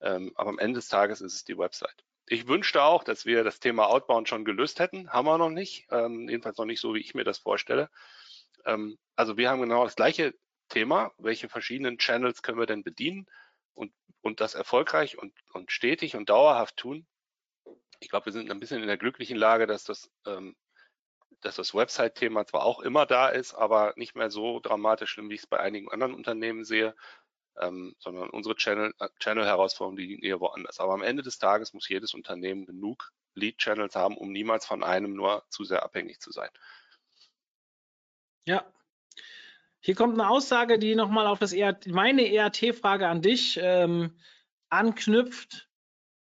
Ähm, 0.00 0.32
aber 0.34 0.50
am 0.50 0.58
Ende 0.58 0.78
des 0.78 0.88
Tages 0.88 1.20
ist 1.20 1.34
es 1.34 1.44
die 1.44 1.56
Website. 1.56 2.04
Ich 2.26 2.46
wünschte 2.48 2.82
auch, 2.82 3.04
dass 3.04 3.26
wir 3.26 3.44
das 3.44 3.60
Thema 3.60 3.86
Outbound 3.88 4.28
schon 4.28 4.44
gelöst 4.44 4.80
hätten. 4.80 5.10
Haben 5.10 5.26
wir 5.26 5.38
noch 5.38 5.50
nicht. 5.50 5.86
Ähm, 5.90 6.28
jedenfalls 6.28 6.56
noch 6.56 6.64
nicht 6.64 6.80
so, 6.80 6.94
wie 6.94 7.00
ich 7.00 7.14
mir 7.14 7.24
das 7.24 7.38
vorstelle. 7.38 7.90
Ähm, 8.64 8.98
also 9.14 9.36
wir 9.36 9.50
haben 9.50 9.60
genau 9.60 9.84
das 9.84 9.96
gleiche 9.96 10.34
Thema. 10.68 11.12
Welche 11.18 11.48
verschiedenen 11.48 11.98
Channels 11.98 12.42
können 12.42 12.58
wir 12.58 12.66
denn 12.66 12.82
bedienen 12.82 13.26
und, 13.74 13.92
und 14.22 14.40
das 14.40 14.54
erfolgreich 14.54 15.18
und, 15.18 15.34
und 15.52 15.70
stetig 15.70 16.16
und 16.16 16.30
dauerhaft 16.30 16.76
tun? 16.78 17.06
Ich 18.00 18.08
glaube, 18.08 18.26
wir 18.26 18.32
sind 18.32 18.50
ein 18.50 18.60
bisschen 18.60 18.80
in 18.80 18.88
der 18.88 18.96
glücklichen 18.96 19.36
Lage, 19.36 19.66
dass 19.66 19.84
das, 19.84 20.10
ähm, 20.26 20.56
dass 21.42 21.56
das 21.56 21.74
Website-Thema 21.74 22.46
zwar 22.46 22.64
auch 22.64 22.80
immer 22.80 23.04
da 23.04 23.28
ist, 23.28 23.52
aber 23.52 23.92
nicht 23.96 24.14
mehr 24.14 24.30
so 24.30 24.60
dramatisch 24.60 25.18
wie 25.18 25.34
ich 25.34 25.40
es 25.40 25.46
bei 25.46 25.60
einigen 25.60 25.90
anderen 25.90 26.14
Unternehmen 26.14 26.64
sehe 26.64 26.94
ähm, 27.60 27.94
sondern 27.98 28.30
unsere 28.30 28.56
Channel, 28.56 28.92
äh, 28.98 29.08
Channel-Herausforderungen 29.18 29.98
liegen 29.98 30.22
eher 30.22 30.40
woanders. 30.40 30.80
Aber 30.80 30.94
am 30.94 31.02
Ende 31.02 31.22
des 31.22 31.38
Tages 31.38 31.72
muss 31.72 31.88
jedes 31.88 32.14
Unternehmen 32.14 32.66
genug 32.66 33.12
Lead-Channels 33.34 33.94
haben, 33.94 34.16
um 34.16 34.32
niemals 34.32 34.66
von 34.66 34.82
einem 34.82 35.14
nur 35.14 35.44
zu 35.48 35.64
sehr 35.64 35.82
abhängig 35.82 36.20
zu 36.20 36.30
sein. 36.30 36.50
Ja. 38.46 38.64
Hier 39.80 39.94
kommt 39.94 40.14
eine 40.14 40.30
Aussage, 40.30 40.78
die 40.78 40.94
nochmal 40.94 41.26
auf 41.26 41.38
das 41.38 41.52
ERT, 41.52 41.88
meine 41.88 42.32
ERT-Frage 42.32 43.06
an 43.06 43.22
dich 43.22 43.58
ähm, 43.62 44.16
anknüpft. 44.70 45.68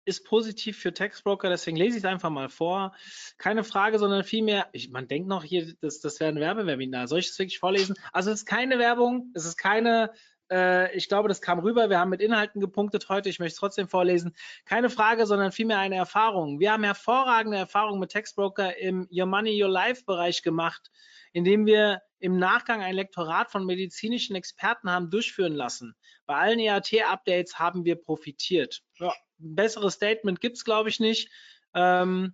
Ist 0.05 0.25
positiv 0.25 0.79
für 0.79 0.91
Textbroker, 0.91 1.49
deswegen 1.49 1.77
lese 1.77 1.97
ich 1.97 2.03
es 2.03 2.09
einfach 2.09 2.31
mal 2.31 2.49
vor. 2.49 2.95
Keine 3.37 3.63
Frage, 3.63 3.99
sondern 3.99 4.23
vielmehr, 4.23 4.67
ich, 4.71 4.89
man 4.89 5.07
denkt 5.07 5.27
noch 5.27 5.43
hier, 5.43 5.75
das, 5.81 5.99
das 5.99 6.19
wäre 6.19 6.31
ein 6.31 6.39
Werbewebinar. 6.39 7.07
Soll 7.07 7.19
ich 7.19 7.27
es 7.27 7.37
wirklich 7.37 7.59
vorlesen? 7.59 7.95
Also 8.11 8.31
es 8.31 8.39
ist 8.39 8.45
keine 8.45 8.79
Werbung, 8.79 9.31
es 9.35 9.45
ist 9.45 9.57
keine 9.57 10.11
äh, 10.51 10.95
ich 10.95 11.07
glaube, 11.07 11.29
das 11.29 11.41
kam 11.41 11.59
rüber. 11.59 11.89
Wir 11.89 11.99
haben 11.99 12.09
mit 12.09 12.21
Inhalten 12.21 12.61
gepunktet 12.61 13.09
heute. 13.09 13.29
Ich 13.29 13.39
möchte 13.39 13.53
es 13.53 13.59
trotzdem 13.59 13.87
vorlesen. 13.87 14.35
Keine 14.65 14.89
Frage, 14.89 15.25
sondern 15.25 15.51
vielmehr 15.51 15.79
eine 15.79 15.95
Erfahrung. 15.95 16.59
Wir 16.59 16.71
haben 16.71 16.83
hervorragende 16.83 17.57
Erfahrungen 17.57 17.99
mit 17.99 18.11
Textbroker 18.11 18.77
im 18.77 19.07
Your 19.11 19.25
Money, 19.25 19.61
Your 19.61 19.69
Life 19.69 20.03
Bereich 20.05 20.41
gemacht, 20.41 20.91
indem 21.33 21.65
wir 21.65 22.01
im 22.19 22.37
Nachgang 22.37 22.81
ein 22.81 22.95
Lektorat 22.95 23.51
von 23.51 23.65
medizinischen 23.65 24.35
Experten 24.35 24.89
haben 24.89 25.09
durchführen 25.09 25.53
lassen. 25.53 25.95
Bei 26.25 26.35
allen 26.35 26.59
EAT-Updates 26.59 27.59
haben 27.59 27.85
wir 27.85 27.95
profitiert. 27.95 28.81
Ja, 28.97 29.13
ein 29.39 29.55
besseres 29.55 29.93
Statement 29.93 30.41
gibt 30.41 30.57
es, 30.57 30.65
glaube 30.65 30.89
ich, 30.89 30.99
nicht. 30.99 31.29
Ähm, 31.73 32.33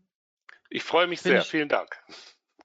ich 0.69 0.83
freue 0.83 1.07
mich 1.07 1.21
sehr. 1.21 1.41
Ich, 1.41 1.47
Vielen 1.47 1.69
Dank. 1.69 1.95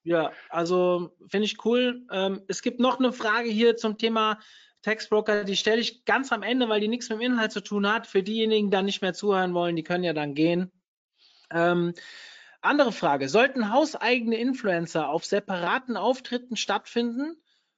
Ja, 0.02 0.32
also 0.48 1.14
finde 1.28 1.44
ich 1.44 1.64
cool. 1.64 2.06
Ähm, 2.10 2.42
es 2.48 2.62
gibt 2.62 2.80
noch 2.80 2.98
eine 2.98 3.12
Frage 3.12 3.50
hier 3.50 3.76
zum 3.76 3.98
Thema 3.98 4.40
Textbroker, 4.82 5.44
die 5.44 5.56
stelle 5.56 5.80
ich 5.80 6.04
ganz 6.04 6.32
am 6.32 6.42
Ende, 6.42 6.68
weil 6.68 6.80
die 6.80 6.88
nichts 6.88 7.08
mit 7.08 7.18
dem 7.18 7.32
Inhalt 7.32 7.52
zu 7.52 7.62
tun 7.62 7.86
hat. 7.90 8.06
Für 8.06 8.22
diejenigen, 8.22 8.68
die 8.68 8.76
dann 8.76 8.86
nicht 8.86 9.02
mehr 9.02 9.12
zuhören 9.12 9.54
wollen, 9.54 9.76
die 9.76 9.82
können 9.82 10.04
ja 10.04 10.12
dann 10.12 10.34
gehen. 10.34 10.72
Ähm, 11.50 11.94
andere 12.62 12.92
Frage. 12.92 13.28
Sollten 13.28 13.72
hauseigene 13.72 14.36
Influencer 14.36 15.08
auf 15.08 15.24
separaten 15.24 15.96
Auftritten 15.96 16.56
stattfinden 16.56 17.36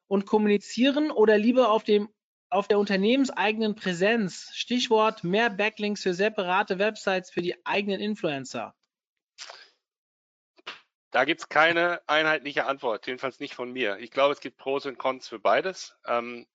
und 0.09 0.27
kommunizieren 0.27 1.11
oder 1.11 1.39
lieber 1.39 1.70
auf 1.70 1.85
dem 1.85 2.09
auf 2.51 2.69
der 2.69 2.79
unternehmenseigenen 2.79 3.74
Präsenz? 3.74 4.51
Stichwort 4.53 5.24
mehr 5.24 5.49
Backlinks 5.49 6.03
für 6.03 6.12
separate 6.12 6.79
Websites 6.79 7.31
für 7.31 7.41
die 7.41 7.65
eigenen 7.65 8.01
Influencer. 8.01 8.74
Da 11.12 11.24
gibt 11.24 11.43
es 11.43 11.49
keine 11.49 12.01
einheitliche 12.07 12.66
Antwort, 12.66 13.07
jedenfalls 13.07 13.39
nicht 13.39 13.55
von 13.55 13.73
mir. 13.73 13.99
Ich 13.99 14.11
glaube, 14.11 14.33
es 14.33 14.41
gibt 14.41 14.57
Pros 14.57 14.87
und 14.87 14.99
Cons 14.99 15.29
für 15.29 15.39
beides. 15.39 15.95
Ähm, 16.07 16.47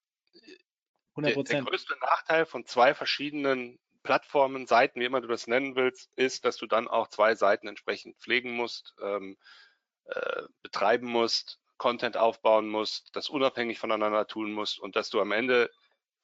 100 1.16 1.36
Der, 1.36 1.42
der 1.42 1.62
größte 1.62 1.96
Nachteil 2.00 2.46
von 2.46 2.64
zwei 2.66 2.94
verschiedenen 2.94 3.78
Plattformen, 4.02 4.66
Seiten, 4.66 5.00
wie 5.00 5.04
immer 5.04 5.20
du 5.20 5.28
das 5.28 5.46
nennen 5.46 5.74
willst, 5.76 6.10
ist, 6.16 6.44
dass 6.44 6.56
du 6.56 6.66
dann 6.66 6.88
auch 6.88 7.08
zwei 7.08 7.34
Seiten 7.34 7.66
entsprechend 7.68 8.16
pflegen 8.18 8.52
musst, 8.52 8.94
ähm, 9.02 9.36
äh, 10.04 10.42
betreiben 10.62 11.06
musst, 11.06 11.60
Content 11.76 12.16
aufbauen 12.16 12.68
musst, 12.68 13.14
das 13.14 13.28
unabhängig 13.28 13.78
voneinander 13.78 14.26
tun 14.26 14.52
musst 14.52 14.78
und 14.78 14.96
dass 14.96 15.10
du 15.10 15.20
am 15.20 15.32
Ende 15.32 15.70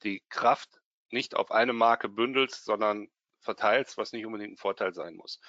die 0.03 0.23
Kraft 0.29 0.81
nicht 1.11 1.37
auf 1.37 1.51
eine 1.51 1.73
Marke 1.73 2.09
bündelst, 2.09 2.65
sondern 2.65 3.09
verteilst, 3.41 3.97
was 3.99 4.13
nicht 4.13 4.27
unbedingt 4.27 4.55
ein 4.55 4.59
Vorteil 4.59 4.95
sein 4.95 5.15
muss. 5.15 5.41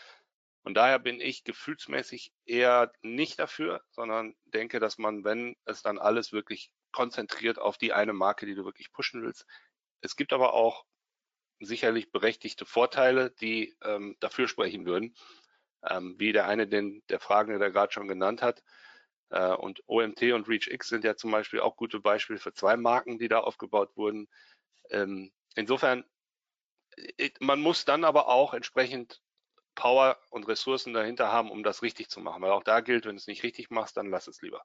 Und 0.64 0.74
daher 0.76 1.00
bin 1.00 1.22
ich 1.22 1.44
gefühlsmäßig 1.44 2.32
eher 2.46 2.92
nicht 3.02 3.40
dafür, 3.40 3.84
sondern 3.92 4.36
denke, 4.46 4.80
dass 4.80 4.98
man, 4.98 5.24
wenn 5.24 5.56
es 5.66 5.84
dann 5.84 6.00
alles 6.00 6.32
wirklich 6.32 6.72
konzentriert 6.96 7.60
auf 7.60 7.78
die 7.78 7.92
eine 7.92 8.14
Marke, 8.14 8.46
die 8.46 8.56
du 8.56 8.64
wirklich 8.64 8.94
pushen 8.94 9.22
willst. 9.22 9.46
Es 10.00 10.16
gibt 10.16 10.32
aber 10.32 10.54
auch 10.54 10.86
sicherlich 11.60 12.10
berechtigte 12.10 12.66
Vorteile, 12.66 13.32
die 13.32 13.76
ähm, 13.84 14.16
dafür 14.22 14.48
sprechen 14.48 14.86
würden, 14.86 15.14
ähm, 15.84 16.16
wie 16.18 16.32
der 16.32 16.48
eine, 16.48 16.68
den 16.68 17.04
der 17.10 17.20
Fragende 17.20 17.60
da 17.60 17.68
gerade 17.68 17.92
schon 17.92 18.08
genannt 18.08 18.42
hat. 18.42 18.64
Äh, 19.30 19.54
und 19.56 19.84
OMT 19.88 20.22
und 20.32 20.48
ReachX 20.48 20.88
sind 20.88 21.04
ja 21.04 21.18
zum 21.18 21.32
Beispiel 21.32 21.60
auch 21.60 21.76
gute 21.76 22.00
Beispiele 22.00 22.40
für 22.40 22.54
zwei 22.54 22.78
Marken, 22.78 23.20
die 23.20 23.28
da 23.28 23.40
aufgebaut 23.40 23.92
wurden. 23.98 24.30
Ähm, 24.90 25.34
insofern, 25.56 26.06
äh, 27.18 27.30
man 27.42 27.60
muss 27.60 27.84
dann 27.84 28.06
aber 28.06 28.30
auch 28.30 28.54
entsprechend 28.54 29.22
Power 29.76 30.18
und 30.30 30.48
Ressourcen 30.48 30.94
dahinter 30.94 31.30
haben, 31.30 31.52
um 31.52 31.62
das 31.62 31.82
richtig 31.82 32.10
zu 32.10 32.22
machen. 32.22 32.42
Weil 32.42 32.52
auch 32.52 32.64
da 32.64 32.80
gilt, 32.80 33.04
wenn 33.04 33.18
du 33.18 33.20
es 33.20 33.28
nicht 33.28 33.44
richtig 33.44 33.70
machst, 33.70 33.98
dann 33.98 34.10
lass 34.10 34.28
es 34.28 34.42
lieber. 34.42 34.64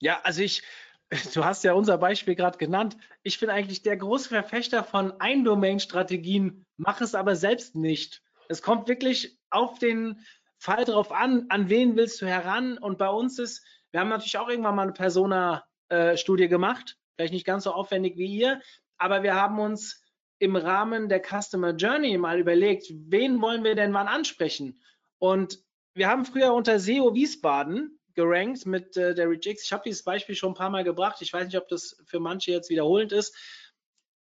Ja, 0.00 0.20
also 0.22 0.42
ich, 0.42 0.62
du 1.34 1.44
hast 1.44 1.64
ja 1.64 1.72
unser 1.72 1.98
Beispiel 1.98 2.34
gerade 2.34 2.58
genannt. 2.58 2.96
Ich 3.22 3.40
bin 3.40 3.50
eigentlich 3.50 3.82
der 3.82 3.96
große 3.96 4.28
Verfechter 4.28 4.84
von 4.84 5.12
Ein-Domain-Strategien, 5.20 6.66
mach 6.76 7.00
es 7.00 7.14
aber 7.14 7.36
selbst 7.36 7.74
nicht. 7.74 8.22
Es 8.48 8.62
kommt 8.62 8.88
wirklich 8.88 9.38
auf 9.50 9.78
den 9.78 10.24
Fall 10.58 10.84
drauf 10.84 11.12
an, 11.12 11.46
an 11.50 11.68
wen 11.68 11.96
willst 11.96 12.20
du 12.20 12.26
heran. 12.26 12.78
Und 12.78 12.98
bei 12.98 13.08
uns 13.08 13.38
ist, 13.38 13.64
wir 13.90 14.00
haben 14.00 14.08
natürlich 14.08 14.38
auch 14.38 14.48
irgendwann 14.48 14.74
mal 14.74 14.82
eine 14.82 14.92
Persona-Studie 14.92 16.44
äh, 16.44 16.48
gemacht, 16.48 16.96
vielleicht 17.16 17.32
nicht 17.32 17.46
ganz 17.46 17.64
so 17.64 17.72
aufwendig 17.72 18.16
wie 18.16 18.26
ihr, 18.26 18.60
aber 18.96 19.22
wir 19.22 19.34
haben 19.34 19.58
uns 19.58 20.04
im 20.40 20.56
Rahmen 20.56 21.08
der 21.08 21.22
Customer 21.22 21.74
Journey 21.74 22.16
mal 22.16 22.38
überlegt, 22.38 22.86
wen 22.90 23.40
wollen 23.40 23.64
wir 23.64 23.74
denn 23.74 23.92
wann 23.92 24.08
ansprechen? 24.08 24.80
Und 25.18 25.58
wir 25.94 26.08
haben 26.08 26.24
früher 26.24 26.52
unter 26.54 26.78
SEO 26.78 27.14
Wiesbaden 27.14 27.97
gerankt 28.18 28.66
mit 28.66 28.96
äh, 28.96 29.14
der 29.14 29.30
ReachX. 29.30 29.62
Ich 29.62 29.72
habe 29.72 29.84
dieses 29.86 30.02
Beispiel 30.02 30.34
schon 30.34 30.50
ein 30.50 30.56
paar 30.56 30.70
Mal 30.70 30.82
gebracht. 30.82 31.22
Ich 31.22 31.32
weiß 31.32 31.46
nicht, 31.46 31.56
ob 31.56 31.68
das 31.68 31.96
für 32.04 32.18
manche 32.18 32.50
jetzt 32.50 32.68
wiederholend 32.68 33.12
ist. 33.12 33.32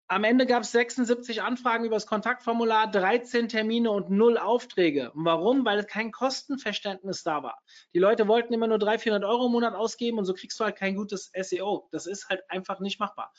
Am 0.07 0.23
Ende 0.23 0.45
gab 0.45 0.63
es 0.63 0.71
76 0.71 1.41
Anfragen 1.41 1.83
über 1.83 1.97
das 1.97 2.07
Kontaktformular, 2.07 2.89
13 2.89 3.49
Termine 3.49 3.91
und 3.91 4.09
0 4.09 4.37
Aufträge. 4.37 5.11
Warum? 5.13 5.65
Weil 5.65 5.83
kein 5.83 6.13
Kostenverständnis 6.13 7.23
da 7.23 7.43
war. 7.43 7.61
Die 7.93 7.99
Leute 7.99 8.29
wollten 8.29 8.53
immer 8.53 8.67
nur 8.67 8.79
300, 8.79 9.01
400 9.01 9.29
Euro 9.29 9.47
im 9.47 9.51
Monat 9.51 9.75
ausgeben 9.75 10.17
und 10.17 10.25
so 10.25 10.33
kriegst 10.33 10.57
du 10.59 10.63
halt 10.63 10.77
kein 10.77 10.95
gutes 10.95 11.31
SEO. 11.37 11.89
Das 11.91 12.07
ist 12.07 12.29
halt 12.29 12.41
einfach 12.49 12.79
nicht 12.79 12.97
machbar. 12.99 13.33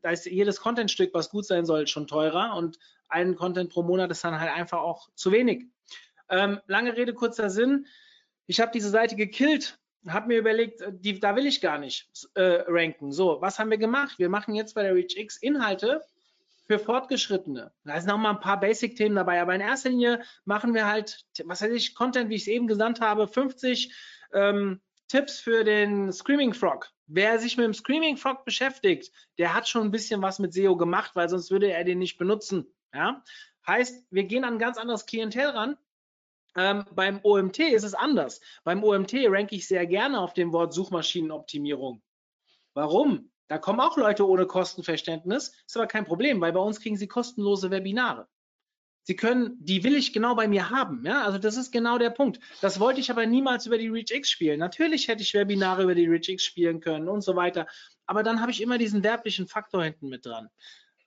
Da 0.00 0.10
ist 0.10 0.24
jedes 0.24 0.60
Contentstück, 0.60 1.12
was 1.12 1.28
gut 1.28 1.44
sein 1.44 1.66
soll, 1.66 1.86
schon 1.86 2.06
teurer 2.06 2.56
und 2.56 2.78
ein 3.08 3.34
Content 3.34 3.70
pro 3.70 3.82
Monat 3.82 4.10
ist 4.10 4.24
dann 4.24 4.40
halt 4.40 4.52
einfach 4.52 4.78
auch 4.78 5.08
zu 5.14 5.30
wenig. 5.32 5.66
Ähm, 6.30 6.60
lange 6.66 6.96
Rede, 6.96 7.12
kurzer 7.12 7.50
Sinn. 7.50 7.86
Ich 8.46 8.60
habe 8.60 8.72
diese 8.72 8.90
Seite 8.90 9.16
gekillt 9.16 9.78
habe 10.08 10.28
mir 10.28 10.38
überlegt, 10.38 10.80
äh, 10.80 10.92
die, 10.92 11.20
da 11.20 11.36
will 11.36 11.46
ich 11.46 11.60
gar 11.60 11.78
nicht 11.78 12.08
äh, 12.34 12.62
ranken. 12.66 13.12
So, 13.12 13.40
was 13.40 13.58
haben 13.58 13.70
wir 13.70 13.78
gemacht? 13.78 14.18
Wir 14.18 14.28
machen 14.28 14.54
jetzt 14.54 14.74
bei 14.74 14.82
der 14.82 14.94
ReachX 14.94 15.36
Inhalte 15.38 16.02
für 16.66 16.78
Fortgeschrittene. 16.78 17.72
Da 17.84 18.00
sind 18.00 18.08
noch 18.08 18.18
mal 18.18 18.30
ein 18.30 18.40
paar 18.40 18.60
Basic-Themen 18.60 19.16
dabei, 19.16 19.42
aber 19.42 19.54
in 19.54 19.60
erster 19.60 19.90
Linie 19.90 20.22
machen 20.44 20.72
wir 20.72 20.86
halt, 20.86 21.24
was 21.44 21.62
weiß 21.62 21.72
ich, 21.72 21.94
Content, 21.94 22.30
wie 22.30 22.36
ich 22.36 22.42
es 22.42 22.48
eben 22.48 22.68
genannt 22.68 23.00
habe, 23.00 23.26
50 23.26 23.92
ähm, 24.32 24.80
Tipps 25.08 25.40
für 25.40 25.64
den 25.64 26.12
Screaming 26.12 26.54
Frog. 26.54 26.88
Wer 27.08 27.40
sich 27.40 27.56
mit 27.56 27.66
dem 27.66 27.74
Screaming 27.74 28.16
Frog 28.16 28.44
beschäftigt, 28.44 29.10
der 29.38 29.52
hat 29.52 29.68
schon 29.68 29.82
ein 29.82 29.90
bisschen 29.90 30.22
was 30.22 30.38
mit 30.38 30.52
SEO 30.52 30.76
gemacht, 30.76 31.16
weil 31.16 31.28
sonst 31.28 31.50
würde 31.50 31.72
er 31.72 31.82
den 31.82 31.98
nicht 31.98 32.18
benutzen. 32.18 32.72
Ja? 32.94 33.24
Heißt, 33.66 34.04
wir 34.10 34.24
gehen 34.24 34.44
an 34.44 34.54
ein 34.54 34.58
ganz 34.60 34.78
anderes 34.78 35.06
Klientel 35.06 35.46
ran, 35.46 35.76
ähm, 36.56 36.84
beim 36.92 37.20
OMT 37.22 37.58
ist 37.60 37.84
es 37.84 37.94
anders. 37.94 38.40
Beim 38.64 38.82
OMT 38.82 39.14
ranke 39.26 39.56
ich 39.56 39.68
sehr 39.68 39.86
gerne 39.86 40.20
auf 40.20 40.34
dem 40.34 40.52
Wort 40.52 40.72
Suchmaschinenoptimierung. 40.74 42.02
Warum? 42.74 43.30
Da 43.48 43.58
kommen 43.58 43.80
auch 43.80 43.96
Leute 43.96 44.28
ohne 44.28 44.46
Kostenverständnis, 44.46 45.52
ist 45.66 45.76
aber 45.76 45.88
kein 45.88 46.04
Problem, 46.04 46.40
weil 46.40 46.52
bei 46.52 46.60
uns 46.60 46.80
kriegen 46.80 46.96
sie 46.96 47.08
kostenlose 47.08 47.70
Webinare. 47.70 48.28
Sie 49.02 49.16
können, 49.16 49.56
die 49.58 49.82
will 49.82 49.96
ich 49.96 50.12
genau 50.12 50.34
bei 50.34 50.46
mir 50.46 50.70
haben. 50.70 51.04
Ja, 51.04 51.24
also 51.24 51.38
das 51.38 51.56
ist 51.56 51.72
genau 51.72 51.98
der 51.98 52.10
Punkt. 52.10 52.38
Das 52.60 52.78
wollte 52.78 53.00
ich 53.00 53.10
aber 53.10 53.26
niemals 53.26 53.66
über 53.66 53.78
die 53.78 53.88
ReachX 53.88 54.30
spielen. 54.30 54.60
Natürlich 54.60 55.08
hätte 55.08 55.22
ich 55.22 55.34
Webinare 55.34 55.82
über 55.82 55.94
die 55.94 56.06
ReachX 56.06 56.44
spielen 56.44 56.80
können 56.80 57.08
und 57.08 57.22
so 57.22 57.34
weiter. 57.34 57.66
Aber 58.06 58.22
dann 58.22 58.40
habe 58.40 58.50
ich 58.50 58.60
immer 58.60 58.78
diesen 58.78 59.02
werblichen 59.02 59.48
Faktor 59.48 59.82
hinten 59.82 60.08
mit 60.08 60.26
dran. 60.26 60.48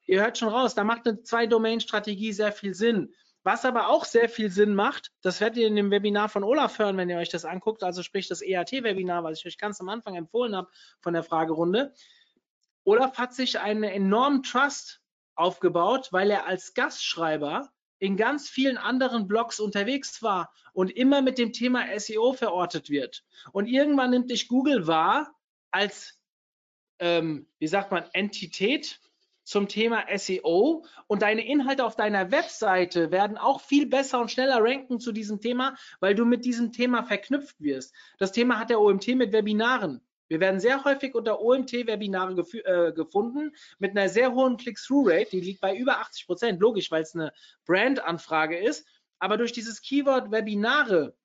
Ihr 0.05 0.21
hört 0.21 0.37
schon 0.37 0.49
raus, 0.49 0.75
da 0.75 0.83
macht 0.83 1.07
eine 1.07 1.21
Zwei-Domain-Strategie 1.21 2.33
sehr 2.33 2.51
viel 2.51 2.73
Sinn. 2.73 3.13
Was 3.43 3.65
aber 3.65 3.89
auch 3.89 4.05
sehr 4.05 4.29
viel 4.29 4.49
Sinn 4.49 4.73
macht, 4.73 5.11
das 5.21 5.41
werdet 5.41 5.57
ihr 5.57 5.67
in 5.67 5.75
dem 5.75 5.91
Webinar 5.91 6.29
von 6.29 6.45
Olaf 6.45 6.79
hören, 6.79 6.95
wenn 6.95 7.09
ihr 7.09 7.17
euch 7.17 7.29
das 7.29 7.43
anguckt, 7.43 7.83
also 7.83 8.01
sprich 8.01 8.29
das 8.29 8.41
EAT-Webinar, 8.41 9.23
was 9.23 9.39
ich 9.39 9.45
euch 9.45 9.57
ganz 9.57 9.81
am 9.81 9.89
Anfang 9.89 10.15
empfohlen 10.15 10.55
habe 10.55 10.69
von 11.01 11.13
der 11.13 11.23
Fragerunde. 11.23 11.93
Olaf 12.85 13.17
hat 13.17 13.33
sich 13.33 13.59
einen 13.59 13.83
enormen 13.83 14.43
Trust 14.43 15.01
aufgebaut, 15.35 16.09
weil 16.11 16.31
er 16.31 16.45
als 16.47 16.73
Gastschreiber 16.73 17.69
in 17.99 18.17
ganz 18.17 18.49
vielen 18.49 18.77
anderen 18.77 19.27
Blogs 19.27 19.59
unterwegs 19.59 20.21
war 20.21 20.53
und 20.73 20.89
immer 20.91 21.21
mit 21.21 21.37
dem 21.37 21.53
Thema 21.53 21.85
SEO 21.97 22.33
verortet 22.33 22.89
wird. 22.89 23.23
Und 23.51 23.67
irgendwann 23.67 24.09
nimmt 24.09 24.31
dich 24.31 24.47
Google 24.47 24.87
wahr 24.87 25.33
als, 25.71 26.19
ähm, 26.99 27.47
wie 27.59 27.67
sagt 27.67 27.91
man, 27.91 28.05
Entität, 28.13 28.99
zum 29.43 29.67
Thema 29.67 30.05
SEO 30.15 30.85
und 31.07 31.21
deine 31.21 31.45
Inhalte 31.45 31.85
auf 31.85 31.95
deiner 31.95 32.31
Webseite 32.31 33.11
werden 33.11 33.37
auch 33.37 33.61
viel 33.61 33.85
besser 33.85 34.21
und 34.21 34.31
schneller 34.31 34.59
ranken 34.61 34.99
zu 34.99 35.11
diesem 35.11 35.41
Thema, 35.41 35.75
weil 35.99 36.15
du 36.15 36.25
mit 36.25 36.45
diesem 36.45 36.71
Thema 36.71 37.03
verknüpft 37.03 37.61
wirst. 37.61 37.93
Das 38.17 38.31
Thema 38.31 38.59
hat 38.59 38.69
der 38.69 38.79
OMT 38.79 39.07
mit 39.15 39.33
Webinaren. 39.33 40.01
Wir 40.29 40.39
werden 40.39 40.59
sehr 40.59 40.83
häufig 40.83 41.13
unter 41.13 41.41
OMT-Webinare 41.41 42.41
äh, 42.63 42.93
gefunden 42.93 43.51
mit 43.77 43.91
einer 43.91 44.09
sehr 44.09 44.33
hohen 44.33 44.57
Click-Through-Rate, 44.57 45.31
die 45.31 45.41
liegt 45.41 45.61
bei 45.61 45.75
über 45.75 45.99
80 45.99 46.25
Prozent, 46.25 46.59
logisch, 46.59 46.89
weil 46.89 47.03
es 47.03 47.13
eine 47.13 47.33
Brand-Anfrage 47.65 48.57
ist. 48.57 48.87
Aber 49.19 49.37
durch 49.37 49.51
dieses 49.51 49.81
Keyword 49.81 50.31
Webinare 50.31 51.15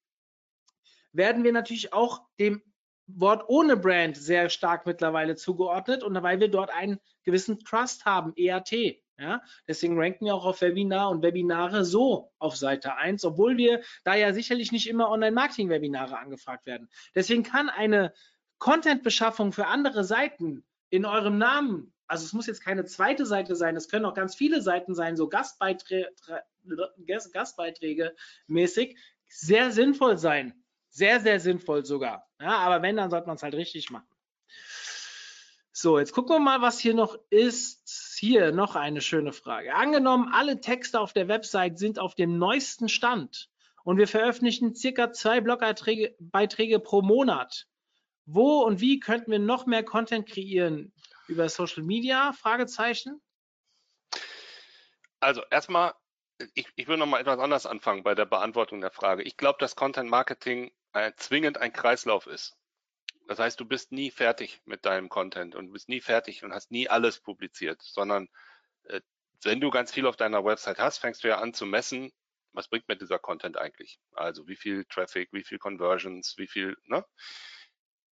werden 1.12 1.42
wir 1.42 1.52
natürlich 1.52 1.92
auch 1.92 2.22
dem 2.38 2.62
Wort 3.08 3.48
ohne 3.48 3.76
Brand 3.76 4.16
sehr 4.16 4.50
stark 4.50 4.86
mittlerweile 4.86 5.34
zugeordnet 5.34 6.02
und 6.02 6.22
weil 6.22 6.40
wir 6.40 6.48
dort 6.48 6.70
einen 6.70 7.00
gewissen 7.24 7.58
Trust 7.60 8.04
haben, 8.04 8.32
EAT. 8.36 8.72
Ja, 9.20 9.42
deswegen 9.66 9.98
ranken 9.98 10.26
wir 10.26 10.34
auch 10.36 10.44
auf 10.44 10.60
Webinar 10.60 11.10
und 11.10 11.22
Webinare 11.22 11.84
so 11.84 12.30
auf 12.38 12.56
Seite 12.56 12.94
1, 12.94 13.24
obwohl 13.24 13.56
wir 13.56 13.82
da 14.04 14.14
ja 14.14 14.32
sicherlich 14.32 14.70
nicht 14.70 14.88
immer 14.88 15.10
Online-Marketing-Webinare 15.10 16.16
angefragt 16.16 16.66
werden. 16.66 16.88
Deswegen 17.16 17.42
kann 17.42 17.68
eine 17.68 18.14
Content-Beschaffung 18.58 19.50
für 19.50 19.66
andere 19.66 20.04
Seiten 20.04 20.64
in 20.90 21.04
eurem 21.04 21.36
Namen, 21.36 21.92
also 22.06 22.24
es 22.24 22.32
muss 22.32 22.46
jetzt 22.46 22.64
keine 22.64 22.84
zweite 22.84 23.26
Seite 23.26 23.56
sein, 23.56 23.74
es 23.74 23.88
können 23.88 24.04
auch 24.04 24.14
ganz 24.14 24.36
viele 24.36 24.62
Seiten 24.62 24.94
sein, 24.94 25.16
so 25.16 25.28
Gastbeiträge, 25.28 26.10
Gastbeiträge 27.32 28.14
mäßig, 28.46 28.96
sehr 29.26 29.72
sinnvoll 29.72 30.16
sein. 30.16 30.64
Sehr, 30.90 31.20
sehr 31.20 31.40
sinnvoll 31.40 31.84
sogar. 31.84 32.26
Ja, 32.40 32.58
aber 32.58 32.82
wenn, 32.82 32.96
dann 32.96 33.10
sollte 33.10 33.26
man 33.26 33.36
es 33.36 33.42
halt 33.42 33.54
richtig 33.54 33.90
machen. 33.90 34.08
So, 35.72 35.98
jetzt 35.98 36.12
gucken 36.12 36.34
wir 36.36 36.40
mal, 36.40 36.60
was 36.60 36.80
hier 36.80 36.94
noch 36.94 37.16
ist. 37.30 38.16
Hier 38.18 38.50
noch 38.50 38.74
eine 38.74 39.00
schöne 39.00 39.32
Frage. 39.32 39.76
Angenommen, 39.76 40.32
alle 40.32 40.60
Texte 40.60 40.98
auf 40.98 41.12
der 41.12 41.28
Website 41.28 41.78
sind 41.78 42.00
auf 42.00 42.16
dem 42.16 42.36
neuesten 42.36 42.88
Stand 42.88 43.48
und 43.84 43.96
wir 43.96 44.08
veröffentlichen 44.08 44.74
circa 44.74 45.12
zwei 45.12 45.40
Blogbeiträge 45.40 46.80
pro 46.80 47.02
Monat. 47.02 47.68
Wo 48.26 48.62
und 48.64 48.80
wie 48.80 48.98
könnten 48.98 49.30
wir 49.30 49.38
noch 49.38 49.66
mehr 49.66 49.84
Content 49.84 50.28
kreieren? 50.28 50.92
Über 51.28 51.48
Social 51.48 51.84
Media? 51.84 52.32
Fragezeichen. 52.32 53.22
Also 55.20 55.42
erstmal, 55.50 55.94
ich, 56.54 56.66
ich 56.76 56.88
will 56.88 56.96
noch 56.96 57.06
mal 57.06 57.20
etwas 57.20 57.38
anders 57.38 57.66
anfangen 57.66 58.02
bei 58.02 58.14
der 58.14 58.26
Beantwortung 58.26 58.80
der 58.80 58.90
Frage. 58.90 59.22
Ich 59.22 59.36
glaube, 59.36 59.58
dass 59.60 59.76
Content 59.76 60.10
Marketing 60.10 60.72
äh, 60.92 61.12
zwingend 61.16 61.58
ein 61.58 61.72
Kreislauf 61.72 62.26
ist. 62.26 62.56
Das 63.26 63.38
heißt, 63.38 63.60
du 63.60 63.66
bist 63.66 63.92
nie 63.92 64.10
fertig 64.10 64.62
mit 64.64 64.86
deinem 64.86 65.08
Content 65.08 65.54
und 65.54 65.72
bist 65.72 65.88
nie 65.88 66.00
fertig 66.00 66.44
und 66.44 66.52
hast 66.52 66.70
nie 66.70 66.88
alles 66.88 67.20
publiziert, 67.20 67.82
sondern 67.82 68.28
äh, 68.84 69.00
wenn 69.42 69.60
du 69.60 69.70
ganz 69.70 69.92
viel 69.92 70.06
auf 70.06 70.16
deiner 70.16 70.44
Website 70.44 70.78
hast, 70.78 70.98
fängst 70.98 71.22
du 71.24 71.28
ja 71.28 71.38
an 71.38 71.52
zu 71.54 71.66
messen, 71.66 72.10
was 72.52 72.68
bringt 72.68 72.88
mir 72.88 72.96
dieser 72.96 73.18
Content 73.18 73.56
eigentlich? 73.58 74.00
Also 74.12 74.48
wie 74.48 74.56
viel 74.56 74.84
Traffic, 74.86 75.28
wie 75.32 75.44
viel 75.44 75.58
Conversions, 75.58 76.34
wie 76.38 76.48
viel, 76.48 76.76
ne? 76.86 77.04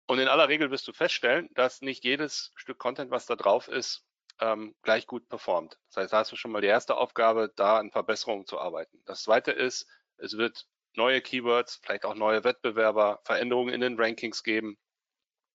Und 0.06 0.18
in 0.18 0.28
aller 0.28 0.48
Regel 0.48 0.70
wirst 0.70 0.86
du 0.86 0.92
feststellen, 0.92 1.48
dass 1.55 1.80
nicht 1.80 2.05
jedes 2.05 2.52
Stück 2.56 2.78
Content, 2.78 3.10
was 3.10 3.24
da 3.24 3.36
drauf 3.36 3.68
ist, 3.68 4.05
ähm, 4.40 4.74
gleich 4.82 5.06
gut 5.06 5.28
performt. 5.28 5.78
Das 5.89 5.97
heißt, 6.02 6.12
da 6.12 6.19
hast 6.19 6.32
du 6.32 6.36
schon 6.36 6.51
mal 6.51 6.61
die 6.61 6.69
erste 6.69 6.97
Aufgabe, 6.97 7.52
da 7.56 7.78
an 7.78 7.90
Verbesserungen 7.90 8.47
zu 8.47 8.59
arbeiten. 8.59 9.02
Das 9.06 9.23
zweite 9.23 9.52
ist, 9.52 9.86
es 10.16 10.36
wird 10.36 10.66
neue 10.94 11.20
Keywords, 11.20 11.81
vielleicht 11.82 12.05
auch 12.05 12.15
neue 12.15 12.44
Wettbewerber, 12.44 13.20
Veränderungen 13.24 13.74
in 13.74 13.81
den 13.81 14.01
Rankings 14.01 14.43
geben. 14.43 14.78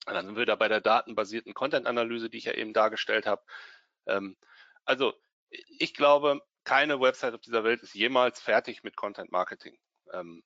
Und 0.05 0.13
dann 0.13 0.25
sind 0.25 0.37
wir 0.37 0.45
da 0.45 0.55
bei 0.55 0.67
der 0.67 0.81
datenbasierten 0.81 1.53
Content-Analyse, 1.53 2.29
die 2.29 2.37
ich 2.37 2.45
ja 2.45 2.53
eben 2.53 2.73
dargestellt 2.73 3.25
habe. 3.25 3.43
Ähm, 4.07 4.37
also 4.85 5.13
ich 5.49 5.93
glaube, 5.93 6.41
keine 6.63 6.99
Website 6.99 7.33
auf 7.33 7.41
dieser 7.41 7.63
Welt 7.63 7.81
ist 7.81 7.95
jemals 7.95 8.39
fertig 8.39 8.83
mit 8.83 8.95
Content 8.95 9.31
Marketing. 9.31 9.77
Ähm, 10.13 10.43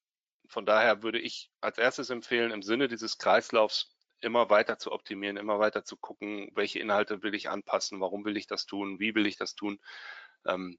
von 0.48 0.66
daher 0.66 1.04
würde 1.04 1.20
ich 1.20 1.52
als 1.62 1.78
erstes 1.78 2.10
empfehlen, 2.10 2.52
im 2.52 2.62
Sinne 2.62 2.88
dieses 2.88 3.18
Kreislaufs 3.18 3.96
immer 4.24 4.50
weiter 4.50 4.78
zu 4.80 4.92
optimieren, 4.92 5.38
immer 5.38 5.60
weiter 5.60 5.84
zu 5.84 5.98
gucken, 5.98 6.50
welche 6.56 6.80
Inhalte 6.80 7.22
will 7.24 7.36
ich 7.36 7.50
anpassen, 7.50 8.02
warum 8.02 8.26
will 8.26 8.38
ich 8.38 8.48
das 8.48 8.66
tun, 8.66 9.00
wie 9.00 9.16
will 9.16 9.28
ich 9.28 9.38
das 9.38 9.56
tun. 9.56 9.80
Ähm, 10.46 10.78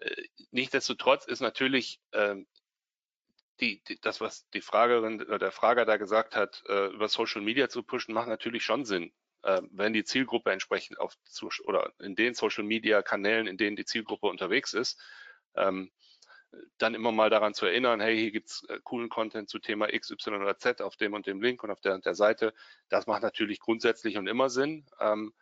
äh, 0.00 0.22
nichtsdestotrotz 0.50 1.26
ist 1.26 1.40
natürlich 1.40 2.00
ähm, 2.12 2.46
die, 3.60 3.82
die, 3.88 4.00
das, 4.00 4.20
was 4.20 4.48
die 4.50 4.60
Fragerin 4.60 5.22
oder 5.22 5.38
der 5.38 5.52
Frager 5.52 5.84
da 5.86 5.96
gesagt 5.96 6.36
hat, 6.36 6.62
äh, 6.68 6.88
über 6.88 7.08
Social 7.08 7.42
Media 7.42 7.68
zu 7.68 7.82
pushen, 7.82 8.14
macht 8.14 8.28
natürlich 8.28 8.64
schon 8.64 8.84
Sinn. 8.84 9.12
äh, 9.46 9.62
wenn 9.70 9.92
die 9.92 10.04
Zielgruppe 10.04 10.50
entsprechend 10.52 10.98
auf 10.98 11.16
oder 11.64 11.92
in 12.00 12.16
den 12.16 12.34
Social 12.34 12.64
Media 12.64 13.02
Kanälen, 13.02 13.46
in 13.46 13.56
denen 13.56 13.76
die 13.76 13.84
Zielgruppe 13.84 14.26
unterwegs 14.26 14.74
ist, 14.74 15.00
ähm, 15.54 15.90
dann 16.78 16.94
immer 16.94 17.12
mal 17.12 17.30
daran 17.30 17.54
zu 17.54 17.66
erinnern, 17.66 18.00
hey, 18.00 18.16
hier 18.16 18.30
gibt's 18.30 18.64
äh, 18.68 18.78
coolen 18.82 19.08
Content 19.08 19.48
zu 19.48 19.58
Thema 19.58 19.92
X, 19.92 20.10
Y 20.10 20.40
oder 20.40 20.58
Z 20.58 20.82
auf 20.82 20.96
dem 20.96 21.14
und 21.14 21.26
dem 21.26 21.42
Link 21.42 21.62
und 21.62 21.70
auf 21.70 21.80
der, 21.80 21.98
der 21.98 22.14
Seite. 22.14 22.54
Das 22.88 23.06
macht 23.06 23.22
natürlich 23.22 23.60
grundsätzlich 23.60 24.16
und 24.16 24.26
immer 24.26 24.50
Sinn. 24.50 24.86
Ähm, 25.00 25.34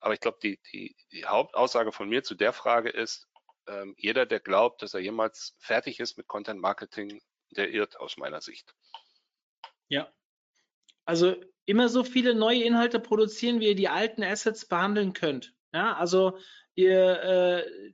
aber 0.00 0.14
ich 0.14 0.20
glaube, 0.20 0.38
die, 0.42 0.58
die, 0.72 0.96
die 1.12 1.26
Hauptaussage 1.26 1.92
von 1.92 2.08
mir 2.08 2.22
zu 2.22 2.34
der 2.34 2.52
Frage 2.52 2.88
ist, 2.88 3.28
ähm, 3.66 3.94
jeder, 3.98 4.26
der 4.26 4.40
glaubt, 4.40 4.82
dass 4.82 4.94
er 4.94 5.00
jemals 5.00 5.54
fertig 5.58 6.00
ist 6.00 6.16
mit 6.16 6.26
Content 6.26 6.60
Marketing, 6.60 7.20
der 7.50 7.70
irrt 7.70 8.00
aus 8.00 8.16
meiner 8.16 8.40
Sicht. 8.40 8.74
Ja. 9.88 10.10
Also 11.04 11.36
immer 11.66 11.88
so 11.88 12.04
viele 12.04 12.34
neue 12.34 12.62
Inhalte 12.64 13.00
produzieren, 13.00 13.60
wie 13.60 13.68
ihr 13.68 13.74
die 13.74 13.88
alten 13.88 14.22
Assets 14.22 14.66
behandeln 14.66 15.12
könnt. 15.12 15.54
Ja, 15.72 15.94
also 15.96 16.38
ihr, 16.74 17.22
äh, 17.22 17.92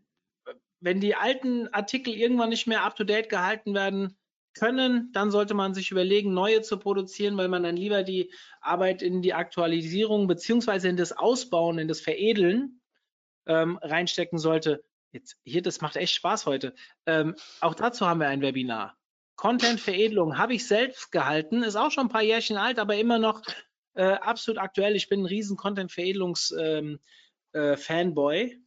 wenn 0.87 1.01
die 1.01 1.17
alten 1.17 1.67
Artikel 1.75 2.15
irgendwann 2.15 2.51
nicht 2.51 2.69
mehr 2.69 2.85
up-to-date 2.85 3.29
gehalten 3.29 3.75
werden 3.75 4.17
können, 4.55 5.11
dann 5.13 5.33
sollte 5.33 5.53
man 5.53 5.75
sich 5.75 5.91
überlegen, 5.91 6.33
neue 6.33 6.63
zu 6.63 6.79
produzieren, 6.79 7.37
weil 7.37 7.49
man 7.49 7.65
dann 7.65 7.77
lieber 7.77 8.05
die 8.05 8.33
Arbeit 8.61 9.03
in 9.03 9.21
die 9.21 9.35
Aktualisierung 9.35 10.29
beziehungsweise 10.29 10.89
in 10.89 10.97
das 10.97 11.11
Ausbauen, 11.11 11.81
in 11.81 11.89
das 11.89 12.01
Veredeln 12.01 12.81
ähm, 13.47 13.81
reinstecken 13.83 14.39
sollte. 14.39 14.85
Jetzt 15.11 15.41
hier, 15.43 15.61
das 15.61 15.81
macht 15.81 15.97
echt 15.97 16.15
Spaß 16.15 16.47
heute. 16.47 16.73
Ähm, 17.05 17.35
auch 17.61 17.75
dazu 17.75 18.07
haben 18.07 18.21
wir 18.21 18.29
ein 18.29 18.41
Webinar. 18.41 18.97
Content-Veredelung 19.35 20.39
habe 20.39 20.55
ich 20.55 20.69
selbst 20.69 21.11
gehalten, 21.11 21.65
ist 21.65 21.75
auch 21.75 21.91
schon 21.91 22.07
ein 22.07 22.11
paar 22.11 22.23
Jährchen 22.23 22.59
alt, 22.59 22.79
aber 22.79 22.95
immer 22.95 23.19
noch 23.19 23.43
äh, 23.95 24.05
absolut 24.05 24.61
aktuell. 24.61 24.95
Ich 24.95 25.09
bin 25.09 25.23
ein 25.23 25.27
riesen 25.27 25.57
Content-Veredelungs-Fanboy. 25.57 28.41
Ähm, 28.41 28.53
äh, 28.53 28.66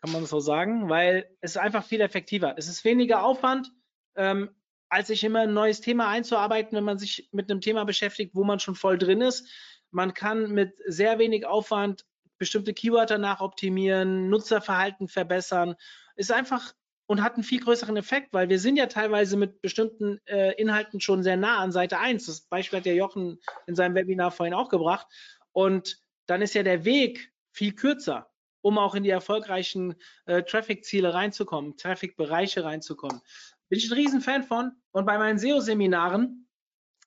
kann 0.00 0.12
man 0.12 0.26
so 0.26 0.40
sagen, 0.40 0.88
weil 0.88 1.28
es 1.40 1.52
ist 1.52 1.56
einfach 1.58 1.84
viel 1.84 2.00
effektiver. 2.00 2.54
Es 2.56 2.68
ist 2.68 2.84
weniger 2.84 3.22
Aufwand, 3.22 3.72
ähm, 4.16 4.50
als 4.88 5.08
sich 5.08 5.22
immer 5.24 5.40
ein 5.40 5.52
neues 5.52 5.80
Thema 5.80 6.08
einzuarbeiten, 6.08 6.76
wenn 6.76 6.84
man 6.84 6.98
sich 6.98 7.28
mit 7.32 7.50
einem 7.50 7.60
Thema 7.60 7.84
beschäftigt, 7.84 8.34
wo 8.34 8.44
man 8.44 8.60
schon 8.60 8.74
voll 8.74 8.98
drin 8.98 9.20
ist. 9.20 9.48
Man 9.90 10.14
kann 10.14 10.50
mit 10.50 10.74
sehr 10.86 11.18
wenig 11.18 11.46
Aufwand 11.46 12.04
bestimmte 12.38 12.72
Keywörter 12.72 13.18
nachoptimieren, 13.18 14.30
Nutzerverhalten 14.30 15.08
verbessern. 15.08 15.76
Ist 16.16 16.32
einfach 16.32 16.72
und 17.06 17.22
hat 17.22 17.34
einen 17.34 17.42
viel 17.42 17.60
größeren 17.60 17.96
Effekt, 17.96 18.32
weil 18.32 18.48
wir 18.48 18.58
sind 18.58 18.76
ja 18.76 18.86
teilweise 18.86 19.36
mit 19.36 19.60
bestimmten 19.60 20.20
äh, 20.26 20.54
Inhalten 20.54 21.00
schon 21.00 21.22
sehr 21.22 21.36
nah 21.36 21.58
an 21.58 21.72
Seite 21.72 21.98
1. 21.98 22.26
Das 22.26 22.42
Beispiel 22.42 22.78
hat 22.78 22.86
der 22.86 22.94
Jochen 22.94 23.40
in 23.66 23.74
seinem 23.74 23.94
Webinar 23.94 24.30
vorhin 24.30 24.54
auch 24.54 24.68
gebracht. 24.68 25.06
Und 25.52 26.00
dann 26.26 26.40
ist 26.40 26.54
ja 26.54 26.62
der 26.62 26.84
Weg 26.84 27.32
viel 27.52 27.74
kürzer 27.74 28.29
um 28.62 28.78
auch 28.78 28.94
in 28.94 29.02
die 29.02 29.10
erfolgreichen 29.10 29.94
äh, 30.26 30.42
Traffic-Ziele 30.42 31.14
reinzukommen, 31.14 31.76
Traffic-Bereiche 31.76 32.64
reinzukommen. 32.64 33.20
Bin 33.68 33.78
ich 33.78 33.90
ein 33.90 33.94
Riesenfan 33.94 34.42
von. 34.42 34.72
Und 34.90 35.06
bei 35.06 35.16
meinen 35.18 35.38
SEO-Seminaren 35.38 36.48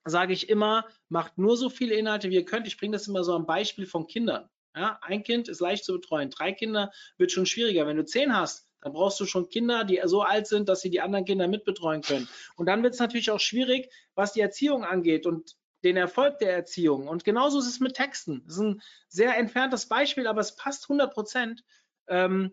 sage 0.05 0.33
ich 0.33 0.49
immer, 0.49 0.85
macht 1.09 1.37
nur 1.37 1.57
so 1.57 1.69
viele 1.69 1.95
Inhalte, 1.95 2.29
wie 2.29 2.35
ihr 2.35 2.45
könnt. 2.45 2.67
Ich 2.67 2.77
bringe 2.77 2.93
das 2.93 3.07
immer 3.07 3.23
so 3.23 3.33
am 3.33 3.45
Beispiel 3.45 3.85
von 3.85 4.07
Kindern. 4.07 4.49
Ja, 4.75 4.97
ein 5.01 5.23
Kind 5.23 5.49
ist 5.49 5.61
leicht 5.61 5.85
zu 5.85 5.93
betreuen. 5.93 6.29
Drei 6.29 6.51
Kinder 6.51 6.91
wird 7.17 7.31
schon 7.31 7.45
schwieriger. 7.45 7.85
Wenn 7.85 7.97
du 7.97 8.05
zehn 8.05 8.35
hast, 8.35 8.67
dann 8.81 8.93
brauchst 8.93 9.19
du 9.19 9.25
schon 9.25 9.47
Kinder, 9.47 9.83
die 9.83 10.01
so 10.05 10.23
alt 10.23 10.47
sind, 10.47 10.67
dass 10.67 10.81
sie 10.81 10.89
die 10.89 10.99
anderen 10.99 11.25
Kinder 11.25 11.47
mitbetreuen 11.47 12.01
können. 12.01 12.27
Und 12.55 12.65
dann 12.65 12.83
wird 12.83 12.93
es 12.93 12.99
natürlich 12.99 13.31
auch 13.31 13.39
schwierig, 13.39 13.89
was 14.15 14.33
die 14.33 14.41
Erziehung 14.41 14.83
angeht. 14.83 15.25
Und 15.25 15.55
den 15.83 15.97
Erfolg 15.97 16.39
der 16.39 16.53
Erziehung. 16.53 17.07
Und 17.07 17.23
genauso 17.23 17.59
ist 17.59 17.67
es 17.67 17.79
mit 17.79 17.95
Texten. 17.95 18.43
Das 18.45 18.55
ist 18.55 18.61
ein 18.61 18.81
sehr 19.07 19.37
entferntes 19.37 19.87
Beispiel, 19.87 20.27
aber 20.27 20.41
es 20.41 20.55
passt 20.55 20.85
100 20.85 21.13
Prozent. 21.13 21.63
Ähm, 22.07 22.51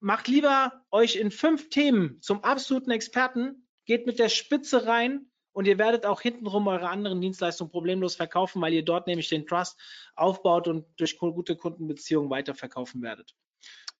macht 0.00 0.28
lieber 0.28 0.84
euch 0.90 1.16
in 1.16 1.30
fünf 1.30 1.70
Themen 1.70 2.20
zum 2.20 2.44
absoluten 2.44 2.90
Experten, 2.90 3.66
geht 3.84 4.06
mit 4.06 4.18
der 4.18 4.28
Spitze 4.28 4.86
rein 4.86 5.30
und 5.52 5.66
ihr 5.66 5.78
werdet 5.78 6.06
auch 6.06 6.20
hintenrum 6.20 6.68
eure 6.68 6.88
anderen 6.88 7.20
Dienstleistungen 7.20 7.70
problemlos 7.70 8.14
verkaufen, 8.14 8.62
weil 8.62 8.72
ihr 8.72 8.84
dort 8.84 9.06
nämlich 9.06 9.28
den 9.28 9.46
Trust 9.46 9.80
aufbaut 10.14 10.68
und 10.68 10.86
durch 10.98 11.18
gute 11.18 11.56
Kundenbeziehungen 11.56 12.30
weiterverkaufen 12.30 13.02
werdet. 13.02 13.34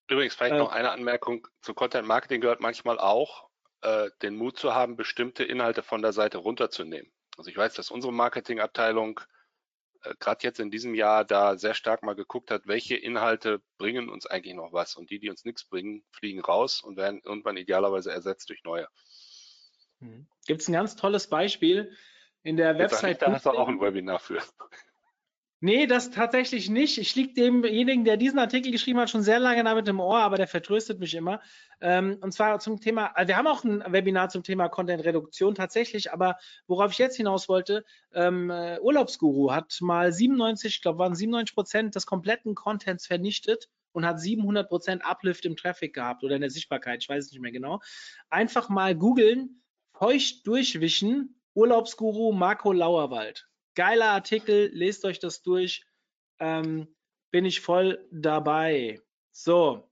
Übrigens 0.07 0.35
vielleicht 0.35 0.55
äh, 0.55 0.59
noch 0.59 0.71
eine 0.71 0.91
Anmerkung 0.91 1.47
zu 1.61 1.73
Content 1.73 2.07
Marketing 2.07 2.41
gehört 2.41 2.61
manchmal 2.61 2.97
auch, 2.97 3.49
äh, 3.81 4.09
den 4.21 4.35
Mut 4.35 4.57
zu 4.57 4.73
haben, 4.73 4.95
bestimmte 4.95 5.43
Inhalte 5.43 5.83
von 5.83 6.01
der 6.01 6.13
Seite 6.13 6.37
runterzunehmen. 6.37 7.11
Also 7.39 7.49
ich 7.49 7.57
weiß, 7.57 7.73
dass 7.73 7.89
unsere 7.89 8.11
Marketingabteilung 8.11 9.21
äh, 10.03 10.13
gerade 10.19 10.43
jetzt 10.43 10.59
in 10.59 10.71
diesem 10.71 10.93
Jahr 10.93 11.23
da 11.23 11.57
sehr 11.57 11.73
stark 11.73 12.03
mal 12.03 12.13
geguckt 12.13 12.51
hat, 12.51 12.67
welche 12.67 12.97
Inhalte 12.97 13.61
bringen 13.77 14.09
uns 14.09 14.25
eigentlich 14.25 14.55
noch 14.55 14.73
was. 14.73 14.97
Und 14.97 15.09
die, 15.09 15.19
die 15.19 15.29
uns 15.29 15.45
nichts 15.45 15.63
bringen, 15.63 16.03
fliegen 16.11 16.41
raus 16.41 16.81
und 16.81 16.97
werden 16.97 17.21
irgendwann 17.23 17.55
idealerweise 17.55 18.11
ersetzt 18.11 18.49
durch 18.49 18.61
neue. 18.65 18.89
Mhm. 19.99 20.27
Gibt 20.47 20.61
es 20.61 20.67
ein 20.67 20.73
ganz 20.73 20.97
tolles 20.97 21.27
Beispiel 21.27 21.95
in 22.43 22.57
der 22.57 22.77
Website. 22.77 23.21
Da 23.21 23.31
hast 23.31 23.45
du 23.45 23.51
auch 23.51 23.69
ein 23.69 23.79
Webinar 23.79 24.19
für. 24.19 24.43
Nee, 25.61 25.87
das 25.87 26.09
tatsächlich 26.09 26.69
nicht. 26.69 26.97
Ich 26.99 27.15
liege 27.15 27.33
demjenigen, 27.33 28.05
der 28.05 28.15
diesen 28.15 28.39
Artikel 28.39 28.71
geschrieben 28.71 28.99
hat, 28.99 29.09
schon 29.09 29.23
sehr 29.23 29.39
lange 29.39 29.61
damit 29.65 29.89
im 29.89 29.99
Ohr, 29.99 30.19
aber 30.19 30.37
der 30.37 30.47
vertröstet 30.47 30.99
mich 30.99 31.13
immer. 31.15 31.41
Ähm, 31.81 32.17
und 32.21 32.31
zwar 32.31 32.59
zum 32.61 32.79
Thema, 32.79 33.07
also 33.07 33.27
wir 33.27 33.35
haben 33.35 33.47
auch 33.47 33.65
ein 33.65 33.83
Webinar 33.91 34.29
zum 34.29 34.41
Thema 34.41 34.69
Content-Reduktion 34.69 35.55
tatsächlich, 35.55 36.13
aber 36.13 36.37
worauf 36.67 36.93
ich 36.93 36.97
jetzt 36.97 37.17
hinaus 37.17 37.49
wollte, 37.49 37.83
ähm, 38.13 38.49
äh, 38.49 38.79
Urlaubsguru 38.79 39.51
hat 39.51 39.77
mal 39.81 40.13
97, 40.13 40.75
ich 40.75 40.81
glaube, 40.81 40.99
waren 40.99 41.13
97 41.13 41.53
Prozent 41.53 41.95
des 41.95 42.05
kompletten 42.05 42.55
Contents 42.55 43.05
vernichtet 43.05 43.67
und 43.91 44.05
hat 44.05 44.21
700 44.21 44.69
Prozent 44.69 45.03
Uplift 45.03 45.43
im 45.43 45.57
Traffic 45.57 45.93
gehabt 45.93 46.23
oder 46.23 46.35
in 46.35 46.41
der 46.41 46.51
Sichtbarkeit, 46.51 47.03
ich 47.03 47.09
weiß 47.09 47.25
es 47.25 47.31
nicht 47.33 47.41
mehr 47.41 47.51
genau. 47.51 47.81
Einfach 48.29 48.69
mal 48.69 48.95
googeln, 48.95 49.61
feucht 49.91 50.47
durchwischen, 50.47 51.35
Urlaubsguru 51.53 52.31
Marco 52.31 52.71
Lauerwald 52.71 53.48
Geiler 53.79 54.09
Artikel, 54.09 54.69
lest 54.73 55.05
euch 55.05 55.19
das 55.19 55.41
durch. 55.41 55.85
Ähm, 56.39 56.93
bin 57.31 57.45
ich 57.45 57.61
voll 57.61 58.05
dabei. 58.11 59.01
So, 59.31 59.89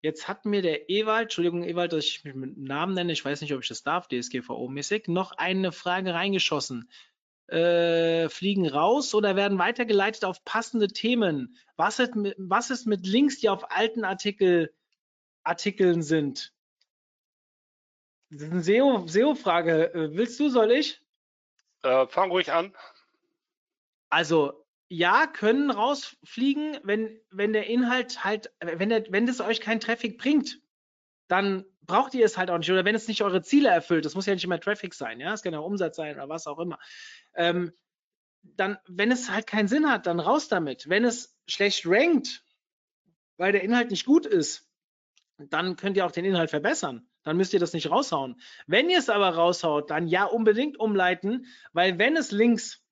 jetzt 0.00 0.26
hat 0.26 0.46
mir 0.46 0.62
der 0.62 0.88
Ewald, 0.88 1.24
Entschuldigung, 1.24 1.64
Ewald, 1.64 1.92
dass 1.92 2.06
ich 2.06 2.24
mich 2.24 2.34
mit 2.34 2.56
Namen 2.56 2.94
nenne, 2.94 3.12
ich 3.12 3.22
weiß 3.22 3.42
nicht, 3.42 3.52
ob 3.52 3.60
ich 3.60 3.68
das 3.68 3.82
darf, 3.82 4.08
DSGVO-mäßig, 4.08 5.08
noch 5.08 5.32
eine 5.32 5.70
Frage 5.70 6.14
reingeschossen. 6.14 6.88
Äh, 7.48 8.30
fliegen 8.30 8.66
raus 8.66 9.14
oder 9.14 9.36
werden 9.36 9.58
weitergeleitet 9.58 10.24
auf 10.24 10.42
passende 10.46 10.88
Themen? 10.88 11.58
Was 11.76 11.98
ist 11.98 12.14
mit, 12.14 12.34
was 12.38 12.70
ist 12.70 12.86
mit 12.86 13.06
Links, 13.06 13.38
die 13.38 13.50
auf 13.50 13.70
alten 13.70 14.04
Artikel, 14.04 14.72
Artikeln 15.42 16.02
sind? 16.02 16.54
Das 18.30 18.44
ist 18.44 18.50
eine 18.50 19.06
SEO-Frage. 19.06 19.90
SEO 19.92 20.16
Willst 20.16 20.40
du, 20.40 20.48
soll 20.48 20.70
ich? 20.70 21.02
Äh, 21.82 22.06
fang 22.06 22.30
ruhig 22.30 22.50
an. 22.50 22.74
Also 24.14 24.64
ja, 24.88 25.26
können 25.26 25.72
rausfliegen, 25.72 26.78
wenn, 26.84 27.18
wenn 27.32 27.52
der 27.52 27.66
Inhalt 27.66 28.22
halt, 28.22 28.52
wenn, 28.60 28.88
der, 28.88 29.04
wenn 29.10 29.26
das 29.26 29.40
euch 29.40 29.60
keinen 29.60 29.80
Traffic 29.80 30.18
bringt, 30.18 30.60
dann 31.26 31.64
braucht 31.82 32.14
ihr 32.14 32.24
es 32.24 32.38
halt 32.38 32.48
auch 32.48 32.58
nicht. 32.58 32.70
Oder 32.70 32.84
wenn 32.84 32.94
es 32.94 33.08
nicht 33.08 33.24
eure 33.24 33.42
Ziele 33.42 33.70
erfüllt, 33.70 34.04
das 34.04 34.14
muss 34.14 34.26
ja 34.26 34.34
nicht 34.34 34.44
immer 34.44 34.60
Traffic 34.60 34.94
sein, 34.94 35.18
ja, 35.18 35.32
es 35.32 35.42
kann 35.42 35.52
ja 35.52 35.58
Umsatz 35.58 35.96
sein 35.96 36.14
oder 36.14 36.28
was 36.28 36.46
auch 36.46 36.60
immer. 36.60 36.78
Ähm, 37.34 37.72
dann, 38.42 38.78
wenn 38.86 39.10
es 39.10 39.28
halt 39.32 39.48
keinen 39.48 39.66
Sinn 39.66 39.90
hat, 39.90 40.06
dann 40.06 40.20
raus 40.20 40.46
damit. 40.46 40.88
Wenn 40.88 41.04
es 41.04 41.36
schlecht 41.48 41.84
rankt, 41.84 42.44
weil 43.36 43.50
der 43.50 43.64
Inhalt 43.64 43.90
nicht 43.90 44.06
gut 44.06 44.26
ist, 44.26 44.70
dann 45.38 45.74
könnt 45.74 45.96
ihr 45.96 46.06
auch 46.06 46.12
den 46.12 46.24
Inhalt 46.24 46.50
verbessern. 46.50 47.08
Dann 47.24 47.36
müsst 47.36 47.52
ihr 47.52 47.58
das 47.58 47.72
nicht 47.72 47.90
raushauen. 47.90 48.40
Wenn 48.68 48.90
ihr 48.90 48.98
es 49.00 49.08
aber 49.08 49.30
raushaut, 49.30 49.90
dann 49.90 50.06
ja 50.06 50.24
unbedingt 50.24 50.78
umleiten, 50.78 51.46
weil 51.72 51.98
wenn 51.98 52.16
es 52.16 52.30
Links 52.30 52.83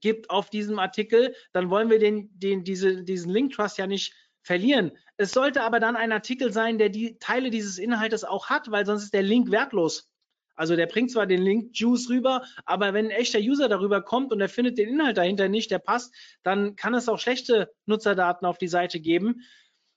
gibt 0.00 0.30
auf 0.30 0.50
diesem 0.50 0.78
Artikel, 0.78 1.34
dann 1.52 1.70
wollen 1.70 1.90
wir 1.90 1.98
den, 1.98 2.30
den, 2.38 2.64
diese, 2.64 3.02
diesen 3.04 3.30
Link 3.30 3.52
Trust 3.52 3.78
ja 3.78 3.86
nicht 3.86 4.14
verlieren. 4.42 4.92
Es 5.16 5.32
sollte 5.32 5.62
aber 5.62 5.80
dann 5.80 5.96
ein 5.96 6.12
Artikel 6.12 6.52
sein, 6.52 6.78
der 6.78 6.88
die 6.88 7.18
Teile 7.18 7.50
dieses 7.50 7.78
Inhaltes 7.78 8.24
auch 8.24 8.50
hat, 8.50 8.70
weil 8.70 8.86
sonst 8.86 9.04
ist 9.04 9.14
der 9.14 9.22
Link 9.22 9.50
wertlos. 9.50 10.10
Also 10.56 10.76
der 10.76 10.86
bringt 10.86 11.10
zwar 11.10 11.26
den 11.26 11.42
Link 11.42 11.70
Juice 11.72 12.08
rüber, 12.08 12.44
aber 12.64 12.94
wenn 12.94 13.06
ein 13.06 13.10
echter 13.10 13.40
User 13.40 13.68
darüber 13.68 14.02
kommt 14.02 14.32
und 14.32 14.40
er 14.40 14.48
findet 14.48 14.78
den 14.78 14.88
Inhalt 14.88 15.16
dahinter 15.16 15.48
nicht, 15.48 15.70
der 15.70 15.80
passt, 15.80 16.14
dann 16.42 16.76
kann 16.76 16.94
es 16.94 17.08
auch 17.08 17.18
schlechte 17.18 17.72
Nutzerdaten 17.86 18.46
auf 18.46 18.58
die 18.58 18.68
Seite 18.68 19.00
geben. 19.00 19.42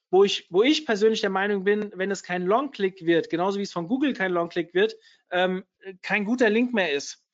Wo 0.10 0.24
ich, 0.24 0.48
wo 0.50 0.64
ich 0.64 0.86
persönlich 0.86 1.20
der 1.20 1.30
Meinung 1.30 1.66
bin, 1.66 1.92
wenn 1.94 2.12
es 2.12 2.24
kein 2.24 2.46
Long-Click 2.46 3.06
wird, 3.06 3.30
genauso 3.30 3.60
wie 3.60 3.64
es 3.64 3.74
von 3.74 3.90
Google 3.90 4.14
kein 4.14 4.32
Long-Click 4.32 4.74
wird, 4.74 4.96
ähm, 5.32 5.66
kein 6.02 6.24
guter 6.24 6.50
Link 6.50 6.74
mehr 6.74 6.94
ist. 6.94 7.27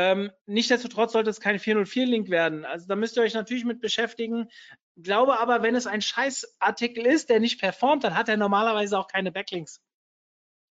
Ähm, 0.00 0.30
nichtsdestotrotz 0.46 1.12
sollte 1.12 1.28
es 1.28 1.40
kein 1.40 1.58
404-Link 1.58 2.30
werden. 2.30 2.64
Also 2.64 2.86
da 2.86 2.94
müsst 2.94 3.16
ihr 3.16 3.24
euch 3.24 3.34
natürlich 3.34 3.64
mit 3.64 3.80
beschäftigen. 3.80 4.48
Glaube 4.96 5.40
aber, 5.40 5.64
wenn 5.64 5.74
es 5.74 5.88
ein 5.88 6.02
Scheißartikel 6.02 7.04
ist, 7.04 7.30
der 7.30 7.40
nicht 7.40 7.58
performt, 7.58 8.04
dann 8.04 8.16
hat 8.16 8.28
er 8.28 8.36
normalerweise 8.36 8.96
auch 8.96 9.08
keine 9.08 9.32
Backlinks. 9.32 9.82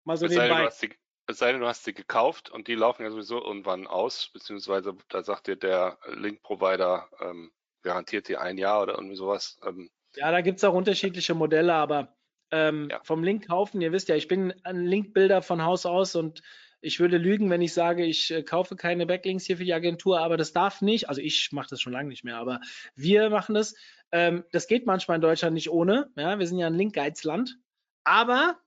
Mal 0.06 0.16
so 0.16 0.24
es 0.24 0.32
nebenbei. 0.32 0.70
Sei 0.70 0.86
denn, 0.86 0.96
es 1.26 1.38
sei 1.38 1.52
denn, 1.52 1.60
du 1.60 1.66
hast 1.66 1.84
sie 1.84 1.92
gekauft 1.92 2.48
und 2.48 2.66
die 2.66 2.74
laufen 2.74 3.02
ja 3.02 3.10
sowieso 3.10 3.44
irgendwann 3.44 3.86
aus, 3.86 4.30
beziehungsweise 4.32 4.96
da 5.10 5.22
sagt 5.22 5.48
dir 5.48 5.56
der 5.56 5.98
Link-Provider, 6.06 7.10
ähm, 7.20 7.52
garantiert 7.82 8.26
dir 8.26 8.40
ein 8.40 8.56
Jahr 8.56 8.80
oder 8.82 8.94
irgendwie 8.94 9.16
sowas. 9.16 9.60
Ähm, 9.66 9.90
Ja, 10.16 10.30
da 10.30 10.40
gibt 10.40 10.56
es 10.56 10.64
auch 10.64 10.72
unterschiedliche 10.72 11.34
Modelle, 11.34 11.74
aber 11.74 12.16
ähm, 12.52 12.88
Ja. 12.90 13.02
vom 13.04 13.22
Link 13.22 13.48
kaufen, 13.48 13.82
ihr 13.82 13.92
wisst 13.92 14.08
ja, 14.08 14.16
ich 14.16 14.28
bin 14.28 14.54
ein 14.64 14.86
Linkbilder 14.86 15.42
von 15.42 15.62
Haus 15.62 15.84
aus 15.84 16.16
und 16.16 16.40
ich 16.80 17.00
würde 17.00 17.18
lügen, 17.18 17.50
wenn 17.50 17.62
ich 17.62 17.74
sage, 17.74 18.04
ich 18.04 18.30
äh, 18.30 18.42
kaufe 18.42 18.76
keine 18.76 19.06
Backlinks 19.06 19.44
hier 19.44 19.56
für 19.56 19.64
die 19.64 19.74
Agentur, 19.74 20.20
aber 20.20 20.36
das 20.36 20.52
darf 20.52 20.80
nicht. 20.80 21.08
Also 21.08 21.20
ich 21.20 21.52
mache 21.52 21.68
das 21.70 21.80
schon 21.80 21.92
lange 21.92 22.08
nicht 22.08 22.24
mehr, 22.24 22.36
aber 22.36 22.60
wir 22.94 23.30
machen 23.30 23.54
das. 23.54 23.74
Ähm, 24.12 24.44
das 24.52 24.66
geht 24.66 24.86
manchmal 24.86 25.16
in 25.16 25.22
Deutschland 25.22 25.54
nicht 25.54 25.70
ohne. 25.70 26.10
Ja, 26.16 26.38
wir 26.38 26.46
sind 26.46 26.58
ja 26.58 26.66
ein 26.66 26.74
Linkgeizland. 26.74 27.58
Aber 28.04 28.58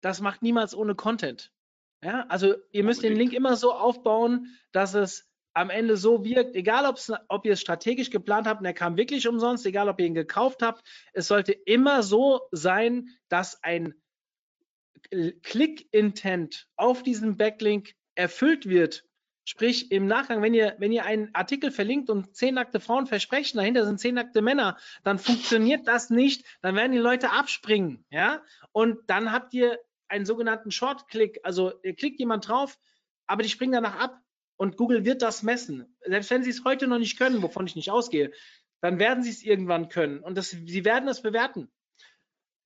das 0.00 0.20
macht 0.20 0.42
niemals 0.42 0.74
ohne 0.74 0.94
Content. 0.94 1.52
Ja, 2.02 2.24
also 2.28 2.54
ihr 2.72 2.84
müsst 2.84 3.02
den 3.02 3.12
Unbedingt. 3.12 3.32
Link 3.32 3.38
immer 3.38 3.56
so 3.56 3.72
aufbauen, 3.72 4.56
dass 4.72 4.94
es 4.94 5.30
am 5.52 5.68
Ende 5.68 5.96
so 5.96 6.24
wirkt, 6.24 6.54
egal 6.54 6.86
ob 7.28 7.44
ihr 7.44 7.52
es 7.52 7.60
strategisch 7.60 8.10
geplant 8.10 8.46
habt 8.46 8.60
und 8.60 8.66
er 8.66 8.72
kam 8.72 8.96
wirklich 8.96 9.26
umsonst, 9.28 9.66
egal 9.66 9.88
ob 9.88 10.00
ihr 10.00 10.06
ihn 10.06 10.14
gekauft 10.14 10.62
habt, 10.62 10.86
es 11.12 11.26
sollte 11.26 11.52
immer 11.52 12.02
so 12.02 12.40
sein, 12.52 13.08
dass 13.28 13.62
ein 13.62 13.99
Click-Intent 15.42 16.68
auf 16.76 17.02
diesen 17.02 17.36
Backlink 17.36 17.94
erfüllt 18.14 18.66
wird. 18.66 19.04
Sprich, 19.44 19.90
im 19.90 20.06
Nachgang, 20.06 20.42
wenn 20.42 20.54
ihr, 20.54 20.76
wenn 20.78 20.92
ihr 20.92 21.04
einen 21.04 21.34
Artikel 21.34 21.72
verlinkt 21.72 22.10
und 22.10 22.36
zehn 22.36 22.54
nackte 22.54 22.78
Frauen 22.78 23.06
versprechen, 23.06 23.56
dahinter 23.56 23.84
sind 23.84 23.98
zehn 23.98 24.14
nackte 24.14 24.42
Männer, 24.42 24.76
dann 25.02 25.18
funktioniert 25.18 25.88
das 25.88 26.10
nicht, 26.10 26.44
dann 26.62 26.76
werden 26.76 26.92
die 26.92 26.98
Leute 26.98 27.30
abspringen, 27.30 28.04
ja, 28.10 28.42
und 28.72 28.98
dann 29.08 29.32
habt 29.32 29.54
ihr 29.54 29.78
einen 30.08 30.26
sogenannten 30.26 30.70
Short-Click, 30.70 31.40
also 31.42 31.72
ihr 31.82 31.94
klickt 31.94 32.20
jemand 32.20 32.48
drauf, 32.48 32.78
aber 33.26 33.42
die 33.42 33.48
springen 33.48 33.72
danach 33.72 33.98
ab 33.98 34.20
und 34.56 34.76
Google 34.76 35.04
wird 35.04 35.22
das 35.22 35.42
messen. 35.42 35.96
Selbst 36.04 36.30
wenn 36.30 36.44
sie 36.44 36.50
es 36.50 36.64
heute 36.64 36.86
noch 36.86 36.98
nicht 36.98 37.18
können, 37.18 37.42
wovon 37.42 37.66
ich 37.66 37.76
nicht 37.76 37.90
ausgehe, 37.90 38.32
dann 38.82 38.98
werden 38.98 39.22
sie 39.22 39.30
es 39.30 39.42
irgendwann 39.42 39.88
können 39.88 40.20
und 40.20 40.36
das, 40.36 40.50
sie 40.50 40.84
werden 40.84 41.08
es 41.08 41.22
bewerten. 41.22 41.70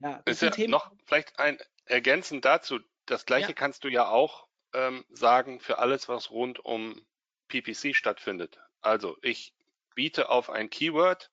Ja, 0.01 0.23
das 0.25 0.35
Ist 0.35 0.41
sind 0.41 0.49
ja 0.51 0.55
Themen. 0.57 0.71
noch 0.73 0.91
vielleicht 1.07 1.39
ein 1.39 1.59
ergänzend 1.87 2.45
dazu. 2.45 2.81
Das 3.07 3.27
gleiche 3.27 3.49
Ja. 3.49 3.55
kannst 3.55 3.85
du 3.85 3.89
ja 3.89 4.09
auch 4.09 4.47
ähm, 4.73 5.05
sagen 5.11 5.61
für 5.61 5.79
alles, 5.79 6.09
was 6.09 6.31
rund 6.31 6.65
um 6.65 7.05
PPC 7.49 7.95
stattfindet. 7.95 8.59
Also 8.81 9.17
ich 9.23 9.55
biete 9.95 10.29
auf 10.29 10.51
ein 10.51 10.71
Keyword. 10.71 11.31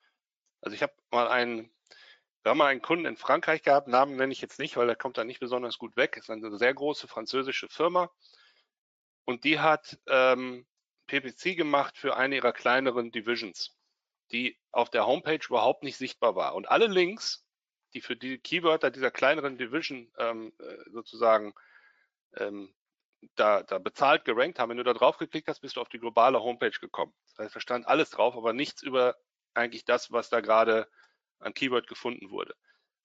Also 0.61 0.75
ich 0.75 0.83
habe 0.83 0.93
mal 1.09 1.27
einen, 1.27 1.73
wir 2.43 2.51
haben 2.51 2.57
mal 2.57 2.67
einen 2.67 2.81
Kunden 2.81 3.05
in 3.05 3.17
Frankreich 3.17 3.63
gehabt, 3.63 3.87
Namen 3.87 4.15
nenne 4.15 4.33
ich 4.33 4.41
jetzt 4.41 4.59
nicht, 4.59 4.77
weil 4.77 4.87
der 4.87 4.95
kommt 4.95 5.17
da 5.17 5.23
nicht 5.23 5.39
besonders 5.39 5.77
gut 5.77 5.95
weg. 5.95 6.17
Ist 6.17 6.29
eine 6.29 6.57
sehr 6.57 6.73
große 6.73 7.07
französische 7.07 7.67
Firma 7.69 8.11
und 9.25 9.43
die 9.43 9.59
hat 9.59 9.99
ähm, 10.07 10.65
PPC 11.07 11.55
gemacht 11.55 11.97
für 11.97 12.17
eine 12.17 12.35
ihrer 12.35 12.53
kleineren 12.53 13.11
Divisions, 13.11 13.77
die 14.31 14.59
auf 14.71 14.89
der 14.89 15.05
Homepage 15.05 15.39
überhaupt 15.45 15.83
nicht 15.83 15.97
sichtbar 15.97 16.35
war. 16.35 16.55
Und 16.55 16.69
alle 16.69 16.87
Links, 16.87 17.45
die 17.93 18.01
für 18.01 18.15
die 18.15 18.37
Keywörter 18.37 18.91
dieser 18.91 19.11
kleineren 19.11 19.57
Division 19.57 20.11
ähm, 20.17 20.53
äh, 20.59 20.89
sozusagen 20.91 21.53
ähm, 22.35 22.73
da, 23.35 23.63
da 23.63 23.77
bezahlt 23.77 24.25
gerankt 24.25 24.59
haben, 24.59 24.69
wenn 24.69 24.77
du 24.77 24.83
da 24.83 24.93
drauf 24.93 25.17
geklickt 25.17 25.47
hast, 25.47 25.59
bist 25.59 25.75
du 25.75 25.81
auf 25.81 25.89
die 25.89 25.99
globale 25.99 26.41
Homepage 26.41 26.71
gekommen. 26.71 27.13
Das 27.27 27.45
heißt, 27.45 27.55
da 27.55 27.59
stand 27.59 27.87
alles 27.87 28.09
drauf, 28.09 28.35
aber 28.35 28.53
nichts 28.53 28.81
über 28.81 29.15
eigentlich 29.53 29.85
das, 29.85 30.11
was 30.11 30.29
da 30.29 30.39
gerade 30.41 30.87
an 31.39 31.53
Keyword 31.53 31.87
gefunden 31.87 32.31
wurde. 32.31 32.55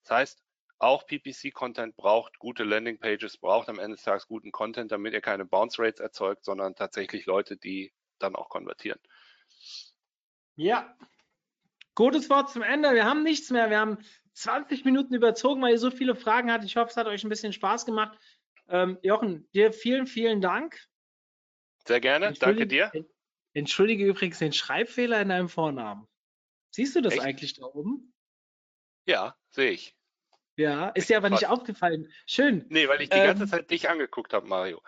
Das 0.03 0.11
heißt, 0.11 0.43
auch 0.79 1.05
PPC-Content 1.07 1.95
braucht 1.95 2.37
gute 2.39 2.63
Landingpages, 2.63 3.37
braucht 3.37 3.67
am 3.67 3.79
Ende 3.79 3.95
des 3.95 4.03
Tages 4.03 4.27
guten 4.27 4.51
Content, 4.51 4.91
damit 4.91 5.13
ihr 5.13 5.21
keine 5.21 5.45
Bounce 5.45 5.81
Rates 5.81 5.99
erzeugt, 5.99 6.45
sondern 6.45 6.75
tatsächlich 6.75 7.25
Leute, 7.25 7.57
die 7.57 7.93
dann 8.19 8.35
auch 8.35 8.49
konvertieren. 8.49 8.99
Ja. 10.55 10.95
Gutes 11.95 12.29
Wort 12.29 12.51
zum 12.51 12.61
Ende. 12.61 12.93
Wir 12.93 13.05
haben 13.05 13.23
nichts 13.23 13.49
mehr. 13.49 13.71
Wir 13.71 13.79
haben 13.79 13.97
20 14.37 14.85
Minuten 14.85 15.15
überzogen, 15.15 15.61
weil 15.63 15.71
ihr 15.71 15.79
so 15.79 15.89
viele 15.89 16.15
Fragen 16.15 16.51
hattet. 16.51 16.67
Ich 16.67 16.77
hoffe, 16.77 16.91
es 16.91 16.97
hat 16.97 17.07
euch 17.07 17.23
ein 17.23 17.29
bisschen 17.29 17.53
Spaß 17.53 17.85
gemacht. 17.85 18.17
Ähm, 18.67 18.99
Jochen, 19.01 19.49
dir 19.53 19.73
vielen, 19.73 20.05
vielen 20.05 20.41
Dank. 20.41 20.79
Sehr 21.87 21.99
gerne, 21.99 22.33
danke 22.33 22.67
dir. 22.67 22.91
Entschuldige 23.53 24.05
übrigens 24.05 24.37
den 24.37 24.53
Schreibfehler 24.53 25.21
in 25.21 25.29
deinem 25.29 25.49
Vornamen. 25.49 26.07
Siehst 26.69 26.95
du 26.95 27.01
das 27.01 27.13
Echt? 27.13 27.23
eigentlich 27.23 27.55
da 27.55 27.65
oben? 27.65 28.13
Ja, 29.07 29.35
sehe 29.49 29.71
ich. 29.71 29.95
Ja, 30.55 30.89
ist 30.89 31.09
dir 31.09 31.17
aber 31.17 31.31
nicht 31.31 31.47
aufgefallen. 31.47 32.11
Schön. 32.27 32.65
Nee, 32.69 32.87
weil 32.87 33.01
ich 33.01 33.09
die 33.09 33.17
ganze 33.17 33.43
Ähm, 33.43 33.49
Zeit 33.49 33.71
dich 33.71 33.89
angeguckt 33.89 34.33
habe, 34.33 34.47
Mario. 34.47 34.83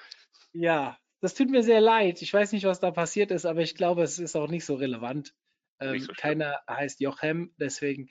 Ja, 0.53 0.99
das 1.21 1.34
tut 1.34 1.49
mir 1.49 1.63
sehr 1.63 1.81
leid. 1.81 2.21
Ich 2.21 2.31
weiß 2.31 2.51
nicht, 2.51 2.65
was 2.65 2.80
da 2.80 2.91
passiert 2.91 3.31
ist, 3.31 3.45
aber 3.45 3.61
ich 3.61 3.76
glaube, 3.76 4.03
es 4.03 4.19
ist 4.19 4.35
auch 4.35 4.47
nicht 4.47 4.65
so 4.65 4.76
relevant. 4.76 5.34
Ähm, 5.80 5.99
so 5.99 6.14
keiner 6.15 6.60
heißt 6.69 6.99
Jochem, 6.99 7.53
deswegen. 7.57 8.10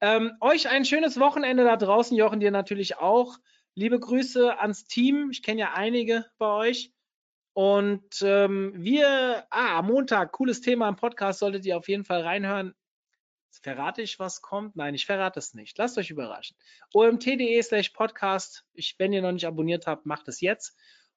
Ähm, 0.00 0.32
euch 0.40 0.68
ein 0.68 0.84
schönes 0.84 1.18
Wochenende 1.18 1.64
da 1.64 1.76
draußen, 1.76 2.16
Jochen, 2.16 2.40
dir 2.40 2.50
natürlich 2.50 2.98
auch. 2.98 3.38
Liebe 3.74 3.98
Grüße 3.98 4.58
ans 4.58 4.86
Team. 4.86 5.30
Ich 5.30 5.42
kenne 5.42 5.60
ja 5.60 5.72
einige 5.74 6.26
bei 6.38 6.46
euch. 6.46 6.92
Und 7.52 8.20
ähm, 8.22 8.72
wir, 8.76 9.46
ah, 9.50 9.78
am 9.78 9.86
Montag, 9.86 10.32
cooles 10.32 10.60
Thema 10.60 10.88
im 10.88 10.96
Podcast, 10.96 11.38
solltet 11.38 11.64
ihr 11.64 11.76
auf 11.76 11.88
jeden 11.88 12.04
Fall 12.04 12.20
reinhören. 12.20 12.74
Verrate 13.62 14.02
ich, 14.02 14.18
was 14.18 14.42
kommt? 14.42 14.76
Nein, 14.76 14.94
ich 14.94 15.06
verrate 15.06 15.38
es 15.38 15.54
nicht. 15.54 15.78
Lasst 15.78 15.96
euch 15.96 16.10
überraschen. 16.10 16.56
omt.de 16.92 17.62
slash 17.62 17.90
podcast. 17.90 18.64
Ich, 18.74 18.96
wenn 18.98 19.12
ihr 19.12 19.22
noch 19.22 19.32
nicht 19.32 19.46
abonniert 19.46 19.86
habt, 19.86 20.04
macht 20.04 20.28
es 20.28 20.40
jetzt. 20.42 20.76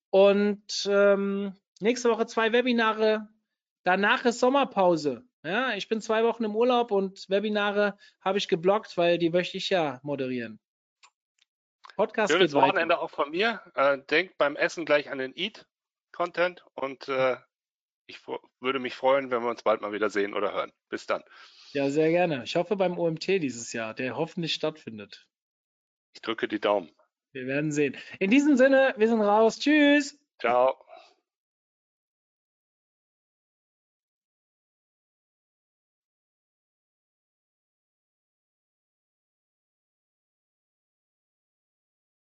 Und 0.09 0.87
ähm, 0.89 1.53
nächste 1.81 2.09
Woche 2.09 2.25
zwei 2.25 2.53
Webinare. 2.53 3.27
Danach 3.83 4.25
ist 4.25 4.39
Sommerpause. 4.39 5.28
Ja, 5.43 5.73
ich 5.73 5.87
bin 5.87 6.01
zwei 6.01 6.23
Wochen 6.23 6.43
im 6.43 6.55
Urlaub 6.55 6.91
und 6.91 7.29
Webinare 7.29 7.97
habe 8.21 8.37
ich 8.37 8.47
geblockt, 8.47 8.97
weil 8.97 9.17
die 9.17 9.29
möchte 9.29 9.57
ich 9.57 9.69
ja 9.69 9.99
moderieren. 10.03 10.59
Podcast 11.95 12.31
Schönes 12.31 12.53
weiter. 12.53 12.67
Wochenende 12.67 12.99
auch 12.99 13.09
von 13.09 13.31
mir. 13.31 13.61
Äh, 13.75 13.99
denkt 14.09 14.37
beim 14.37 14.55
Essen 14.55 14.85
gleich 14.85 15.09
an 15.09 15.17
den 15.17 15.33
Eat-Content 15.35 16.65
und 16.75 17.07
äh, 17.07 17.37
ich 18.07 18.19
würde 18.59 18.79
mich 18.79 18.95
freuen, 18.95 19.31
wenn 19.31 19.43
wir 19.43 19.49
uns 19.49 19.63
bald 19.63 19.81
mal 19.81 19.93
wieder 19.93 20.09
sehen 20.09 20.33
oder 20.33 20.53
hören. 20.53 20.71
Bis 20.89 21.05
dann. 21.05 21.23
Ja, 21.73 21.89
sehr 21.89 22.09
gerne. 22.09 22.43
Ich 22.43 22.55
hoffe 22.55 22.75
beim 22.75 22.97
OMT 22.97 23.27
dieses 23.27 23.71
Jahr, 23.71 23.93
der 23.93 24.17
hoffentlich 24.17 24.53
stattfindet. 24.53 25.27
Ich 26.13 26.21
drücke 26.21 26.47
die 26.47 26.59
Daumen. 26.59 26.89
Wir 27.31 27.45
werden 27.45 27.71
sehen. 27.71 27.95
In 28.19 28.31
diesem 28.31 28.57
Sinne, 28.57 28.95
wir 28.97 29.07
sind 29.07 29.21
raus. 29.21 29.59
Tschüss. 29.59 30.17
Ciao. 30.39 30.88